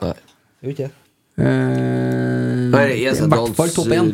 Nei. 0.69 0.89
Eh, 1.33 2.69
Nei, 2.69 2.85
I 3.01 3.09
hvert 3.09 3.57
fall 3.57 3.73
topp 3.73 3.93
én. 3.97 4.13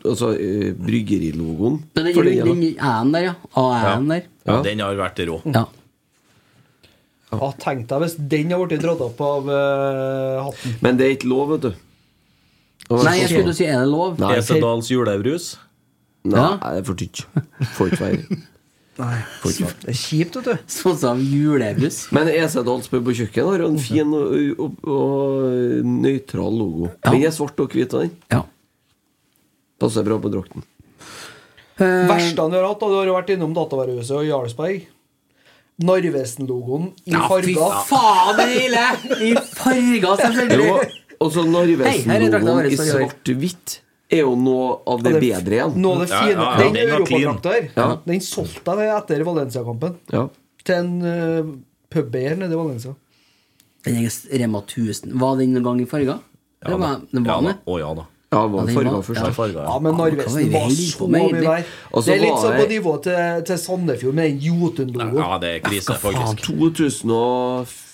Altså 0.00 0.32
eh, 0.40 0.70
bryggerilogoen. 0.80 1.80
Den, 1.94 2.08
er 2.08 2.18
den, 2.18 2.36
den, 2.40 2.60
den 2.64 2.76
A-en 2.80 3.12
der, 3.14 3.30
ja. 3.30 3.34
A-en 3.60 4.08
der. 4.14 4.28
Ja, 4.48 4.60
den 4.64 4.84
har 4.84 4.96
vært 4.98 5.20
rå. 5.28 5.40
Ja. 5.52 5.66
Ja, 7.34 7.50
Tenk 7.60 7.88
deg 7.90 8.04
hvis 8.04 8.14
den 8.30 8.52
har 8.54 8.62
blitt 8.64 8.84
dratt 8.84 9.02
opp 9.02 9.20
av 9.24 9.48
uh, 9.50 10.44
hatten. 10.46 10.76
Men 10.84 11.00
det 11.00 11.06
er 11.06 11.16
ikke 11.16 11.30
lov, 11.32 11.54
vet 11.54 11.66
du. 11.66 11.84
Nei, 13.02 13.18
jeg 13.22 13.30
skulle 13.32 13.54
si 13.56 13.66
er 13.66 13.82
det 13.82 13.90
lov? 13.90 14.18
Nei. 14.22 14.34
Esedals 14.38 14.90
julebrus. 14.92 15.54
Nei, 16.24 16.50
det 16.62 16.80
er 16.80 16.84
for 16.86 16.98
tynt. 17.00 17.24
Får 17.76 17.92
ikke 17.92 18.04
være. 18.04 18.40
Nei. 19.00 19.16
Det 19.42 19.90
er 19.90 19.96
kjipt, 19.98 20.36
vet 20.38 20.46
du. 20.46 20.68
Sånn 20.70 20.98
som 21.00 21.22
julebrus. 21.26 22.04
Men 22.14 22.30
Esedals 22.30 22.86
på 22.92 23.00
og 23.02 23.10
kjøkken 23.18 23.50
har 23.50 23.64
jo 23.64 23.70
en 23.72 23.80
fin 23.82 24.14
og, 24.14 24.36
og, 24.62 24.76
og 24.86 25.88
nøytral 26.04 26.54
logo. 26.60 26.92
Den 27.08 27.24
er 27.26 27.34
svart 27.34 27.58
og 27.64 27.74
hvit, 27.74 27.90
den. 27.90 28.14
Ja. 28.30 28.44
Passer 29.82 30.06
bra 30.06 30.20
på 30.22 30.30
drakten. 30.30 30.62
Eh, 31.82 32.04
Verste 32.06 32.38
du 32.38 32.54
har 32.54 32.68
hatt, 32.68 32.78
da, 32.80 32.86
du 32.86 33.00
har 33.00 33.16
vært 33.16 33.32
innom 33.34 33.54
Datavarehuset 33.56 34.14
og 34.20 34.28
Jarlsberg. 34.28 34.84
Narvesen-logoen 35.82 36.92
i 37.02 37.10
ja, 37.16 37.24
fy 37.26 37.56
faen, 37.88 38.36
det 38.38 38.44
hele! 38.52 38.82
I 39.26 39.32
farger, 39.58 40.20
selvfølgelig. 40.20 40.92
Altså 41.22 41.44
Narvesen-logoen 41.48 42.70
i 42.70 42.78
svart-hvitt 42.78 43.80
er 44.12 44.22
jo 44.22 44.34
noe 44.38 44.70
av 44.90 45.04
det, 45.04 45.14
bedre 45.22 45.58
igjen. 45.58 45.76
Noe 45.80 45.98
av 45.98 46.02
det 46.04 46.08
fine. 46.10 46.32
Ja, 46.32 46.34
ja, 46.34 46.48
ja. 46.48 46.64
Den 46.64 46.80
europatrakta 46.82 47.54
her, 47.54 47.94
den 48.04 48.24
solgte 48.24 48.76
jeg 48.80 48.94
etter 48.94 49.24
Valencia-kampen. 49.28 49.96
Til 50.64 50.76
en 50.78 50.92
uh, 51.04 51.54
pubeier 51.92 52.38
nede 52.40 52.56
i 52.56 52.60
Valencia. 52.60 52.94
Den 53.84 54.00
Rema 54.40 54.62
1000 54.64 55.12
Var 55.20 55.34
den 55.36 55.52
noen 55.52 55.64
gang 55.66 55.80
i 55.84 55.86
farger? 55.88 56.20
Ja, 56.64 56.76
da. 56.80 56.90
Den 57.12 57.26
var 57.26 57.42
ja, 57.42 57.52
da. 57.52 57.56
Å, 57.68 57.78
ja 57.82 57.94
da. 57.98 58.06
Ja, 58.34 58.46
var 58.50 58.68
ja, 58.68 58.74
farga 58.74 59.00
først. 59.04 59.20
Ja, 59.20 59.32
farga, 59.36 59.58
ja. 59.60 59.64
ja 59.68 59.80
men 59.84 59.98
Narvesen 60.00 60.48
var 60.50 60.70
så 60.74 61.08
mye 61.12 61.32
der. 61.36 61.66
Altså, 61.92 62.06
det 62.08 62.14
er 62.14 62.22
litt 62.24 62.40
sånn 62.42 62.56
på 62.58 62.68
nivå 62.72 62.94
til, 63.04 63.42
til 63.46 63.60
Sandefjord 63.62 64.16
med 64.16 64.30
den 64.32 64.40
Jotun-logoen. 64.48 65.20
Ja, 65.20 65.36
det 65.42 65.50
er 65.58 65.60
krise, 65.68 65.98
faktisk. 66.02 66.48
2004 66.48 67.93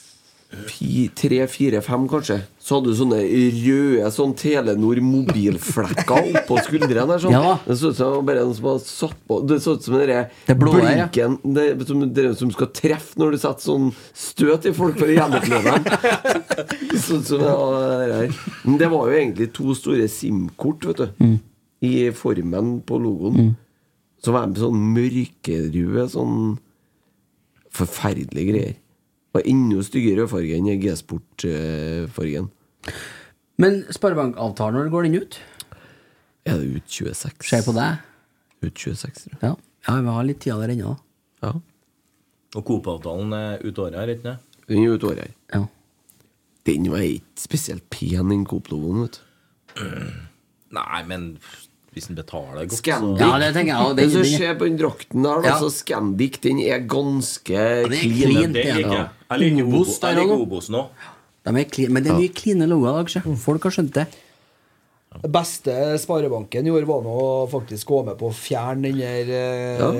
tre-fire-fem, 0.50 2.06
kanskje, 2.10 2.40
så 2.58 2.76
hadde 2.76 2.90
du 2.90 2.96
sånne 2.98 3.18
røde 3.22 4.08
sånn 4.10 4.32
Telenor 4.38 4.98
mobilflekker 5.04 6.32
oppå 6.40 6.58
skuldrene. 6.66 7.18
Sånn. 7.22 7.36
Ja. 7.36 7.52
Det 7.66 7.76
så 7.78 7.92
ut 7.92 7.98
som 7.98 8.26
bare 8.26 8.42
noen 8.42 8.56
som 8.58 8.66
hadde 8.72 8.82
satt 8.88 9.20
på 9.30 9.38
Det 9.46 9.60
så 9.62 9.76
ut 9.76 9.86
som 9.86 9.94
den 10.00 10.58
blinken 10.58 11.38
det, 11.54 11.68
som, 11.86 12.02
det 12.16 12.26
som 12.40 12.50
skal 12.54 12.72
treffe 12.74 13.20
når 13.20 13.36
du 13.36 13.38
setter 13.44 13.66
sånn 13.68 13.88
støt 14.10 14.66
i 14.66 14.74
folk 14.74 14.98
for 14.98 15.06
å 15.06 15.14
gjenoppleve 15.14 15.76
dem. 15.76 16.98
sånn 17.06 17.24
som 17.30 17.46
ja, 17.46 17.56
det 18.02 18.10
der 18.10 18.42
Men 18.64 18.82
det 18.82 18.90
var 18.90 19.06
jo 19.06 19.22
egentlig 19.22 19.50
to 19.54 19.78
store 19.78 20.10
SIM-kort, 20.10 20.90
vet 20.90 21.04
du, 21.04 21.08
mm. 21.22 21.38
i 21.86 21.94
formen 22.16 22.78
på 22.86 22.98
logoen. 22.98 23.38
Mm. 23.38 23.56
Som 24.20 24.36
var 24.36 24.50
med 24.50 24.58
sånn 24.60 24.82
mørkerøde, 24.98 26.10
sånn 26.10 26.38
forferdelige 27.70 28.50
greier. 28.50 28.78
Og 29.30 29.46
enda 29.46 29.82
styggere 29.86 30.26
farge 30.30 30.56
enn 30.58 30.68
G-sport-fargen. 30.82 32.50
Men 33.60 33.82
sparebankavtalen, 33.92 34.78
når 34.80 34.92
går 34.92 35.06
den 35.06 35.18
ut? 35.22 35.40
Er 36.48 36.58
det 36.58 36.80
ut 36.80 36.86
26? 36.90 37.44
Ser 37.46 37.66
på 37.66 37.74
deg. 37.76 38.00
Ut 38.64 38.74
26, 38.74 39.20
tror 39.22 39.36
jeg. 39.36 39.42
Ja, 39.44 39.52
ja 39.86 39.98
vi 40.00 40.14
har 40.16 40.26
litt 40.26 40.40
tid 40.42 40.62
der 40.62 40.72
ennå. 40.74 40.94
Ja. 41.44 41.52
Og 42.58 42.64
Coop-avtalen 42.66 43.36
er 43.36 43.62
ut 43.62 43.78
året 43.78 44.00
her, 44.00 44.14
ikke 44.14 44.26
sant? 44.26 44.58
Den 44.70 44.82
er 44.82 44.96
ut 44.96 45.06
året 45.06 45.22
her. 45.22 45.36
Ja. 45.54 45.62
Den 46.66 46.90
var 46.92 47.04
ikke 47.06 47.44
spesielt 47.44 47.86
pen, 47.92 48.32
den 48.32 48.46
Coop-logoen, 48.48 49.04
vet 49.04 49.20
du. 49.20 49.84
Nei, 50.74 51.00
men 51.06 51.30
hvis 51.94 52.06
en 52.10 52.14
betaler 52.16 52.64
godt, 52.68 52.72
Scandic. 52.78 53.20
Ja, 53.20 53.38
det 53.42 53.48
tenker 53.54 53.74
jeg 53.74 53.96
Hvis 53.98 54.12
du 54.14 54.24
ser 54.24 54.54
på 54.60 54.64
den 54.68 54.76
drakten 54.78 55.22
der, 55.24 55.40
da, 55.42 55.48
Ja. 55.48 55.58
så 55.58 55.70
Scandic 55.74 56.40
den 56.40 56.60
er 56.60 56.78
ganske 56.86 57.56
det 57.88 57.92
er 57.92 58.00
clean. 58.00 58.30
clean. 58.30 58.52
Det 58.52 58.64
liker 58.76 58.92
jeg. 58.94 59.08
Jeg 59.30 59.38
liker 59.40 59.64
Obos 59.66 59.88
Obos- 59.88 60.00
der 60.00 60.08
jeg 60.08 60.16
liker. 60.22 60.40
Obos 60.46 60.68
nå. 60.70 60.86
De 61.44 61.50
er 61.60 61.64
clean, 61.72 61.92
men 61.92 62.02
det 62.04 62.12
er 62.12 62.18
mye 62.18 62.34
cleane 62.34 62.66
logoer 62.68 63.00
i 63.00 63.04
dag. 63.20 63.38
Folk 63.38 63.62
har 63.64 63.70
skjønt 63.70 63.92
det. 63.94 64.06
Det 65.20 65.28
beste 65.34 65.72
Sparebanken 66.00 66.64
gjorde, 66.70 66.86
var 66.88 67.02
nå 67.04 67.16
faktisk 67.52 67.90
gå 67.90 67.98
med 68.06 68.16
på 68.20 68.30
å 68.30 68.34
fjerne 68.36 68.88
den 68.88 69.00
der 69.02 69.32
eh, 69.36 69.80
Ja. 69.80 69.90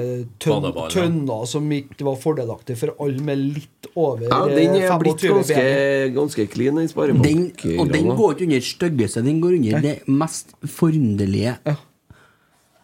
tønn, 0.41 0.69
ja. 0.71 0.87
tønna 0.95 1.37
som 1.51 1.67
ikke 1.77 2.07
var 2.09 2.17
fordelaktig 2.23 2.77
for 2.81 2.95
alle 3.05 3.21
med 3.27 3.43
litt 3.59 3.91
over 3.95 4.25
Ja, 4.31 4.41
den 4.49 4.79
er 4.79 4.87
eh, 4.89 4.97
blitt 5.03 5.21
ganske, 5.27 5.67
ganske 6.17 6.47
clean, 6.55 6.81
den 6.81 6.89
sparebanken. 6.89 7.77
og 7.83 7.93
den 7.93 8.09
går 8.17 8.35
ikke 8.39 8.49
under 8.49 8.65
styggeste, 8.71 9.25
den 9.29 9.41
går 9.45 9.59
under 9.61 9.81
det 9.85 9.95
mest 10.09 10.57
forunderlige. 10.65 11.59
Ja. 11.69 11.77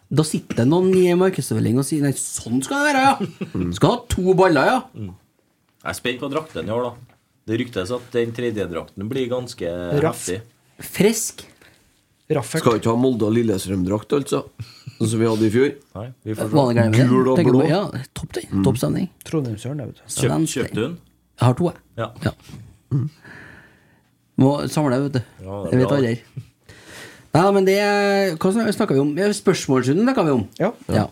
Da 0.07 0.23
sitter 0.23 0.61
det 0.61 0.67
noen 0.69 0.93
i 0.95 1.09
markedsavdeling 1.19 1.81
og 1.81 1.83
sier 1.89 2.05
Nei, 2.05 2.13
sånn 2.15 2.61
skal 2.63 2.85
det 2.85 2.93
være, 2.93 3.01
ja! 3.09 3.71
Skal 3.75 3.89
ha 3.95 3.97
to 4.13 4.37
baller, 4.39 4.69
ja! 4.71 4.77
Jeg 4.95 5.91
er 5.91 5.97
spent 5.97 6.21
på 6.21 6.29
drakten 6.31 6.69
i 6.69 6.73
år, 6.73 6.91
da. 6.91 7.17
Det 7.47 7.57
ryktes 7.61 7.91
at 7.95 8.07
den 8.13 8.31
tredje 8.35 8.65
drakten 8.71 9.07
blir 9.09 9.27
ganske 9.31 9.67
Raff. 10.03 10.25
heftig. 10.27 10.41
Frisk. 10.83 11.45
Raffert. 12.29 12.59
Skal 12.59 12.79
ikke 12.81 12.91
ha 12.91 12.95
Molde 12.99 13.23
og 13.23 13.31
Lillestrøm-drakt, 13.37 14.11
altså. 14.17 14.41
Sånn 14.97 15.07
som 15.13 15.19
vi 15.21 15.27
hadde 15.29 15.45
i 15.47 15.51
fjor. 15.53 15.69
Nei? 15.95 16.07
Gul 16.97 17.29
og 17.31 17.37
blå. 17.39 17.61
på- 17.61 17.69
Ja, 17.69 17.83
topp 18.13 18.33
det. 18.33 18.43
Topp 18.65 18.77
stemning. 18.81 19.07
Trondheimsøren, 19.23 19.77
vet 19.85 19.95
du. 19.95 20.01
Kjøp, 20.01 20.17
Svensk, 20.17 20.57
kjøpte 20.57 20.83
hun? 20.83 20.97
Jeg 21.39 21.45
har 21.47 21.53
to, 21.53 21.63
jeg. 21.71 21.77
Ja. 21.97 22.09
Ja. 22.25 22.31
Må 24.37 24.51
samle, 24.69 24.99
vet 25.07 25.13
du. 25.17 25.21
Ja, 25.43 25.63
det 25.63 25.71
er 25.73 25.77
jeg 25.77 25.79
vet 25.81 25.95
aldri. 25.97 26.15
Nei, 27.37 27.51
men 27.53 27.65
det 27.67 27.77
Hva 28.41 28.51
snakka 28.73 28.93
vi 28.95 28.99
om? 29.03 29.13
Spørsmålsrunden 29.15 30.05
snakka 30.07 30.25
vi 30.25 30.31
om. 30.35 30.47
Ja. 30.59 30.71
Ja. 30.89 31.07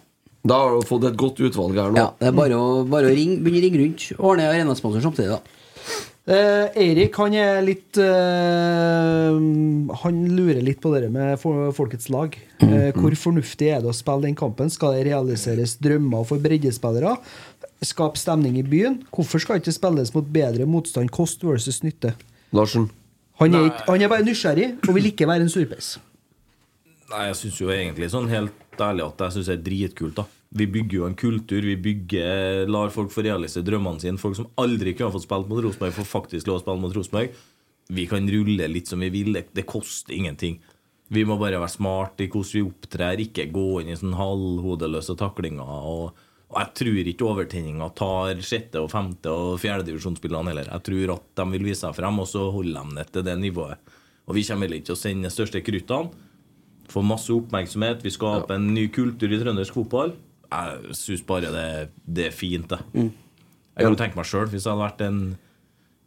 Da 0.45 0.59
har 0.61 0.75
du 0.79 0.85
fått 0.85 1.05
et 1.09 1.15
godt 1.17 1.39
utvalg 1.41 1.73
her 1.79 1.89
nå. 1.91 1.97
ja. 1.97 2.11
Det 2.19 2.27
er 2.27 2.31
bare 2.37 2.53
å, 2.59 2.83
bare 2.87 3.09
å 3.09 3.15
ringe, 3.15 3.39
begynne 3.41 3.61
å 3.61 3.65
ringe 3.65 3.79
rundt. 3.81 4.03
Ordne 4.19 4.49
arenasponsor 4.51 5.01
samtidig, 5.01 5.31
da. 5.33 5.39
Eh, 6.25 6.71
Eirik 6.81 7.13
han 7.21 7.35
er 7.37 7.59
litt 7.61 7.99
eh, 8.01 9.35
Han 10.01 10.21
lurer 10.33 10.57
litt 10.65 10.79
på 10.81 10.89
det 10.95 11.11
med 11.13 11.37
Folkets 11.37 12.09
lag. 12.09 12.33
Eh, 12.65 12.89
hvor 12.97 13.13
fornuftig 13.13 13.69
er 13.69 13.83
det 13.83 13.91
å 13.91 13.93
spille 13.93 14.25
den 14.25 14.37
kampen? 14.37 14.71
Skal 14.73 14.97
det 14.97 15.05
realiseres 15.11 15.75
drømmer 15.77 16.25
for 16.25 16.41
breddespillere? 16.41 17.13
Skape 17.85 18.17
stemning 18.17 18.57
i 18.57 18.65
byen? 18.65 19.03
Hvorfor 19.13 19.43
skal 19.43 19.59
det 19.59 19.67
ikke 19.67 19.77
spilles 19.77 20.15
mot 20.17 20.33
bedre 20.33 20.65
motstand? 20.65 21.13
Kost 21.13 21.45
versus 21.45 21.83
nytte? 21.85 22.15
Larsen. 22.55 22.89
Han 23.37 23.53
er, 23.53 23.69
ikke, 23.69 23.85
han 23.91 24.01
er 24.01 24.09
bare 24.09 24.25
nysgjerrig 24.25 24.69
og 24.87 24.95
vil 24.95 25.11
ikke 25.11 25.27
være 25.29 25.45
en 25.45 25.51
surpeis. 25.51 25.97
Nei, 27.11 27.27
jeg 27.27 27.37
syns 27.37 27.57
jo 27.61 27.69
egentlig 27.69 28.09
sånn 28.09 28.31
helt 28.31 28.64
ærlig 28.83 29.05
at 29.05 29.21
jeg 29.25 29.37
syns 29.37 29.51
er 29.53 29.63
dritkult, 29.63 30.17
da. 30.19 30.25
Vi 30.55 30.67
bygger 30.71 30.99
jo 31.01 31.07
en 31.07 31.17
kultur. 31.19 31.65
Vi 31.67 31.75
bygger, 31.75 32.69
lar 32.71 32.93
folk 32.93 33.11
få 33.11 33.25
realisere 33.25 33.65
drømmene 33.67 33.99
sine. 34.03 34.21
Folk 34.21 34.37
som 34.37 34.47
aldri 34.61 34.93
kunne 34.93 35.09
ha 35.09 35.15
fått 35.15 35.25
spilt 35.27 35.49
mot 35.51 35.59
Rosenborg, 35.63 35.95
får 35.97 36.07
faktisk 36.07 36.47
lov 36.47 36.61
å 36.61 36.63
spille 36.63 36.83
mot 36.83 36.95
Rosenborg. 36.95 37.35
Vi 37.95 38.05
kan 38.09 38.29
rulle 38.31 38.69
litt 38.71 38.89
som 38.89 39.03
vi 39.03 39.11
vil. 39.13 39.33
Det, 39.35 39.49
det 39.57 39.65
koster 39.69 40.15
ingenting. 40.15 40.61
Vi 41.13 41.25
må 41.27 41.35
bare 41.37 41.59
være 41.61 41.73
smarte 41.75 42.25
i 42.25 42.29
hvordan 42.31 42.55
vi 42.55 42.63
opptrer, 42.65 43.25
ikke 43.27 43.49
gå 43.53 43.65
inn 43.81 43.91
i 43.93 43.97
sånn 43.99 44.15
halvhodeløse 44.17 45.17
taklinger. 45.19 45.67
Og, 45.91 46.23
og 46.49 46.61
jeg 46.61 46.71
tror 46.79 47.11
ikke 47.11 47.27
overtenninga 47.29 47.91
tar 47.99 48.41
sjette- 48.45 48.81
og 48.81 48.89
femte- 48.93 49.33
og 49.33 49.59
fjerdedivisjonsspillene 49.61 50.53
heller. 50.53 50.71
Jeg 50.71 50.87
tror 50.87 51.17
at 51.17 51.27
de 51.41 51.47
vil 51.51 51.67
vise 51.67 51.83
seg 51.83 51.99
frem, 51.99 52.23
og 52.23 52.31
så 52.31 52.47
holder 52.55 52.89
de 52.89 53.01
det 53.01 53.09
til 53.11 53.27
det 53.27 53.37
nivået. 53.43 53.93
Og 54.25 54.39
vi 54.39 54.45
kommer 54.47 54.65
heller 54.65 54.81
ikke 54.81 54.89
til 54.89 54.97
å 54.97 55.03
sende 55.03 55.29
de 55.29 55.35
største 55.35 55.61
kruttene. 55.61 56.31
Få 56.91 57.03
masse 57.05 57.33
oppmerksomhet. 57.33 58.03
Vi 58.05 58.13
skaper 58.13 58.57
en 58.57 58.73
ny 58.75 58.87
kultur 58.93 59.31
i 59.31 59.39
trøndersk 59.41 59.77
fotball. 59.77 60.15
Jeg 60.51 60.95
syns 60.95 61.23
bare 61.27 61.51
det, 61.51 61.67
det 62.05 62.29
er 62.29 62.35
fint, 62.35 62.69
det. 62.69 62.79
Jeg 63.75 63.87
kunne 63.87 63.99
tenke 63.99 64.19
meg 64.19 64.27
sjøl, 64.29 64.47
hvis 64.51 64.63
jeg 64.63 64.71
hadde 64.71 64.85
vært 64.85 65.01
en, 65.03 65.21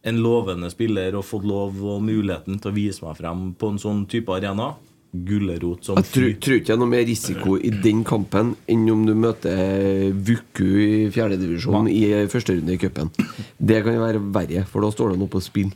en 0.09 0.21
lovende 0.25 0.71
spiller 0.73 1.17
og 1.19 1.27
fått 1.29 1.45
lov 1.49 1.81
og 1.83 2.05
muligheten 2.07 2.61
til 2.63 2.71
å 2.71 2.77
vise 2.77 3.05
meg 3.05 3.19
frem 3.19 3.51
på 3.59 3.73
en 3.75 3.83
sånn 3.83 4.07
type 4.09 4.33
arena. 4.33 4.73
Gulrot 5.09 5.87
som 5.89 5.97
Jeg 5.97 6.11
tror, 6.13 6.33
tror 6.37 6.57
ikke 6.59 6.67
det 6.69 6.75
er 6.75 6.81
noe 6.83 6.93
mer 6.93 7.07
risiko 7.09 7.55
i 7.65 7.71
den 7.73 8.03
kampen 8.05 8.51
enn 8.69 8.83
om 8.93 9.07
du 9.09 9.15
møter 9.17 10.11
Vuku 10.13 10.67
i 10.85 10.91
fjerdedivisjon 11.15 11.89
i 11.89 12.03
første 12.29 12.59
runde 12.59 12.75
i 12.75 12.81
cupen. 12.81 13.09
Det 13.57 13.81
kan 13.87 13.97
jo 13.97 14.03
være 14.05 14.21
verre, 14.37 14.67
for 14.69 14.85
da 14.85 14.91
står 14.93 15.15
det 15.15 15.23
noe 15.23 15.33
på 15.33 15.41
spill. 15.41 15.73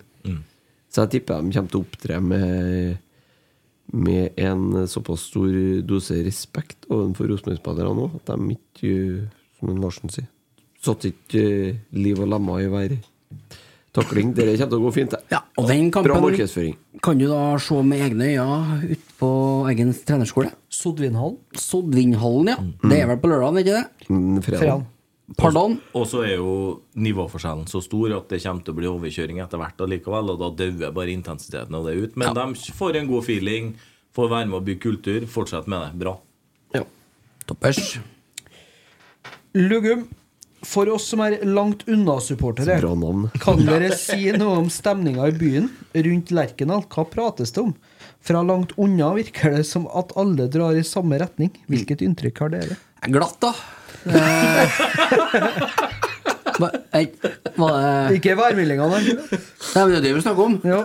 Så 0.92 1.06
jeg 1.06 1.14
tipper 1.14 1.40
de 1.40 1.54
kommer 1.56 1.72
til 1.72 1.80
å 1.80 1.86
opptre 1.86 2.20
med 2.20 3.00
med 3.92 4.38
en 4.40 4.86
såpass 4.88 5.26
stor 5.30 5.52
dose 5.84 6.20
respekt 6.24 6.86
overfor 6.88 7.28
Rosenborg-spillerne 7.32 7.96
nå, 7.98 8.10
at 8.20 8.30
de 8.30 8.54
ikke, 8.56 8.94
som 9.58 9.72
en 9.72 9.82
Larsen 9.82 10.12
sier, 10.12 10.28
satte 10.82 11.10
ikke 11.12 11.42
eh, 11.42 11.80
liv 11.94 12.20
og 12.22 12.30
lemmer 12.32 12.62
i 12.62 12.70
hver 12.72 12.94
takling. 13.92 14.32
Det 14.34 14.46
kommer 14.56 14.70
til 14.72 14.78
å 14.78 14.84
gå 14.86 14.92
fint, 14.96 15.12
det. 15.12 15.20
Ja, 15.34 15.42
og 15.60 15.68
den 15.68 15.90
Bra 15.92 16.16
markedsføring. 16.22 16.76
kan 17.04 17.18
du 17.20 17.26
da 17.28 17.58
se 17.60 17.82
med 17.84 18.00
egne 18.06 18.30
øyne 18.32 18.78
ute 18.88 19.18
på 19.20 19.30
Eggens 19.68 20.00
trenerskole. 20.08 20.50
Sodvinhallen. 20.72 21.36
Sodvinhallen, 21.58 22.48
ja. 22.54 22.56
Det 22.88 23.02
er 23.02 23.10
vel 23.12 23.20
på 23.20 23.28
lørdag, 23.28 23.60
ikke 23.60 23.76
det? 23.76 24.08
Mm, 24.08 24.40
Fredag. 24.42 24.58
Fredag. 24.62 24.86
Pardon? 25.38 25.78
Og 25.96 26.06
så 26.10 26.24
er 26.26 26.34
jo 26.36 26.54
nivåforskjellen 26.98 27.68
så 27.70 27.80
stor 27.84 28.12
at 28.18 28.32
det 28.32 28.42
kommer 28.42 28.64
til 28.66 28.74
å 28.74 28.78
bli 28.78 28.88
overkjøring 28.90 29.38
etter 29.40 29.60
hvert 29.60 29.84
allikevel, 29.84 30.32
og 30.34 30.40
da 30.42 30.50
dauer 30.58 30.94
bare 30.94 31.14
intensiteten 31.14 31.76
av 31.78 31.86
det 31.88 31.94
ut. 31.96 32.16
Men 32.20 32.34
de 32.36 32.72
får 32.76 32.98
en 33.00 33.10
god 33.10 33.28
feeling, 33.28 33.70
får 34.16 34.32
være 34.34 34.50
med 34.50 34.58
å 34.58 34.64
bygge 34.66 34.82
kultur. 34.84 35.28
Fortsett 35.30 35.70
med 35.70 35.86
det. 35.86 35.92
Bra. 36.02 36.16
Ja. 36.76 36.84
Toppers. 37.48 37.96
Lugum. 39.56 40.08
For 40.62 40.86
oss 40.94 41.08
som 41.10 41.18
er 41.24 41.40
langt 41.42 41.82
unna 41.90 42.20
supportere, 42.22 42.76
kan 43.42 43.64
dere 43.66 43.88
si 43.98 44.30
noe 44.36 44.60
om 44.60 44.68
stemninga 44.70 45.26
i 45.32 45.34
byen 45.34 45.66
rundt 46.06 46.30
Lerkendal? 46.30 46.84
Hva 46.92 47.02
prates 47.10 47.50
det 47.56 47.64
om? 47.64 47.72
Fra 48.22 48.44
langt 48.46 48.76
unna 48.78 49.10
virker 49.16 49.56
det 49.56 49.64
som 49.66 49.88
at 49.90 50.14
alle 50.18 50.46
drar 50.52 50.78
i 50.78 50.84
samme 50.86 51.18
retning. 51.18 51.50
Hvilket 51.66 52.04
inntrykk 52.06 52.44
har 52.44 52.54
dere? 52.54 52.78
Er 53.02 53.10
glatt, 53.10 53.38
da. 53.42 53.52
Eh, 54.06 54.78
hva, 56.58 56.68
ei, 56.98 57.04
hva 57.56 57.68
er 57.78 58.16
Ikke 58.16 58.34
værmeldinga, 58.38 58.86
nei. 58.92 59.02
Nei, 59.14 59.84
men 59.84 59.92
det 59.94 59.98
er 60.00 60.04
det 60.08 60.12
vi 60.16 60.22
snakker 60.24 60.44
om. 60.48 60.56
Ja. 60.66 60.80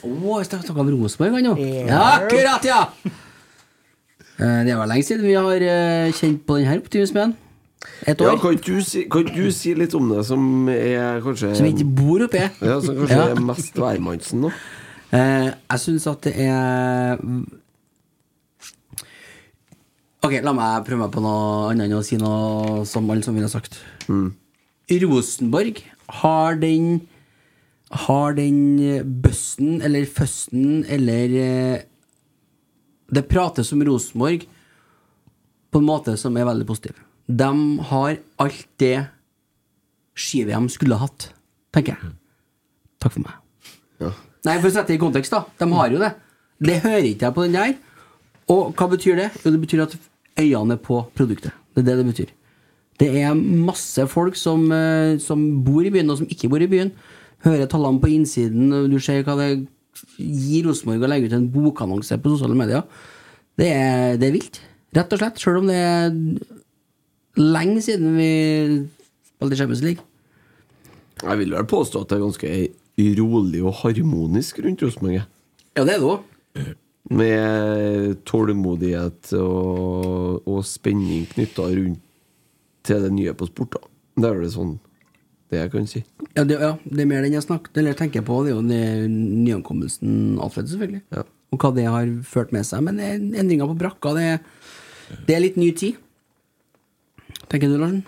Å, 0.00 0.38
jeg 0.40 0.48
snakka 0.48 0.80
om 0.80 0.90
Rosenborg, 0.94 1.36
ennå. 1.42 1.54
Ja. 1.86 2.00
Akkurat, 2.16 2.64
ja! 2.66 2.80
Eh, 4.40 4.60
Det 4.64 4.72
er 4.72 4.78
vel 4.80 4.88
lenge 4.88 5.04
siden 5.06 5.26
vi 5.28 5.34
har 5.36 5.64
eh, 5.66 6.10
kjent 6.16 6.42
på 6.48 6.56
denne 6.60 6.78
optimismen. 6.80 7.34
Et 8.08 8.18
Ja, 8.20 8.30
år. 8.34 8.38
kan 8.42 8.56
ikke 8.56 8.74
du, 8.76 8.82
si, 8.84 9.06
kan 9.12 9.22
ikke 9.24 9.36
du 9.46 9.50
si 9.56 9.70
litt 9.76 9.94
om 9.96 10.08
det 10.12 10.22
som 10.28 10.68
er 10.72 11.20
kanskje 11.24 11.54
Som 11.56 11.68
ikke 11.70 11.86
bor 11.96 12.26
oppi. 12.26 12.42
Ja, 12.60 12.76
som 12.84 12.96
kanskje 12.98 13.16
Ja. 13.20 13.28
er 13.34 13.40
mest 13.44 13.78
værmannsen 13.80 14.42
nå? 14.46 14.50
Eh, 15.12 15.48
jeg 15.50 15.80
syns 15.84 16.06
at 16.10 16.20
det 16.28 16.34
er 16.44 17.18
Ok, 20.20 20.34
la 20.44 20.52
meg 20.52 20.84
prøve 20.84 21.00
meg 21.00 21.12
på 21.14 21.22
noe 21.24 21.70
annet 21.70 21.88
enn 21.88 21.96
å 21.96 22.04
si 22.04 22.18
noe 22.20 22.82
som 22.88 23.08
alle 23.08 23.24
som 23.24 23.36
ville 23.36 23.48
sagt. 23.48 23.78
sagt. 24.04 24.36
Rosenborg 25.00 25.80
har 26.20 26.60
den 26.60 27.06
Har 27.90 28.34
den 28.34 29.02
bøssen 29.22 29.80
eller 29.82 30.04
føsten 30.06 30.84
eller 30.86 31.32
eh, 31.34 31.82
Det 33.10 33.24
prates 33.26 33.72
om 33.72 33.82
Rosenborg 33.82 34.44
på 35.70 35.78
en 35.78 35.86
måte 35.86 36.16
som 36.18 36.36
er 36.36 36.46
veldig 36.46 36.66
positiv. 36.66 36.94
De 37.26 37.50
har 37.90 38.16
alt 38.42 38.66
det 38.78 39.06
ski-VM 40.18 40.68
skulle 40.70 40.98
hatt, 40.98 41.28
tenker 41.74 41.94
jeg. 41.94 42.12
Takk 43.02 43.14
for 43.14 43.22
meg. 43.22 43.36
Nei, 44.46 44.56
for 44.58 44.66
å 44.66 44.72
sette 44.74 44.90
det 44.90 44.98
i 44.98 45.02
kontekst, 45.02 45.34
da. 45.34 45.44
De 45.60 45.68
har 45.70 45.94
jo 45.94 46.00
det. 46.02 46.10
Det 46.58 46.80
hører 46.82 47.06
ikke 47.12 47.28
jeg 47.28 47.36
på 47.36 47.46
den 47.46 47.58
der. 47.58 47.74
Og 48.50 48.74
hva 48.74 48.88
betyr 48.90 49.18
det? 49.20 49.28
Jo, 49.44 49.52
det 49.54 49.60
betyr 49.62 49.84
at 49.84 49.94
øynene 50.40 50.76
på 50.80 51.02
produktet. 51.16 51.54
Det 51.74 51.82
er 51.84 51.88
det 51.90 51.98
det 52.00 52.06
betyr. 52.10 52.30
Det 53.00 53.08
er 53.22 53.34
masse 53.34 54.04
folk 54.12 54.36
som, 54.36 54.66
eh, 54.72 55.18
som 55.18 55.64
bor 55.64 55.84
i 55.84 55.92
byen, 55.92 56.10
og 56.10 56.18
som 56.18 56.26
ikke 56.28 56.50
bor 56.52 56.60
i 56.60 56.68
byen. 56.68 56.92
Hører 57.44 57.66
tallene 57.66 58.00
på 58.00 58.10
innsiden, 58.12 58.72
og 58.72 58.90
du 58.90 58.98
ser 59.00 59.22
hva 59.24 59.36
det 59.38 59.66
gir 60.18 60.66
Rosenborg 60.66 61.04
å 61.04 61.08
legge 61.08 61.30
ut 61.30 61.36
en 61.36 61.48
bokannonse 61.48 62.18
på 62.20 62.34
sosiale 62.34 62.56
medier. 62.56 62.84
Det 63.56 63.68
er, 63.72 64.16
det 64.20 64.28
er 64.28 64.36
vilt. 64.36 64.60
Rett 64.96 65.12
og 65.12 65.22
slett. 65.22 65.40
Sjøl 65.40 65.60
om 65.62 65.70
det 65.70 65.78
er 65.78 66.10
lenge 67.40 67.80
siden 67.84 68.16
vi 68.18 68.30
spilte 69.30 69.56
Champions 69.56 69.82
League. 69.84 70.04
Jeg 71.20 71.40
vil 71.40 71.56
vel 71.56 71.68
påstå 71.68 72.02
at 72.02 72.12
det 72.12 72.18
er 72.18 72.24
ganske 72.24 72.52
rolig 73.20 73.62
og 73.64 73.76
harmonisk 73.80 74.60
rundt 74.64 74.82
Rosenborg. 74.84 75.22
Ja, 75.76 75.84
det 75.84 75.94
er 75.94 76.00
det 76.00 76.08
òg. 76.08 76.76
Med 77.10 78.20
tålmodighet 78.28 79.32
og, 79.38 80.46
og 80.46 80.60
spenning 80.66 81.26
knytta 81.32 81.66
rundt 81.66 82.04
til 82.86 83.02
det 83.02 83.10
nye 83.12 83.34
på 83.34 83.48
sport. 83.50 83.74
da 83.74 84.22
Det 84.22 84.30
er 84.30 84.38
vel 84.38 84.52
sånn 84.54 84.76
det 85.50 85.58
jeg 85.58 85.72
kan 85.72 85.88
si. 85.90 86.04
Ja, 86.36 86.44
det, 86.46 86.60
ja, 86.62 86.76
det 86.84 87.02
er 87.02 87.08
mer 87.10 87.24
den 87.26 87.34
jeg 87.34 87.42
snakker 87.42 87.80
Eller 87.82 87.96
tenker 87.98 88.22
på, 88.22 88.36
det 88.46 88.52
er 88.52 88.54
jo 88.54 88.62
den 88.62 89.16
nyankommelsen 89.42 90.38
Alfred, 90.38 90.70
selvfølgelig. 90.70 91.24
Og 91.50 91.58
hva 91.58 91.72
det 91.74 91.88
har 91.90 92.12
ført 92.22 92.54
med 92.54 92.68
seg. 92.68 92.84
Men 92.86 93.02
er 93.02 93.18
endringer 93.18 93.66
på 93.66 93.80
brakka, 93.80 94.14
det 94.14 94.28
det 95.26 95.34
er 95.34 95.42
litt 95.42 95.58
ny 95.58 95.72
tid. 95.74 95.98
Tenker 97.50 97.66
du, 97.66 97.76
Larsen? 97.80 98.04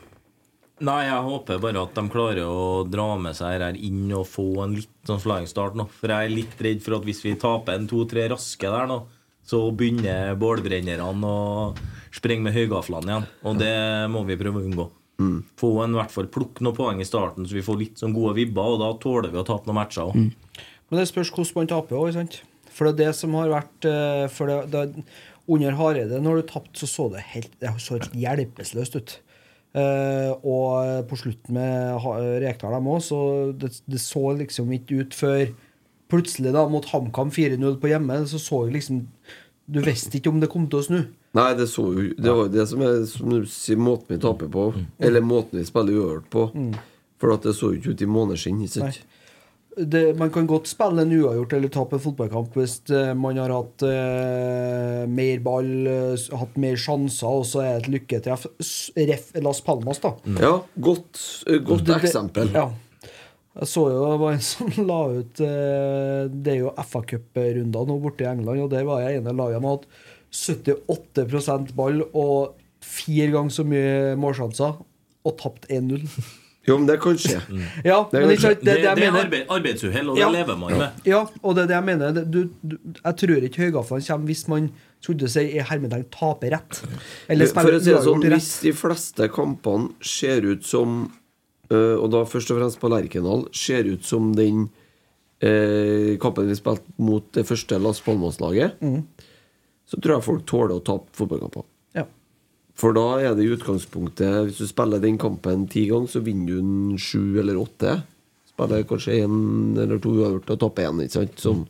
Nei, 0.83 1.01
jeg 1.07 1.27
håper 1.29 1.61
bare 1.63 1.83
at 1.87 1.95
de 1.95 2.03
klarer 2.11 2.47
å 2.49 2.83
dra 2.91 3.13
med 3.21 3.37
seg 3.39 3.61
her 3.61 3.77
inn 3.79 4.09
og 4.19 4.27
få 4.27 4.47
en 4.65 4.77
litt 4.81 4.91
sånn 5.07 5.21
flying 5.23 5.47
start 5.47 5.77
nå. 5.79 5.87
For 6.01 6.11
jeg 6.11 6.27
er 6.27 6.35
litt 6.35 6.65
redd 6.67 6.83
for 6.83 6.99
at 6.99 7.07
hvis 7.07 7.23
vi 7.23 7.37
taper 7.39 7.79
en 7.79 7.87
to-tre 7.91 8.25
raske 8.33 8.73
der 8.73 8.89
nå, 8.91 8.99
så 9.47 9.61
begynner 9.75 10.35
bålbrennerne 10.39 11.07
å 11.07 11.37
sprenge 12.15 12.49
med 12.49 12.57
høygaflene 12.57 13.13
igjen. 13.13 13.31
Og 13.47 13.63
det 13.63 13.77
må 14.11 14.25
vi 14.27 14.39
prøve 14.41 14.63
å 14.63 14.67
unngå. 14.67 14.89
Få 15.61 15.73
en 15.85 15.95
i 15.95 16.01
hvert 16.01 16.15
fall 16.15 16.31
plukke 16.35 16.65
noen 16.65 16.77
poeng 16.77 17.03
i 17.03 17.07
starten, 17.07 17.47
så 17.47 17.55
vi 17.55 17.65
får 17.65 17.79
litt 17.79 18.01
sånn 18.03 18.15
gode 18.17 18.35
vibber, 18.41 18.75
og 18.75 18.81
da 18.83 18.91
tåler 19.03 19.31
vi 19.31 19.39
å 19.39 19.47
tape 19.47 19.69
noen 19.69 19.79
matcher 19.79 20.09
òg. 20.09 20.17
Men 20.19 20.99
det 20.99 21.09
spørs 21.11 21.31
hvordan 21.31 21.61
man 21.61 21.71
taper 21.71 21.99
òg, 22.01 22.15
sant? 22.17 22.41
For 22.73 22.89
det 22.89 22.93
er 22.93 23.13
det 23.13 23.19
som 23.19 23.35
har 23.37 23.51
vært 23.53 23.85
eh, 23.85 24.23
For 24.33 24.49
det, 24.49 24.57
det, 24.73 25.05
Under 25.53 25.77
Hareide, 25.77 26.23
når 26.25 26.41
du 26.41 26.47
tapte, 26.49 26.79
så 26.81 26.89
så 26.89 27.09
det 27.13 27.21
helt, 27.35 27.53
det 27.61 27.71
så 27.85 27.99
helt 27.99 28.17
hjelpeløst 28.17 28.97
ut. 28.97 29.15
Eh, 29.73 30.31
og 30.44 31.07
på 31.09 31.16
slutten 31.16 31.57
med 31.57 32.03
Rekdal 32.43 32.74
dem 32.77 32.90
òg, 32.93 33.01
så 33.05 33.19
det, 33.57 33.73
det 33.89 34.01
så 34.03 34.35
liksom 34.36 34.73
ikke 34.77 35.01
ut 35.01 35.16
før 35.16 35.47
plutselig, 36.12 36.53
da, 36.53 36.66
mot 36.69 36.85
HamKam 36.90 37.32
4-0 37.32 37.78
på 37.81 37.89
hjemme, 37.89 38.19
så 38.28 38.40
så 38.43 38.66
jeg 38.66 38.77
liksom 38.77 39.07
Du 39.73 39.78
visste 39.81 40.19
ikke 40.19 40.28
om 40.28 40.40
det 40.43 40.51
kom 40.53 40.66
til 40.69 40.81
å 40.81 40.85
snu. 40.85 41.01
Nei, 41.39 41.53
det 41.57 41.69
så 41.70 41.86
Det 41.94 42.28
var 42.28 42.43
jo 42.44 42.53
det 42.53 42.65
som 42.69 42.82
er 42.85 43.05
som 43.09 43.31
du 43.31 43.47
sier, 43.49 43.78
måten 43.81 44.11
vi 44.11 44.20
taper 44.20 44.51
på. 44.53 44.65
Eller 44.99 45.24
måten 45.24 45.61
vi 45.61 45.65
spiller 45.65 45.97
uavgjort 45.97 46.27
på. 46.35 46.43
Mm. 46.53 46.73
For 47.23 47.32
at 47.32 47.47
det 47.47 47.55
så 47.57 47.70
jo 47.70 47.78
ikke 47.78 47.94
ut 47.94 48.03
i 48.03 48.11
måneskinn. 48.11 48.59
ikke 48.61 48.82
sant? 48.82 48.99
Det, 49.77 50.16
man 50.19 50.31
kan 50.35 50.47
godt 50.47 50.66
spille 50.69 51.01
en 51.05 51.12
uavgjort 51.16 51.53
eller 51.57 51.70
tape 51.73 51.97
en 51.97 52.03
fotballkamp 52.05 52.55
hvis 52.59 52.74
eh, 52.93 53.15
man 53.16 53.39
har 53.40 53.53
hatt 53.55 53.85
eh, 53.89 55.07
mer 55.09 55.40
ball, 55.44 55.70
hatt 56.43 56.57
mer 56.61 56.77
sjanser, 56.77 57.28
og 57.40 57.47
så 57.49 57.62
er 57.65 57.70
det 57.78 57.82
et 57.86 57.90
lykketreff. 57.94 58.47
Ref 58.97 59.31
Las 59.40 59.62
Palmas, 59.65 60.03
da. 60.05 60.12
Ja, 60.40 60.55
godt, 60.77 61.20
eh, 61.49 61.59
godt 61.65 61.85
Det- 61.86 61.94
det- 61.94 62.03
eksempel. 62.11 62.53
Ja. 62.53 62.66
Jeg 63.53 63.69
så 63.69 63.82
jo 63.93 64.05
det 64.11 64.20
var 64.20 64.32
en 64.32 64.40
som 64.53 64.69
la 64.89 65.01
ut 65.12 65.40
eh, 65.44 66.28
Det 66.32 66.53
er 66.55 66.61
jo 66.62 66.70
FA-cuprunder 66.81 67.89
nå 67.89 67.99
borte 68.01 68.24
i 68.24 68.31
England, 68.31 68.62
og 68.65 68.70
der 68.73 68.85
var 68.89 69.01
jeg 69.05 69.19
ene 69.20 69.35
laget 69.36 69.61
med 69.65 69.81
at 69.81 69.89
78% 70.32 71.74
ball 71.77 72.03
og 72.12 72.55
fire 72.82 73.31
ganger 73.35 73.53
så 73.53 73.65
mye 73.69 74.15
målsjanser, 74.20 74.78
og 75.24 75.36
tapt 75.39 75.69
1-0. 75.70 76.07
Jo, 76.68 76.76
men 76.78 76.86
det 76.86 76.94
kan 77.02 77.16
skje. 77.18 77.40
Ja, 77.84 77.97
Det 78.12 78.20
men 78.22 78.30
ikke 78.36 78.43
sant, 78.44 78.60
det, 78.62 78.74
det, 78.78 78.90
det 78.98 79.06
er 79.09 79.16
arbeid, 79.18 79.48
arbeidsuhell, 79.51 80.10
og 80.12 80.16
det 80.20 80.28
lever 80.36 80.59
man 80.60 80.76
med. 80.78 81.01
Ja, 81.10 81.24
og 81.43 81.56
det 81.56 81.64
er 81.64 81.70
det 81.72 81.74
jeg 81.74 81.86
mener. 81.89 82.20
Du, 82.22 82.39
du, 82.62 82.76
jeg 83.01 83.16
tror 83.22 83.47
ikke 83.48 83.64
høygaflene 83.64 84.06
kommer 84.06 84.30
hvis 84.30 84.44
man 84.52 84.68
skulle 85.02 85.26
si 85.32 85.43
i 85.59 85.64
hermetegn 85.66 86.05
taper 86.14 86.55
rett. 86.55 86.78
Eller 87.28 87.51
spiller 87.51 87.80
å 87.80 87.82
si 87.82 87.90
det 87.90 88.05
sånn, 88.06 88.22
rett. 88.22 88.36
Hvis 88.39 88.52
de 88.62 88.72
fleste 88.78 89.26
kampene 89.34 89.90
ser 90.06 90.47
ut 90.47 90.62
som 90.62 91.01
øh, 91.72 91.97
Og 91.98 92.06
da 92.14 92.22
først 92.30 92.52
og 92.55 92.60
fremst 92.60 92.78
på 92.78 92.93
Lerkendal 92.94 93.48
ser 93.56 93.90
ut 93.90 94.06
som 94.06 94.30
den 94.39 94.68
øh, 95.43 96.14
kampen 96.22 96.47
vi 96.47 96.55
spilte 96.62 96.94
mot 97.02 97.26
det 97.34 97.43
første 97.48 97.78
Las 97.82 97.98
Palmas-laget, 98.06 98.78
Mm. 98.80 99.02
så 99.89 99.98
tror 100.01 100.14
jeg 100.20 100.24
folk 100.30 100.47
tåler 100.47 100.78
å 100.78 100.84
tape 100.84 101.10
fotballkamper. 101.18 101.66
For 102.78 102.97
da 102.97 103.20
er 103.20 103.35
det 103.36 103.44
i 103.44 103.53
utgangspunktet 103.53 104.47
Hvis 104.47 104.62
du 104.62 104.69
spiller 104.69 105.03
den 105.03 105.19
kampen 105.20 105.66
ti 105.70 105.85
ganger, 105.90 106.09
så 106.09 106.23
vinner 106.24 106.49
du 106.49 106.61
den 106.62 107.01
sju 107.01 107.39
eller 107.43 107.61
åtte. 107.61 107.99
Spiller 108.49 108.86
kanskje 108.89 109.20
én 109.23 109.77
eller 109.78 110.01
to 110.03 110.15
uavgjort 110.16 110.55
og 110.55 110.61
taper 110.65 110.89
én, 110.89 111.03
ikke 111.05 111.19
sant? 111.19 111.43
Sånn. 111.43 111.66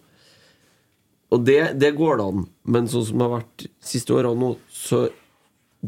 Og 1.33 1.45
det, 1.49 1.61
det 1.81 1.95
går 1.97 2.21
det 2.21 2.29
an, 2.29 2.47
men 2.69 2.89
sånn 2.93 3.07
som 3.09 3.19
det 3.19 3.27
har 3.27 3.39
vært 3.39 3.67
siste 3.93 4.13
åra 4.13 4.35
nå, 4.37 4.53
så 4.69 5.07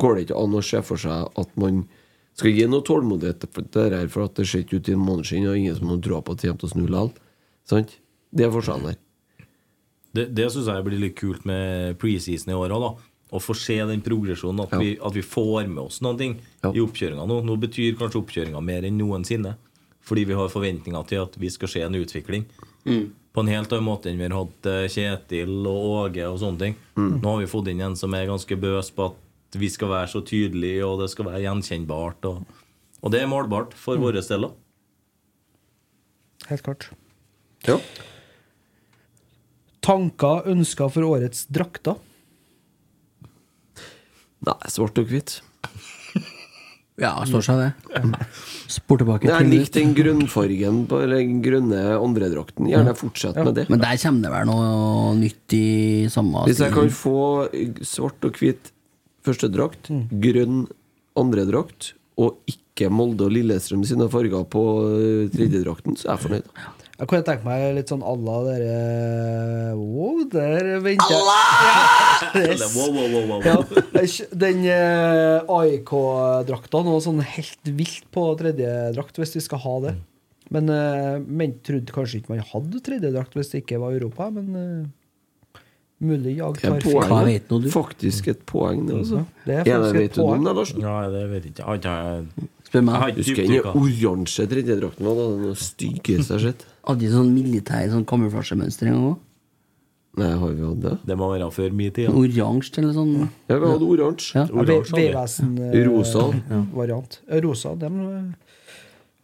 går 0.01 0.15
det 0.17 0.27
ikke 0.27 0.41
an 0.41 0.57
å 0.57 0.63
se 0.65 0.81
for 0.83 1.01
seg 1.01 1.29
at 1.41 1.59
man 1.61 1.85
skal 2.35 2.57
gi 2.57 2.65
noe 2.67 2.83
tålmodighet 2.87 3.45
for 3.55 3.67
det 3.77 4.07
for 4.11 4.27
at 4.27 4.39
det 4.39 4.47
ser 4.51 4.65
ikke 4.65 4.81
ut 4.81 4.89
i 4.91 4.95
en 4.97 5.05
måned 5.05 5.29
siden, 5.29 5.51
og 5.51 5.59
ingen 5.59 5.77
som 5.79 5.93
har 5.93 6.01
troa 6.03 6.23
på 6.25 6.35
at 6.35 6.43
det 6.43 6.51
kommer 6.51 6.63
til 6.65 6.71
å 6.71 6.73
snu 6.73 6.87
likevel. 6.87 7.13
Sant? 7.71 7.99
Det 8.35 8.47
er 8.47 8.55
forskjellen 8.55 8.91
her. 8.91 9.01
Det, 10.15 10.25
det 10.35 10.49
syns 10.53 10.71
jeg 10.71 10.87
blir 10.87 11.03
litt 11.03 11.17
kult 11.19 11.47
med 11.49 11.99
preseason 12.01 12.53
i 12.55 12.57
år 12.59 12.75
da. 12.75 12.91
Å 13.35 13.41
få 13.43 13.57
se 13.59 13.81
den 13.89 14.03
progresjonen, 14.05 14.63
at, 14.63 14.77
vi, 14.79 14.93
at 15.03 15.15
vi 15.17 15.23
får 15.27 15.67
med 15.67 15.83
oss 15.89 15.99
noen 16.05 16.21
ting 16.21 16.35
i 16.71 16.83
oppkjøringa 16.83 17.27
nå. 17.27 17.41
Nå 17.43 17.57
betyr 17.65 17.97
kanskje 17.99 18.21
oppkjøringa 18.21 18.63
mer 18.63 18.87
enn 18.87 19.01
noensinne. 19.01 19.57
Fordi 20.05 20.27
vi 20.29 20.37
har 20.37 20.53
forventninger 20.53 21.07
til 21.09 21.23
at 21.25 21.37
vi 21.41 21.51
skal 21.51 21.71
se 21.73 21.83
en 21.83 21.97
utvikling. 21.97 22.45
Mm. 22.85 23.09
På 23.35 23.43
en 23.43 23.51
helt 23.51 23.73
annen 23.73 23.87
måte 23.89 24.11
enn 24.11 24.21
vi 24.21 24.29
har 24.29 24.37
hatt 24.37 24.69
eh, 24.71 24.85
Kjetil 24.93 25.65
og 25.67 25.87
Åge 26.05 26.29
og 26.29 26.39
sånne 26.43 26.61
ting. 26.61 26.77
Mm. 26.95 27.15
Nå 27.19 27.33
har 27.33 27.41
vi 27.41 27.51
fått 27.51 27.71
inn 27.73 27.83
en 27.83 27.97
som 27.99 28.15
er 28.15 28.29
ganske 28.29 28.59
bøs 28.61 28.93
på 28.95 29.09
at 29.11 29.59
vi 29.59 29.71
skal 29.73 29.91
være 29.91 30.11
så 30.13 30.23
tydelige, 30.27 30.85
og 30.87 31.01
det 31.03 31.09
skal 31.13 31.31
være 31.31 31.43
gjenkjennbart. 31.47 32.29
Og, 32.31 32.45
og 33.01 33.15
det 33.15 33.23
er 33.23 33.31
målbart 33.31 33.75
for 33.79 33.99
våre 34.03 34.23
deler. 34.23 34.53
Helt 36.51 36.67
klart. 36.67 36.91
Ja. 37.65 37.79
Tanker, 39.85 40.45
ønsker 40.53 40.93
for 40.93 41.07
årets 41.09 41.47
drakter? 41.53 41.97
Nei, 44.45 44.71
svart 44.73 45.01
og 45.01 45.11
hvitt. 45.11 45.39
Ja, 46.95 47.11
står 47.27 47.43
seg 47.43 47.57
det. 47.59 48.19
Spor 48.71 49.01
tilbake. 49.01 49.27
Jeg 49.27 49.49
likte 49.51 49.81
den 49.81 49.97
grunnfargen 49.97 50.85
på 50.87 51.01
eller 51.03 51.19
den 51.19 51.41
grønne 51.43 51.81
andredrakten. 51.97 52.69
Gjerne 52.71 52.93
fortsett 52.95 53.41
med 53.41 53.57
det. 53.59 53.65
Men 53.73 53.83
der 53.83 53.99
kommer 53.99 54.23
det 54.23 54.31
vel 54.31 54.47
noe 54.47 55.17
nytt 55.19 55.57
i 55.59 55.65
samme 56.15 56.45
Hvis 56.47 56.63
jeg 56.63 56.71
kan 56.77 56.93
få 56.95 57.17
svart 57.83 58.29
og 58.29 58.39
hvit 58.39 58.71
førstedrakt, 59.27 59.91
grønn 60.23 60.69
andredrakt, 61.19 61.97
og 62.15 62.39
ikke 62.47 62.93
Molde 62.95 63.27
og 63.27 63.35
Lillestrøm 63.35 63.83
sine 63.87 64.07
farger 64.11 64.47
på 64.51 64.63
eh, 64.95 65.27
tredjedrakten, 65.35 65.99
så 65.99 66.13
er 66.13 66.15
jeg 66.15 66.25
fornøyd. 66.29 66.49
Jeg 67.05 67.11
kunne 67.11 67.27
tenke 67.27 67.45
meg 67.45 67.63
litt 67.77 67.91
sånn 67.93 68.01
Alla 68.07 68.39
dere 68.47 68.77
Wow, 69.77 70.23
der 70.33 70.71
venter 70.81 71.13
jeg 71.13 72.47
Eller 72.55 72.71
wow, 72.73 72.95
wow, 72.95 73.11
wow, 73.13 73.27
wow. 73.29 73.45
Ja, 73.45 73.59
den 74.33 74.65
eh, 74.65 75.53
AIK-drakta 75.53 76.81
nå 76.87 76.97
sånn 77.05 77.21
helt 77.21 77.71
vilt 77.77 78.09
på 78.15 78.25
tredjedrakt, 78.41 79.21
hvis 79.21 79.37
vi 79.37 79.45
skal 79.45 79.61
ha 79.67 79.75
det. 79.85 79.95
Men 80.55 80.73
uh, 80.73 81.21
men 81.21 81.59
trodde 81.65 81.93
kanskje 81.95 82.23
ikke 82.23 82.35
man 82.35 82.45
hadde 82.55 82.81
tredjedrakt 82.89 83.37
hvis 83.37 83.53
det 83.53 83.63
ikke 83.65 83.81
var 83.85 83.97
Europa, 83.97 84.31
men 84.33 84.59
eh, 84.61 85.63
mulig 86.05 86.39
jeg 86.39 86.59
Det 86.59 86.73
er 86.73 86.85
tar 86.85 87.09
feil. 87.13 87.71
Faktisk 87.75 88.33
et 88.33 88.45
poeng, 88.49 88.85
det, 88.89 89.01
også. 89.05 89.25
Det 89.45 89.59
er 89.61 89.69
Ja, 89.69 89.81
faktisk 89.81 89.95
et 89.95 90.01
vet 90.01 90.17
du 90.17 90.23
noe 90.23 90.27
om 90.27 90.45
poeng. 90.45 90.61
Larsen? 90.61 90.85
Ja, 90.85 90.99
det 91.13 91.25
vet 91.33 91.51
jeg 91.51 91.55
ikke. 91.55 91.65
Jeg 91.65 91.69
har 91.69 93.13
ikke 93.13 93.21
Husker 93.21 93.51
den 93.53 93.83
oransje 93.85 94.47
tredjedrakten 94.51 95.11
den 95.21 95.59
styggeste 95.61 96.33
jeg 96.33 96.41
har 96.41 96.47
sett. 96.49 96.71
Hadde 96.85 97.07
de 97.07 97.13
sånn 97.15 97.31
militær 97.33 97.87
sånn 97.93 98.05
kamuflasjemønster 98.09 98.91
en 98.91 98.97
gang 98.97 99.07
òg? 99.13 99.23
Nei, 100.15 100.31
har 100.39 100.53
vi 100.55 100.63
hatt 100.63 100.83
det? 100.83 100.93
Det 101.11 101.15
må 101.19 101.29
være 101.33 101.49
før 101.51 101.73
min 101.75 101.95
tid. 101.95 102.11
Oransje 102.15 102.83
eller 102.83 102.95
sånn? 102.95 103.15
Ja, 103.51 103.57
vi 103.57 103.67
hadde 103.67 103.87
oransje. 103.97 104.35
Ja. 104.37 104.45
Ja, 104.47 104.61
hadde 104.61 104.77
vi. 104.95 105.07
Vevesen-variant. 105.09 107.17
Rosa, 107.43 107.73
dem 107.81 107.97
eh, 108.05 108.59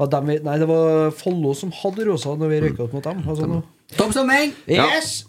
var 0.00 0.10
dem 0.16 0.32
vi, 0.32 0.38
Nei, 0.42 0.56
det 0.58 0.66
var 0.70 1.12
Follo 1.14 1.52
som 1.54 1.70
hadde 1.82 2.08
rosa 2.08 2.34
når 2.40 2.54
vi 2.54 2.62
røyka 2.64 2.88
ut 2.88 2.96
mot 2.96 3.06
dem. 3.06 3.20
Altså, 3.22 3.46
nå. 3.50 3.60
Topp 3.94 4.16
sommer! 4.16 4.48
Yes! 4.70 5.20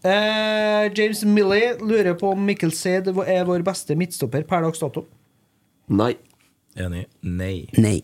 Uh, 0.00 0.88
James 0.96 1.20
Milley 1.28 1.74
lurer 1.84 2.14
på 2.16 2.30
om 2.32 2.46
Mikkel 2.48 2.72
Seid 2.72 3.10
er 3.10 3.42
vår 3.44 3.64
beste 3.66 3.92
midtstopper 4.00 4.46
per 4.48 4.64
dags 4.64 4.80
dato. 4.80 5.04
Nei. 5.92 6.14
Enig. 6.80 7.04
Nei. 7.26 7.66
Nei. 7.76 7.98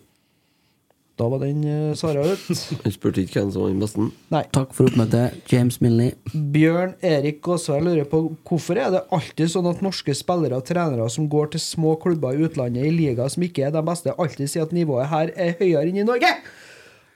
Da 1.17 1.29
var 1.33 1.41
den 1.41 1.63
uh, 1.65 1.95
svara 1.97 2.21
ut. 2.29 2.43
Han 2.85 2.93
spurte 2.93 3.23
ikke 3.25 3.41
hvem 3.41 3.53
som 3.55 3.63
var 3.65 3.71
den 3.73 3.81
beste. 3.81 4.07
Nei. 4.35 4.43
Takk 4.53 4.75
for 4.77 4.91
oppmøtet, 4.91 5.39
James 5.49 5.79
Milney. 5.81 6.13
Bjørn 6.35 6.93
Erik 7.01 7.39
Gåsvær 7.47 7.81
lurer 7.87 8.05
på 8.11 8.21
hvorfor 8.45 8.77
er 8.83 8.93
det 8.93 9.01
alltid 9.17 9.49
sånn 9.55 9.71
at 9.71 9.81
norske 9.85 10.13
spillere 10.17 10.59
og 10.61 10.67
trenere 10.69 11.09
som 11.13 11.31
går 11.33 11.55
til 11.55 11.65
små 11.65 11.95
klubber 12.03 12.37
i 12.37 12.45
utlandet 12.45 12.85
i 12.85 12.93
liga 12.93 13.31
som 13.33 13.47
ikke 13.49 13.65
er 13.65 13.73
de 13.73 13.85
beste, 13.89 14.13
alltid 14.13 14.53
sier 14.53 14.69
at 14.69 14.77
nivået 14.77 15.09
her 15.09 15.33
er 15.33 15.57
høyere 15.57 15.89
enn 15.89 16.03
i 16.03 16.05
Norge? 16.05 16.35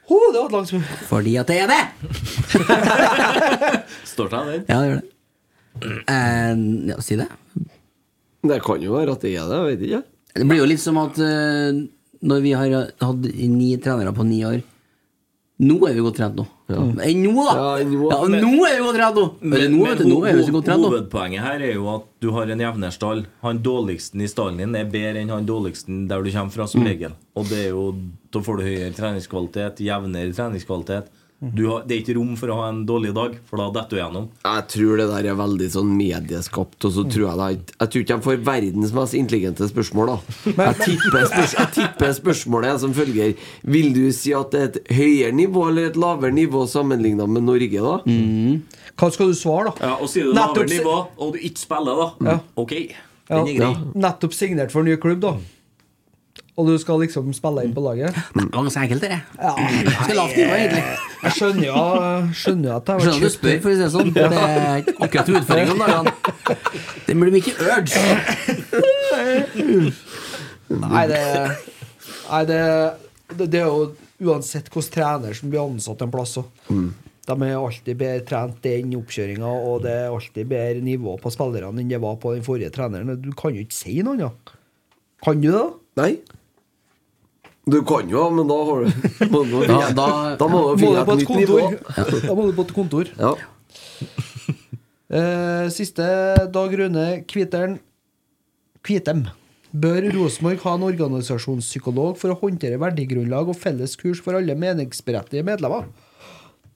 Ho, 0.08 0.22
det 0.32 0.46
var 0.46 0.56
langt. 0.56 0.74
Fordi 1.12 1.36
at 1.42 1.52
det 1.52 1.60
er 1.60 1.68
det! 1.74 1.84
Står 4.14 4.32
seg 4.32 4.48
den? 4.54 4.64
Ja, 4.64 4.80
det 4.80 4.88
gjør 4.88 5.02
det. 5.02 5.08
Uh, 6.08 6.64
ja, 6.88 7.02
si 7.04 7.20
det. 7.20 7.28
Det 8.48 8.62
kan 8.64 8.80
jo 8.80 8.96
være 8.96 9.12
at 9.12 9.28
det 9.28 9.36
er 9.36 9.44
det, 9.44 9.60
jeg 9.60 9.68
vet 9.74 9.88
ikke. 9.90 10.04
Det 10.40 10.46
blir 10.48 10.62
jo 10.62 10.68
litt 10.72 10.80
som 10.80 10.96
at 11.02 11.18
eh, 11.20 11.80
når 12.22 12.42
vi 12.44 12.52
har 12.52 12.74
hatt 13.00 13.26
ni 13.48 13.70
trenere 13.80 14.12
på 14.16 14.26
ni 14.28 14.42
år 14.44 14.60
Nå 15.60 15.74
er 15.84 15.92
vi 15.92 16.00
godt 16.00 16.16
trent 16.16 16.38
nå. 16.38 16.46
Enn 16.72 17.18
nå, 17.20 17.32
da! 17.44 17.52
Ja, 17.52 17.84
nå, 17.84 18.06
Ja, 18.08 18.18
nå 18.32 18.62
er 18.64 18.78
vi 18.78 18.84
godt 18.86 18.96
trent 18.96 19.18
nå! 19.18 19.24
Men, 19.42 19.64
nå, 19.74 19.82
vet 19.90 19.98
du, 20.00 20.06
nå 20.08 20.20
er 20.24 20.38
vi 20.38 20.44
så 20.46 20.54
godt 20.54 20.64
trent 20.70 20.80
nå. 20.80 20.88
hovedpoenget 20.88 21.42
her 21.44 21.64
er 21.66 21.74
jo 21.74 21.84
at 21.92 22.06
du 22.24 22.30
har 22.32 22.48
en 22.54 22.62
jevnere 22.64 22.94
stall. 22.96 23.20
Han 23.44 23.60
dårligsten 23.60 24.24
i 24.24 24.28
stallen 24.32 24.56
din 24.62 24.78
er 24.80 24.88
bedre 24.88 25.20
enn 25.20 25.28
han 25.34 25.44
dårligsten 25.44 26.06
der 26.08 26.24
du 26.24 26.30
kommer 26.32 26.54
fra, 26.54 26.66
som 26.66 26.80
Mm. 26.80 26.86
regel. 26.88 27.12
Og 27.36 27.44
det 27.52 27.58
er 27.66 27.68
jo, 27.74 27.84
da 28.32 28.40
får 28.40 28.56
du 28.56 28.62
høyere 28.70 28.94
treningskvalitet, 28.96 29.84
jevnere 29.84 30.32
treningskvalitet. 30.32 31.12
Du 31.40 31.62
har, 31.70 31.84
det 31.88 31.94
er 31.94 32.00
ikke 32.02 32.14
rom 32.18 32.34
for 32.36 32.50
å 32.52 32.56
ha 32.58 32.64
en 32.68 32.82
dårlig 32.84 33.14
dag, 33.16 33.36
for 33.48 33.56
da 33.56 33.70
detter 33.72 33.96
du 33.96 34.00
gjennom. 34.02 34.24
Jeg 34.44 34.64
tror 34.74 34.98
det 35.00 35.06
der 35.08 35.28
er 35.30 35.36
veldig 35.38 35.68
sånn 35.72 35.92
medieskapt, 35.96 36.84
og 36.84 36.92
så 36.92 37.04
tror 37.08 37.22
jeg 37.30 37.38
det 37.40 37.76
Jeg 37.80 37.88
tror 37.94 38.02
ikke 38.04 38.16
de 38.18 38.26
får 38.26 38.42
verdens 38.44 38.92
mest 38.98 39.16
intelligente 39.16 39.68
spørsmål, 39.70 40.10
da. 40.12 40.18
Jeg 40.50 40.76
tipper, 40.82 41.24
spørs, 41.30 41.54
jeg 41.56 41.72
tipper 41.78 42.12
spørsmålet 42.18 42.74
er 42.74 42.80
som 42.82 42.92
følger 42.92 43.32
Vil 43.72 43.88
du 43.96 44.02
si 44.12 44.34
at 44.36 44.52
det 44.52 44.60
er 44.60 44.68
et 44.68 44.92
høyere 44.98 45.32
nivå 45.40 45.62
eller 45.70 45.88
et 45.88 45.96
lavere 45.96 46.34
nivå 46.36 46.66
sammenligna 46.68 47.24
med 47.26 47.46
Norge, 47.48 47.80
da? 47.88 47.96
Hva 49.00 49.08
skal 49.14 49.32
du 49.32 49.38
svare, 49.40 49.70
da? 49.72 49.86
Ja, 49.86 49.94
og 49.96 50.12
sier 50.12 50.28
du 50.28 50.36
lavere 50.36 50.68
nivå, 50.68 50.96
og 51.16 51.32
du 51.32 51.40
ikke 51.40 51.62
spiller, 51.64 52.04
da. 52.04 52.34
Ja. 52.34 52.36
Ok, 52.60 52.76
Ja. 53.30 53.40
den 53.40 53.48
er 53.54 53.58
grei. 53.62 53.72
Nettopp 53.94 54.34
signert 54.36 54.72
for 54.74 54.82
en 54.84 54.90
ny 54.92 54.96
klubb, 55.00 55.20
da. 55.24 55.36
Og 56.58 56.66
du 56.66 56.74
skal 56.82 56.98
liksom 57.00 57.30
spille 57.36 57.62
inn 57.64 57.72
på 57.76 57.82
laget? 57.84 58.14
Det 58.34 58.42
var 58.42 58.64
ganske 58.66 58.80
enkelt, 58.82 59.04
det. 59.06 59.18
Ja, 59.38 59.52
Ganske 59.86 60.14
lavt 60.18 60.36
nivå, 60.36 60.52
egentlig. 60.58 60.82
Jeg 61.22 61.32
skjønner 61.36 61.66
jo 61.66 61.74
skjønner 62.40 62.68
jo 62.70 62.74
at 62.76 62.84
det 62.88 62.92
har 62.94 63.00
Skjønner 63.06 63.20
du 63.20 63.30
spør, 63.34 63.58
for 63.60 63.70
å 63.70 63.74
si 63.74 63.80
det 63.80 63.90
sånn. 63.94 64.10
Det 64.16 64.24
er 64.26 64.82
ikke 64.82 64.96
akkurat 65.06 65.28
utfordring 65.40 65.70
om 65.74 65.78
dagene. 65.84 66.12
Det 67.06 67.16
blir 67.20 67.32
mye 67.36 67.52
urge. 67.66 67.98
Nei, 70.70 71.04
det 71.10 71.22
Nei, 72.30 72.44
det, 72.46 72.58
det, 73.34 73.46
det 73.50 73.58
er 73.58 73.66
jo 73.66 73.86
uansett 74.30 74.68
hvilken 74.70 74.92
trener 74.94 75.34
som 75.34 75.50
blir 75.50 75.62
ansatt 75.64 76.02
en 76.04 76.12
plass. 76.12 76.36
òg. 76.38 76.46
De 77.30 77.34
er 77.46 77.56
alltid 77.58 77.98
bedre 77.98 78.22
trent 78.26 78.60
den 78.64 78.94
oppkjøringa, 78.98 79.50
og 79.70 79.82
det 79.84 79.94
er 80.04 80.10
alltid 80.14 80.48
bedre 80.50 80.82
nivå 80.84 81.16
på 81.22 81.30
spillerne 81.34 81.82
enn 81.82 81.90
det 81.90 81.98
var 82.02 82.16
på 82.22 82.34
den 82.36 82.44
forrige 82.46 82.70
treneren. 82.74 83.16
Du 83.22 83.30
kan 83.38 83.54
jo 83.54 83.62
ikke 83.64 83.76
si 83.76 83.96
noe 84.06 84.16
annet. 84.18 84.54
Kan 85.24 85.42
du 85.42 85.50
det? 85.52 85.66
Nei. 86.00 86.12
Du 87.68 87.82
kan 87.84 88.08
jo, 88.08 88.22
men 88.32 88.48
da 88.48 88.56
har 88.64 88.84
du 88.84 88.86
må 89.34 89.42
du, 89.44 89.66
Da- 89.68 89.90
da, 89.92 90.06
da- 90.40 90.48
må 90.48 90.62
du 90.70 90.80
finne 90.80 91.02
et 91.02 91.08
nytt 91.20 91.34
nivå. 91.42 91.58
kontor? 91.60 92.20
Da 92.28 92.34
må 92.38 92.46
du 92.48 92.52
på 92.56 92.64
et 92.68 92.74
kontor. 92.76 93.12
Ja. 93.18 93.34
Eh, 95.10 95.66
siste 95.74 96.04
Dag 96.54 96.70
Rune 96.78 97.24
Kviteren 97.26 97.72
Kvitem. 98.86 99.24
Bør 99.74 100.04
Rosenborg 100.14 100.62
ha 100.62 100.74
en 100.78 100.84
organisasjonspsykolog 100.86 102.14
for 102.20 102.30
å 102.30 102.36
håndtere 102.38 102.78
verdigrunnlag 102.78 103.50
og 103.50 103.58
felles 103.58 103.96
kurs 103.98 104.20
for 104.22 104.38
alle 104.38 104.54
meningsberettigede 104.54 105.42
medlemmer? 105.50 105.88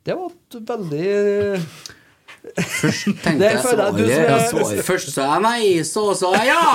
Det 0.02 0.16
var 0.19 0.35
et 0.35 0.59
veldig 0.66 1.62
Først 2.59 3.06
Tenkte 3.23 3.52
jeg 3.52 3.62
svaret- 3.62 4.02
er 4.02 4.43
svaret- 4.51 4.85
Først 4.90 5.15
sa 5.15 5.31
jeg 5.31 5.47
nei, 5.47 5.62
så 5.86 6.09
sa 6.19 6.35
jeg 6.35 6.51
ja! 6.51 6.66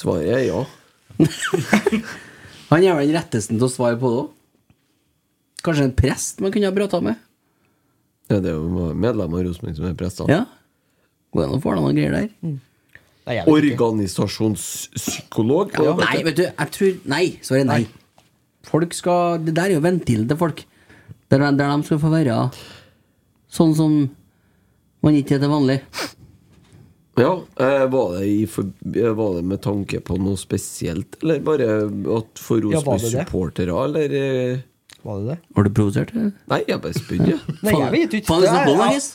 Svaret 0.00 0.32
er 0.40 0.44
ja. 0.48 0.64
Han 2.72 2.84
er 2.86 2.94
vel 2.96 3.10
den 3.12 3.16
retteste 3.18 3.52
til 3.54 3.66
å 3.66 3.68
svare 3.70 3.98
på 4.00 4.06
det 4.10 4.18
òg. 4.22 4.28
Kanskje 5.62 5.84
en 5.86 5.94
prest 5.94 6.40
man 6.42 6.50
kunne 6.54 6.66
ha 6.70 6.74
prata 6.74 6.98
med? 7.04 7.16
ja. 8.32 8.38
Det 8.40 8.48
er 8.48 8.54
jo 8.56 8.92
medlemmer 8.96 9.38
av 9.42 9.46
Rosenborg 9.46 9.76
som 9.76 9.86
er 9.90 9.94
prester. 9.98 10.24
Ja. 10.32 10.42
Går 11.34 11.42
an 11.44 11.56
å 11.58 11.62
få 11.62 11.70
noen 11.76 11.96
greier 11.96 12.12
der. 12.16 12.28
Nei, 12.42 13.34
vet 13.36 13.44
ikke. 13.44 13.52
Organisasjonspsykolog? 13.52 15.66
Ja, 15.76 15.92
Nei, 16.00 16.22
vet 16.26 16.36
du, 16.38 16.42
jeg 16.48 16.68
tror 16.76 16.90
Nei. 17.12 17.24
Svaret 17.44 17.62
er 17.62 17.66
nei. 17.68 17.82
Folk 18.66 18.94
skal 18.94 19.38
Det 19.42 19.54
der 19.56 19.64
er 19.70 19.74
jo 19.76 19.80
ventilen 19.84 20.28
til 20.30 20.36
folk. 20.38 20.64
Der, 21.30 21.38
der 21.52 21.76
de 21.76 21.82
skal 21.86 21.98
få 22.00 22.08
være 22.12 22.50
sånn 23.52 23.74
som 23.76 23.92
man 25.04 25.14
ikke 25.18 25.34
er 25.36 25.40
til 25.44 25.50
vanlig. 25.52 25.78
Ja, 27.20 27.32
eh, 27.60 27.86
var 27.92 28.14
det, 28.16 28.26
i 28.26 28.46
for, 28.48 28.64
eh, 28.96 29.10
var 29.12 29.34
det 29.36 29.42
med 29.44 29.60
tanke 29.60 29.98
på 30.00 30.16
noe 30.16 30.38
spesielt, 30.40 31.18
eller 31.22 31.40
bare 31.44 31.66
at 32.16 32.40
for 32.40 32.56
Ja, 32.56 32.62
det 32.62 32.72
det? 32.72 32.86
Rosenborg-supportere, 32.86 33.74
eller 33.84 34.14
eh, 34.16 34.62
Var 35.02 35.18
det 35.20 35.26
det? 35.32 35.36
Var 35.58 35.64
du 35.66 35.70
provosert? 35.76 36.12
Nei, 36.48 36.60
jeg 36.68 36.80
bare 36.80 36.94
spydde. 36.94 37.36
Nei, 37.66 37.72
jeg 37.74 37.90
vet 37.92 38.12
ikke. 38.20 38.26
Faen, 38.30 38.40
det 38.40 38.48
er 38.48 38.54
sånn 38.54 38.62
Jeg- 38.62 38.68
Bollagis. 38.70 39.06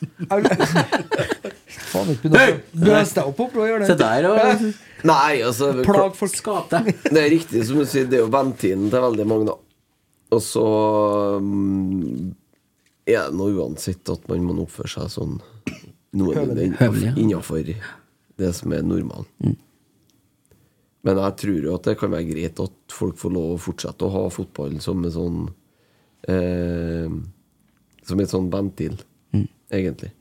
Faen, 1.87 2.09
ikke 2.11 2.29
begynn 2.33 2.59
å 2.83 2.89
løse 2.91 3.15
deg 3.17 3.29
opp 3.31 3.39
opp 3.45 3.55
og 3.55 3.65
det. 3.79 3.87
Se 3.87 3.95
det. 3.95 3.99
der 4.03 4.27
og 4.29 5.07
Nei, 5.07 5.33
altså 5.47 5.69
Plag 5.85 6.15
folk. 6.17 6.35
skap 6.35 6.69
deg. 6.73 6.91
Det 7.07 7.21
er 7.21 7.29
riktig 7.31 7.63
som 7.69 7.79
du 7.79 7.85
sier, 7.87 8.05
det 8.09 8.19
er 8.19 8.25
jo 8.25 8.31
ventilen 8.33 8.89
til 8.91 9.03
veldig 9.07 9.27
mange, 9.29 9.45
da. 9.47 9.55
Og 10.35 10.41
så 10.43 10.63
um, 11.39 12.33
er 13.07 13.29
det 13.29 13.37
nå 13.39 13.47
uansett 13.55 14.09
at 14.11 14.27
man 14.27 14.43
må 14.43 14.57
oppføre 14.65 14.91
seg 14.97 15.13
sånn 15.13 15.37
noenlunde 16.15 17.13
innafor 17.17 17.73
det 18.37 18.51
som 18.55 18.73
er 18.75 18.85
normalen. 18.85 19.57
Men 21.07 21.21
jeg 21.23 21.35
tror 21.39 21.65
jo 21.65 21.73
at 21.77 21.87
det 21.87 21.97
kan 21.99 22.11
være 22.11 22.29
greit 22.31 22.59
at 22.59 22.93
folk 22.93 23.17
får 23.19 23.33
lov 23.33 23.55
å 23.55 23.61
fortsette 23.61 24.07
å 24.07 24.13
ha 24.13 24.23
fotball 24.33 24.79
som 24.83 25.03
en 25.05 25.13
sånn 25.13 25.41
eh, 26.27 27.17
Som 28.07 28.23
et 28.23 28.31
sånn 28.31 28.49
ventil, 28.51 28.95
egentlig. 29.71 30.13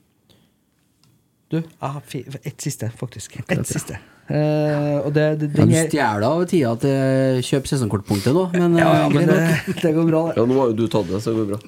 Du, 1.51 1.61
jeg 1.61 1.71
har 1.79 2.03
ett 2.43 2.61
siste, 2.61 2.91
faktisk. 2.99 3.39
Ett 3.47 3.67
siste. 3.71 4.01
Eh, 4.27 4.97
og 5.07 5.13
det, 5.15 5.25
det, 5.39 5.49
den 5.55 5.71
du 5.71 5.77
er 5.79 5.87
stjeler 5.87 6.25
av 6.27 6.41
tida 6.51 6.73
til 6.83 7.45
kjøp 7.47 7.69
sesongkortpunktet 7.71 8.35
nå, 8.35 8.49
men, 8.57 8.75
ja, 8.81 8.89
ja, 8.91 9.05
eh, 9.05 9.13
men 9.15 9.29
det, 9.31 9.77
det 9.85 9.93
går 9.95 10.09
bra, 10.09 10.23
det. 10.31 10.41
Ja, 10.41 10.47
nå 10.51 10.57
har 10.59 10.73
jo 10.73 10.79
du 10.81 10.87
tatt 10.91 11.07
det, 11.13 11.21
så 11.23 11.35
det 11.35 11.45
går 11.45 11.53
bra. 11.53 11.61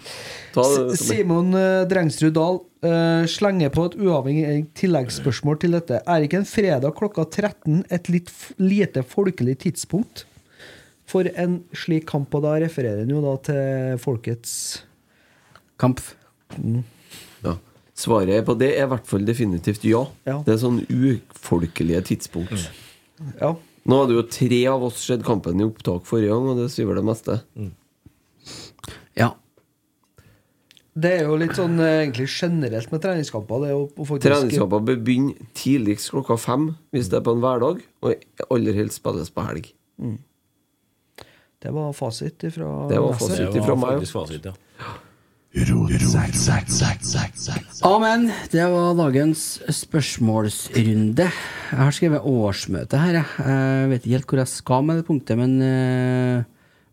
Ta 0.57 0.65
det, 0.73 0.97
Simon 0.99 1.55
eh, 1.55 1.85
Drengsrud 1.91 2.35
Dahl 2.35 2.59
uh, 2.83 3.23
slenger 3.31 3.71
på 3.75 3.87
et 3.87 3.95
uavhengig 4.01 4.65
tilleggsspørsmål 4.81 5.63
til 5.63 5.79
dette. 5.79 6.03
Er 6.03 6.27
ikke 6.27 6.43
en 6.43 6.51
fredag 6.51 6.99
klokka 6.99 7.29
13 7.29 7.85
et 7.95 8.11
litt 8.11 8.35
lite 8.59 9.07
folkelig 9.07 9.61
tidspunkt 9.69 10.27
for 11.09 11.31
en 11.39 11.61
slik 11.79 12.09
kamp? 12.11 12.35
Og 12.35 12.43
da 12.43 12.59
refererer 12.65 13.05
han 13.05 13.15
jo 13.15 13.23
da 13.23 13.39
til 13.53 14.03
folkets 14.03 14.55
Kamp. 15.79 16.01
Ja. 16.59 16.81
Svaret 17.99 18.45
på 18.47 18.55
det 18.59 18.69
er 18.77 18.87
i 18.87 18.91
hvert 18.93 19.09
fall 19.11 19.25
definitivt 19.27 19.83
ja. 19.89 20.05
Ja. 20.29 20.37
Det 20.47 20.55
er 20.55 20.61
sånn 20.63 20.85
ufolkelige 20.87 22.05
tidspunkt. 22.13 22.69
Ja. 23.41 23.57
Nå 23.89 23.99
hadde 24.03 24.15
jo 24.19 24.23
tre 24.31 24.61
av 24.71 24.85
oss 24.87 25.01
sett 25.03 25.25
kampen 25.27 25.59
i 25.59 25.67
opptak 25.67 26.07
forrige 26.07 26.31
gang, 26.31 26.47
og 26.53 26.61
det 26.61 26.69
sier 26.71 26.87
vel 26.87 27.01
det 27.01 27.07
meste. 27.09 27.39
Ja. 29.19 29.33
Det 30.99 31.11
er 31.21 31.27
jo 31.29 31.37
litt 31.39 31.55
sånn 31.59 31.79
eh, 31.83 32.01
egentlig 32.05 32.27
generelt 32.33 32.91
med 32.95 33.03
treningskamper. 33.05 33.61
Det 33.63 33.69
er 33.71 33.75
jo 33.77 33.83
faktisk 33.99 34.25
Treningskamper 34.27 34.87
bør 34.89 35.03
begynne 35.07 35.49
tidligst 35.59 36.11
klokka 36.15 36.37
fem 36.43 36.71
hvis 36.95 37.11
det 37.11 37.21
er 37.21 37.27
på 37.27 37.35
en 37.37 37.43
hverdag, 37.45 37.83
og 38.03 38.49
aller 38.51 38.79
helst 38.79 38.99
spilles 39.03 39.31
på 39.35 39.45
helg. 39.47 39.69
Det 41.59 41.71
var 41.75 41.91
fasit 41.99 42.45
ifra 42.47 42.71
Det 42.91 42.99
var 43.03 43.15
fasit 43.19 43.49
Det 43.51 43.59
ifra 43.63 43.75
var 43.75 43.81
meg. 43.83 43.95
faktisk 43.99 44.19
fasit, 44.21 44.45
ja. 44.51 44.55
Amen. 47.89 48.29
Det 48.53 48.67
var 48.69 48.99
dagens 48.99 49.45
spørsmålsrunde. 49.73 51.25
Jeg 51.25 51.79
har 51.79 51.95
skrevet 51.97 52.21
årsmøte 52.21 53.01
her. 53.01 53.23
Jeg. 53.23 53.89
vet 53.89 54.05
ikke 54.05 54.17
helt 54.19 54.29
hvor 54.29 54.43
jeg 54.43 54.53
skal 54.53 54.85
med 54.85 55.01
det 55.01 55.07
punktet, 55.09 55.41
men 55.41 55.57
eh, 55.65 56.45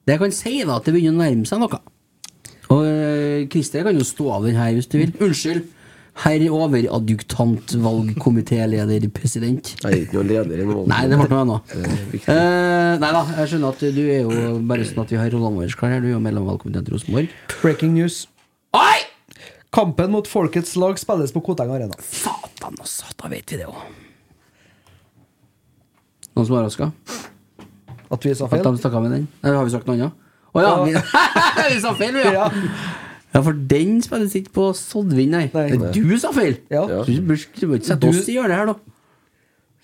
det 0.07 0.15
jeg 0.15 0.22
kan 0.23 0.36
si, 0.40 0.56
da, 0.64 0.80
at 0.80 0.88
det 0.88 0.95
begynner 0.95 1.19
å 1.19 1.23
nærme 1.26 1.49
seg 1.49 1.61
noe. 1.61 1.82
Og 2.72 2.86
eh, 2.88 3.48
Christer 3.52 3.84
kan 3.86 3.99
jo 3.99 4.07
stå 4.07 4.30
av 4.38 4.48
den 4.48 4.56
her 4.60 4.72
hvis 4.77 4.88
du 4.88 5.02
vil. 5.02 5.11
Unnskyld. 5.19 5.65
Herr 6.23 6.45
overadjuktant, 6.48 7.73
valgkomitéleder, 7.84 9.10
president. 9.11 9.73
Jeg 9.82 9.90
er 9.90 10.06
ikke 10.06 10.15
noen 10.22 10.30
leder 10.30 10.61
i 10.64 10.68
noe. 10.69 10.86
Nei, 10.88 11.02
det 11.11 11.18
ble 11.19 11.27
noe 11.27 11.41
annet. 11.44 11.73
Er. 11.76 11.98
Eh, 12.32 12.94
nei 13.03 13.10
da, 13.18 13.26
jeg 13.41 13.52
skjønner 13.52 13.76
at 13.76 13.84
du 13.98 13.99
er 14.06 14.23
jo 14.23 14.53
bare 14.64 14.88
sånn 14.88 15.03
at 15.03 15.11
vi 15.11 15.19
har 15.19 15.27
rollene 15.36 15.60
våre 15.60 15.82
klare. 15.82 15.99
Du 15.99 16.07
er 16.07 16.15
jo 16.15 16.23
medlem 16.23 16.48
av 16.48 16.53
valgkomiteen 16.53 16.88
til 16.88 16.95
Rosenborg. 16.95 17.36
Breaking 17.60 17.91
news. 17.99 18.23
Oi! 18.76 18.97
Kampen 19.76 20.11
mot 20.11 20.27
folkets 20.27 20.76
lag 20.80 20.99
spilles 20.99 21.31
på 21.35 21.41
Koteng 21.43 21.72
Arena. 21.76 21.95
Satan 21.99 22.76
også, 22.81 23.11
da 23.19 23.31
vet 23.31 23.52
vi 23.52 23.60
det 23.60 23.68
òg. 23.69 23.80
Noen 26.35 26.47
som 26.47 26.56
er 26.56 26.60
overraska? 26.60 26.89
At 28.11 28.26
vi 28.27 28.34
sa 28.35 28.47
At 28.47 28.53
feil? 28.53 28.64
de 28.68 28.81
stakk 28.81 28.95
av 28.97 29.03
med 29.06 29.15
den? 29.15 29.27
Eller 29.43 29.60
har 29.60 29.68
vi 29.68 29.73
sagt 29.73 29.88
noe 29.88 29.95
annet? 29.97 30.22
Å 30.56 30.64
ja, 30.64 30.73
vi, 30.84 30.93
vi 31.73 31.80
sa 31.84 31.91
feil, 31.99 32.15
vi, 32.15 32.23
ja. 32.35 32.47
Ja. 33.35 33.41
For 33.43 33.56
den 33.72 33.97
spilles 34.03 34.35
ikke 34.39 34.53
på 34.56 34.69
Sodvin, 34.80 35.34
nei. 35.34 35.47
Nei. 35.52 35.65
Det 35.73 35.89
er 35.89 35.95
du 35.95 36.14
sa 36.19 36.31
feil! 36.35 36.60
Ja. 36.72 36.85
Du 36.88 37.11
du 37.11 37.26
må 37.27 37.35
ikke 37.35 37.81
sette 37.84 38.11
oss 38.11 38.30
i 38.31 38.38
hjørnet 38.38 38.61
her, 38.61 38.72
da. 38.72 38.77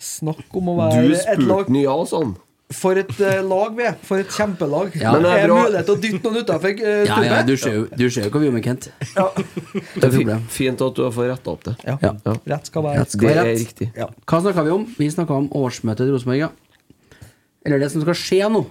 Snakk 0.01 0.55
om 0.57 0.71
å 0.71 0.77
være 0.79 1.03
et 1.11 1.43
lag 1.43 1.67
Du 1.67 1.75
spurte 1.75 1.83
ja, 1.83 1.97
sånn. 2.09 2.31
For 2.71 2.97
et 2.99 3.11
uh, 3.19 3.41
lag 3.43 3.75
vi 3.77 3.83
er. 3.89 3.95
For 4.07 4.21
et 4.23 4.31
kjempelag. 4.31 4.93
Ja. 4.99 5.11
Men 5.15 5.25
det 5.25 5.31
er 5.35 5.43
er 5.45 5.53
mulighet 5.53 5.87
til 5.89 5.95
å 5.95 6.01
dytte 6.05 6.21
noen 6.31 6.45
utafor 6.45 6.73
uh, 6.79 7.03
Ja, 7.09 7.17
ja, 7.27 7.41
du 7.47 7.53
ser 7.59 7.75
jo 7.75 7.85
du 7.91 8.05
ser 8.09 8.27
jo 8.27 8.31
hva 8.33 8.41
vi 8.43 8.47
gjør 8.49 8.55
med 8.57 8.65
Kent. 8.65 8.89
Ja. 9.15 9.27
Det 9.35 10.07
er 10.07 10.13
problem. 10.15 10.43
fint 10.55 10.83
at 10.87 10.97
du 10.97 11.03
har 11.05 11.13
fått 11.15 11.29
retta 11.31 11.53
opp 11.55 11.63
det. 11.67 11.75
Ja. 11.87 11.97
Ja. 12.03 12.13
Rett 12.55 12.69
skal 12.71 12.85
være 12.87 13.03
Rett 13.03 13.15
skal 13.15 13.27
Det 13.27 13.31
være 13.35 13.45
er 13.45 13.49
rett. 13.51 13.63
riktig. 13.65 13.89
Ja. 13.97 14.07
Hva 14.25 14.41
snakka 14.45 14.65
vi 14.67 14.75
om? 14.75 14.85
Vi 14.97 15.09
snakka 15.13 15.39
om 15.43 15.49
årsmøtet 15.61 16.05
til 16.07 16.13
Rosenborg, 16.15 16.41
ja. 16.45 16.51
Eller 17.65 17.81
det 17.83 17.91
som 17.93 18.01
skal 18.05 18.17
skje 18.17 18.47
nå. 18.51 18.63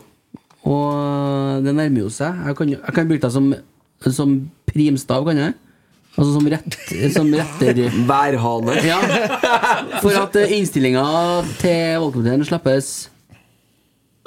Og 0.71 1.65
det 1.65 1.73
nærmer 1.77 2.03
jo 2.07 2.11
seg. 2.13 2.41
Jeg 2.51 2.57
kan, 2.59 2.73
jeg 2.77 2.95
kan 2.97 3.09
bruke 3.11 3.25
deg 3.27 3.33
som 3.37 3.51
Som 4.01 4.35
primstav, 4.71 5.25
kan 5.29 5.37
jeg? 5.37 5.55
Altså 6.19 6.33
som, 6.35 6.47
rett, 6.51 6.77
som 7.15 7.29
retter 7.33 7.79
Værhane. 8.09 8.75
Ja. 8.83 8.99
For 10.03 10.17
at 10.19 10.35
eh, 10.41 10.51
innstillinga 10.59 11.05
til 11.61 12.01
valgkomiteen 12.03 12.43
slippes 12.49 12.89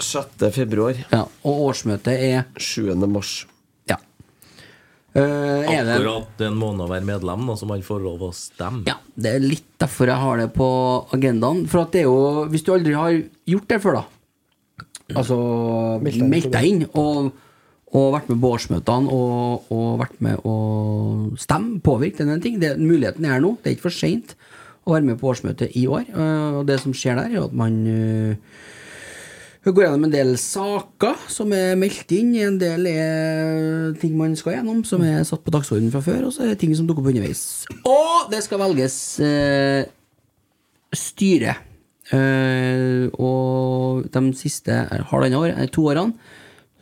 6. 0.03 0.47
februar. 0.55 0.99
Ja, 1.11 1.23
og 1.43 1.65
årsmøtet 1.69 2.13
er 2.13 2.45
7. 2.57 2.93
mars. 3.07 3.43
Ja. 3.89 3.97
Uh, 5.13 5.63
er 5.69 5.85
det 5.85 5.99
Akkurat 5.99 6.43
en 6.47 6.57
måned 6.59 6.85
å 6.85 6.89
være 6.91 7.07
medlem, 7.07 7.45
da, 7.49 7.57
så 7.59 7.69
man 7.69 7.85
får 7.85 8.03
lov 8.03 8.27
å 8.30 8.34
stemme. 8.35 8.84
Ja, 8.89 8.97
det 9.15 9.35
er 9.35 9.45
litt 9.45 9.69
derfor 9.81 10.11
jeg 10.11 10.19
har 10.23 10.41
det 10.41 10.49
på 10.55 10.67
agendaen. 11.15 11.65
For 11.71 11.85
at 11.85 11.95
det 11.95 12.03
er 12.03 12.09
jo 12.09 12.49
Hvis 12.51 12.65
du 12.65 12.73
aldri 12.75 12.97
har 12.97 13.15
gjort 13.49 13.71
det 13.71 13.81
før, 13.84 14.01
da 14.01 14.09
Altså 15.19 15.38
Meldt 16.03 16.49
deg 16.53 16.67
inn 16.69 16.84
og, 16.88 17.34
og 17.93 18.07
vært 18.15 18.30
med 18.31 18.39
på 18.41 18.51
årsmøtene 18.55 19.13
og, 19.13 19.71
og 19.73 19.89
vært 20.01 20.19
med 20.23 20.45
å 20.47 20.55
stemme, 21.39 21.81
påvirke 21.84 22.25
den 22.25 22.41
ting. 22.43 22.59
Det, 22.61 22.75
muligheten 22.80 23.27
er 23.27 23.35
her 23.35 23.43
nå. 23.43 23.55
Det 23.61 23.69
er 23.69 23.77
ikke 23.77 23.89
for 23.89 23.97
seint 23.97 24.35
å 24.84 24.95
være 24.95 25.07
med 25.11 25.19
på 25.19 25.30
årsmøtet 25.31 25.75
i 25.80 25.85
år. 25.88 26.07
Uh, 26.15 26.61
og 26.61 26.63
det 26.69 26.80
som 26.84 26.95
skjer 26.95 27.19
der, 27.19 27.31
er 27.31 27.39
jo 27.41 27.47
at 27.47 27.55
man 27.55 27.77
eh, 27.88 28.55
vi 29.64 29.72
går 29.72 29.85
gjennom 29.85 30.03
en 30.03 30.11
del 30.11 30.34
saker 30.40 31.22
som 31.31 31.53
er 31.56 31.77
meldt 31.80 32.11
inn. 32.11 32.34
En 32.35 32.57
del 32.60 32.88
er 32.90 33.94
ting 34.02 34.18
man 34.19 34.35
skal 34.35 34.57
gjennom, 34.57 34.81
som 34.84 35.03
er 35.07 35.23
satt 35.27 35.44
på 35.45 35.53
dagsordenen 35.56 35.94
fra 35.94 36.02
før. 36.03 36.26
Og 36.27 36.35
så 36.35 36.44
er 36.44 36.52
det 36.52 36.60
ting 36.65 36.73
som 36.76 36.90
dukker 36.90 36.99
opp 36.99 37.14
underveis. 37.14 37.64
Og 37.88 38.27
det 38.34 38.41
skal 38.44 38.60
velges 38.60 38.98
eh, 39.23 39.85
styre. 40.91 41.56
Eh, 42.11 43.07
og 43.15 44.03
de 44.11 44.23
siste 44.35 44.76
eh, 44.84 45.07
halvannet 45.14 45.40
år, 45.40 45.53
eh, 45.56 45.72
to 45.72 45.88
årene 45.88 46.11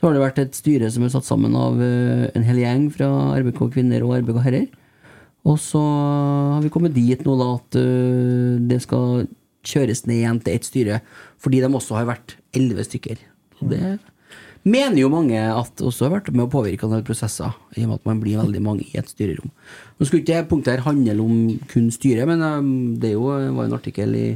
så 0.01 0.07
har 0.07 0.17
det 0.17 0.23
vært 0.23 0.39
et 0.41 0.57
styre 0.57 0.89
som 0.89 1.05
er 1.05 1.11
satt 1.13 1.27
sammen 1.27 1.53
av 1.53 1.77
eh, 1.85 2.25
en 2.33 2.47
hel 2.47 2.63
gjeng 2.63 2.89
fra 2.95 3.11
RBK 3.37 3.61
kvinner 3.75 4.01
og 4.07 4.17
RBK 4.23 4.41
herrer. 4.41 4.67
Og 5.45 5.61
så 5.61 5.81
har 5.85 6.65
vi 6.65 6.73
kommet 6.73 6.97
dit 6.97 7.21
nå 7.25 7.37
da 7.37 7.53
at 7.59 7.77
det 8.69 8.77
skal 8.83 9.23
kjøres 9.65 10.03
ned 10.05 10.19
igjen 10.19 10.41
til 10.41 10.53
ett 10.53 10.67
styre, 10.67 10.99
fordi 11.41 11.61
de 11.63 11.69
også 11.69 11.97
har 11.97 12.09
vært 12.09 12.35
elleve 12.57 12.85
stykker. 12.87 13.21
Og 13.61 13.71
det 13.71 13.81
mener 14.63 14.99
jo 15.01 15.09
mange 15.11 15.39
at 15.41 15.81
også 15.81 16.07
har 16.07 16.15
vært 16.17 16.31
med 16.35 16.45
å 16.45 16.51
påvirke 16.51 16.85
en 16.85 16.95
del 16.95 17.05
prosesser, 17.05 17.53
i 17.75 17.85
og 17.85 17.91
med 17.91 18.01
at 18.01 18.09
man 18.09 18.21
blir 18.21 18.41
veldig 18.41 18.61
mange 18.63 18.85
i 18.85 18.99
et 18.99 19.09
styrerom. 19.09 19.51
Nå 19.97 20.05
skulle 20.05 20.21
ikke 20.23 20.35
det 20.35 20.49
punktet 20.51 20.75
her 20.75 20.85
handle 20.85 21.17
om 21.23 21.39
kun 21.71 21.89
styret, 21.93 22.29
men 22.29 22.97
det 23.01 23.11
er 23.11 23.17
jo, 23.17 23.31
var 23.31 23.65
en 23.67 23.77
artikkel 23.77 24.15
i 24.17 24.27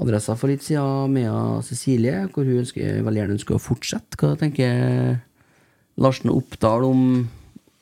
Adressa 0.00 0.36
for 0.38 0.48
litt 0.48 0.64
siden, 0.64 1.12
Mea 1.12 1.60
Cecilie, 1.66 2.24
hvor 2.32 2.46
hun 2.46 2.62
ønsker, 2.62 3.02
veldig 3.04 3.20
gjerne 3.20 3.36
ønsker 3.36 3.56
å 3.56 3.62
fortsette. 3.62 4.16
Hva 4.20 4.36
tenker 4.40 5.18
Larsen 6.00 6.32
Oppdal 6.32 6.86
om, 6.88 7.02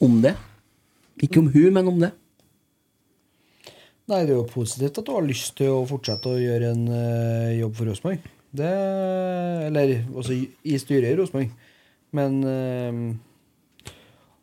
om 0.02 0.16
det? 0.24 0.34
Ikke 1.22 1.42
om 1.42 1.52
hun, 1.52 1.70
men 1.76 1.90
om 1.90 2.00
det. 2.02 2.10
Nei, 4.08 4.22
det 4.24 4.32
er 4.32 4.38
jo 4.38 4.48
positivt 4.48 4.98
at 4.98 5.06
du 5.06 5.12
har 5.12 5.26
lyst 5.26 5.52
til 5.58 5.74
å 5.74 5.86
fortsette 5.86 6.32
å 6.32 6.40
gjøre 6.40 6.72
en 6.72 6.84
uh, 6.88 7.54
jobb 7.58 7.74
for 7.76 7.90
Rosenborg. 7.90 8.28
Det 8.56 8.68
Eller 9.68 9.98
også 10.14 10.32
i, 10.32 10.44
i 10.64 10.78
styret 10.80 11.12
i 11.12 11.16
Rosenborg. 11.18 11.50
Men 12.16 12.38
øh, 12.44 13.00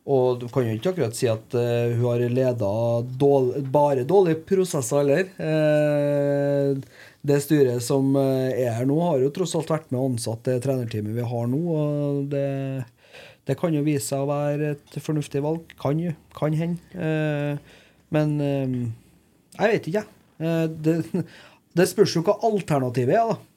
Og 0.05 0.37
du 0.37 0.45
kan 0.53 0.67
jo 0.67 0.75
ikke 0.77 0.91
akkurat 0.93 1.17
si 1.17 1.25
at 1.31 1.55
øh, 1.57 1.95
hun 1.97 2.11
har 2.11 2.29
leda 2.29 2.73
dårlig, 3.19 3.63
bare 3.73 4.05
dårlige 4.05 4.43
prosesser 4.45 5.01
heller. 5.01 5.31
Eh, 5.41 6.75
det 7.25 7.39
styret 7.41 7.81
som 7.81 8.11
eh, 8.21 8.53
er 8.53 8.75
her 8.77 8.85
nå, 8.85 8.99
har 9.01 9.23
jo 9.23 9.31
tross 9.33 9.55
alt 9.57 9.71
vært 9.73 9.89
med 9.89 9.97
og 10.03 10.11
ansatt 10.11 10.45
det 10.45 10.59
trenerteamet 10.61 11.17
vi 11.17 11.25
har 11.25 11.47
nå. 11.49 11.63
og 11.73 12.27
det 12.33 12.49
det 13.45 13.53
kan 13.59 13.73
jo 13.77 13.83
vise 13.85 14.07
seg 14.07 14.23
å 14.23 14.29
være 14.29 14.71
et 14.73 14.95
fornuftig 15.05 15.37
valg. 15.45 15.73
Kan 15.77 15.99
jo. 16.01 16.15
Kan 16.33 16.55
hende. 16.57 16.81
Eh, 16.97 17.81
men 18.09 18.31
jeg 18.41 19.69
vet 19.69 19.89
ikke, 19.89 20.01
jeg. 20.01 20.71
Det, 20.81 20.95
det 21.77 21.85
spørs 21.89 22.15
jo 22.17 22.23
hva 22.25 22.39
alternativet 22.45 23.13
er, 23.13 23.33
da. 23.33 23.54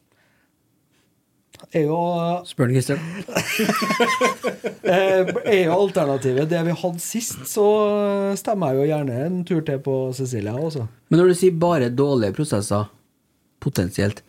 Er 1.73 1.85
jo 1.85 1.99
Spør 2.49 2.71
den, 2.71 2.77
Christian. 2.79 2.99
eh, 4.95 5.29
Er 5.45 5.65
jo 5.67 5.75
alternativet 5.77 6.49
det 6.51 6.63
vi 6.65 6.77
hadde 6.83 7.03
sist, 7.03 7.43
så 7.51 7.67
stemmer 8.41 8.73
jeg 8.73 8.81
jo 8.81 8.89
gjerne 8.93 9.19
en 9.27 9.41
tur 9.49 9.61
til 9.67 9.81
på 9.85 9.97
Cecilia 10.17 10.55
også. 10.57 10.87
Men 11.11 11.21
når 11.21 11.33
du 11.33 11.39
sier 11.41 11.59
bare 11.61 11.91
dårlige 11.93 12.37
prosesser, 12.37 12.89
potensielt 13.61 14.23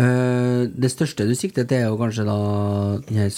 øh, 0.00 0.68
Det 0.68 0.90
største 0.90 1.28
du 1.28 1.34
sikter 1.34 1.64
til, 1.64 1.78
er 1.78 1.88
jo 1.88 2.00
kanskje 2.00 2.26
da 2.26 2.38
denne 3.06 3.24
her 3.24 3.32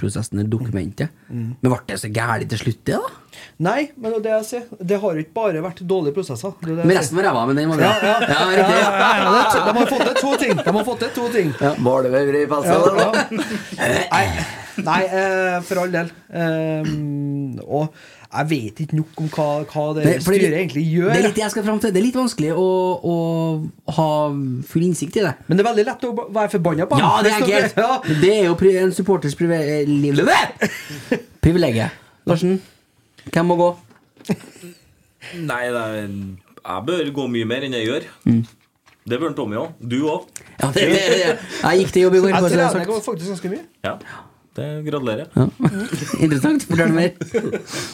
strategiprosessen, 0.00 0.38
eller 0.38 0.50
dokumentet. 0.50 1.08
Mm. 1.28 1.56
Men 1.60 1.72
ble 1.72 1.80
det 1.86 1.98
så 2.00 2.08
gærent 2.12 2.50
til 2.50 2.58
slutt, 2.58 2.80
det, 2.86 2.96
da? 2.96 3.40
Nei, 3.64 3.90
men 4.00 4.16
det 4.22 4.32
jeg 4.32 4.46
sier. 4.48 4.64
Det 4.80 4.98
har 5.00 5.18
ikke 5.20 5.34
bare 5.36 5.62
vært 5.64 5.82
dårlige 5.88 6.14
prosesser. 6.16 6.54
Det 6.60 6.76
det 6.76 6.84
Men 6.86 6.96
resten 6.96 7.16
var 7.16 7.28
ræva, 7.28 7.46
men 7.46 7.56
den 7.60 7.68
var 7.70 7.76
bra. 7.76 7.90
Ja, 7.90 7.98
ja. 8.02 8.20
Ja. 8.20 8.38
Ja, 8.40 8.52
ja, 8.52 8.68
ja, 8.78 9.66
De 9.66 9.78
har 9.78 9.90
fått 9.90 10.06
til 10.06 10.16
to 10.20 10.36
ting. 10.40 10.56
De 10.56 10.72
har 10.76 10.84
fått 10.84 11.04
til 11.04 11.12
to 11.14 11.28
ting. 11.34 11.52
Var 11.60 12.02
det 12.02 12.12
vel 12.14 12.40
i 12.40 12.46
pelsen? 12.46 12.72
ja. 13.00 13.10
Nei, 14.10 14.24
nei 14.90 15.02
eh, 15.06 15.60
for 15.66 15.82
all 15.84 15.92
del. 15.94 16.10
Eh, 16.32 16.94
og 17.66 17.94
jeg 18.30 18.46
vet 18.50 18.78
ikke 18.84 18.94
nok 18.94 19.16
om 19.18 19.26
hva, 19.34 19.44
hva 19.66 19.84
det, 19.96 20.02
Det- 20.06 20.20
styret 20.22 20.52
det, 20.52 20.58
egentlig 20.60 20.84
gjør. 20.86 21.08
Det 21.10 21.18
er 21.18 21.22
litt 21.26 21.34
det 21.34 21.42
jeg 21.42 21.50
skal 21.50 21.64
fram 21.66 21.80
til. 21.82 21.90
Det 21.94 21.98
er 22.00 22.04
litt 22.06 22.14
vanskelig 22.20 22.50
å, 22.54 22.66
å 23.02 23.14
ha 23.96 24.06
full 24.70 24.84
innsikt 24.86 25.16
i 25.18 25.24
det. 25.24 25.32
Men 25.48 25.56
det 25.58 25.64
er 25.64 25.68
veldig 25.72 25.86
lett 25.88 26.04
å 26.06 26.12
være 26.30 26.50
forbanna 26.52 26.86
på 26.86 26.94
Ja, 27.00 27.10
det 27.26 27.32
er 27.34 27.40
galt. 27.48 27.74
Ja. 27.80 27.98
Det 28.22 28.30
er 28.36 28.44
jo 28.46 28.54
en 28.84 28.92
supporters 28.94 29.34
privilegium. 31.44 31.90
Larsen, 32.30 32.52
hvem 33.32 33.44
må 33.50 33.54
gå? 33.58 33.70
Nei, 35.40 35.64
det 35.74 35.82
er, 35.82 36.08
jeg 36.60 36.80
bør 36.86 37.10
gå 37.16 37.24
mye 37.34 37.46
mer 37.48 37.60
enn 37.66 37.74
jeg 37.80 37.86
gjør. 37.88 38.02
Det 39.10 39.16
bør 39.18 39.32
Tommy 39.34 39.56
òg. 39.58 39.68
Du 39.82 39.98
òg. 40.06 40.20
Ja, 40.60 40.66
det, 40.76 40.86
det, 40.92 41.02
det. 41.18 41.34
Jeg 41.64 41.74
gikk 41.82 41.90
til 41.96 42.02
jobb 42.06 42.14
i 42.14 42.20
går. 42.22 42.28
Jeg 42.34 42.38
er 42.44 42.48
trener 42.54 42.86
faktisk 43.02 43.28
ganske 43.32 43.48
mye. 43.56 43.64
Ja, 43.86 43.94
det 44.58 44.68
gratulerer. 44.86 45.28
Ja. 45.34 45.46
Interessant. 46.24 46.64
Fortell 46.68 46.94
mer. 46.94 47.12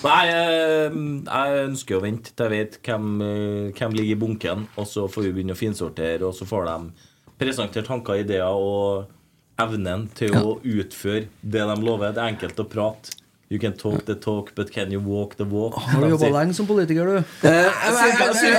Nei, 0.05 0.23
jeg, 0.31 1.03
jeg 1.27 1.67
ønsker 1.67 1.99
å 1.99 2.05
vente 2.05 2.33
til 2.33 2.57
jeg 2.57 2.67
vet 2.67 2.79
hvem, 2.87 3.11
eh, 3.27 3.75
hvem 3.77 3.99
ligger 3.99 4.15
i 4.17 4.21
bunken, 4.23 4.65
og 4.77 4.89
så 4.89 5.07
får 5.11 5.29
vi 5.29 5.35
begynne 5.37 5.57
å 5.57 5.61
finsortere, 5.61 6.25
og 6.27 6.35
så 6.37 6.49
får 6.49 6.71
de 6.71 6.79
presentert 7.37 7.89
tanker, 7.91 8.23
ideer 8.23 8.49
og 8.49 9.13
evnen 9.61 10.07
til 10.17 10.35
å 10.37 10.57
utføre 10.61 11.27
det 11.41 11.65
de 11.69 11.77
lover. 11.83 12.13
Det 12.17 12.23
er 12.23 12.35
enkelt 12.35 12.61
å 12.61 12.69
prate. 12.69 13.17
You 13.49 13.61
can 13.63 13.77
talk 13.79 14.05
the 14.09 14.17
talk, 14.19 14.49
but 14.57 14.73
can 14.75 14.91
you 14.91 14.99
walk 14.99 15.37
the 15.39 15.45
walk? 15.47 15.77
Har 15.79 16.01
du 16.03 16.09
jobba 16.11 16.31
lenge 16.35 16.55
som 16.57 16.67
politiker, 16.67 17.07
du? 17.07 17.17
Altså, 17.47 18.07
jeg- 18.11 18.57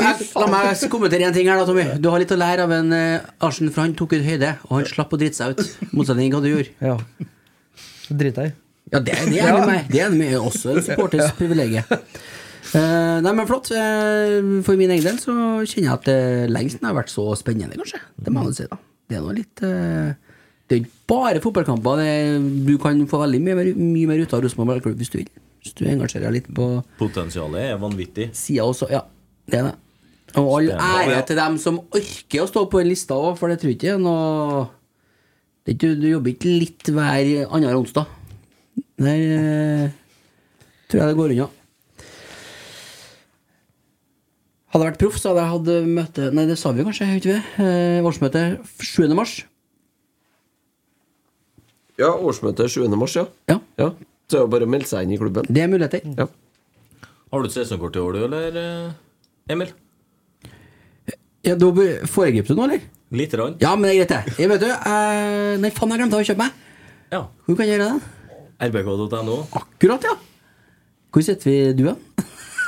jeg- 0.00 0.28
La 0.36 0.46
meg 0.46 0.78
kommentere 0.88 1.26
en 1.28 1.34
ting 1.34 1.46
her, 1.46 1.58
da, 1.60 1.66
Tommy. 1.66 1.84
Du 2.00 2.08
har 2.08 2.18
litt 2.22 2.32
å 2.32 2.38
lære 2.40 2.64
av 2.64 2.72
en 2.72 2.92
uh, 2.92 3.20
Arsen, 3.44 3.68
for 3.70 3.82
han 3.84 3.92
tok 3.94 4.14
ut 4.16 4.24
høyde, 4.24 4.54
og 4.70 4.78
han 4.78 4.84
slapp 4.88 5.12
å 5.12 5.18
drite 5.20 5.36
seg 5.36 5.58
ut. 5.58 5.76
Motsetning 5.92 6.30
til 6.30 6.38
hva 6.38 6.42
du 6.42 6.48
gjorde. 6.54 6.72
Ja. 6.80 6.96
Drit 8.16 8.34
deg. 8.40 8.54
Ja, 8.92 9.00
det, 9.00 9.12
det 9.12 9.40
er 9.42 9.50
enig 9.50 9.58
med 9.60 9.66
meg. 9.68 9.88
Det 9.92 10.00
er 10.00 10.10
med 10.14 10.18
meg. 10.24 10.34
også 10.40 10.76
en 10.76 10.82
supporters 10.86 11.32
privilegium. 11.36 11.84
Uh, 12.72 13.20
nei, 13.22 13.32
men 13.32 13.46
flott. 13.46 13.68
Uh, 13.76 14.62
for 14.66 14.76
min 14.80 14.90
egen 14.96 15.04
del 15.04 15.18
så 15.20 15.36
kjenner 15.68 15.90
jeg 15.90 15.92
at 15.98 16.08
det 16.08 16.50
lengst 16.50 16.80
har 16.82 16.96
vært 16.96 17.12
så 17.12 17.28
spennende, 17.38 17.76
kanskje. 17.76 18.00
Det 18.24 18.32
må 18.32 18.46
jeg 18.48 18.56
si, 18.62 18.68
da. 18.72 18.78
Det 19.06 19.18
er 19.18 19.22
noe 19.22 19.36
litt 19.36 19.60
eh, 19.62 20.14
Det 20.66 20.74
er 20.74 20.82
ikke 20.82 20.94
bare 21.10 21.40
fotballkamper. 21.42 22.00
Du 22.66 22.72
kan 22.82 23.02
få 23.06 23.20
veldig 23.22 23.40
mye 23.42 23.58
mer, 23.58 23.72
mye 23.78 24.10
mer 24.10 24.22
ut 24.24 24.32
av 24.34 24.42
Rosenborg 24.42 24.72
ballklubb 24.74 24.98
hvis 24.98 25.12
du 25.12 25.20
vil. 25.20 25.28
Hvis 25.62 25.74
du 25.78 25.84
engasjerer 25.90 26.28
deg 26.28 26.40
litt 26.40 26.48
på 26.54 26.66
Potensialet 26.98 27.72
er 27.72 27.78
vanvittig. 27.82 28.30
sida 28.34 28.66
også. 28.66 28.88
Ja, 28.90 29.04
det 29.50 29.60
er 29.60 29.68
det. 29.70 29.74
Og 30.36 30.50
all 30.58 30.72
ære 30.74 31.20
til 31.28 31.38
dem 31.38 31.56
som 31.62 31.78
orker 31.94 32.42
å 32.42 32.48
stå 32.50 32.64
på 32.70 32.80
en 32.82 32.90
lista 32.90 33.14
òg, 33.14 33.36
for 33.38 33.48
det 33.48 33.60
tror 33.62 33.70
jeg 33.72 33.78
ikke 33.78 33.94
er 33.94 34.02
noe 34.02 34.66
det 35.66 35.72
er 35.72 35.76
ikke, 35.78 35.94
Du 35.98 36.06
jobber 36.10 36.30
ikke 36.34 36.52
litt 36.60 36.90
hver 36.94 37.30
annen 37.50 37.78
onsdag. 37.78 38.10
Der 39.02 39.22
eh, 39.38 39.94
tror 40.90 41.00
jeg 41.02 41.08
det 41.10 41.16
går 41.18 41.34
unna. 41.34 41.48
Hadde 44.70 44.84
jeg 44.84 44.92
vært 44.92 45.00
proff, 45.00 45.18
så 45.18 45.32
hadde 45.32 45.42
jeg 45.42 45.54
hatt 45.54 45.90
møte 45.96 46.30
Nei, 46.36 46.44
det 46.50 46.58
sa 46.60 46.70
vi 46.74 46.84
kanskje, 46.86 47.08
vet 47.16 47.28
vi. 47.30 47.36
Eh, 47.64 48.06
årsmøte 48.06 48.44
7. 48.82 49.08
mars. 49.16 49.40
Ja, 52.00 52.10
årsmøte 52.12 52.68
7. 52.68 52.88
mars, 52.96 53.16
ja. 53.16 53.26
Ja. 53.48 53.90
Så 54.26 54.40
er 54.40 54.44
det 54.44 54.52
bare 54.52 54.66
å 54.66 54.70
melde 54.70 54.88
seg 54.90 55.06
inn 55.06 55.14
i 55.14 55.20
klubben. 55.20 55.46
Det 55.48 55.62
er 55.62 55.70
muligheter. 55.70 56.02
Ja. 56.18 56.26
Har 57.32 57.42
du 57.42 57.48
et 57.48 57.54
sesongkort 57.54 57.96
i 57.96 58.02
år, 58.02 58.12
du, 58.16 58.24
eller, 58.26 58.58
eh, 58.60 59.52
Emil? 59.54 59.72
Ja, 61.46 61.54
da 61.54 61.70
Foregrep 62.10 62.48
du 62.48 62.54
nå, 62.58 62.64
eller? 62.66 62.80
Lite 63.14 63.38
grann. 63.38 63.56
Ja, 63.62 63.76
men 63.76 63.88
det 63.88 63.94
er 63.94 64.04
greit, 64.04 64.26
det. 64.26 64.38
Jeg 64.42 64.50
vet 64.50 64.60
du, 64.64 64.66
eh, 64.66 65.56
Nei, 65.62 65.70
faen, 65.70 65.94
jeg 65.94 66.02
glemte 66.02 66.18
å 66.18 66.26
kjøpe 66.26 66.42
meg. 66.42 66.52
Ja. 67.12 67.22
Hvor 67.46 67.56
kan 67.56 67.68
jeg 67.68 67.78
gjøre 67.78 67.92
det? 67.94 68.12
rbk.no. 68.66 69.36
Akkurat, 69.60 70.02
ja. 70.08 70.16
Hvor 71.12 71.22
sitter 71.22 71.50
vi 71.50 71.72
du, 71.78 71.84
da? 71.86 71.94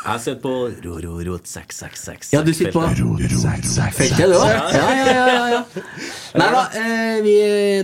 Jeg 0.08 0.20
sitter 0.24 0.40
på 0.40 0.52
rororot 0.84 1.48
666. 1.50 2.30
Ja, 2.32 2.40
du 2.46 2.52
sitter 2.54 2.72
på 2.72 2.84
feltet, 2.86 4.24
du 4.30 4.36
òg? 4.38 4.46
Ja, 4.46 4.62
ja, 4.72 4.88
ja, 4.94 5.26
ja, 5.26 5.46
ja. 5.52 5.62
Nei 6.38 6.48
da, 6.54 6.62
eh, 6.78 7.18
vi 7.26 7.34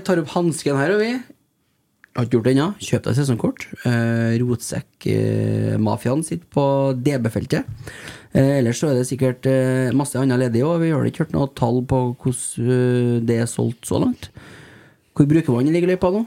tar 0.07 0.23
opp 0.23 0.31
hansken 0.37 0.79
her, 0.79 0.95
og 0.95 1.03
vi. 1.03 1.11
Har 2.15 2.27
ikke 2.29 2.37
gjort 2.37 2.47
det 2.47 2.53
ennå. 2.55 2.67
Kjøp 2.79 3.07
deg 3.09 3.17
sesongkort. 3.19 3.65
Eh, 3.91 4.35
Rotsekkmafiaen 4.39 6.21
eh, 6.23 6.27
sitter 6.29 6.47
på 6.55 6.67
DB-feltet. 7.03 7.67
Eh, 8.35 8.53
ellers 8.61 8.79
så 8.79 8.93
er 8.93 9.01
det 9.01 9.09
sikkert 9.09 9.49
eh, 9.51 9.91
masse 9.99 10.19
annet 10.21 10.39
ledig 10.45 10.63
òg. 10.63 10.79
Vi 10.85 10.93
har 10.95 11.09
ikke 11.09 11.25
hørt 11.25 11.35
noe 11.35 11.51
tall 11.59 11.83
på 11.91 12.01
hvordan 12.23 12.71
eh, 12.71 13.19
det 13.27 13.41
er 13.43 13.51
solgt 13.51 13.91
så 13.91 13.99
langt. 14.03 14.31
Hvor 15.15 15.27
bruker 15.31 15.55
man 15.59 15.71
ligger 15.75 15.91
løypa 15.91 16.13
nå? 16.15 16.23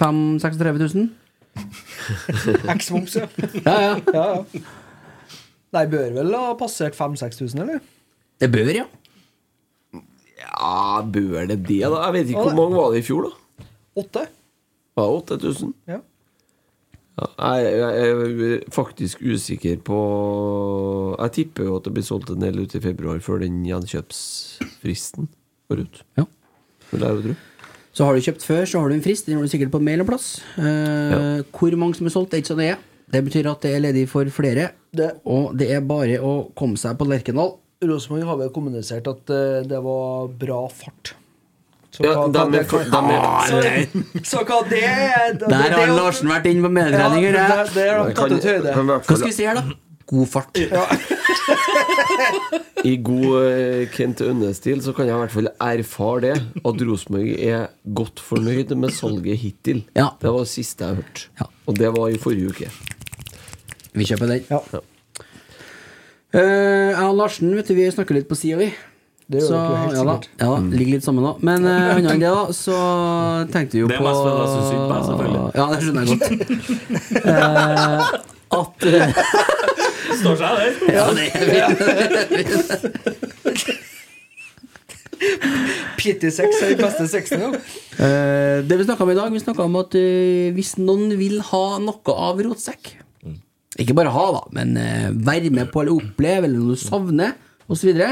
5 0.00 0.22
36 0.40 0.82
000? 0.96 1.08
X-moms, 2.78 3.16
ja. 3.20 3.28
Ja, 3.68 3.76
ja. 3.84 3.94
ja, 4.14 4.26
ja. 4.40 4.64
Nei, 5.70 5.84
bør 5.86 6.08
vel 6.16 6.32
ha 6.34 6.54
passert 6.58 6.96
5000-6000, 6.98 7.60
eller? 7.62 7.84
Det 8.40 8.48
bør, 8.50 8.72
ja. 8.74 8.88
Ja, 10.40 11.02
bør 11.04 11.44
det 11.46 11.60
det, 11.68 11.82
da? 11.84 12.00
Jeg 12.08 12.16
vet 12.16 12.32
ikke 12.32 12.48
hvor 12.48 12.56
mange 12.58 12.80
var 12.80 12.94
det 12.94 13.02
i 13.04 13.06
fjor, 13.06 13.28
da? 13.28 13.66
Åtte? 14.00 14.24
Var 14.98 15.06
det 15.06 15.38
8000? 15.40 15.74
Ja. 15.88 16.00
Ja, 17.20 17.48
jeg, 17.60 17.72
jeg 17.76 18.10
er 18.10 18.60
faktisk 18.72 19.20
usikker 19.20 19.80
på 19.84 19.96
Jeg 21.20 21.32
tipper 21.36 21.66
jo 21.68 21.74
at 21.76 21.84
det 21.84 21.92
blir 21.92 22.06
solgt 22.06 22.30
en 22.32 22.40
del 22.40 22.62
ut 22.62 22.74
i 22.74 22.80
februar 22.80 23.18
før 23.20 23.42
den 23.42 23.58
gjenkjøpsfristen 23.66 25.28
går 25.70 25.82
ut. 25.84 26.00
Ja. 26.16 26.24
Vil 26.90 27.04
jeg 27.04 27.18
jo 27.18 27.24
tro. 27.28 27.34
Så 27.92 28.06
har 28.06 28.14
du 28.16 28.22
kjøpt 28.24 28.46
før, 28.46 28.62
så 28.70 28.80
har 28.80 28.88
du 28.88 28.94
en 28.96 29.02
frist. 29.04 29.26
Den 29.26 29.36
har 29.36 29.44
du 29.44 29.50
sikkert 29.52 29.72
på 29.74 29.80
mail 29.82 30.00
en 30.04 30.08
plass. 30.08 30.30
Eh, 30.56 31.42
Hvor 31.52 31.76
mange 31.76 31.98
som 31.98 32.06
er 32.08 32.14
solgt, 32.14 32.30
det 32.32 32.38
er 32.38 32.44
ikke 32.44 32.52
så 32.54 32.58
nøye. 32.60 32.76
Det 33.10 33.22
betyr 33.26 33.48
at 33.50 33.64
det 33.66 33.72
er 33.74 33.82
ledig 33.82 34.04
for 34.08 34.24
flere. 34.32 34.68
Det- 34.94 35.16
Og 35.26 35.56
det 35.58 35.70
er 35.74 35.80
bare 35.82 36.18
å 36.22 36.52
komme 36.54 36.78
seg 36.78 36.96
på 36.96 37.06
Lerkendal. 37.10 37.56
Rosenborg 37.82 38.24
har 38.28 38.36
vel 38.36 38.50
kommunisert 38.54 39.06
at 39.08 39.30
eh, 39.30 39.62
det 39.66 39.82
var 39.82 40.28
bra 40.28 40.68
fart. 40.68 41.14
Så 42.00 42.06
Ja, 42.08 42.14
dem 42.32 42.54
er 42.54 42.58
det 42.58 42.66
for- 42.70 42.80
er- 42.80 42.86
så, 43.50 43.56
så 44.24 44.38
hva 44.48 44.58
det 44.70 44.82
er 44.82 45.32
det- 45.34 45.40
Der 45.40 45.46
det- 45.62 45.72
har 45.76 45.86
Larsen 45.96 46.28
vært 46.28 46.46
inne 46.46 46.62
på 46.64 46.70
medtrening. 46.72 47.22
Ja, 47.24 47.30
hører 47.30 47.36
jeg. 47.36 47.48
det- 47.66 47.74
det 47.74 47.90
har 47.90 48.10
tatt 48.16 48.32
ut 48.32 48.44
høyde. 48.44 48.72
kan 48.74 48.84
i 48.84 48.86
hvert 48.86 49.00
Hva 49.00 49.04
fall- 49.06 49.16
skal 49.18 49.28
vi 49.28 49.32
si 49.32 49.44
her, 49.44 49.54
da? 49.54 49.62
God 50.10 50.28
fart. 50.28 50.58
I 52.84 52.96
god 52.96 53.44
eh, 53.44 53.86
Kent 53.92 54.20
Ønne-stil 54.24 54.80
så 54.82 54.94
kan 54.96 55.06
jeg 55.06 55.14
i 55.14 55.18
hvert 55.20 55.30
fall 55.34 55.48
erfare 55.60 56.20
det 56.24 56.36
at 56.64 56.80
Rosenborg 56.88 57.34
er 57.38 57.66
godt 57.94 58.20
fornøyd 58.24 58.72
med 58.80 58.90
salget 58.96 59.36
hittil. 59.38 59.82
Ja. 59.94 60.08
Det 60.20 60.30
var 60.32 60.38
det 60.46 60.48
siste 60.48 60.84
jeg 60.86 60.96
hørte. 61.02 61.26
Ja. 61.40 61.44
Og 61.68 61.76
det 61.78 61.90
var 61.96 62.08
i 62.08 62.16
forrige 62.18 62.48
uke. 62.54 62.70
Vi 63.92 64.04
kjøper 64.08 64.26
den. 64.32 64.44
Ja. 64.50 64.58
Eh, 66.32 66.94
jeg 66.94 67.02
og 67.04 67.16
Larsen 67.18 67.54
vet 67.56 67.66
du, 67.68 67.74
vi 67.74 67.90
snakker 67.90 68.14
litt 68.14 68.28
på 68.30 68.36
sida, 68.38 68.56
vi. 68.62 68.70
Det 69.30 69.38
gjør 69.38 69.46
Så, 69.46 69.54
det 69.54 69.60
jo 69.62 69.76
helt 69.78 69.94
ja, 69.94 70.02
da, 70.02 70.14
sikkert. 70.16 70.32
ja 70.40 70.46
da, 70.50 70.58
ligger 70.74 70.92
litt 70.96 71.06
sammen 71.06 71.22
nå. 71.22 71.32
Men 71.46 71.58
uh, 71.68 71.70
annet 71.94 72.10
enn 72.10 72.22
det, 72.24 72.32
da, 72.34 72.44
så 72.56 72.76
tenkte 73.54 73.72
vi 73.76 73.80
jo 73.84 73.86
Det 73.90 73.94
er 73.94 74.00
på 74.02 74.06
mest 74.08 74.20
fordi 74.24 74.40
jeg 74.40 74.48
syns 74.50 74.68
synd 74.70 74.82
på 74.82 74.90
deg, 74.90 75.02
selvfølgelig. 75.06 75.42
Ja, 75.54 75.64
det 75.70 75.78
skjønner 75.84 76.02
jeg 76.02 76.08
godt. 76.10 76.26
uh, 77.30 78.00
at 78.60 78.76
uh, 78.90 79.06
Står 80.20 80.34
seg 80.40 80.50
der. 80.58 80.70
Ja, 80.98 81.04
det 81.14 81.26
er 81.30 81.44
vi. 81.46 81.58
Pity 86.00 86.30
sex 86.32 86.48
er 86.64 86.72
den 86.72 86.80
beste 86.80 87.06
sexen, 87.12 87.42
jo. 87.44 87.50
Uh, 88.00 88.66
det 88.66 88.78
vi 88.80 88.86
snakka 88.88 89.04
om 89.04 89.12
i 89.12 89.18
dag, 89.18 89.30
vi 89.30 89.42
snakka 89.42 89.62
om 89.68 89.76
at 89.78 89.94
uh, 89.94 90.48
hvis 90.56 90.74
noen 90.80 91.14
vil 91.20 91.38
ha 91.52 91.64
noe 91.82 92.16
av 92.16 92.40
rotsekk 92.46 92.96
Ikke 93.80 93.94
bare 93.94 94.10
ha, 94.14 94.26
da, 94.38 94.42
men 94.56 94.74
uh, 94.80 95.08
være 95.14 95.52
med 95.54 95.70
på 95.70 95.84
eller 95.84 95.94
oppleve, 96.00 96.48
eller 96.48 96.58
noe 96.58 96.74
du 96.74 96.80
savner, 96.80 97.36
osv., 97.70 97.92
så, 97.94 98.10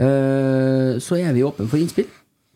uh, 0.00 0.92
så 1.02 1.18
er 1.20 1.36
vi 1.36 1.44
åpne 1.46 1.68
for 1.68 1.80
innspill 1.80 2.08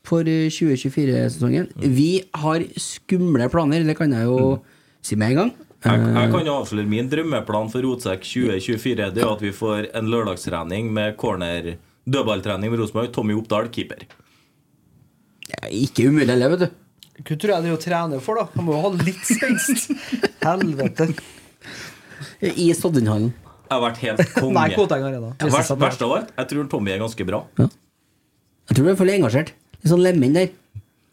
for 0.07 0.27
eh, 0.27 0.49
2024-sesongen. 0.51 1.69
Vi 1.95 2.25
har 2.43 2.65
skumle 2.81 3.47
planer, 3.53 3.85
det 3.87 3.95
kan 3.99 4.11
jeg 4.11 4.27
jo 4.27 4.57
si 5.05 5.15
med 5.15 5.31
en 5.35 5.39
gang. 5.43 5.53
Jeg, 5.57 5.69
Eh, 5.83 6.15
jeg 6.15 6.31
kan 6.31 6.47
jo 6.47 6.53
avsløre 6.61 6.87
min 6.87 7.09
drømmeplan 7.11 7.71
for 7.73 7.83
Rotsekk 7.83 8.23
2024. 8.23 9.09
Det 9.17 9.23
er 9.23 9.31
at 9.33 9.41
vi 9.43 9.51
får 9.55 9.89
en 9.99 10.11
lørdagstrening 10.11 10.93
med 10.95 11.17
corner 11.19 11.73
dødballtrening 12.07 12.71
med 12.71 12.79
Rosenborg. 12.79 13.11
Tommy 13.15 13.35
Oppdal, 13.35 13.71
keeper. 13.75 14.05
Det 15.43 15.59
er 15.59 15.75
ikke 15.75 16.07
umulig 16.07 16.31
heller, 16.31 16.55
vet 16.55 16.65
du. 16.65 16.79
Hva 17.23 17.37
tror 17.37 17.55
jeg 17.55 17.65
det 17.65 17.71
er 17.73 17.77
å 17.77 17.83
trene 17.83 18.21
for, 18.23 18.39
da? 18.39 18.47
Han 18.55 18.67
må 18.67 18.77
jo 18.77 18.85
ha 18.85 18.93
litt 18.95 19.27
sengst. 19.41 19.91
Helvete. 20.43 21.11
I 22.43 22.71
Soddinhallen. 22.79 23.33
Jeg 23.73 23.79
har 23.79 23.85
vært 23.89 24.01
helt 24.05 24.23
konge. 24.43 24.53
Nei, 24.59 24.69
Koteng 24.77 25.05
Arena. 25.09 25.31
Ja, 25.41 25.49
verst, 25.49 25.73
verst 25.81 26.03
av 26.05 26.13
alt, 26.19 26.33
jeg 26.37 26.49
tror 26.53 26.67
Tommy 26.77 26.93
er 26.93 27.01
ganske 27.01 27.25
bra. 27.29 27.43
Jeg 27.63 28.77
tror 28.77 28.85
du 28.85 28.91
er 28.93 28.99
for 29.01 29.09
engasjert. 29.17 29.55
Litt 29.81 29.91
sånn 29.91 30.03
lemen 30.05 30.37
der. 30.37 30.51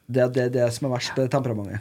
Det 0.09 0.21
er 0.25 0.29
det, 0.33 0.45
det 0.55 0.67
som 0.73 0.87
er 0.89 0.95
verst, 0.95 1.11
det 1.15 1.27
er 1.27 1.31
temperamentet. 1.35 1.79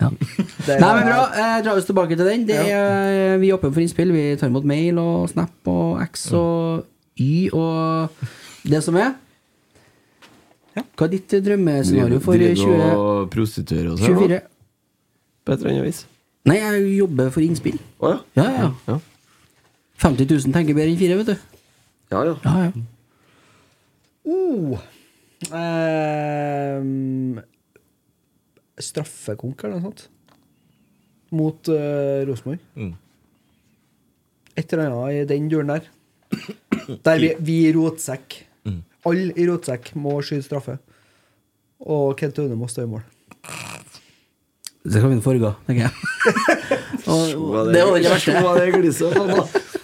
Det 0.66 0.74
er- 0.76 0.80
Nei, 0.82 0.90
men 0.98 1.06
bra. 1.08 1.20
Jeg 1.34 1.62
drar 1.64 1.78
oss 1.80 1.86
tilbake 1.88 2.12
til 2.16 2.26
den. 2.28 2.42
Det 2.48 2.58
er, 2.60 3.38
vi 3.40 3.48
er 3.50 3.56
åpne 3.56 3.70
for 3.72 3.80
innspill. 3.80 4.12
Vi 4.12 4.24
tar 4.36 4.50
imot 4.52 4.66
mail 4.68 4.98
og 5.00 5.30
Snap 5.32 5.70
og 5.72 6.02
X 6.04 6.26
og 6.36 6.84
Y 7.18 7.48
og 7.56 8.10
det 8.68 8.82
som 8.84 8.98
er. 9.00 9.14
Hva 10.78 11.08
er 11.08 11.12
ditt 11.16 11.32
drømmescenario 11.42 12.20
for 12.22 12.36
Driver 12.38 12.54
2024? 12.54 12.98
og 13.00 13.30
prostituerer 13.32 13.88
og 13.94 13.98
sånn? 13.98 14.18
På 15.48 15.54
et 15.54 15.58
eller 15.62 15.72
annet 15.72 15.86
vis? 15.88 16.02
Nei, 16.48 16.58
jeg 16.60 16.84
jobber 17.00 17.32
for 17.34 17.42
innspill. 17.42 17.80
Å 18.04 18.12
ja. 18.12 18.18
Ja, 18.38 18.44
ja. 18.60 18.68
Ja. 18.92 18.98
50 19.98 20.28
000 20.30 20.54
tenker 20.54 20.76
bedre 20.76 20.92
enn 20.92 21.00
fire, 21.00 21.18
vet 21.20 21.32
du. 21.32 21.36
Ja, 22.12 22.22
ja. 22.24 22.34
Ja, 22.44 22.54
ja. 22.68 22.72
Oh. 24.28 24.78
Um, 25.48 27.38
straffekonk 28.78 29.64
eller 29.64 29.78
noe 29.78 29.88
sånt. 29.88 30.08
Mot 31.34 31.70
uh, 31.72 32.24
Rosenborg. 32.28 32.62
Mm. 32.78 32.94
Et 34.58 34.72
eller 34.74 34.88
annet 34.88 35.22
i 35.22 35.28
den 35.34 35.48
duren 35.50 35.74
der. 35.74 35.88
Der 37.04 37.20
vi, 37.20 37.34
vi 37.44 37.56
i 37.68 37.72
rotsekk 37.76 38.44
Mm. 38.68 38.82
Alle 39.08 39.32
i 39.38 39.46
rotsekk 39.48 39.92
må 39.96 40.18
skyte 40.20 40.44
straffe. 40.44 40.74
Og 41.80 42.18
Kent 42.18 42.40
Aune 42.42 42.58
må 42.58 42.66
stå 42.68 42.84
i 42.84 42.90
mål. 42.90 43.04
Det 44.88 45.00
kan 45.00 45.12
vi 45.12 45.20
forrige, 45.24 45.54
tenker 45.66 45.86
jeg. 45.86 45.92
og, 47.12 47.70
det 47.72 47.84
var 47.86 47.94
det 47.94 48.02
ikke 48.02 48.12
verste. 48.12 49.77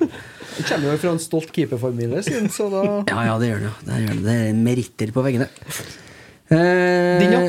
Det 0.00 0.64
kommer 0.68 0.92
jo 0.92 0.96
fra 1.02 1.12
en 1.12 1.20
stolt 1.20 1.50
keeperfamilie, 1.52 2.22
sin, 2.24 2.48
så 2.52 2.68
da 2.72 2.82
Ja, 3.10 3.22
ja, 3.28 3.34
det 3.40 3.48
gjør 3.50 3.64
det. 3.66 3.72
Det, 3.86 3.96
gjør 4.02 4.14
det. 4.14 4.22
det 4.26 4.36
er 4.46 4.60
meritter 4.60 5.12
på 5.12 5.24
veggene. 5.26 5.48
Eh, 6.48 7.18
Din, 7.20 7.34
ja. 7.34 7.40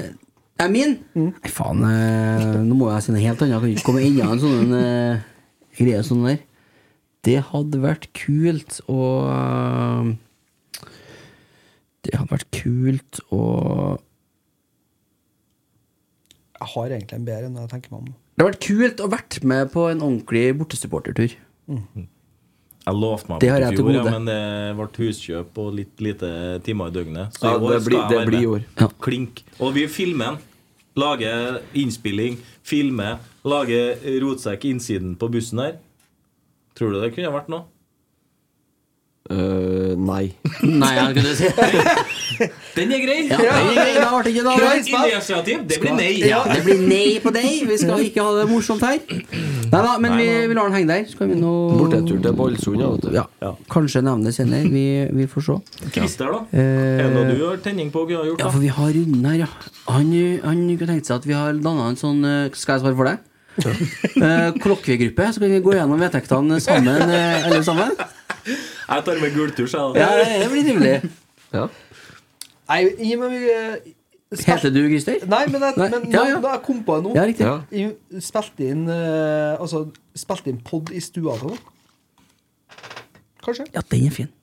Er 0.57 0.71
min? 0.73 0.95
Nei, 1.13 1.51
faen. 1.53 1.83
Eh, 1.85 2.57
nå 2.65 2.75
må 2.79 2.89
jeg 2.89 3.05
si 3.05 3.13
noe 3.13 3.21
helt 3.23 3.43
annet. 3.45 3.53
Jeg 3.53 3.61
kan 3.61 3.73
ikke 3.75 3.87
komme 3.91 4.03
i 4.03 4.11
en 4.25 4.41
sånn 4.41 4.73
eh, 4.73 5.25
greie 5.77 6.01
sånn 6.07 6.25
der. 6.25 6.39
Det 7.27 7.37
hadde 7.51 7.79
vært 7.83 8.07
kult 8.17 8.79
å 8.89 8.99
eh, 9.29 10.09
Det 12.07 12.15
hadde 12.15 12.31
vært 12.31 12.49
kult 12.55 13.19
å 13.35 13.41
Jeg 16.57 16.69
har 16.73 16.93
egentlig 16.95 17.19
en 17.19 17.27
bedre 17.27 17.49
enn 17.51 17.59
jeg 17.61 17.71
tenker 17.75 17.93
meg 17.93 17.99
om. 18.01 18.11
Det 18.37 18.41
hadde 18.43 18.51
vært 18.51 18.65
kult 18.67 19.01
å 19.05 19.09
vært 19.13 19.39
med 19.53 19.69
på 19.73 19.87
en 19.91 20.01
ordentlig 20.05 20.45
bortesupportertur. 20.57 21.35
Jeg 22.87 22.95
lovte 23.01 23.27
meg 23.31 23.41
Det 23.43 23.49
har 23.51 23.63
jeg 23.65 23.75
til 23.75 23.83
fjor, 23.83 23.95
ja, 23.97 24.03
men 24.15 24.27
det 24.29 24.41
ble 24.77 24.87
huskjøp 25.01 25.57
og 25.59 25.73
litt 25.75 26.03
lite 26.03 26.29
timer 26.63 26.91
i 26.91 26.95
døgnet. 26.95 27.35
Så 27.35 27.49
Ja, 27.49 27.55
i 27.57 27.59
år 27.59 27.73
det 27.73 27.79
skal 27.83 27.97
jeg 27.97 28.19
være 28.31 28.43
med. 28.53 28.67
Ja. 28.79 28.87
Klink. 29.03 29.41
Og 29.59 29.73
vi 29.75 29.87
filmer 29.91 30.37
den. 30.37 30.43
Lager 30.97 31.59
innspilling, 31.77 32.39
filmer. 32.65 33.19
Lager 33.45 33.99
rotsekk 34.23 34.65
innsiden 34.71 35.17
på 35.19 35.29
bussen 35.33 35.59
her. 35.61 35.75
Tror 36.77 36.95
du 36.95 37.01
det 37.01 37.11
kunne 37.13 37.33
vært 37.35 37.51
noe? 37.51 37.67
Uh, 39.27 39.93
nei. 39.99 40.31
Nei, 40.63 40.93
jeg 40.95 41.17
kunne 41.17 41.35
si 41.35 41.51
Den 42.77 42.91
er 42.93 43.01
grei! 43.03 43.17
ja, 43.29 43.37
det 43.37 43.47
er 43.49 43.77
grei. 43.77 43.93
da 44.01 44.09
ble 44.17 44.31
ikke 44.31 44.43
det 44.47 45.13
Initiativ. 45.13 45.61
Det 45.69 45.79
blir 45.81 45.95
nei. 45.97 46.09
Ja, 46.27 46.41
det 46.49 46.59
blir 46.65 46.81
nei 46.83 47.19
på 47.23 47.31
deg. 47.35 47.47
Vi 47.69 47.77
skal 47.81 48.03
ikke 48.05 48.25
ha 48.25 48.33
det 48.39 48.47
morsomt 48.51 48.83
her. 48.85 48.99
Nei 49.67 49.81
da, 49.83 49.93
men 50.03 50.17
vi, 50.19 50.27
vi 50.49 50.57
lar 50.57 50.69
den 50.69 50.77
henge 50.77 50.91
der. 50.91 51.05
Skal 51.11 51.31
vi 51.31 51.39
nå 51.39 51.53
Bortetur 51.77 52.19
til 52.23 52.35
Ballsund, 52.37 52.83
ja. 53.15 53.25
Ja, 53.43 53.53
kanskje 53.71 54.03
nevne 54.05 54.33
senere. 54.35 54.69
Vi, 54.71 54.85
vi 55.17 55.29
får 55.31 55.47
se. 55.47 55.57
Christer, 55.95 56.33
da? 56.33 56.43
Eh, 56.51 56.99
Er 57.03 57.07
det 57.07 57.13
noe 57.15 57.37
du 57.37 57.45
har 57.47 57.63
tenning 57.63 57.91
på 57.93 58.05
Har 58.07 58.27
gjort? 58.29 58.43
Ja, 58.43 58.51
for 58.51 58.63
vi 58.63 58.71
har 58.73 58.93
runden 58.99 59.25
her, 59.31 59.41
ja. 59.45 59.49
Han, 59.87 60.11
han 60.43 60.61
kunne 60.77 60.91
tenkt 60.93 61.09
seg 61.09 61.21
at 61.21 61.27
vi 61.27 61.35
har 61.37 61.55
danna 61.63 61.89
en 61.91 61.99
sånn 61.99 62.23
eh, 62.27 62.53
Skal 62.57 62.77
jeg 62.77 62.85
svare 62.85 62.97
for 62.99 63.11
deg? 63.11 63.23
Uh, 63.57 64.53
Kollokviegruppe. 64.63 65.31
Så 65.33 65.41
kan 65.41 65.51
vi 65.51 65.61
gå 65.65 65.73
gjennom 65.77 66.01
vedtektene 66.01 66.59
sammen, 66.63 67.09
eh, 67.09 67.47
alle 67.47 67.63
sammen. 67.65 67.95
Jeg 68.47 69.03
tar 69.03 69.21
med 69.21 69.33
gultur, 69.35 69.67
sa 69.67 69.89
jeg. 69.91 70.03
Ja, 70.03 70.39
det 70.43 70.51
blir 70.51 70.67
trivelig. 70.67 71.11
Ja. 71.55 71.67
Nei, 72.67 72.81
gi 72.99 73.15
meg 73.19 73.33
eh, 73.37 73.93
Heter 74.43 74.73
du 74.75 74.81
Christer? 74.89 75.23
Nei, 75.23 75.45
men, 75.47 75.61
jeg, 75.63 75.77
Nei, 75.79 75.87
men 75.93 76.07
ja, 76.11 76.19
nå- 76.19 76.31
ja. 76.33 76.39
da 76.43 76.55
jeg 76.57 76.63
kom 76.65 76.81
på 76.83 76.97
det 76.97 77.05
nå 77.07 77.15
Ja, 77.15 77.25
riktig. 77.29 77.47
Ja. 77.47 77.61
Jeg 77.71 78.23
spilte 78.25 78.67
inn 78.67 78.87
uh, 78.91 79.55
Altså, 79.61 79.85
spilte 80.17 80.51
inn 80.51 80.59
pod 80.67 80.91
i 80.91 80.99
stua 81.03 81.37
til 81.39 81.53
noen. 81.53 81.61
Kanskje? 83.45 83.67
Ja, 83.71 83.83
den 83.93 84.09
er 84.09 84.15
fin. 84.17 84.33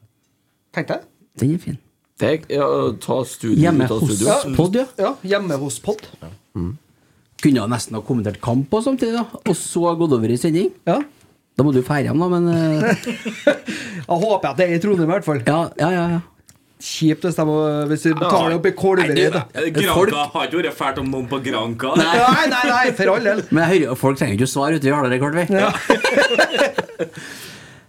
Tenkte 0.72 0.96
jeg. 0.96 1.10
Den 1.42 1.52
er 1.58 1.60
fin. 1.60 1.76
Det 2.20 2.30
er, 2.30 2.46
ja, 2.54 2.66
ta 3.02 3.18
studio 3.26 3.58
Hjemme 3.58 3.88
ta 3.90 3.98
hos 3.98 4.22
ja, 4.22 4.38
Pod, 4.56 4.76
ja. 4.78 4.86
Ja, 5.02 5.12
hjemme 5.26 5.58
hos 5.60 5.80
pod. 5.82 6.06
kunne 6.54 7.60
jeg 7.60 7.68
nesten 7.68 7.98
ha 7.98 8.00
kommentert 8.06 8.38
kamp 8.40 8.72
og 8.72 8.84
samtidig, 8.86 9.18
da. 9.18 9.42
Og 9.50 9.56
så 9.58 9.90
gått 10.00 10.14
over 10.16 10.32
i 10.32 10.38
sending. 10.40 10.70
Ja. 10.88 11.02
Da 11.54 11.66
må 11.66 11.74
du 11.74 11.82
dra 11.84 11.98
hjem, 12.00 12.22
da, 12.22 12.28
men 12.32 12.46
uh... 12.48 12.86
Jeg 14.04 14.20
håper 14.24 14.48
at 14.48 14.56
det 14.58 14.64
er 14.68 14.78
i 14.78 14.80
Trondheim, 14.80 15.10
i 15.10 15.12
hvert 15.12 15.26
fall. 15.26 15.42
Ja, 15.44 15.58
ja, 15.80 15.90
ja, 15.92 16.06
ja. 16.16 16.22
Kjipt 16.84 17.22
hvis 17.24 17.36
de 17.38 17.44
må- 17.48 17.86
hvis 17.88 18.02
vi 18.04 18.12
betaler 18.18 18.54
opp 18.58 18.66
i 18.68 18.72
Kolvereid. 18.76 19.32
Granka 19.72 20.24
har 20.34 20.48
ikke 20.50 20.58
vært 20.60 20.76
fælt 20.76 20.98
om 21.00 21.06
noen 21.14 21.28
på 21.30 21.38
Granka. 21.46 21.94
Nei, 21.96 22.16
nei, 22.52 22.64
nei, 22.68 22.90
for 22.98 23.14
all 23.14 23.24
del. 23.24 23.40
Men 23.50 23.62
jeg 23.64 23.70
hører, 23.86 23.96
folk 24.02 24.18
trenger 24.20 24.36
ikke 24.36 24.48
å 24.50 24.52
svare 24.52 24.76
ute 24.76 24.90
i 24.90 24.92
harde 24.92 25.08
rekord, 25.14 25.34
vi. 25.38 25.44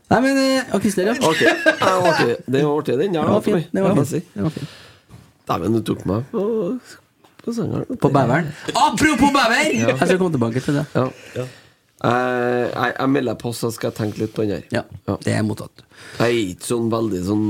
Nei, 0.05 0.19
men 0.21 0.37
Og 0.71 0.81
Christer, 0.83 1.07
ja. 1.09 1.15
Okay. 1.17 1.49
Ja. 1.49 2.35
Det 2.45 2.61
var 2.63 2.77
artig, 2.79 2.97
den 2.99 3.13
der. 3.17 3.25
Det 3.25 3.33
var 3.35 3.41
fint. 3.41 3.67
Det 3.73 3.83
var 3.83 3.95
fint. 3.97 4.33
Det 4.35 4.43
var 4.45 4.53
fint. 4.53 4.69
Dæven, 5.49 5.73
du 5.77 5.81
tok 5.85 6.05
meg 6.09 6.23
på, 6.31 6.43
på. 7.43 7.53
På 8.01 8.09
beveren. 8.09 8.47
Apropos 8.73 9.31
bever! 9.33 9.67
Ja. 9.75 9.91
Jeg 9.91 10.07
skal 10.07 10.17
komme 10.21 10.33
tilbake 10.33 10.61
til 10.65 10.79
det. 10.79 10.85
Ja. 10.95 11.45
Eh, 12.05 12.63
jeg, 12.69 12.93
jeg 12.99 13.09
melder 13.13 13.37
på, 13.41 13.51
så 13.55 13.69
skal 13.73 13.91
jeg 13.91 13.97
tenke 13.99 14.23
litt 14.23 14.33
på 14.35 14.45
den 14.45 14.55
her. 14.57 14.65
Ja, 14.73 15.17
det 15.25 15.33
er 15.35 15.43
mottatt. 15.45 15.83
Jeg 16.19 16.25
er 16.25 16.39
ikke 16.55 16.69
sånn 16.69 16.89
veldig 16.93 17.21
sånn 17.27 17.45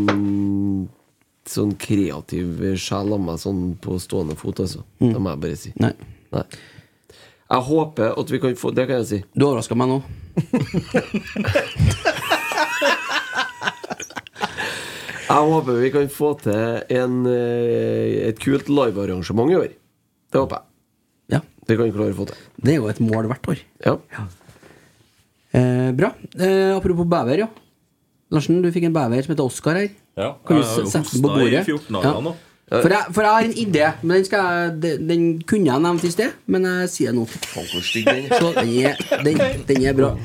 Sånn 1.45 1.75
kreativ 1.77 2.63
sjel 2.81 3.13
av 3.13 3.21
meg 3.21 3.37
sånn 3.41 3.75
på 3.81 3.99
stående 4.01 4.35
fot, 4.39 4.59
altså. 4.63 4.81
Mm. 4.99 5.11
Det 5.13 5.21
må 5.21 5.29
jeg 5.33 5.41
bare 5.43 5.59
si. 5.61 5.73
Nei. 5.81 5.93
Jeg 7.45 7.61
håper 7.69 8.17
at 8.17 8.31
vi 8.33 8.39
kan 8.41 8.55
få 8.57 8.71
Det 8.73 8.87
kan 8.89 9.03
jeg 9.03 9.09
si. 9.11 9.19
Du 9.37 9.45
overraska 9.45 9.77
meg 9.77 9.91
nå. 9.91 9.99
Jeg 15.25 15.49
håper 15.49 15.79
vi 15.81 15.89
kan 15.89 16.09
få 16.13 16.35
til 16.37 16.83
en, 16.99 17.15
eh, 17.25 18.27
et 18.29 18.39
kult 18.39 18.67
livearrangement 18.69 19.51
i 19.51 19.55
år. 19.57 19.71
Det 20.31 20.39
håper 20.39 20.59
jeg. 20.59 20.65
Ja. 21.33 21.39
Det 21.65 21.77
kan 21.77 21.87
vi 21.87 21.95
klare 21.95 22.13
å 22.13 22.17
få 22.19 22.27
til. 22.29 22.43
Det 22.61 22.75
er 22.75 22.77
jo 22.77 22.89
et 22.91 23.01
mål 23.01 23.29
hvert 23.31 23.49
år. 23.49 23.63
Ja. 23.83 23.95
Eh, 25.51 25.89
bra. 25.97 26.11
Eh, 26.37 26.75
apropos 26.75 27.09
bever, 27.09 27.41
ja. 27.41 27.47
Larsen, 28.33 28.61
du 28.63 28.71
fikk 28.73 28.87
en 28.89 28.95
bever 28.95 29.21
som 29.25 29.33
heter 29.35 29.45
Oskar 29.45 29.77
her. 29.79 29.89
Ja, 30.17 30.31
Kan 30.47 30.57
du 30.61 30.63
sette 30.65 30.89
den 30.89 31.03
på 31.05 31.11
hosta 31.11 31.17
i 31.17 31.21
bordet? 31.43 31.65
14 31.67 31.97
dager 31.99 32.21
nå. 32.25 32.35
For, 32.65 32.89
jeg, 32.89 33.13
for 33.13 33.21
jeg 33.21 33.31
har 33.35 33.45
en 33.45 33.57
idé, 33.61 33.89
men 34.01 34.15
den, 34.17 34.25
skal 34.25 34.45
jeg, 34.49 34.71
den, 34.81 35.03
den 35.09 35.25
kunne 35.45 35.69
jeg 35.69 35.83
nevnt 35.83 36.07
i 36.07 36.09
sted. 36.09 36.33
Men 36.49 36.65
jeg 36.65 36.89
sier 36.89 37.13
det 37.13 37.19
nå. 37.19 37.27
Så 37.29 38.53
den 38.57 38.71
er, 38.81 39.03
den, 39.27 39.41
den 39.69 39.85
er 39.85 39.93
bra. 39.97 40.15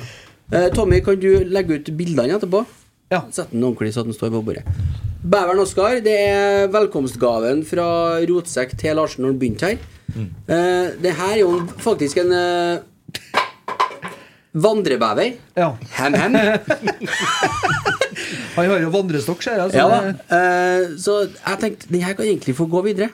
Eh, 0.51 0.71
Tommy, 0.75 1.03
kan 1.05 1.21
du 1.21 1.29
legge 1.53 1.77
ut 1.77 1.91
bildene 1.99 2.39
etterpå? 2.39 2.63
Ja. 3.13 3.21
Sett 3.35 3.53
den 3.53 3.67
ordentlig 3.67 3.93
så 3.93 4.07
den 4.07 4.17
står 4.17 4.33
på 4.33 4.41
bordet. 4.47 4.65
Beveren 5.21 5.61
Oskar, 5.61 5.99
det 6.01 6.17
er 6.17 6.71
velkomstgaven 6.73 7.61
fra 7.69 7.87
Rotsekk 8.31 8.73
til 8.81 8.97
Larsen 8.97 9.27
når 9.27 9.35
han 9.35 9.41
begynte 9.43 9.75
her. 9.75 9.85
Eh, 10.17 10.95
det 11.05 11.13
her 11.21 11.35
er 11.37 11.43
jo 11.43 11.59
faktisk 11.85 12.23
en 12.25 12.33
eh, 12.33 12.81
vandrebever. 14.53 15.35
Ja. 15.57 15.71
Hem, 15.97 16.15
hem. 16.15 16.35
Han 18.57 18.67
har 18.67 18.83
jo 18.83 18.91
vandrestokk, 18.93 19.43
ser 19.45 19.61
jeg. 19.61 19.73
så 19.73 19.79
Ja 19.79 20.01
Eh, 20.11 20.83
så 21.01 21.15
jeg 21.29 21.61
tenkte 21.63 21.91
den 21.93 22.03
her 22.05 22.17
kan 22.19 22.27
egentlig 22.27 22.57
få 22.59 22.67
gå 22.71 22.83
videre. 22.87 23.11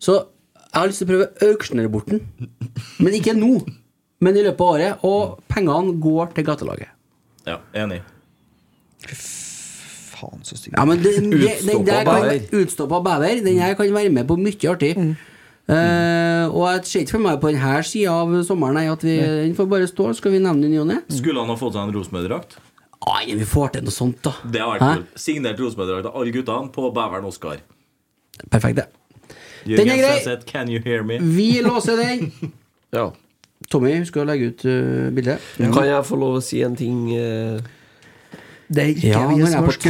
Så 0.00 0.18
jeg 0.56 0.80
har 0.80 0.88
lyst 0.90 1.00
til 1.02 1.08
å 1.08 1.12
prøve 1.12 1.26
å 1.28 1.50
auksjonere 1.52 1.92
bort 1.92 2.08
den. 2.12 2.20
Men 3.00 3.16
ikke 3.16 3.36
nå. 3.36 3.52
Men 4.20 4.36
i 4.36 4.42
løpet 4.44 4.60
av 4.64 4.74
året. 4.74 5.04
Og 5.08 5.38
pengene 5.52 5.96
går 6.02 6.32
til 6.36 6.44
gatelaget. 6.48 6.90
Ja, 7.46 7.60
enig. 7.78 8.00
Faen, 10.16 10.40
så 10.44 10.56
stygg. 10.56 10.74
Ja, 10.76 10.84
men 10.88 11.00
den, 11.04 11.30
den, 11.30 11.40
den 11.62 11.86
der 11.86 12.02
Utstoppa 12.02 12.04
kan, 12.04 12.22
bever. 12.26 12.60
utstoppa 12.62 13.00
bever. 13.04 13.40
Den 13.44 13.58
her 13.62 13.76
kan 13.78 13.92
være 13.94 14.12
med 14.12 14.28
på 14.28 14.36
mye 14.40 14.70
artig. 14.72 14.92
Eh, 14.96 15.76
og 16.50 16.64
jeg 16.70 16.84
ser 16.90 17.04
ikke 17.04 17.16
for 17.16 17.24
meg 17.26 17.40
på 17.42 17.50
denne 17.52 17.74
sida 17.86 18.14
av 18.22 18.34
sommeren 18.46 18.78
nei, 18.78 18.86
at 18.92 19.04
vi, 19.04 19.16
den 19.20 19.56
får 19.58 19.68
bare 19.70 19.88
stå. 19.90 20.10
Skal 20.18 20.34
vi 20.36 20.42
nevne 20.42 20.66
den 20.66 20.76
i 20.76 20.80
og 20.82 20.88
ne? 20.90 21.00
Skulle 21.12 21.42
han 21.42 21.52
ha 21.52 21.58
fått 21.60 21.76
seg 21.76 21.86
en 21.86 21.94
Rosenborg-drakt? 21.96 22.58
Ai, 23.06 23.34
vi 23.36 23.46
får 23.46 23.74
til 23.76 23.86
noe 23.86 23.94
sånt, 23.94 24.22
da. 24.24 24.32
Det 24.42 24.62
har 24.62 24.76
vært 24.76 25.02
kult. 25.02 25.18
Signert 25.20 25.60
Rosenborg-drakt 25.62 26.10
av 26.10 26.20
alle 26.20 26.34
guttene 26.34 26.72
på 26.74 26.90
Bæveren 26.96 27.28
Oscar. 27.28 27.60
Perfekt, 28.50 28.80
det. 28.80 28.88
Den 29.66 29.90
er 29.90 30.00
grei. 30.00 30.16
Senseth, 30.22 30.46
can 30.48 30.70
you 30.70 30.80
hear 30.84 31.02
me? 31.06 31.18
Vi 31.20 31.60
låser 31.66 32.02
den. 32.02 32.30
Ja. 32.94 33.10
Tommy, 33.68 33.90
husk 33.98 34.14
å 34.16 34.22
legge 34.24 34.52
ut 34.52 34.62
uh, 34.64 35.08
bildet. 35.12 35.42
Kan 35.58 35.88
jeg 35.88 36.04
få 36.06 36.16
lov 36.20 36.36
å 36.38 36.42
si 36.44 36.60
en 36.64 36.76
ting? 36.78 37.08
Uh... 37.12 37.58
Det 38.68 38.82
er 38.82 38.92
ikke 38.92 39.10
Ja, 39.10 39.24
vi 39.30 39.42
er 39.42 39.50
skutt 39.74 39.86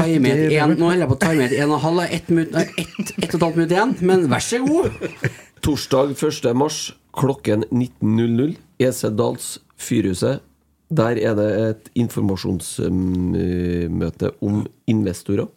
nå 0.80 0.88
er 0.90 0.98
jeg 1.00 1.08
på 1.08 1.16
en 1.32 1.70
og 1.70 1.80
halv, 1.84 2.00
ett 2.04 2.28
minutt, 2.32 2.56
ett, 2.56 3.12
ett 3.22 3.34
og 3.34 3.38
et 3.38 3.44
halvt 3.46 3.60
minutt 3.60 3.72
igjen. 3.76 3.94
Men 4.00 4.26
vær 4.32 4.44
så 4.44 4.60
god. 4.64 4.96
Torsdag 5.64 6.12
1. 6.22 6.52
mars 6.56 6.92
klokken 7.16 7.64
19.00 7.70 8.56
EC 8.78 9.02
Dals 9.16 9.58
Fyrhuset. 9.80 10.40
Der 10.92 11.16
er 11.18 11.34
det 11.34 11.46
et 11.66 11.88
informasjonsmøte 11.98 14.30
om 14.44 14.66
investorer. 14.86 15.48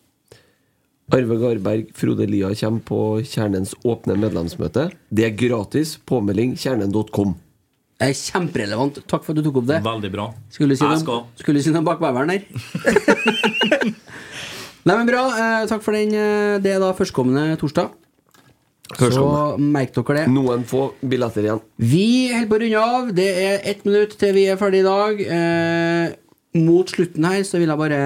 Arve 1.13 1.37
Garberg, 1.41 1.87
Frode 1.97 2.25
Lia 2.29 2.49
kommer 2.57 2.79
på 2.85 2.99
Kjernens 3.25 3.73
åpne 3.85 4.15
medlemsmøte. 4.21 4.87
Det 5.09 5.25
er 5.25 5.29
gratis. 5.37 5.97
Påmelding 6.05 6.55
kjernen.com. 6.57 7.35
Det 7.99 8.07
er 8.07 8.13
kjemperelevant. 8.15 8.99
Takk 9.09 9.23
for 9.25 9.31
at 9.33 9.37
du 9.41 9.45
tok 9.49 9.57
opp 9.61 9.67
det. 9.69 9.79
Veldig 9.85 10.11
bra. 10.13 10.29
Skulle 10.53 10.73
du 10.73 10.77
si 10.79 10.85
Jeg 10.85 10.93
noe, 10.93 10.99
skal. 11.03 11.21
skulle 11.41 11.61
si 11.65 11.71
noe 11.73 11.83
bak 11.85 11.99
beveren 12.01 12.29
her. 12.31 12.41
Nei, 14.87 14.95
men 14.95 15.07
bra. 15.09 15.23
Eh, 15.35 15.65
takk 15.69 15.81
for 15.83 15.91
den. 15.97 16.13
eh, 16.15 16.57
Det 16.63 16.71
er 16.77 16.81
da 16.81 16.93
førstkommende 16.95 17.57
torsdag. 17.59 17.87
Så 18.97 19.25
merk 19.61 19.93
dere 19.93 20.15
det. 20.17 20.25
Noen 20.33 20.63
få 20.67 20.89
billetter 21.05 21.45
igjen. 21.45 21.61
Vi 21.77 22.05
holder 22.33 22.49
på 22.49 22.57
å 22.57 22.61
runde 22.63 22.83
av. 22.83 23.11
Det 23.15 23.27
er 23.43 23.59
ett 23.69 23.83
minutt 23.85 24.15
til 24.19 24.33
vi 24.33 24.47
er 24.49 24.57
ferdig 24.59 24.81
i 24.81 24.87
dag. 24.87 25.21
Eh, 25.21 26.15
mot 26.59 26.89
slutten 26.89 27.27
her 27.29 27.43
så 27.45 27.61
vil 27.61 27.69
jeg 27.69 27.81
bare 27.83 27.99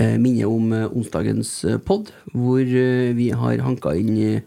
eh, 0.00 0.16
minne 0.18 0.48
om 0.50 0.72
eh, 0.74 0.88
onsdagens 0.90 1.52
eh, 1.70 1.78
pod, 1.78 2.10
hvor 2.34 2.60
eh, 2.64 3.12
vi 3.14 3.30
har 3.30 3.62
hanka 3.62 3.94
inn 3.98 4.42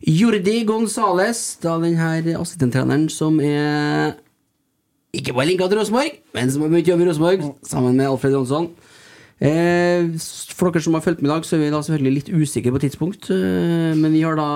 Jordi 0.00 0.62
Gonzales, 0.64 1.58
da 1.60 1.76
den 1.82 1.98
her 2.00 2.24
assistenttreneren 2.40 3.10
som 3.12 3.36
er 3.44 4.14
ikke 5.12 5.34
bare 5.36 5.50
linka 5.50 5.66
til 5.68 5.82
Rosenborg, 5.82 6.14
men 6.32 6.48
som 6.48 6.62
har 6.64 6.70
begynt 6.72 6.88
å 6.88 6.92
jobbe 6.94 7.04
i 7.04 7.08
Rosenborg, 7.10 7.44
sammen 7.68 7.98
med 7.98 8.08
Alfred 8.08 8.32
Jonsson. 8.32 8.70
Eh, 9.40 10.10
for 10.52 10.68
dere 10.70 10.82
som 10.84 10.96
har 10.98 11.04
fulgt 11.04 11.22
med 11.24 11.30
i 11.30 11.32
dag, 11.32 11.46
så 11.48 11.56
er 11.56 11.62
vi 11.64 11.70
da 11.72 11.80
selvfølgelig 11.80 12.14
litt 12.18 12.30
usikre 12.36 12.74
på 12.74 12.82
tidspunkt. 12.82 13.30
Eh, 13.32 13.94
men 13.96 14.12
vi 14.12 14.20
har, 14.26 14.36
da, 14.36 14.48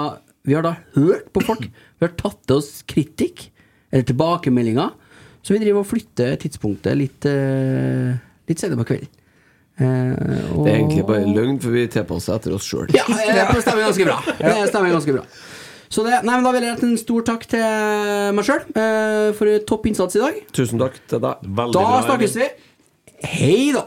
vi 0.45 0.57
har 0.59 0.63
da 0.67 0.75
hørt 0.99 1.31
på 1.33 1.43
folk. 1.47 1.65
Vi 1.71 2.05
har 2.07 2.13
tatt 2.21 2.43
til 2.47 2.59
oss 2.61 2.83
kritikk, 2.91 3.47
eller 3.93 4.05
tilbakemeldinger. 4.11 4.93
Så 5.45 5.55
vi 5.57 5.61
driver 5.65 5.83
og 5.85 5.89
flytter 5.91 6.37
tidspunktet 6.41 6.97
litt, 6.97 7.25
eh, 7.29 8.15
litt 8.49 8.61
senere 8.61 8.81
på 8.83 8.89
kvelden. 8.93 9.09
Eh, 9.75 10.53
og- 10.55 10.65
Det 10.65 10.73
er 10.73 10.79
egentlig 10.79 11.07
bare 11.07 11.27
løgn, 11.27 11.59
for 11.61 11.71
vi 11.71 11.87
tilpasser 11.89 12.37
etter 12.37 12.55
oss 12.55 12.65
sjøl. 12.69 12.89
ja, 12.95 13.05
det 13.09 13.63
stemmer 13.65 13.89
ganske 13.89 14.05
bra. 14.05 14.21
Det 14.39 14.69
stemmer 14.71 14.93
ganske 14.93 15.13
bra. 15.17 15.25
Så 15.91 16.03
det, 16.05 16.25
nei, 16.25 16.35
men 16.35 16.45
Da 16.45 16.53
vil 16.53 16.63
jeg 16.63 16.75
rette 16.77 16.83
en 16.85 16.97
stor 16.99 17.23
takk 17.23 17.47
til 17.47 17.61
meg 18.35 18.45
sjøl 18.45 18.65
eh, 18.77 19.33
for 19.33 19.59
topp 19.67 19.87
innsats 19.87 20.17
i 20.17 20.21
dag. 20.21 20.35
Tusen 20.53 20.79
takk 20.79 20.95
til 21.09 21.21
deg. 21.21 21.37
Veldig 21.43 21.73
Da 21.73 21.85
bra, 21.85 22.03
snakkes 22.09 22.35
vi. 22.37 22.49
Hei 23.25 23.73
da! 23.73 23.87